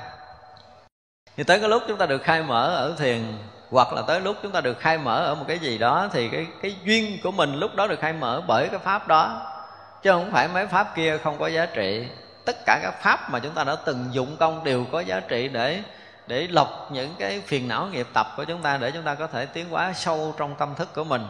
Thì 1.37 1.45
tới 1.45 1.61
cái 1.61 1.69
lúc 1.69 1.83
chúng 1.89 1.99
ta 1.99 2.07
được 2.07 2.23
khai 2.23 2.43
mở 2.43 2.75
ở 2.75 2.95
thiền, 2.99 3.39
hoặc 3.71 3.93
là 3.93 4.03
tới 4.07 4.21
lúc 4.21 4.37
chúng 4.43 4.53
ta 4.53 4.61
được 4.61 4.81
khai 4.81 4.99
mở 4.99 5.25
ở 5.25 5.35
một 5.35 5.45
cái 5.49 5.59
gì 5.59 5.79
đó, 5.79 6.09
thì 6.13 6.29
cái 6.29 6.47
cái 6.63 6.77
duyên 6.85 7.19
của 7.23 7.31
mình 7.31 7.55
lúc 7.55 7.75
đó 7.75 7.87
được 7.87 8.01
khai 8.01 8.13
mở 8.13 8.43
bởi 8.47 8.69
cái 8.69 8.79
pháp 8.79 9.09
đó 9.09 9.51
chứ 10.05 10.11
không 10.11 10.31
phải 10.31 10.49
mấy 10.49 10.67
pháp 10.67 10.97
kia 10.97 11.19
không 11.19 11.39
có 11.39 11.47
giá 11.47 11.67
trị. 11.67 12.07
Tất 12.45 12.57
cả 12.67 12.81
các 12.83 13.03
pháp 13.03 13.31
mà 13.31 13.39
chúng 13.39 13.53
ta 13.53 13.65
đã 13.65 13.77
từng 13.77 14.07
dụng 14.13 14.37
công 14.37 14.65
đều 14.65 14.85
có 14.93 15.01
giá 15.01 15.21
trị 15.21 15.49
để 15.49 15.83
để 16.27 16.47
lọc 16.51 16.89
những 16.93 17.15
cái 17.19 17.43
phiền 17.47 17.69
não 17.69 17.87
nghiệp 17.87 18.07
tập 18.13 18.27
của 18.37 18.45
chúng 18.45 18.63
ta 18.63 18.77
để 18.77 18.91
chúng 18.91 19.03
ta 19.03 19.15
có 19.15 19.27
thể 19.27 19.47
tiến 19.47 19.71
hóa 19.71 19.93
sâu 19.93 20.35
trong 20.39 20.55
tâm 20.59 20.75
thức 20.75 20.95
của 20.95 21.05
mình. 21.05 21.23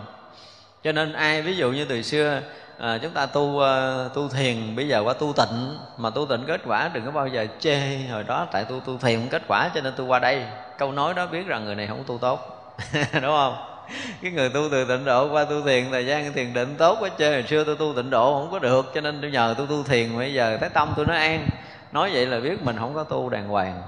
Cho 0.85 0.93
nên 0.93 1.13
ai 1.13 1.43
ví 1.43 1.57
dụ 1.57 1.73
như 1.73 1.85
từ 1.85 2.03
xưa 2.03 2.41
à, 2.79 2.99
chúng 3.03 3.11
ta 3.11 3.27
tu 3.27 3.43
uh, 3.43 4.15
tu 4.15 4.29
thiền 4.29 4.77
bây 4.77 4.89
giờ 4.89 5.03
qua 5.05 5.13
tu 5.13 5.33
tịnh 5.33 5.79
mà 5.97 6.11
tu 6.11 6.27
tịnh 6.27 6.45
kết 6.47 6.61
quả 6.67 6.91
đừng 6.95 7.05
có 7.05 7.11
bao 7.11 7.27
giờ 7.27 7.47
chê 7.61 7.99
hồi 8.11 8.23
đó 8.23 8.47
tại 8.53 8.65
tu 8.65 8.81
tu 8.81 8.99
thiền 8.99 9.29
kết 9.29 9.43
quả 9.49 9.71
cho 9.75 9.81
nên 9.81 9.95
tôi 9.97 10.07
qua 10.07 10.19
đây. 10.19 10.43
Câu 10.79 10.93
nói 10.93 11.15
đó 11.15 11.27
biết 11.27 11.47
rằng 11.47 11.65
người 11.65 11.75
này 11.75 11.87
không 11.87 12.05
tu 12.07 12.19
tốt. 12.19 12.75
Đúng 13.13 13.23
không? 13.23 13.74
cái 14.23 14.31
người 14.31 14.49
tu 14.49 14.69
từ 14.71 14.85
tịnh 14.85 15.05
độ 15.05 15.29
qua 15.33 15.45
tu 15.45 15.63
thiền, 15.63 15.91
thời 15.91 16.07
gian 16.07 16.33
thiền 16.33 16.55
định 16.55 16.75
tốt 16.79 16.97
quá 17.01 17.09
chơi 17.19 17.33
hồi 17.33 17.43
xưa 17.43 17.65
tôi 17.65 17.77
tu 17.77 17.93
tịnh 17.97 18.11
độ 18.11 18.35
không 18.35 18.51
có 18.51 18.59
được, 18.59 18.93
cho 18.95 19.01
nên 19.01 19.19
tôi 19.21 19.31
nhờ 19.31 19.55
tôi 19.59 19.67
tu 19.67 19.83
thiền. 19.83 20.19
Bây 20.19 20.35
giờ 20.35 20.57
thấy 20.61 20.69
tâm 20.69 20.93
tôi 20.97 21.07
nó 21.07 21.15
an. 21.15 21.49
Nói 21.93 22.11
vậy 22.13 22.27
là 22.27 22.41
biết 22.41 22.63
mình 22.63 22.77
không 22.79 22.95
có 22.95 23.05
tu 23.05 23.29
đàng 23.29 23.49
hoàng. 23.49 23.83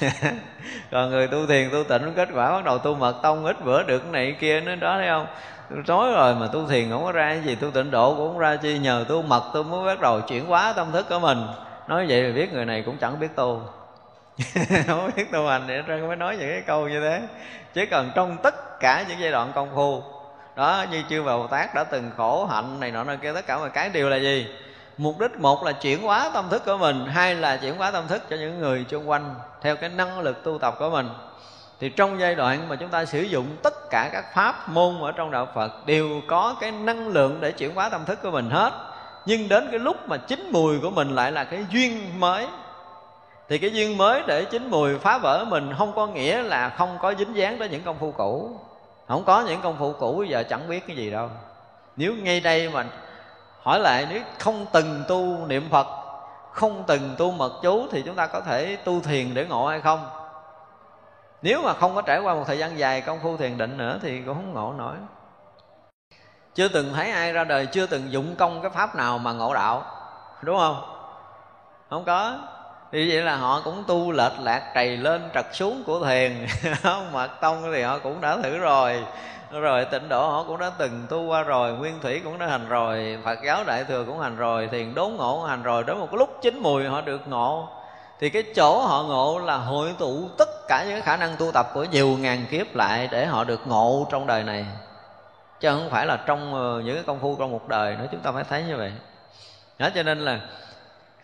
Còn 0.90 1.10
người 1.10 1.26
tu 1.26 1.46
thiền, 1.46 1.70
tu 1.70 1.84
tịnh, 1.84 2.12
kết 2.16 2.28
quả 2.34 2.52
bắt 2.52 2.64
đầu 2.64 2.78
tu 2.78 2.94
mật 2.94 3.14
tông, 3.22 3.44
ít 3.44 3.64
bữa 3.64 3.82
được 3.82 3.98
cái 3.98 4.12
này 4.12 4.36
kia. 4.40 4.60
Nó 4.60 4.74
đó, 4.74 4.96
thấy 4.98 5.08
không? 5.08 5.26
Tôi 5.70 5.82
nói 5.86 6.12
rồi 6.12 6.34
mà 6.34 6.46
tu 6.46 6.66
thiền 6.68 6.90
không 6.90 7.04
có 7.04 7.12
ra 7.12 7.28
cái 7.34 7.42
gì. 7.44 7.54
Tu 7.54 7.70
tịnh 7.70 7.90
độ 7.90 8.14
cũng 8.14 8.28
không 8.28 8.38
ra 8.38 8.56
chi. 8.56 8.78
Nhờ 8.78 9.04
tu 9.08 9.22
mật 9.22 9.42
tôi 9.54 9.64
mới 9.64 9.86
bắt 9.86 10.00
đầu 10.00 10.20
chuyển 10.20 10.46
hóa 10.46 10.72
tâm 10.76 10.92
thức 10.92 11.06
của 11.08 11.18
mình. 11.18 11.38
Nói 11.88 12.06
vậy 12.08 12.22
là 12.22 12.34
biết 12.34 12.52
người 12.52 12.64
này 12.64 12.82
cũng 12.86 12.96
chẳng 12.96 13.20
biết 13.20 13.36
tu. 13.36 13.62
không 14.86 15.10
biết 15.16 15.32
tu 15.32 15.46
hành 15.46 15.62
để 15.66 15.82
ra 15.82 15.96
mới 15.96 16.16
nói 16.16 16.36
những 16.36 16.50
cái 16.50 16.62
câu 16.66 16.88
như 16.88 17.00
thế. 17.00 17.22
Chứ 17.74 17.84
còn 17.90 18.10
trong 18.14 18.36
tất 18.42 18.80
cả 18.80 19.04
những 19.08 19.20
giai 19.20 19.30
đoạn 19.30 19.52
công 19.54 19.70
phu, 19.74 20.02
đó, 20.56 20.84
như 20.90 21.02
chư 21.10 21.22
Bồ 21.22 21.46
Tát 21.46 21.74
đã 21.74 21.84
từng 21.84 22.10
khổ 22.16 22.46
hạnh 22.46 22.80
này 22.80 22.90
nọ 22.90 23.04
nơi 23.04 23.16
kia, 23.16 23.32
tất 23.34 23.46
cả 23.46 23.58
mọi 23.58 23.70
cái 23.70 23.88
đều 23.88 24.08
là 24.08 24.16
gì? 24.16 24.46
Mục 24.96 25.18
đích 25.20 25.40
một 25.40 25.64
là 25.64 25.72
chuyển 25.72 26.02
hóa 26.02 26.30
tâm 26.34 26.48
thức 26.50 26.62
của 26.66 26.76
mình, 26.76 27.06
hai 27.06 27.34
là 27.34 27.56
chuyển 27.56 27.76
hóa 27.76 27.90
tâm 27.90 28.08
thức 28.08 28.22
cho 28.30 28.36
những 28.36 28.58
người 28.58 28.84
xung 28.90 29.10
quanh 29.10 29.34
theo 29.62 29.76
cái 29.76 29.90
năng 29.90 30.20
lực 30.20 30.44
tu 30.44 30.58
tập 30.58 30.74
của 30.78 30.90
mình. 30.90 31.08
Thì 31.80 31.88
trong 31.88 32.20
giai 32.20 32.34
đoạn 32.34 32.68
mà 32.68 32.76
chúng 32.76 32.88
ta 32.88 33.04
sử 33.04 33.22
dụng 33.22 33.46
tất 33.62 33.90
cả 33.90 34.10
các 34.12 34.34
pháp 34.34 34.68
môn 34.68 35.00
ở 35.00 35.12
trong 35.12 35.30
đạo 35.30 35.48
Phật 35.54 35.86
đều 35.86 36.08
có 36.28 36.56
cái 36.60 36.70
năng 36.70 37.08
lượng 37.08 37.38
để 37.40 37.52
chuyển 37.52 37.74
hóa 37.74 37.88
tâm 37.88 38.04
thức 38.04 38.18
của 38.22 38.30
mình 38.30 38.50
hết. 38.50 38.72
Nhưng 39.26 39.48
đến 39.48 39.68
cái 39.70 39.80
lúc 39.80 40.08
mà 40.08 40.16
chín 40.16 40.48
mùi 40.52 40.80
của 40.80 40.90
mình 40.90 41.14
lại 41.14 41.32
là 41.32 41.44
cái 41.44 41.66
duyên 41.70 42.20
mới 42.20 42.46
thì 43.48 43.58
cái 43.58 43.72
duyên 43.72 43.98
mới 43.98 44.22
để 44.26 44.44
chín 44.44 44.70
mùi 44.70 44.98
phá 44.98 45.18
vỡ 45.18 45.44
mình 45.48 45.74
không 45.78 45.92
có 45.96 46.06
nghĩa 46.06 46.42
là 46.42 46.68
không 46.68 46.98
có 47.00 47.14
dính 47.18 47.36
dáng 47.36 47.58
tới 47.58 47.68
những 47.68 47.82
công 47.82 47.98
phu 47.98 48.12
cũ. 48.12 48.60
Không 49.08 49.24
có 49.24 49.40
những 49.40 49.60
công 49.60 49.76
phu 49.78 49.92
cũ 49.92 50.22
giờ 50.22 50.42
chẳng 50.42 50.68
biết 50.68 50.86
cái 50.86 50.96
gì 50.96 51.10
đâu. 51.10 51.28
Nếu 51.96 52.14
ngay 52.14 52.40
đây 52.40 52.70
mà 52.70 52.84
hỏi 53.62 53.80
lại, 53.80 54.06
nếu 54.10 54.22
không 54.38 54.66
từng 54.72 55.04
tu 55.08 55.46
niệm 55.46 55.68
phật, 55.70 55.86
không 56.52 56.84
từng 56.86 57.14
tu 57.18 57.30
mật 57.30 57.52
chú 57.62 57.86
thì 57.90 58.02
chúng 58.06 58.14
ta 58.14 58.26
có 58.26 58.40
thể 58.40 58.76
tu 58.76 59.00
thiền 59.00 59.34
để 59.34 59.46
ngộ 59.46 59.66
hay 59.66 59.80
không? 59.80 60.08
Nếu 61.42 61.62
mà 61.62 61.72
không 61.72 61.94
có 61.94 62.02
trải 62.02 62.20
qua 62.20 62.34
một 62.34 62.44
thời 62.46 62.58
gian 62.58 62.78
dài 62.78 63.00
công 63.00 63.20
phu 63.22 63.36
thiền 63.36 63.58
định 63.58 63.76
nữa 63.76 63.98
thì 64.02 64.22
cũng 64.26 64.34
không 64.34 64.54
ngộ 64.54 64.72
nổi. 64.78 64.94
Chưa 66.54 66.68
từng 66.68 66.92
thấy 66.94 67.10
ai 67.10 67.32
ra 67.32 67.44
đời, 67.44 67.66
chưa 67.66 67.86
từng 67.86 68.12
dụng 68.12 68.36
công 68.36 68.62
cái 68.62 68.70
pháp 68.70 68.94
nào 68.94 69.18
mà 69.18 69.32
ngộ 69.32 69.54
đạo. 69.54 69.82
Đúng 70.42 70.58
không? 70.58 70.82
Không 71.90 72.04
có 72.04 72.38
thì 72.92 73.10
vậy 73.10 73.22
là 73.22 73.36
họ 73.36 73.60
cũng 73.64 73.84
tu 73.86 74.12
lệch 74.12 74.40
lạc 74.40 74.72
trầy 74.74 74.96
lên 74.96 75.28
trật 75.34 75.46
xuống 75.52 75.82
của 75.86 76.06
thiền. 76.06 76.46
Mật 77.12 77.28
tông 77.40 77.72
thì 77.72 77.82
họ 77.82 77.98
cũng 77.98 78.20
đã 78.20 78.36
thử 78.36 78.58
rồi. 78.58 79.04
Rồi 79.50 79.84
tịnh 79.84 80.08
độ 80.08 80.28
họ 80.28 80.42
cũng 80.42 80.58
đã 80.58 80.70
từng 80.78 81.06
tu 81.08 81.26
qua 81.26 81.42
rồi, 81.42 81.72
nguyên 81.72 82.00
thủy 82.00 82.20
cũng 82.24 82.38
đã 82.38 82.46
hành 82.46 82.68
rồi, 82.68 83.18
phật 83.24 83.38
giáo 83.46 83.64
đại 83.64 83.84
thừa 83.84 84.04
cũng 84.04 84.20
hành 84.20 84.36
rồi, 84.36 84.68
thiền 84.72 84.94
đốn 84.94 85.12
ngộ 85.12 85.36
cũng 85.36 85.48
hành 85.48 85.62
rồi. 85.62 85.84
Đến 85.86 85.98
một 85.98 86.14
lúc 86.14 86.38
chín 86.42 86.58
mùi 86.58 86.84
họ 86.84 87.00
được 87.00 87.28
ngộ. 87.28 87.68
Thì 88.20 88.30
cái 88.30 88.42
chỗ 88.56 88.80
họ 88.80 89.02
ngộ 89.02 89.38
là 89.38 89.56
hội 89.56 89.94
tụ 89.98 90.28
tất 90.38 90.48
cả 90.68 90.84
những 90.88 91.02
khả 91.02 91.16
năng 91.16 91.36
tu 91.36 91.52
tập 91.52 91.66
của 91.74 91.84
nhiều 91.84 92.08
ngàn 92.08 92.46
kiếp 92.50 92.74
lại 92.74 93.08
để 93.10 93.26
họ 93.26 93.44
được 93.44 93.60
ngộ 93.66 94.06
trong 94.10 94.26
đời 94.26 94.42
này. 94.42 94.66
Chứ 95.60 95.70
không 95.70 95.90
phải 95.90 96.06
là 96.06 96.16
trong 96.26 96.54
ờ, 96.54 96.80
những 96.84 96.94
cái 96.94 97.04
công 97.06 97.20
phu 97.20 97.36
trong 97.38 97.50
một 97.50 97.68
đời 97.68 97.96
nữa. 97.96 98.06
Chúng 98.12 98.20
ta 98.20 98.32
phải 98.32 98.44
thấy 98.44 98.62
như 98.62 98.76
vậy. 98.76 98.92
Đó, 99.78 99.88
cho 99.94 100.02
nên 100.02 100.18
là 100.18 100.40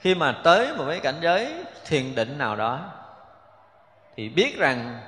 khi 0.00 0.14
mà 0.14 0.32
tới 0.44 0.72
một 0.76 0.84
cái 0.88 1.00
cảnh 1.00 1.18
giới 1.20 1.54
thiền 1.86 2.14
định 2.14 2.38
nào 2.38 2.56
đó, 2.56 2.80
thì 4.16 4.28
biết 4.28 4.58
rằng 4.58 5.00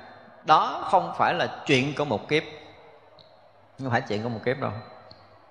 đó 0.45 0.87
không 0.91 1.13
phải 1.17 1.33
là 1.33 1.47
chuyện 1.65 1.93
của 1.97 2.05
một 2.05 2.29
kiếp. 2.29 2.43
Không 3.79 3.91
phải 3.91 4.01
chuyện 4.01 4.23
của 4.23 4.29
một 4.29 4.39
kiếp 4.45 4.59
đâu, 4.59 4.71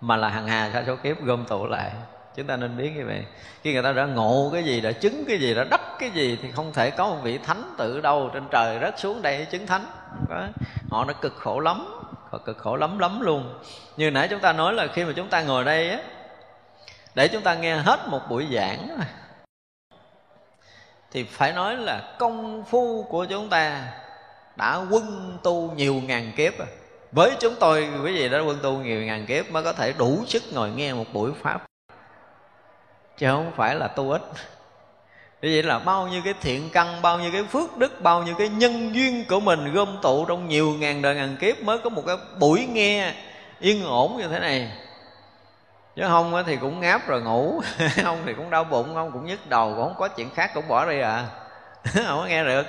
mà 0.00 0.16
là 0.16 0.28
hàng 0.28 0.46
hà 0.46 0.70
sa 0.72 0.84
số 0.86 0.96
kiếp 0.96 1.22
gom 1.24 1.44
tụ 1.44 1.66
lại. 1.66 1.90
Chúng 2.36 2.46
ta 2.46 2.56
nên 2.56 2.76
biết 2.76 2.90
như 2.96 3.06
vậy. 3.06 3.24
Khi 3.62 3.72
người 3.72 3.82
ta 3.82 3.92
đã 3.92 4.04
ngộ 4.04 4.50
cái 4.52 4.64
gì, 4.64 4.80
đã 4.80 4.92
chứng 4.92 5.24
cái 5.28 5.38
gì, 5.38 5.54
đã 5.54 5.64
đắc 5.64 5.80
cái 5.98 6.10
gì, 6.10 6.38
thì 6.42 6.50
không 6.50 6.72
thể 6.72 6.90
có 6.90 7.08
một 7.08 7.18
vị 7.22 7.38
thánh 7.38 7.74
tự 7.78 8.00
đâu. 8.00 8.30
Trên 8.34 8.44
trời 8.50 8.78
rớt 8.80 8.98
xuống 8.98 9.22
đây 9.22 9.46
chứng 9.50 9.66
thánh. 9.66 9.84
Họ 10.90 11.04
đã 11.04 11.12
cực 11.20 11.36
khổ 11.36 11.60
lắm, 11.60 12.02
họ 12.30 12.38
cực 12.38 12.58
khổ 12.58 12.76
lắm 12.76 12.98
lắm 12.98 13.20
luôn. 13.20 13.60
Như 13.96 14.10
nãy 14.10 14.28
chúng 14.28 14.40
ta 14.40 14.52
nói 14.52 14.74
là 14.74 14.86
khi 14.86 15.04
mà 15.04 15.12
chúng 15.16 15.28
ta 15.28 15.42
ngồi 15.42 15.64
đây 15.64 15.90
á, 15.90 15.98
để 17.14 17.28
chúng 17.28 17.42
ta 17.42 17.54
nghe 17.54 17.76
hết 17.76 18.08
một 18.08 18.20
buổi 18.28 18.46
giảng 18.54 18.98
thì 21.12 21.24
phải 21.24 21.52
nói 21.52 21.76
là 21.76 22.14
công 22.18 22.64
phu 22.64 23.02
của 23.02 23.24
chúng 23.24 23.48
ta 23.48 23.92
đã 24.56 24.80
quân 24.90 25.38
tu 25.42 25.72
nhiều 25.76 25.94
ngàn 25.94 26.32
kiếp 26.36 26.58
rồi. 26.58 26.68
Với 27.12 27.32
chúng 27.40 27.54
tôi, 27.60 27.88
quý 28.04 28.14
vị 28.14 28.28
đã 28.28 28.40
quân 28.40 28.58
tu 28.62 28.78
nhiều 28.78 29.00
ngàn 29.02 29.26
kiếp 29.26 29.50
mới 29.50 29.62
có 29.62 29.72
thể 29.72 29.92
đủ 29.98 30.24
sức 30.26 30.42
ngồi 30.52 30.70
nghe 30.70 30.92
một 30.94 31.04
buổi 31.12 31.30
pháp. 31.42 31.64
Chứ 33.18 33.26
không 33.26 33.52
phải 33.56 33.74
là 33.74 33.88
tu 33.88 34.10
ít. 34.10 34.22
Như 35.42 35.48
vậy 35.52 35.62
là 35.62 35.78
bao 35.78 36.08
nhiêu 36.08 36.20
cái 36.24 36.34
thiện 36.40 36.70
căn, 36.72 37.02
bao 37.02 37.18
nhiêu 37.18 37.30
cái 37.32 37.44
phước 37.44 37.76
đức, 37.76 38.02
bao 38.02 38.22
nhiêu 38.22 38.34
cái 38.38 38.48
nhân 38.48 38.94
duyên 38.94 39.24
của 39.28 39.40
mình 39.40 39.72
gom 39.72 39.98
tụ 40.02 40.24
trong 40.24 40.48
nhiều 40.48 40.74
ngàn 40.78 41.02
đời 41.02 41.14
ngàn 41.14 41.36
kiếp 41.40 41.62
mới 41.62 41.78
có 41.78 41.90
một 41.90 42.02
cái 42.06 42.16
buổi 42.38 42.66
nghe 42.72 43.14
yên 43.60 43.84
ổn 43.84 44.16
như 44.16 44.28
thế 44.28 44.38
này 44.38 44.72
chứ 45.96 46.02
không 46.08 46.42
thì 46.46 46.56
cũng 46.56 46.80
ngáp 46.80 47.06
rồi 47.06 47.22
ngủ. 47.22 47.60
Không 48.02 48.18
thì 48.26 48.34
cũng 48.34 48.50
đau 48.50 48.64
bụng 48.64 48.94
không 48.94 49.12
cũng 49.12 49.26
nhức 49.26 49.48
đầu 49.48 49.74
cũng 49.74 49.84
không 49.84 49.94
có 49.98 50.08
chuyện 50.08 50.30
khác 50.34 50.50
cũng 50.54 50.68
bỏ 50.68 50.86
đi 50.86 51.00
à. 51.00 51.26
Không 51.84 52.18
có 52.18 52.26
nghe 52.26 52.44
được. 52.44 52.66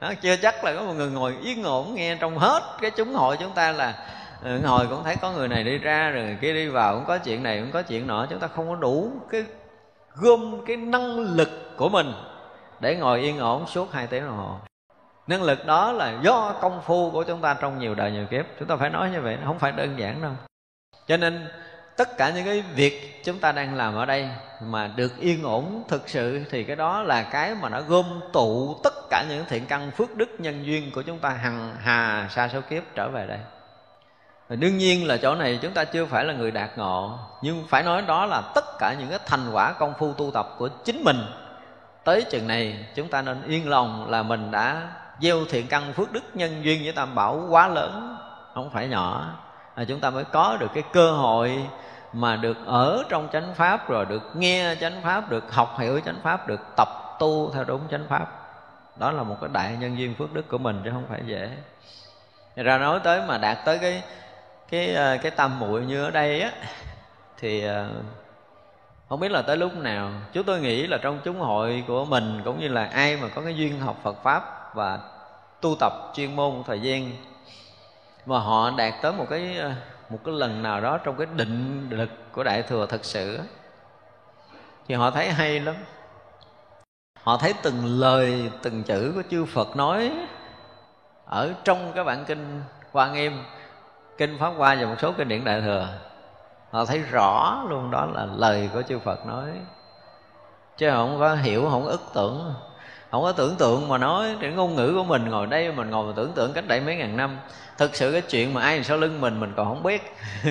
Đó, 0.00 0.12
chưa 0.20 0.36
chắc 0.36 0.64
là 0.64 0.74
có 0.74 0.82
một 0.82 0.92
người 0.92 1.10
ngồi 1.10 1.36
yên 1.42 1.64
ổn 1.64 1.94
nghe 1.94 2.16
trong 2.20 2.38
hết 2.38 2.62
cái 2.80 2.90
chúng 2.90 3.14
hội 3.14 3.36
chúng 3.40 3.54
ta 3.54 3.72
là 3.72 3.94
ừ, 4.44 4.60
ngồi 4.62 4.86
cũng 4.86 5.04
thấy 5.04 5.16
có 5.16 5.32
người 5.32 5.48
này 5.48 5.64
đi 5.64 5.78
ra 5.78 6.10
rồi 6.10 6.24
người 6.24 6.38
kia 6.40 6.54
đi 6.54 6.68
vào 6.68 6.94
cũng 6.94 7.04
có 7.04 7.18
chuyện 7.18 7.42
này 7.42 7.60
cũng 7.60 7.70
có 7.70 7.82
chuyện 7.82 8.06
nọ. 8.06 8.26
Chúng 8.30 8.38
ta 8.38 8.46
không 8.46 8.68
có 8.68 8.74
đủ 8.74 9.10
cái 9.30 9.44
gom 10.14 10.64
cái 10.66 10.76
năng 10.76 11.18
lực 11.18 11.76
của 11.76 11.88
mình 11.88 12.12
để 12.80 12.96
ngồi 12.96 13.20
yên 13.20 13.38
ổn 13.38 13.66
suốt 13.66 13.92
hai 13.92 14.06
tiếng 14.06 14.26
đồng 14.26 14.36
hồ. 14.36 14.58
Năng 15.26 15.42
lực 15.42 15.66
đó 15.66 15.92
là 15.92 16.18
do 16.22 16.54
công 16.60 16.82
phu 16.82 17.10
của 17.10 17.24
chúng 17.24 17.40
ta 17.40 17.54
trong 17.54 17.78
nhiều 17.78 17.94
đời 17.94 18.10
nhiều 18.10 18.26
kiếp. 18.26 18.46
Chúng 18.58 18.68
ta 18.68 18.76
phải 18.76 18.90
nói 18.90 19.10
như 19.10 19.20
vậy 19.20 19.38
không 19.44 19.58
phải 19.58 19.72
đơn 19.72 19.98
giản 19.98 20.22
đâu. 20.22 20.32
Cho 21.06 21.16
nên 21.16 21.48
tất 21.96 22.16
cả 22.16 22.30
những 22.30 22.44
cái 22.44 22.64
việc 22.74 23.24
chúng 23.24 23.38
ta 23.38 23.52
đang 23.52 23.74
làm 23.74 23.94
ở 23.94 24.06
đây 24.06 24.28
mà 24.60 24.90
được 24.96 25.18
yên 25.18 25.42
ổn 25.42 25.84
thực 25.88 26.08
sự 26.08 26.44
thì 26.50 26.64
cái 26.64 26.76
đó 26.76 27.02
là 27.02 27.22
cái 27.22 27.54
mà 27.54 27.68
nó 27.68 27.80
gom 27.80 28.20
tụ 28.32 28.80
tất 28.84 28.94
cả 29.10 29.24
những 29.28 29.44
thiện 29.48 29.66
căn 29.66 29.90
phước 29.90 30.16
đức 30.16 30.28
nhân 30.38 30.66
duyên 30.66 30.90
của 30.94 31.02
chúng 31.02 31.18
ta 31.18 31.28
hằng 31.28 31.76
hà 31.80 32.28
xa 32.30 32.48
số 32.48 32.60
kiếp 32.60 32.82
trở 32.94 33.08
về 33.08 33.26
đây. 33.26 33.38
Và 34.48 34.56
đương 34.56 34.78
nhiên 34.78 35.06
là 35.06 35.16
chỗ 35.16 35.34
này 35.34 35.58
chúng 35.62 35.72
ta 35.72 35.84
chưa 35.84 36.06
phải 36.06 36.24
là 36.24 36.34
người 36.34 36.50
đạt 36.50 36.70
ngộ, 36.78 37.18
nhưng 37.42 37.64
phải 37.68 37.82
nói 37.82 38.02
đó 38.02 38.26
là 38.26 38.42
tất 38.54 38.64
cả 38.78 38.94
những 38.98 39.08
cái 39.10 39.18
thành 39.26 39.50
quả 39.52 39.72
công 39.72 39.94
phu 39.98 40.12
tu 40.12 40.30
tập 40.30 40.54
của 40.58 40.68
chính 40.68 41.04
mình. 41.04 41.16
Tới 42.04 42.24
chừng 42.30 42.46
này, 42.46 42.86
chúng 42.94 43.08
ta 43.08 43.22
nên 43.22 43.42
yên 43.42 43.68
lòng 43.68 44.10
là 44.10 44.22
mình 44.22 44.50
đã 44.50 44.88
gieo 45.20 45.38
thiện 45.50 45.66
căn 45.66 45.92
phước 45.92 46.12
đức 46.12 46.24
nhân 46.34 46.64
duyên 46.64 46.80
với 46.84 46.92
tam 46.92 47.14
bảo 47.14 47.46
quá 47.50 47.68
lớn, 47.68 48.16
không 48.54 48.70
phải 48.70 48.88
nhỏ 48.88 49.38
à, 49.74 49.84
chúng 49.84 50.00
ta 50.00 50.10
mới 50.10 50.24
có 50.24 50.56
được 50.60 50.70
cái 50.74 50.82
cơ 50.92 51.12
hội 51.12 51.66
mà 52.12 52.36
được 52.36 52.56
ở 52.66 53.04
trong 53.08 53.28
chánh 53.32 53.54
pháp 53.54 53.88
rồi 53.88 54.06
được 54.06 54.36
nghe 54.36 54.74
chánh 54.80 55.02
pháp 55.02 55.30
được 55.30 55.52
học 55.52 55.76
hiểu 55.78 56.00
chánh 56.04 56.20
pháp 56.22 56.48
được 56.48 56.60
tập 56.76 56.88
tu 57.18 57.50
theo 57.54 57.64
đúng 57.64 57.80
chánh 57.90 58.04
pháp. 58.08 58.38
Đó 58.96 59.10
là 59.10 59.22
một 59.22 59.36
cái 59.40 59.50
đại 59.52 59.76
nhân 59.80 59.98
duyên 59.98 60.14
phước 60.14 60.32
đức 60.32 60.48
của 60.48 60.58
mình 60.58 60.80
chứ 60.84 60.90
không 60.90 61.04
phải 61.08 61.20
dễ. 61.26 61.50
Ra 62.56 62.78
nói 62.78 63.00
tới 63.04 63.22
mà 63.26 63.38
đạt 63.38 63.58
tới 63.64 63.78
cái 63.78 64.02
cái 64.70 64.94
ờ, 64.94 65.18
cái 65.22 65.30
tâm 65.30 65.58
muội 65.58 65.80
như 65.80 66.04
ở 66.04 66.10
đây 66.10 66.40
á 66.40 66.50
thì 67.38 67.64
ờ, 67.64 67.88
không 69.08 69.20
biết 69.20 69.30
là 69.30 69.42
tới 69.42 69.56
lúc 69.56 69.76
nào. 69.76 70.10
Chúng 70.32 70.44
tôi 70.44 70.60
nghĩ 70.60 70.86
là 70.86 70.98
trong 71.02 71.20
chúng 71.24 71.40
hội 71.40 71.84
của 71.86 72.04
mình 72.04 72.42
cũng 72.44 72.60
như 72.60 72.68
là 72.68 72.84
ai 72.92 73.16
mà 73.16 73.28
có 73.28 73.42
cái 73.42 73.56
duyên 73.56 73.80
học 73.80 73.96
Phật 74.02 74.22
pháp 74.22 74.74
và 74.74 74.98
tu 75.60 75.76
tập 75.80 75.92
chuyên 76.14 76.36
môn 76.36 76.62
thời 76.66 76.80
gian 76.80 77.10
mà 78.26 78.38
họ 78.38 78.70
đạt 78.70 78.94
tới 79.02 79.12
một 79.12 79.26
cái 79.30 79.58
một 80.10 80.18
cái 80.24 80.34
lần 80.34 80.62
nào 80.62 80.80
đó 80.80 80.98
trong 80.98 81.16
cái 81.16 81.26
định 81.36 81.86
lực 81.90 82.10
của 82.32 82.44
đại 82.44 82.62
thừa 82.62 82.86
thật 82.86 83.04
sự. 83.04 83.40
Thì 84.88 84.94
họ 84.94 85.10
thấy 85.10 85.28
hay 85.28 85.60
lắm. 85.60 85.74
Họ 87.22 87.36
thấy 87.36 87.54
từng 87.62 87.84
lời, 87.84 88.50
từng 88.62 88.82
chữ 88.82 89.12
của 89.14 89.22
chư 89.30 89.44
Phật 89.44 89.76
nói 89.76 90.12
ở 91.24 91.54
trong 91.64 91.92
cái 91.94 92.04
bản 92.04 92.24
kinh 92.24 92.62
Hoa 92.92 93.12
Nghiêm, 93.12 93.44
kinh 94.18 94.38
Pháp 94.38 94.50
Hoa 94.50 94.76
và 94.80 94.86
một 94.86 94.94
số 94.98 95.12
kinh 95.12 95.28
điển 95.28 95.44
Đại 95.44 95.60
thừa. 95.60 95.88
Họ 96.70 96.84
thấy 96.84 96.98
rõ 96.98 97.62
luôn 97.68 97.90
đó 97.90 98.06
là 98.06 98.26
lời 98.36 98.70
của 98.72 98.82
chư 98.82 98.98
Phật 98.98 99.26
nói. 99.26 99.50
Chứ 100.76 100.90
không 100.90 101.16
có 101.18 101.34
hiểu, 101.34 101.68
không 101.70 101.84
ức 101.84 102.00
tưởng 102.14 102.54
không 103.12 103.22
có 103.22 103.32
tưởng 103.32 103.56
tượng 103.56 103.88
mà 103.88 103.98
nói 103.98 104.36
cái 104.40 104.50
ngôn 104.50 104.74
ngữ 104.74 104.92
của 104.94 105.04
mình 105.04 105.28
ngồi 105.28 105.46
đây 105.46 105.72
mình 105.72 105.90
ngồi 105.90 106.06
mà 106.06 106.12
tưởng 106.16 106.32
tượng 106.32 106.52
cách 106.52 106.68
đây 106.68 106.80
mấy 106.80 106.96
ngàn 106.96 107.16
năm. 107.16 107.38
Thực 107.78 107.96
sự 107.96 108.12
cái 108.12 108.20
chuyện 108.20 108.54
mà 108.54 108.62
ai 108.62 108.84
sau 108.84 108.96
lưng 108.96 109.20
mình 109.20 109.40
mình 109.40 109.52
còn 109.56 109.66
không 109.66 109.82
biết. 109.82 110.02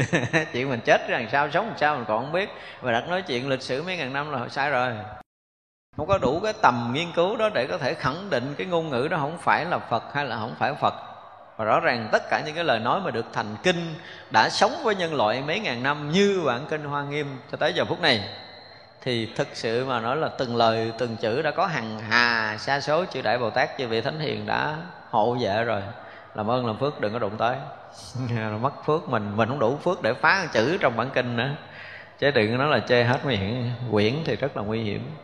Chuyện 0.54 0.70
mình 0.70 0.80
chết 0.86 1.08
rằng 1.08 1.22
làm 1.22 1.32
sao, 1.32 1.50
sống 1.52 1.68
làm 1.68 1.78
sao 1.78 1.96
mình 1.96 2.06
còn 2.08 2.24
không 2.24 2.32
biết. 2.32 2.50
Và 2.82 2.92
đặt 2.92 3.10
nói 3.10 3.22
chuyện 3.22 3.50
lịch 3.50 3.62
sử 3.62 3.84
mấy 3.84 3.98
ngàn 3.98 4.14
năm 4.14 4.32
là 4.32 4.48
sai 4.48 4.70
rồi. 4.70 4.92
Không 5.98 6.08
có 6.08 6.18
đủ 6.18 6.40
cái 6.40 6.54
tầm 6.62 6.92
nghiên 6.94 7.12
cứu 7.16 7.38
đó 7.38 7.50
để 7.54 7.68
có 7.68 7.78
thể 7.78 7.94
khẳng 7.94 8.30
định 8.30 8.56
cái 8.58 8.68
ngôn 8.68 8.90
ngữ 8.90 9.08
đó 9.12 9.18
không 9.18 9.38
phải 9.38 9.66
là 9.66 9.78
phật 9.78 10.04
hay 10.14 10.26
là 10.26 10.38
không 10.38 10.56
phải 10.60 10.74
phật. 10.82 10.94
Và 11.58 11.66
rõ 11.66 11.80
ràng 11.80 12.10
tất 12.12 12.30
cả 12.30 12.42
những 12.46 12.56
cái 12.56 12.64
lời 12.64 12.80
nói 12.80 13.02
mà 13.02 13.12
được 13.12 13.26
thành 13.34 13.56
kinh 13.64 13.96
đã 14.32 14.50
sống 14.50 14.72
với 14.84 14.96
nhân 14.96 15.14
loại 15.14 15.44
mấy 15.48 15.60
ngàn 15.60 15.84
năm 15.84 16.12
như 16.12 16.42
bản 16.46 16.66
kinh 16.70 16.84
hoa 16.84 17.04
nghiêm 17.04 17.28
cho 17.52 17.58
tới 17.58 17.74
giờ 17.74 17.86
phút 17.86 18.02
này 18.02 18.24
thì 19.02 19.26
thực 19.36 19.48
sự 19.54 19.86
mà 19.86 20.00
nói 20.00 20.18
là 20.18 20.28
từng 20.28 20.56
lời, 20.56 20.92
từng 20.98 21.16
chữ 21.16 21.42
đã 21.42 21.52
có 21.52 21.66
hằng 21.66 22.00
hà, 22.00 22.58
sa 22.60 22.80
số 22.80 23.06
chư 23.06 23.22
đại 23.22 23.38
bồ 23.38 23.50
tát, 23.50 23.70
chư 23.78 23.88
vị 23.88 24.02
thánh 24.02 24.20
hiền 24.20 24.46
đã 24.46 24.78
hộ 25.10 25.38
vệ 25.42 25.64
rồi. 25.64 25.82
Làm 26.34 26.52
ơn, 26.52 26.66
làm 26.66 26.78
phước, 26.78 27.02
đừng 27.02 27.14
có 27.14 27.20
đụng 27.20 27.38
tới. 27.38 27.56
Mất 28.62 28.86
phước 28.86 29.10
mình 29.10 29.38
mình 29.38 29.50
không 29.50 29.60
đủ 29.60 29.78
phước 29.78 30.02
để 30.02 30.14
phá 30.14 30.48
chữ 30.54 30.78
trong 30.82 30.98
bản 30.98 31.10
kinh 31.14 31.36
nữa. 31.36 31.50
Chứ 32.20 32.32
đừng 32.32 32.58
nói 32.58 32.68
là 32.68 32.80
chê 32.80 33.04
hết 33.04 33.26
miệng 33.26 33.72
quyển 33.92 34.14
thì 34.26 34.36
rất 34.36 34.58
là 34.58 34.64
nguy 34.64 34.84
hiểm. 34.84 35.16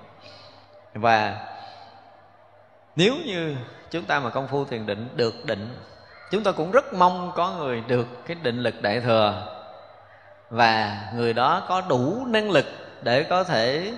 Và 0.93 1.47
nếu 2.95 3.13
như 3.25 3.55
chúng 3.91 4.03
ta 4.03 4.19
mà 4.19 4.29
công 4.29 4.47
phu 4.47 4.65
thiền 4.65 4.85
định, 4.85 5.09
được 5.15 5.45
định, 5.45 5.77
chúng 6.31 6.43
ta 6.43 6.51
cũng 6.51 6.71
rất 6.71 6.93
mong 6.93 7.31
có 7.35 7.51
người 7.51 7.83
được 7.87 8.07
cái 8.27 8.37
định 8.43 8.63
lực 8.63 8.81
đại 8.81 8.99
thừa. 8.99 9.47
Và 10.49 11.01
người 11.15 11.33
đó 11.33 11.65
có 11.67 11.81
đủ 11.81 12.25
năng 12.27 12.51
lực 12.51 12.65
để 13.01 13.23
có 13.23 13.43
thể 13.43 13.93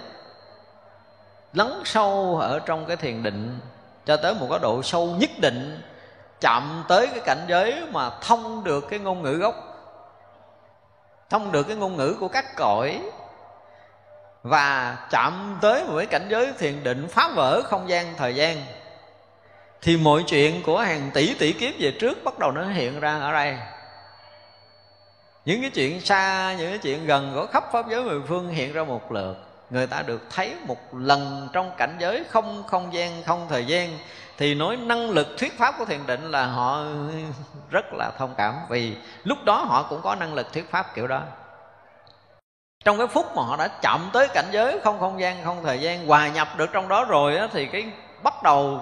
lắng 1.54 1.82
sâu 1.86 2.38
ở 2.42 2.60
trong 2.60 2.86
cái 2.86 2.98
thiền 2.98 3.24
định, 3.24 3.60
cho 4.06 4.18
tới 4.18 4.34
một 4.34 4.48
cái 4.50 4.60
độ 4.60 4.84
sâu 4.84 5.06
nhất 5.20 5.30
định, 5.42 5.82
chạm 6.42 6.84
tới 6.88 7.08
cái 7.08 7.20
cảnh 7.20 7.46
giới 7.48 7.84
mà 7.92 8.10
thông 8.22 8.64
được 8.64 8.90
cái 8.90 9.00
ngôn 9.00 9.22
ngữ 9.22 9.34
gốc, 9.34 9.56
thông 11.30 11.52
được 11.52 11.64
cái 11.64 11.76
ngôn 11.76 11.98
ngữ 11.98 12.16
của 12.20 12.28
các 12.28 12.46
cõi, 12.56 13.02
và 14.44 14.98
chạm 15.12 15.58
tới 15.62 15.84
một 15.84 15.94
cái 15.98 16.06
cảnh 16.06 16.28
giới 16.30 16.54
thiền 16.58 16.84
định 16.84 17.08
phá 17.08 17.30
vỡ 17.36 17.62
không 17.66 17.90
gian 17.90 18.14
thời 18.18 18.36
gian, 18.36 18.58
thì 19.82 19.98
mọi 19.98 20.24
chuyện 20.28 20.64
của 20.64 20.80
hàng 20.80 21.12
tỷ 21.14 21.34
tỷ 21.34 21.54
kiếp 21.54 21.74
về 21.80 21.94
trước 22.00 22.24
bắt 22.24 22.40
đầu 22.40 22.52
nó 22.52 22.64
hiện 22.64 23.00
ra 23.00 23.20
ở 23.20 23.32
đây 23.32 23.58
những 25.46 25.62
cái 25.62 25.70
chuyện 25.70 26.02
xa 26.02 26.56
những 26.58 26.70
cái 26.70 26.78
chuyện 26.78 27.06
gần 27.06 27.32
của 27.36 27.46
khắp 27.46 27.64
pháp 27.72 27.90
giới 27.90 28.04
mười 28.04 28.22
phương 28.28 28.50
hiện 28.50 28.74
ra 28.74 28.84
một 28.84 29.12
lượt. 29.12 29.36
Người 29.70 29.88
ta 29.88 30.02
được 30.02 30.22
thấy 30.30 30.56
một 30.68 30.78
lần 30.94 31.50
trong 31.54 31.72
cảnh 31.78 31.96
giới 32.00 32.24
không 32.30 32.64
không 32.68 32.94
gian 32.94 33.24
không 33.26 33.46
thời 33.50 33.66
gian. 33.66 33.98
Thì 34.38 34.56
nói 34.56 34.78
năng 34.78 35.10
lực 35.10 35.28
thuyết 35.38 35.58
pháp 35.58 35.76
của 35.80 35.86
thiền 35.86 36.00
định 36.08 36.32
là 36.32 36.46
họ 36.46 36.84
rất 37.70 37.86
là 37.94 38.12
thông 38.18 38.34
cảm 38.38 38.56
vì 38.70 38.96
lúc 39.24 39.38
đó 39.46 39.66
họ 39.68 39.84
cũng 39.90 40.02
có 40.02 40.16
năng 40.16 40.34
lực 40.34 40.54
thuyết 40.54 40.72
pháp 40.72 40.96
kiểu 40.96 41.08
đó. 41.08 41.22
Trong 42.86 42.98
cái 42.98 43.08
phút 43.08 43.36
mà 43.36 43.44
họ 43.44 43.58
đã 43.58 43.68
chậm 43.68 44.10
tới 44.14 44.28
cảnh 44.34 44.48
giới 44.52 44.80
không 44.84 45.00
không 45.00 45.20
gian 45.20 45.44
không 45.44 45.64
thời 45.64 45.80
gian 45.80 46.08
hòa 46.08 46.30
nhập 46.30 46.48
được 46.58 46.70
trong 46.74 46.88
đó 46.88 47.06
rồi 47.06 47.36
đó, 47.36 47.48
thì 47.52 47.66
cái 47.66 47.86
bắt 48.24 48.44
đầu 48.44 48.82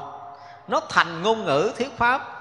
nó 0.67 0.81
thành 0.89 1.23
ngôn 1.23 1.45
ngữ 1.45 1.71
thuyết 1.77 1.97
pháp 1.97 2.36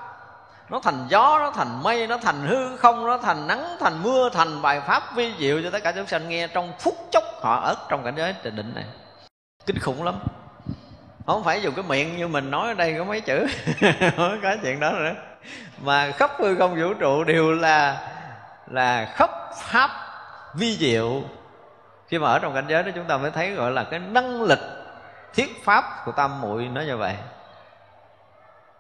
nó 0.69 0.81
thành 0.81 1.07
gió, 1.09 1.39
nó 1.39 1.51
thành 1.51 1.83
mây, 1.83 2.07
nó 2.07 2.19
thành 2.19 2.47
hư 2.47 2.77
không, 2.77 3.07
nó 3.07 3.19
thành 3.19 3.47
nắng, 3.47 3.77
thành 3.81 4.03
mưa, 4.03 4.31
thành 4.33 4.63
bài 4.63 4.81
pháp 4.81 5.03
vi 5.15 5.35
diệu 5.39 5.63
cho 5.63 5.71
tất 5.71 5.83
cả 5.83 5.93
chúng 5.93 6.07
sanh 6.07 6.29
nghe 6.29 6.47
trong 6.47 6.73
phút 6.79 6.95
chốc 7.13 7.25
họ 7.41 7.61
ở 7.65 7.75
trong 7.89 8.05
cảnh 8.05 8.15
giới 8.17 8.35
trình 8.43 8.57
định 8.57 8.73
này. 8.75 8.85
Kinh 9.67 9.79
khủng 9.79 10.03
lắm. 10.03 10.15
Không 11.27 11.45
phải 11.45 11.63
dùng 11.63 11.75
cái 11.75 11.85
miệng 11.89 12.17
như 12.17 12.29
mình 12.29 12.51
nói 12.51 12.69
ở 12.69 12.75
đây 12.75 12.95
có 12.99 13.05
mấy 13.05 13.21
chữ. 13.21 13.47
Không 14.17 14.41
có 14.43 14.57
chuyện 14.63 14.81
đó 14.81 14.91
nữa. 14.91 15.15
Mà 15.83 16.11
khắp 16.11 16.31
hư 16.39 16.55
không 16.55 16.81
vũ 16.81 16.95
trụ 16.95 17.25
đều 17.25 17.53
là 17.53 18.09
là 18.67 19.13
khắp 19.15 19.31
pháp 19.57 19.91
vi 20.55 20.77
diệu. 20.77 21.23
Khi 22.09 22.19
mà 22.19 22.29
ở 22.29 22.39
trong 22.39 22.55
cảnh 22.55 22.65
giới 22.69 22.83
đó 22.83 22.91
chúng 22.95 23.05
ta 23.05 23.17
mới 23.17 23.31
thấy 23.31 23.51
gọi 23.51 23.71
là 23.71 23.85
cái 23.85 24.01
năng 24.01 24.43
lực, 24.43 24.59
thiết 25.35 25.65
pháp 25.65 25.85
của 26.05 26.13
tam 26.13 26.41
muội 26.41 26.65
nói 26.65 26.87
như 26.87 26.97
vậy 26.97 27.15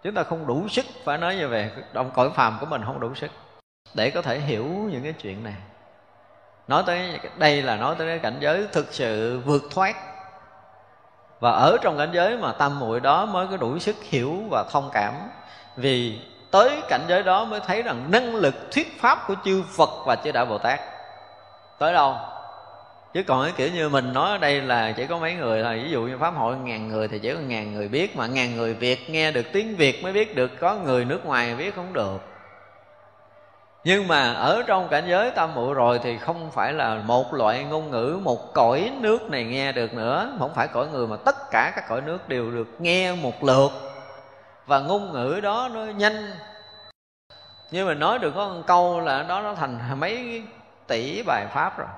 chúng 0.06 0.14
ta 0.14 0.22
không 0.22 0.46
đủ 0.46 0.68
sức, 0.68 0.86
phải 1.04 1.18
nói 1.18 1.36
như 1.36 1.48
vậy. 1.48 1.70
Trong 1.92 2.10
cõi 2.10 2.30
phàm 2.34 2.56
của 2.60 2.66
mình 2.66 2.82
không 2.84 3.00
đủ 3.00 3.14
sức. 3.14 3.30
Để 3.94 4.10
có 4.10 4.22
thể 4.22 4.38
hiểu 4.38 4.64
những 4.64 5.02
cái 5.02 5.12
chuyện 5.12 5.44
này. 5.44 5.54
Nói 6.68 6.82
tới, 6.86 7.20
đây 7.36 7.62
là 7.62 7.76
nói 7.76 7.94
tới 7.98 8.06
cái 8.08 8.18
cảnh 8.18 8.36
giới 8.40 8.66
thực 8.72 8.94
sự 8.94 9.40
vượt 9.40 9.62
thoát. 9.70 9.96
Và 11.40 11.50
ở 11.50 11.76
trong 11.82 11.98
cảnh 11.98 12.10
giới 12.12 12.36
mà 12.36 12.52
tâm 12.52 12.78
muội 12.78 13.00
đó 13.00 13.26
mới 13.26 13.46
có 13.46 13.56
đủ 13.56 13.78
sức 13.78 13.96
hiểu 14.02 14.42
và 14.50 14.64
thông 14.70 14.90
cảm. 14.92 15.14
Vì 15.76 16.20
tới 16.50 16.82
cảnh 16.88 17.04
giới 17.08 17.22
đó 17.22 17.44
mới 17.44 17.60
thấy 17.60 17.82
rằng 17.82 18.10
năng 18.10 18.34
lực 18.34 18.54
thuyết 18.72 19.00
pháp 19.00 19.24
của 19.28 19.34
chư 19.44 19.62
Phật 19.76 19.90
và 20.06 20.16
chư 20.16 20.32
Đại 20.32 20.46
Bồ 20.46 20.58
Tát. 20.58 20.80
Tới 21.78 21.92
đâu? 21.92 22.16
Chứ 23.14 23.22
còn 23.22 23.42
cái 23.42 23.52
kiểu 23.56 23.68
như 23.68 23.88
mình 23.88 24.12
nói 24.12 24.30
ở 24.30 24.38
đây 24.38 24.60
là 24.60 24.92
chỉ 24.92 25.06
có 25.06 25.18
mấy 25.18 25.34
người 25.34 25.62
thôi. 25.62 25.80
Ví 25.84 25.90
dụ 25.90 26.02
như 26.02 26.18
pháp 26.18 26.34
hội 26.34 26.56
ngàn 26.56 26.88
người 26.88 27.08
thì 27.08 27.18
chỉ 27.18 27.34
có 27.34 27.40
ngàn 27.40 27.74
người 27.74 27.88
biết 27.88 28.16
mà 28.16 28.26
ngàn 28.26 28.56
người 28.56 28.74
việt 28.74 29.10
nghe 29.10 29.30
được 29.30 29.46
tiếng 29.52 29.76
việt 29.76 30.02
mới 30.02 30.12
biết 30.12 30.36
được 30.36 30.50
có 30.60 30.74
người 30.74 31.04
nước 31.04 31.26
ngoài 31.26 31.54
biết 31.54 31.76
không 31.76 31.92
được. 31.92 32.20
Nhưng 33.84 34.08
mà 34.08 34.32
ở 34.32 34.62
trong 34.66 34.88
cảnh 34.88 35.04
giới 35.08 35.30
tam 35.30 35.54
muội 35.54 35.74
rồi 35.74 36.00
thì 36.02 36.18
không 36.18 36.50
phải 36.50 36.72
là 36.72 36.94
một 36.94 37.34
loại 37.34 37.64
ngôn 37.64 37.90
ngữ, 37.90 38.18
một 38.22 38.54
cõi 38.54 38.92
nước 39.00 39.30
này 39.30 39.44
nghe 39.44 39.72
được 39.72 39.94
nữa. 39.94 40.32
Không 40.38 40.54
phải 40.54 40.68
cõi 40.68 40.86
người 40.92 41.06
mà 41.06 41.16
tất 41.16 41.36
cả 41.50 41.72
các 41.76 41.88
cõi 41.88 42.00
nước 42.00 42.28
đều 42.28 42.50
được 42.50 42.68
nghe 42.78 43.14
một 43.14 43.44
lượt. 43.44 43.70
Và 44.66 44.78
ngôn 44.78 45.12
ngữ 45.12 45.40
đó 45.42 45.68
nó 45.74 45.84
nhanh. 45.84 46.30
Như 47.70 47.84
mình 47.84 47.98
nói 47.98 48.18
được 48.18 48.32
có 48.36 48.48
một 48.48 48.62
câu 48.66 49.00
là 49.00 49.22
đó 49.22 49.40
nó 49.40 49.54
thành 49.54 50.00
mấy 50.00 50.42
tỷ 50.86 51.22
bài 51.22 51.46
pháp 51.52 51.78
rồi. 51.78 51.88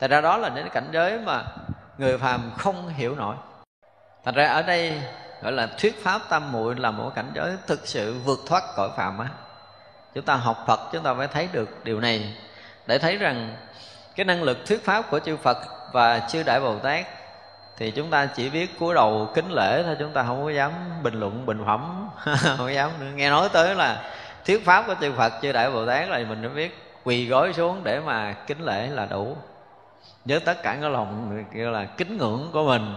Thật 0.00 0.10
ra 0.10 0.20
đó 0.20 0.36
là 0.36 0.48
những 0.48 0.70
cảnh 0.70 0.88
giới 0.92 1.18
mà 1.18 1.44
người 1.98 2.18
phàm 2.18 2.52
không 2.58 2.88
hiểu 2.88 3.14
nổi. 3.14 3.36
Thật 4.24 4.34
ra 4.34 4.46
ở 4.46 4.62
đây 4.62 5.02
gọi 5.42 5.52
là 5.52 5.66
thuyết 5.78 6.04
pháp 6.04 6.22
tam 6.28 6.52
muội 6.52 6.76
là 6.76 6.90
một 6.90 7.12
cảnh 7.14 7.30
giới 7.34 7.52
thực 7.66 7.86
sự 7.86 8.18
vượt 8.24 8.38
thoát 8.46 8.62
cõi 8.76 8.90
phàm 8.96 9.18
á. 9.18 9.28
Chúng 10.14 10.24
ta 10.24 10.34
học 10.34 10.64
phật, 10.66 10.80
chúng 10.92 11.02
ta 11.02 11.14
phải 11.14 11.28
thấy 11.28 11.48
được 11.52 11.84
điều 11.84 12.00
này. 12.00 12.34
Để 12.86 12.98
thấy 12.98 13.16
rằng 13.16 13.56
cái 14.16 14.24
năng 14.24 14.42
lực 14.42 14.66
thuyết 14.66 14.84
pháp 14.84 15.10
của 15.10 15.18
chư 15.18 15.36
phật 15.36 15.58
và 15.92 16.18
chư 16.18 16.42
đại 16.42 16.60
bồ 16.60 16.78
tát 16.78 17.06
thì 17.76 17.90
chúng 17.90 18.10
ta 18.10 18.26
chỉ 18.26 18.50
biết 18.50 18.78
cúi 18.78 18.94
đầu 18.94 19.28
kính 19.34 19.52
lễ 19.52 19.82
thôi, 19.82 19.96
chúng 19.98 20.12
ta 20.12 20.22
không 20.22 20.44
có 20.44 20.50
dám 20.50 20.72
bình 21.02 21.20
luận, 21.20 21.46
bình 21.46 21.62
phẩm, 21.66 22.08
không 22.24 22.58
có 22.58 22.68
dám 22.68 22.90
nữa. 23.00 23.06
nghe 23.14 23.30
nói 23.30 23.48
tới 23.52 23.74
là 23.74 24.02
thuyết 24.46 24.64
pháp 24.64 24.86
của 24.86 24.94
chư 25.00 25.12
phật, 25.12 25.32
chư 25.42 25.52
đại 25.52 25.70
bồ 25.70 25.86
tát 25.86 26.08
là 26.08 26.18
mình 26.18 26.42
đã 26.42 26.48
biết 26.48 26.78
quỳ 27.04 27.26
gối 27.26 27.52
xuống 27.52 27.84
để 27.84 28.00
mà 28.00 28.32
kính 28.46 28.64
lễ 28.64 28.86
là 28.86 29.06
đủ 29.06 29.36
với 30.24 30.40
tất 30.40 30.62
cả 30.62 30.78
cái 30.80 30.90
lòng 30.90 31.44
kêu 31.52 31.70
là 31.70 31.84
kính 31.84 32.18
ngưỡng 32.18 32.50
của 32.52 32.64
mình 32.64 32.94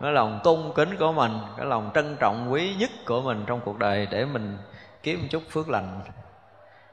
cái 0.00 0.12
lòng 0.12 0.40
tôn 0.44 0.72
kính 0.74 0.96
của 0.98 1.12
mình 1.12 1.32
cái 1.56 1.66
lòng 1.66 1.90
trân 1.94 2.16
trọng 2.20 2.52
quý 2.52 2.74
nhất 2.78 2.90
của 3.06 3.22
mình 3.22 3.44
trong 3.46 3.60
cuộc 3.64 3.78
đời 3.78 4.06
để 4.10 4.24
mình 4.24 4.58
kiếm 5.02 5.20
một 5.20 5.26
chút 5.30 5.42
phước 5.50 5.68
lành. 5.68 6.00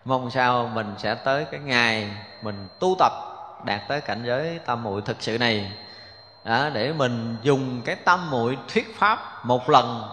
Mong 0.05 0.31
sao 0.31 0.71
mình 0.73 0.93
sẽ 0.97 1.15
tới 1.15 1.45
cái 1.51 1.59
ngày 1.59 2.11
mình 2.41 2.67
tu 2.79 2.95
tập 2.99 3.11
đạt 3.65 3.81
tới 3.87 4.01
cảnh 4.01 4.23
giới 4.25 4.59
tam 4.65 4.83
muội 4.83 5.01
thực 5.01 5.17
sự 5.19 5.37
này. 5.37 5.71
À, 6.43 6.69
để 6.73 6.93
mình 6.93 7.37
dùng 7.41 7.81
cái 7.85 7.95
tâm 7.95 8.31
muội 8.31 8.57
thuyết 8.73 8.95
pháp 8.97 9.45
một 9.45 9.69
lần 9.69 10.09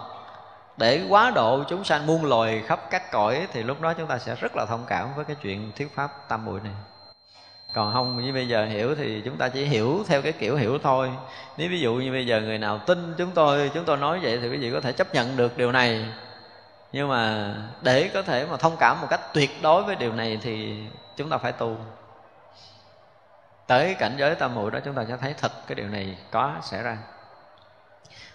để 0.76 1.06
quá 1.08 1.32
độ 1.34 1.64
chúng 1.68 1.84
sanh 1.84 2.06
muôn 2.06 2.24
loài 2.24 2.62
khắp 2.66 2.80
các 2.90 3.10
cõi 3.12 3.46
thì 3.52 3.62
lúc 3.62 3.80
đó 3.80 3.94
chúng 3.94 4.06
ta 4.06 4.18
sẽ 4.18 4.34
rất 4.34 4.56
là 4.56 4.66
thông 4.66 4.84
cảm 4.86 5.08
với 5.16 5.24
cái 5.24 5.36
chuyện 5.42 5.72
thuyết 5.76 5.94
pháp 5.94 6.28
tam 6.28 6.44
muội 6.44 6.60
này 6.60 6.72
còn 7.72 7.92
không, 7.92 8.24
như 8.24 8.32
bây 8.32 8.48
giờ 8.48 8.64
hiểu 8.64 8.94
thì 8.94 9.22
chúng 9.24 9.36
ta 9.36 9.48
chỉ 9.48 9.64
hiểu 9.64 10.04
theo 10.06 10.22
cái 10.22 10.32
kiểu 10.32 10.56
hiểu 10.56 10.78
thôi. 10.78 11.10
Nếu 11.56 11.68
ví 11.70 11.80
dụ 11.80 11.94
như 11.94 12.12
bây 12.12 12.26
giờ 12.26 12.40
người 12.40 12.58
nào 12.58 12.78
tin 12.78 13.14
chúng 13.18 13.30
tôi 13.30 13.70
chúng 13.74 13.84
tôi 13.84 13.96
nói 13.96 14.18
vậy 14.22 14.38
thì 14.42 14.48
quý 14.48 14.56
vị 14.56 14.70
có 14.72 14.80
thể 14.80 14.92
chấp 14.92 15.14
nhận 15.14 15.36
được 15.36 15.56
điều 15.56 15.72
này. 15.72 16.06
Nhưng 16.92 17.08
mà 17.08 17.54
để 17.82 18.10
có 18.14 18.22
thể 18.22 18.46
mà 18.50 18.56
thông 18.56 18.76
cảm 18.76 19.00
một 19.00 19.06
cách 19.10 19.20
tuyệt 19.32 19.50
đối 19.62 19.82
với 19.82 19.96
điều 19.96 20.12
này 20.12 20.38
thì 20.42 20.84
chúng 21.16 21.30
ta 21.30 21.38
phải 21.38 21.52
tu. 21.52 21.76
Tới 23.66 23.94
cảnh 23.94 24.14
giới 24.18 24.34
tam 24.34 24.54
muội 24.54 24.70
đó 24.70 24.78
chúng 24.84 24.94
ta 24.94 25.04
sẽ 25.08 25.16
thấy 25.16 25.34
thật 25.40 25.52
cái 25.66 25.74
điều 25.74 25.88
này 25.88 26.18
có 26.30 26.52
xảy 26.62 26.82
ra. 26.82 26.98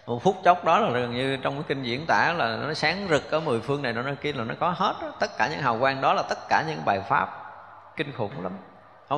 Một 0.06 0.24
phút 0.24 0.36
chốc 0.44 0.66
đó 0.66 0.80
là 0.80 1.00
gần 1.00 1.12
như 1.12 1.38
trong 1.38 1.54
cái 1.54 1.64
kinh 1.68 1.84
diễn 1.84 2.06
tả 2.08 2.34
là 2.38 2.58
nó 2.58 2.74
sáng 2.74 3.08
rực 3.10 3.32
ở 3.32 3.40
mười 3.40 3.60
phương 3.60 3.82
này, 3.82 3.94
nó 3.94 4.04
kia 4.22 4.34
là 4.34 4.44
nó 4.44 4.56
có 4.60 4.70
hết 4.78 4.96
đó. 5.02 5.12
tất 5.20 5.38
cả 5.38 5.48
những 5.48 5.60
hào 5.60 5.80
quang 5.80 6.02
đó 6.02 6.14
là 6.14 6.22
tất 6.22 6.38
cả 6.50 6.64
những 6.68 6.86
bài 6.86 7.02
pháp 7.10 7.54
kinh 7.96 8.12
khủng 8.12 8.44
lắm 8.44 8.52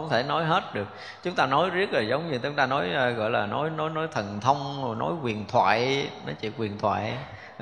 không 0.02 0.10
thể 0.10 0.24
nói 0.24 0.46
hết 0.46 0.74
được. 0.74 0.88
Chúng 1.24 1.36
ta 1.36 1.46
nói 1.46 1.70
riết 1.70 1.92
rồi 1.92 2.08
giống 2.08 2.32
như 2.32 2.40
chúng 2.44 2.56
ta 2.56 2.66
nói 2.66 2.90
ờ, 2.94 3.10
gọi 3.10 3.30
là 3.30 3.46
nói 3.46 3.70
nói 3.70 3.90
nói 3.90 4.08
thần 4.12 4.40
thông 4.42 4.84
rồi 4.84 4.96
nói 4.96 5.14
quyền 5.24 5.46
thoại 5.48 6.10
nói 6.26 6.36
chuyện 6.42 6.52
quyền 6.58 6.80
thoại. 6.80 7.18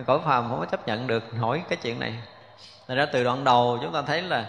Cõi 0.05 0.19
phàm 0.25 0.49
không 0.49 0.59
có 0.59 0.65
chấp 0.65 0.87
nhận 0.87 1.07
được 1.07 1.23
hỏi 1.39 1.63
cái 1.69 1.77
chuyện 1.81 1.99
này. 1.99 2.13
Thật 2.87 2.95
ra 2.95 3.05
từ 3.05 3.23
đoạn 3.23 3.43
đầu 3.43 3.79
chúng 3.81 3.93
ta 3.93 4.01
thấy 4.01 4.21
là 4.21 4.45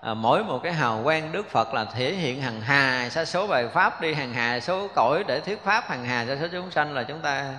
à, 0.00 0.14
mỗi 0.14 0.44
một 0.44 0.60
cái 0.62 0.72
hào 0.72 1.00
quang 1.04 1.32
Đức 1.32 1.50
Phật 1.50 1.74
là 1.74 1.84
thể 1.84 2.12
hiện 2.12 2.42
hàng 2.42 2.60
hà 2.60 3.08
sa 3.10 3.24
số 3.24 3.46
bài 3.46 3.68
pháp 3.68 4.00
đi 4.00 4.14
hàng 4.14 4.32
hà 4.32 4.60
số 4.60 4.88
cõi 4.94 5.24
để 5.26 5.40
thuyết 5.40 5.64
pháp 5.64 5.84
hàng 5.84 6.04
hà 6.04 6.24
sa 6.26 6.36
số 6.40 6.46
chúng 6.52 6.70
sanh 6.70 6.94
là 6.94 7.02
chúng 7.02 7.20
ta 7.20 7.54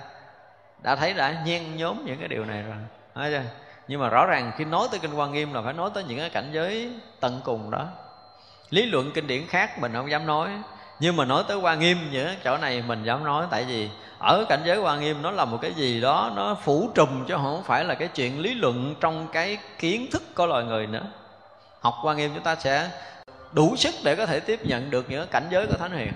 đã 0.82 0.96
thấy 0.96 1.14
đã 1.14 1.42
nhen 1.44 1.76
nhóm 1.76 2.04
những 2.04 2.18
cái 2.18 2.28
điều 2.28 2.44
này 2.44 2.62
rồi. 2.62 2.76
Thấy 3.14 3.30
chưa? 3.30 3.42
nhưng 3.88 4.00
mà 4.00 4.08
rõ 4.08 4.26
ràng 4.26 4.52
khi 4.56 4.64
nói 4.64 4.88
tới 4.90 5.00
kinh 5.00 5.14
quan 5.14 5.32
nghiêm 5.32 5.52
là 5.52 5.62
phải 5.62 5.72
nói 5.72 5.90
tới 5.94 6.04
những 6.04 6.18
cái 6.18 6.30
cảnh 6.30 6.48
giới 6.52 6.92
tận 7.20 7.40
cùng 7.44 7.70
đó 7.70 7.86
lý 8.70 8.86
luận 8.86 9.10
kinh 9.14 9.26
điển 9.26 9.46
khác 9.46 9.78
mình 9.78 9.92
không 9.92 10.10
dám 10.10 10.26
nói. 10.26 10.50
Nhưng 11.00 11.16
mà 11.16 11.24
nói 11.24 11.44
tới 11.48 11.56
quan 11.56 11.80
nghiêm 11.80 11.98
những 12.12 12.28
chỗ 12.44 12.56
này 12.56 12.82
mình 12.86 13.04
dám 13.04 13.24
nói, 13.24 13.46
tại 13.50 13.64
vì 13.64 13.88
ở 14.18 14.44
cảnh 14.48 14.62
giới 14.64 14.78
quan 14.78 15.00
nghiêm 15.00 15.22
nó 15.22 15.30
là 15.30 15.44
một 15.44 15.58
cái 15.62 15.72
gì 15.72 16.00
đó, 16.00 16.32
nó 16.36 16.56
phủ 16.64 16.90
trùm 16.94 17.24
chứ 17.24 17.34
không 17.34 17.62
phải 17.64 17.84
là 17.84 17.94
cái 17.94 18.08
chuyện 18.08 18.40
lý 18.40 18.54
luận 18.54 18.94
trong 19.00 19.26
cái 19.32 19.58
kiến 19.78 20.06
thức 20.12 20.22
của 20.34 20.46
loài 20.46 20.64
người 20.64 20.86
nữa. 20.86 21.06
Học 21.80 21.94
quan 22.02 22.16
nghiêm 22.16 22.30
chúng 22.34 22.44
ta 22.44 22.56
sẽ 22.56 22.90
đủ 23.52 23.76
sức 23.76 23.94
để 24.04 24.16
có 24.16 24.26
thể 24.26 24.40
tiếp 24.40 24.60
nhận 24.66 24.90
được 24.90 25.10
những 25.10 25.28
cảnh 25.28 25.46
giới 25.50 25.66
của 25.66 25.76
thánh 25.76 25.92
hiền. 25.92 26.12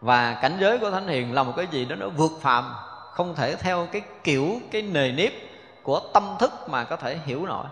Và 0.00 0.38
cảnh 0.42 0.56
giới 0.60 0.78
của 0.78 0.90
thánh 0.90 1.08
hiền 1.08 1.34
là 1.34 1.42
một 1.42 1.52
cái 1.56 1.66
gì 1.70 1.84
đó 1.84 1.96
nó 1.96 2.08
vượt 2.08 2.32
phàm 2.40 2.74
không 3.12 3.34
thể 3.34 3.56
theo 3.56 3.88
cái 3.92 4.02
kiểu, 4.24 4.60
cái 4.70 4.82
nề 4.82 5.12
nếp 5.12 5.32
của 5.82 6.00
tâm 6.14 6.36
thức 6.38 6.68
mà 6.68 6.84
có 6.84 6.96
thể 6.96 7.18
hiểu 7.26 7.46
nổi 7.46 7.64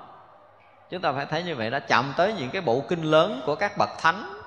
chúng 0.92 1.00
ta 1.00 1.12
phải 1.12 1.26
thấy 1.26 1.42
như 1.42 1.56
vậy 1.56 1.70
đã 1.70 1.78
chạm 1.78 2.12
tới 2.16 2.34
những 2.38 2.50
cái 2.50 2.62
bộ 2.62 2.84
kinh 2.88 3.02
lớn 3.02 3.42
của 3.46 3.54
các 3.54 3.78
bậc 3.78 3.90
thánh, 3.98 4.40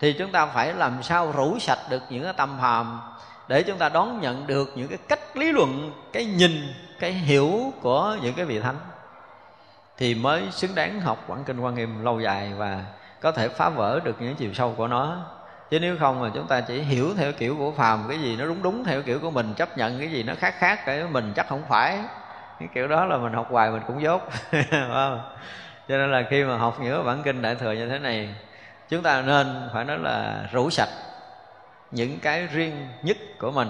thì 0.00 0.12
chúng 0.12 0.32
ta 0.32 0.46
phải 0.46 0.74
làm 0.74 1.02
sao 1.02 1.32
rủ 1.32 1.58
sạch 1.58 1.78
được 1.90 2.02
những 2.10 2.24
cái 2.24 2.32
tâm 2.32 2.58
hàm 2.58 3.00
để 3.48 3.62
chúng 3.62 3.78
ta 3.78 3.88
đón 3.88 4.20
nhận 4.20 4.46
được 4.46 4.72
những 4.74 4.88
cái 4.88 4.98
cách 5.08 5.36
lý 5.36 5.52
luận, 5.52 5.92
cái 6.12 6.24
nhìn, 6.24 6.74
cái 6.98 7.12
hiểu 7.12 7.72
của 7.82 8.16
những 8.22 8.34
cái 8.34 8.44
vị 8.44 8.60
thánh. 8.60 8.78
Thì 9.96 10.14
mới 10.14 10.42
xứng 10.50 10.74
đáng 10.74 11.00
học 11.00 11.24
quảng 11.26 11.44
kinh 11.44 11.60
quan 11.60 11.74
nghiêm 11.74 12.04
lâu 12.04 12.20
dài 12.20 12.52
và 12.56 12.84
có 13.20 13.32
thể 13.32 13.48
phá 13.48 13.68
vỡ 13.68 14.00
được 14.04 14.16
những 14.20 14.36
chiều 14.36 14.54
sâu 14.54 14.74
của 14.76 14.88
nó. 14.88 15.16
Chứ 15.70 15.80
nếu 15.80 15.96
không 16.00 16.20
mà 16.20 16.30
chúng 16.34 16.46
ta 16.46 16.60
chỉ 16.60 16.80
hiểu 16.80 17.14
theo 17.16 17.32
kiểu 17.32 17.56
của 17.58 17.72
phàm, 17.72 18.04
cái 18.08 18.18
gì 18.18 18.36
nó 18.36 18.46
đúng 18.46 18.62
đúng 18.62 18.84
theo 18.84 19.02
kiểu 19.02 19.18
của 19.18 19.30
mình, 19.30 19.54
chấp 19.54 19.78
nhận 19.78 19.98
cái 19.98 20.10
gì 20.10 20.22
nó 20.22 20.34
khác 20.38 20.54
khác 20.58 20.86
cái 20.86 21.04
mình 21.04 21.32
chắc 21.36 21.48
không 21.48 21.62
phải. 21.68 21.98
Cái 22.60 22.68
kiểu 22.74 22.88
đó 22.88 23.04
là 23.04 23.16
mình 23.16 23.32
học 23.32 23.46
hoài 23.50 23.70
mình 23.70 23.82
cũng 23.86 24.02
dốt? 24.02 24.28
cho 25.88 25.96
nên 25.96 26.12
là 26.12 26.22
khi 26.30 26.44
mà 26.44 26.56
học 26.56 26.76
những 26.80 27.06
bản 27.06 27.22
kinh 27.22 27.42
đại 27.42 27.54
thừa 27.54 27.72
như 27.72 27.88
thế 27.88 27.98
này, 27.98 28.34
chúng 28.88 29.02
ta 29.02 29.22
nên 29.22 29.68
phải 29.72 29.84
nói 29.84 29.98
là 29.98 30.48
rủ 30.52 30.70
sạch 30.70 30.88
những 31.90 32.18
cái 32.20 32.46
riêng 32.46 32.88
nhất 33.02 33.16
của 33.38 33.50
mình, 33.50 33.68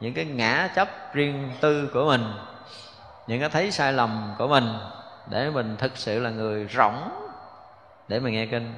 những 0.00 0.14
cái 0.14 0.24
ngã 0.24 0.68
chấp 0.74 0.88
riêng 1.14 1.50
tư 1.60 1.90
của 1.94 2.04
mình, 2.04 2.24
những 3.26 3.40
cái 3.40 3.48
thấy 3.48 3.70
sai 3.70 3.92
lầm 3.92 4.34
của 4.38 4.48
mình 4.48 4.78
để 5.30 5.50
mình 5.50 5.76
thực 5.78 5.96
sự 5.96 6.20
là 6.20 6.30
người 6.30 6.68
rỗng 6.70 7.10
để 8.08 8.20
mà 8.20 8.30
nghe 8.30 8.46
kinh. 8.46 8.74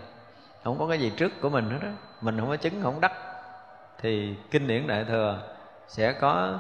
Không 0.65 0.79
có 0.79 0.89
cái 0.89 1.01
gì 1.01 1.13
trước 1.17 1.41
của 1.41 1.49
mình 1.49 1.71
hết 1.71 1.79
đó 1.83 1.89
mình 2.21 2.41
không 2.41 2.49
có 2.49 2.57
chứng, 2.57 2.83
không 2.83 3.01
đắc. 3.01 3.13
Thì 4.01 4.35
kinh 4.51 4.67
điển 4.67 4.87
đại 4.87 5.05
thừa 5.05 5.39
sẽ 5.89 6.13
có 6.13 6.59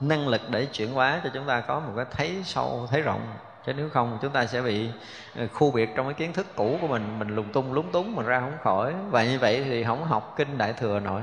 năng 0.00 0.28
lực 0.28 0.40
để 0.50 0.66
chuyển 0.66 0.92
hóa 0.92 1.20
cho 1.24 1.30
chúng 1.34 1.46
ta 1.46 1.60
có 1.60 1.80
một 1.80 1.92
cái 1.96 2.04
thấy 2.10 2.42
sâu, 2.44 2.88
thấy 2.90 3.02
rộng 3.02 3.20
chứ 3.66 3.72
nếu 3.72 3.88
không, 3.88 4.18
chúng 4.22 4.32
ta 4.32 4.46
sẽ 4.46 4.62
bị 4.62 4.88
ờ, 5.36 5.46
khu 5.52 5.70
biệt 5.70 5.88
trong 5.96 6.06
cái 6.06 6.14
kiến 6.14 6.32
thức 6.32 6.46
cũ 6.56 6.78
của 6.80 6.86
mình 6.86 7.18
mình 7.18 7.36
lùng 7.36 7.52
tung 7.52 7.72
lúng 7.72 7.92
túng, 7.92 8.16
mình 8.16 8.26
ra 8.26 8.40
không 8.40 8.56
khỏi. 8.62 8.94
Và 9.10 9.24
như 9.24 9.38
vậy 9.38 9.64
thì 9.64 9.84
không 9.84 10.04
học 10.04 10.34
kinh 10.36 10.58
đại 10.58 10.72
thừa 10.72 11.00
nổi. 11.00 11.22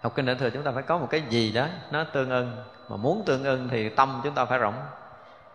Học 0.00 0.12
kinh 0.14 0.26
đại 0.26 0.36
thừa 0.36 0.50
chúng 0.50 0.62
ta 0.62 0.70
phải 0.70 0.82
có 0.82 0.98
một 0.98 1.06
cái 1.10 1.22
gì 1.28 1.52
đó, 1.52 1.66
nó 1.90 2.04
tương 2.04 2.30
ưng. 2.30 2.56
Mà 2.88 2.96
muốn 2.96 3.22
tương 3.26 3.44
ưng 3.44 3.68
thì 3.68 3.88
tâm 3.88 4.20
chúng 4.24 4.34
ta 4.34 4.44
phải 4.44 4.58
rộng. 4.58 4.82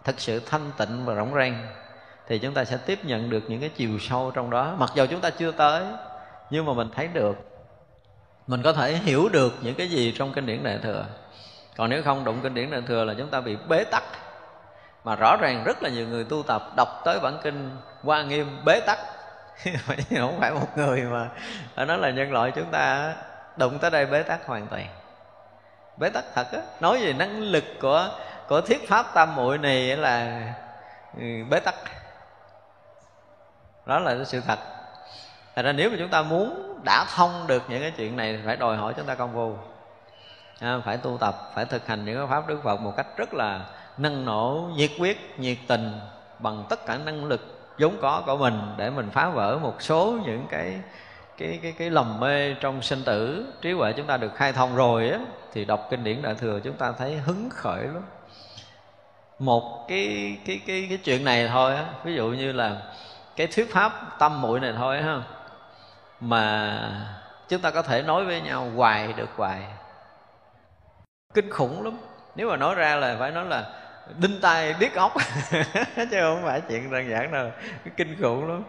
Thật 0.03 0.15
sự 0.17 0.39
thanh 0.39 0.71
tịnh 0.77 1.05
và 1.05 1.13
rộng 1.13 1.33
ràng. 1.33 1.67
Thì 2.27 2.39
chúng 2.39 2.53
ta 2.53 2.65
sẽ 2.65 2.77
tiếp 2.77 2.99
nhận 3.05 3.29
được 3.29 3.43
những 3.47 3.61
cái 3.61 3.69
chiều 3.69 3.99
sâu 3.99 4.31
trong 4.35 4.49
đó. 4.49 4.75
Mặc 4.79 4.89
dù 4.95 5.05
chúng 5.09 5.21
ta 5.21 5.29
chưa 5.29 5.51
tới, 5.51 5.83
nhưng 6.49 6.65
mà 6.65 6.73
mình 6.73 6.89
thấy 6.95 7.07
được. 7.07 7.37
Mình 8.47 8.61
có 8.63 8.73
thể 8.73 8.95
hiểu 8.95 9.29
được 9.29 9.53
những 9.61 9.75
cái 9.75 9.87
gì 9.87 10.13
trong 10.17 10.33
kinh 10.33 10.45
điển 10.45 10.63
đại 10.63 10.79
thừa. 10.83 11.05
Còn 11.77 11.89
nếu 11.89 12.03
không 12.03 12.23
đụng 12.23 12.39
kinh 12.43 12.53
điển 12.53 12.71
đại 12.71 12.81
thừa 12.87 13.03
là 13.03 13.13
chúng 13.17 13.29
ta 13.29 13.41
bị 13.41 13.57
bế 13.69 13.83
tắc 13.83 14.03
mà 15.05 15.15
rõ 15.15 15.37
ràng 15.37 15.63
rất 15.63 15.83
là 15.83 15.89
nhiều 15.89 16.07
người 16.07 16.23
tu 16.23 16.43
tập 16.43 16.61
đọc 16.75 17.01
tới 17.05 17.19
bản 17.19 17.37
kinh 17.43 17.77
hoa 18.03 18.23
nghiêm 18.23 18.65
bế 18.65 18.79
tắc. 18.79 18.99
Không 20.17 20.39
phải 20.39 20.51
một 20.51 20.77
người 20.77 21.01
mà 21.01 21.29
phải 21.75 21.85
nói 21.85 21.97
là 21.97 22.09
nhân 22.09 22.31
loại 22.31 22.51
chúng 22.55 22.71
ta 22.71 23.13
đụng 23.57 23.79
tới 23.79 23.91
đây 23.91 24.05
bế 24.05 24.23
tắc 24.23 24.45
hoàn 24.45 24.67
toàn. 24.67 24.85
Bế 25.97 26.09
tắc 26.09 26.23
thật 26.35 26.47
á 26.51 26.59
nói 26.79 26.99
về 27.05 27.13
năng 27.13 27.39
lực 27.39 27.63
của 27.81 28.09
của 28.47 28.61
thiết 28.61 28.89
pháp 28.89 29.05
tam 29.13 29.35
muội 29.35 29.57
này 29.57 29.97
là 29.97 30.41
ừ, 31.17 31.25
bế 31.49 31.59
tắc. 31.59 31.75
Đó 33.85 33.99
là 33.99 34.23
sự 34.23 34.41
thật. 34.47 34.59
Thật 35.55 35.61
ra 35.61 35.71
nếu 35.71 35.89
mà 35.89 35.95
chúng 35.99 36.09
ta 36.09 36.21
muốn 36.21 36.79
đã 36.83 37.05
thông 37.15 37.47
được 37.47 37.63
những 37.67 37.81
cái 37.81 37.93
chuyện 37.97 38.17
này 38.17 38.37
thì 38.37 38.43
phải 38.45 38.55
đòi 38.55 38.77
hỏi 38.77 38.93
chúng 38.97 39.05
ta 39.05 39.15
công 39.15 39.33
phu. 39.33 39.57
À, 40.59 40.79
phải 40.85 40.97
tu 40.97 41.17
tập 41.17 41.35
phải 41.55 41.65
thực 41.65 41.87
hành 41.87 42.05
những 42.05 42.17
cái 42.17 42.27
pháp 42.29 42.47
đức 42.47 42.59
phật 42.63 42.77
một 42.77 42.93
cách 42.97 43.07
rất 43.17 43.33
là 43.33 43.61
năng 43.97 44.25
nổ, 44.25 44.69
nhiệt 44.75 44.91
quyết 44.99 45.39
nhiệt 45.39 45.57
tình 45.67 45.99
bằng 46.39 46.63
tất 46.69 46.85
cả 46.85 46.97
năng 46.97 47.25
lực 47.25 47.41
vốn 47.79 47.97
có 48.01 48.23
của 48.25 48.37
mình 48.37 48.61
để 48.77 48.89
mình 48.89 49.09
phá 49.11 49.29
vỡ 49.29 49.59
một 49.61 49.81
số 49.81 50.17
những 50.25 50.45
cái 50.49 50.81
cái 51.37 51.59
cái 51.61 51.73
cái 51.77 51.89
lầm 51.89 52.19
mê 52.19 52.53
trong 52.53 52.81
sinh 52.81 53.03
tử. 53.03 53.45
Trí 53.61 53.71
huệ 53.71 53.93
chúng 53.93 54.07
ta 54.07 54.17
được 54.17 54.35
khai 54.35 54.53
thông 54.53 54.75
rồi 54.75 55.09
á, 55.09 55.19
thì 55.53 55.65
đọc 55.65 55.87
kinh 55.89 56.03
điển 56.03 56.21
đại 56.21 56.35
thừa 56.35 56.59
chúng 56.63 56.77
ta 56.77 56.91
thấy 56.91 57.17
hứng 57.17 57.49
khởi 57.49 57.83
lắm. 57.83 58.03
Một 59.39 59.85
cái 59.87 60.37
cái 60.45 60.61
cái 60.67 60.85
cái 60.89 60.97
chuyện 60.97 61.23
này 61.23 61.47
thôi 61.47 61.75
á, 61.75 61.85
ví 62.03 62.15
dụ 62.15 62.27
như 62.27 62.51
là 62.51 62.81
cái 63.35 63.47
thuyết 63.47 63.73
pháp 63.73 64.19
tâm 64.19 64.41
muội 64.41 64.59
này 64.59 64.73
thôi 64.77 65.01
ha, 65.01 65.21
mà 66.19 66.79
chúng 67.49 67.61
ta 67.61 67.71
có 67.71 67.81
thể 67.81 68.01
nói 68.01 68.25
với 68.25 68.41
nhau 68.41 68.71
hoài 68.75 69.13
được 69.13 69.29
hoài. 69.35 69.61
Kinh 71.33 71.49
khủng 71.49 71.83
lắm. 71.83 71.97
Nếu 72.35 72.49
mà 72.49 72.57
nói 72.57 72.75
ra 72.75 72.95
là 72.95 73.15
phải 73.19 73.31
nói 73.31 73.45
là 73.45 73.65
đinh 74.19 74.41
tai, 74.41 74.75
điếc 74.79 74.95
óc 74.95 75.13
chứ 75.95 76.17
không 76.21 76.41
phải 76.43 76.61
chuyện 76.61 76.91
đơn 76.91 77.09
giản 77.09 77.31
đâu. 77.31 77.51
Kinh 77.97 78.21
khủng 78.21 78.49
lắm. 78.49 78.63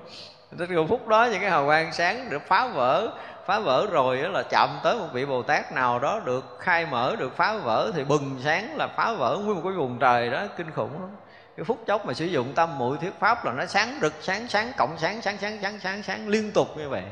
Tới 0.59 0.67
cái 0.67 0.77
phút 0.89 1.09
đó 1.09 1.29
những 1.33 1.41
cái 1.41 1.51
hào 1.51 1.67
quang 1.67 1.93
sáng 1.93 2.31
được 2.31 2.43
phá 2.47 2.69
vỡ. 2.69 3.09
Phá 3.47 3.59
vỡ 3.59 3.87
rồi 3.91 4.23
đó 4.23 4.29
là 4.29 4.43
chạm 4.51 4.69
tới 4.83 4.95
một 4.95 5.07
vị 5.13 5.25
bồ 5.27 5.43
tát 5.43 5.73
nào 5.73 5.99
đó 5.99 6.21
được 6.25 6.57
khai 6.61 6.87
mở, 6.87 7.17
được 7.19 7.37
phá 7.37 7.57
vỡ 7.57 7.93
thì 7.95 8.05
bừng 8.05 8.41
sáng 8.45 8.77
là 8.77 8.89
phá 8.97 9.13
vỡ 9.13 9.39
nguyên 9.45 9.57
một 9.57 9.63
cái 9.65 9.73
vùng 9.73 9.99
trời 9.99 10.31
đó. 10.31 10.47
Kinh 10.57 10.71
khủng 10.71 11.01
lắm. 11.01 11.11
Cái 11.57 11.65
phút 11.65 11.79
chốc 11.87 12.07
mà 12.07 12.15
sử 12.15 12.25
dụng 12.25 12.53
tâm 12.55 12.79
muội 12.79 12.99
thuyết 12.99 13.21
pháp 13.21 13.45
là 13.45 13.53
nó 13.53 13.67
sáng 13.67 13.99
rực, 14.03 14.15
sáng 14.21 14.49
sáng, 14.49 14.73
cộng 14.77 14.99
sáng 14.99 15.23
sáng 15.23 15.39
sáng 15.39 15.59
sáng 15.63 15.79
sáng 15.81 16.03
sáng 16.03 16.29
liên 16.29 16.53
tục 16.53 16.69
như 16.77 16.89
vậy. 16.89 17.03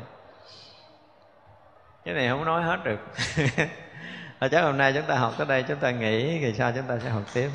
Cái 2.05 2.15
này 2.15 2.29
không 2.29 2.45
nói 2.45 2.63
hết 2.63 2.85
được. 2.85 3.01
Chắc 4.51 4.63
hôm 4.63 4.79
nay 4.79 4.93
chúng 4.93 5.03
ta 5.03 5.15
học 5.15 5.35
tới 5.39 5.47
đây, 5.47 5.65
chúng 5.69 5.77
ta 5.77 5.91
nghỉ 5.91 6.39
thì 6.43 6.55
sau 6.59 6.73
chúng 6.77 6.87
ta 6.87 6.99
sẽ 7.05 7.11
học 7.11 7.23
tiếp. 7.35 7.51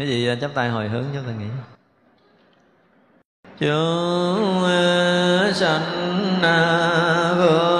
Cái 0.00 0.08
gì 0.08 0.28
à, 0.28 0.34
chắp 0.40 0.54
tay 0.54 0.68
hồi 0.68 0.88
hướng 0.88 1.04
chúng 1.14 1.24
ta 1.24 1.32
nghĩ 1.32 1.46
Chúng 3.58 4.62
sanh 5.54 5.82
à, 6.42 7.34
vô 7.38 7.79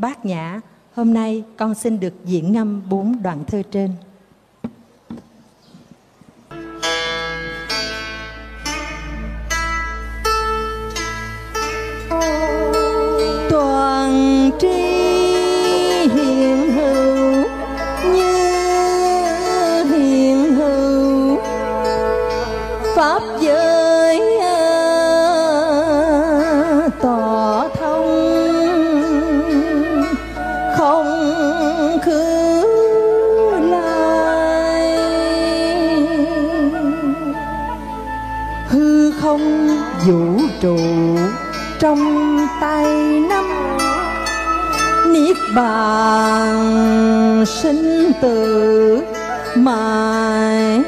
Bát 0.00 0.26
Nhã, 0.26 0.60
hôm 0.94 1.14
nay 1.14 1.44
con 1.56 1.74
xin 1.74 2.00
được 2.00 2.14
diễn 2.24 2.52
ngâm 2.52 2.82
bốn 2.88 3.22
đoạn 3.22 3.44
thơ 3.46 3.62
trên. 3.70 3.90
Vũ 40.08 40.40
trụ 40.60 40.78
trong 41.78 42.38
tay 42.60 42.86
năm 43.28 43.44
niết 45.12 45.36
bàn 45.56 47.44
sinh 47.46 48.12
tử 48.22 49.02
mãi. 49.54 50.82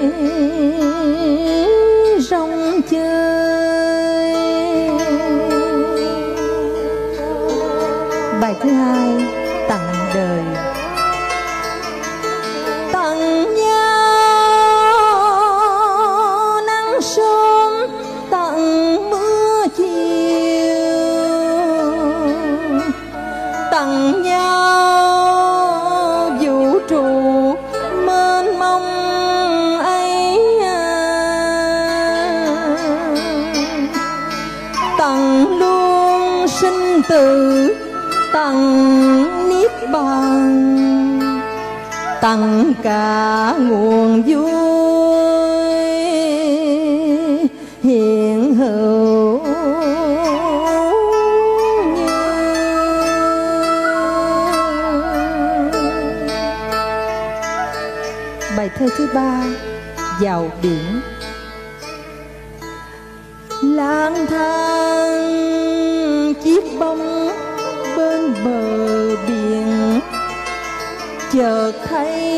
Bằng 42.31 42.73
cả 42.83 43.55
nguồn 43.59 44.23
vui. 44.23 44.51
Hiện 47.83 48.55
hữu 48.55 49.41
bài 58.57 58.71
thơ 58.79 58.89
thứ 58.97 59.09
ba 59.15 59.45
vào 60.21 60.51
biển. 60.63 61.01
Chợt 71.33 71.73
thấy 71.89 72.30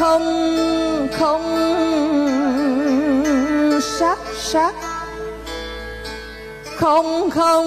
không 0.00 1.08
không 1.12 1.42
sắc 3.80 4.18
sắc. 4.36 4.74
Không 6.76 7.30
không 7.30 7.66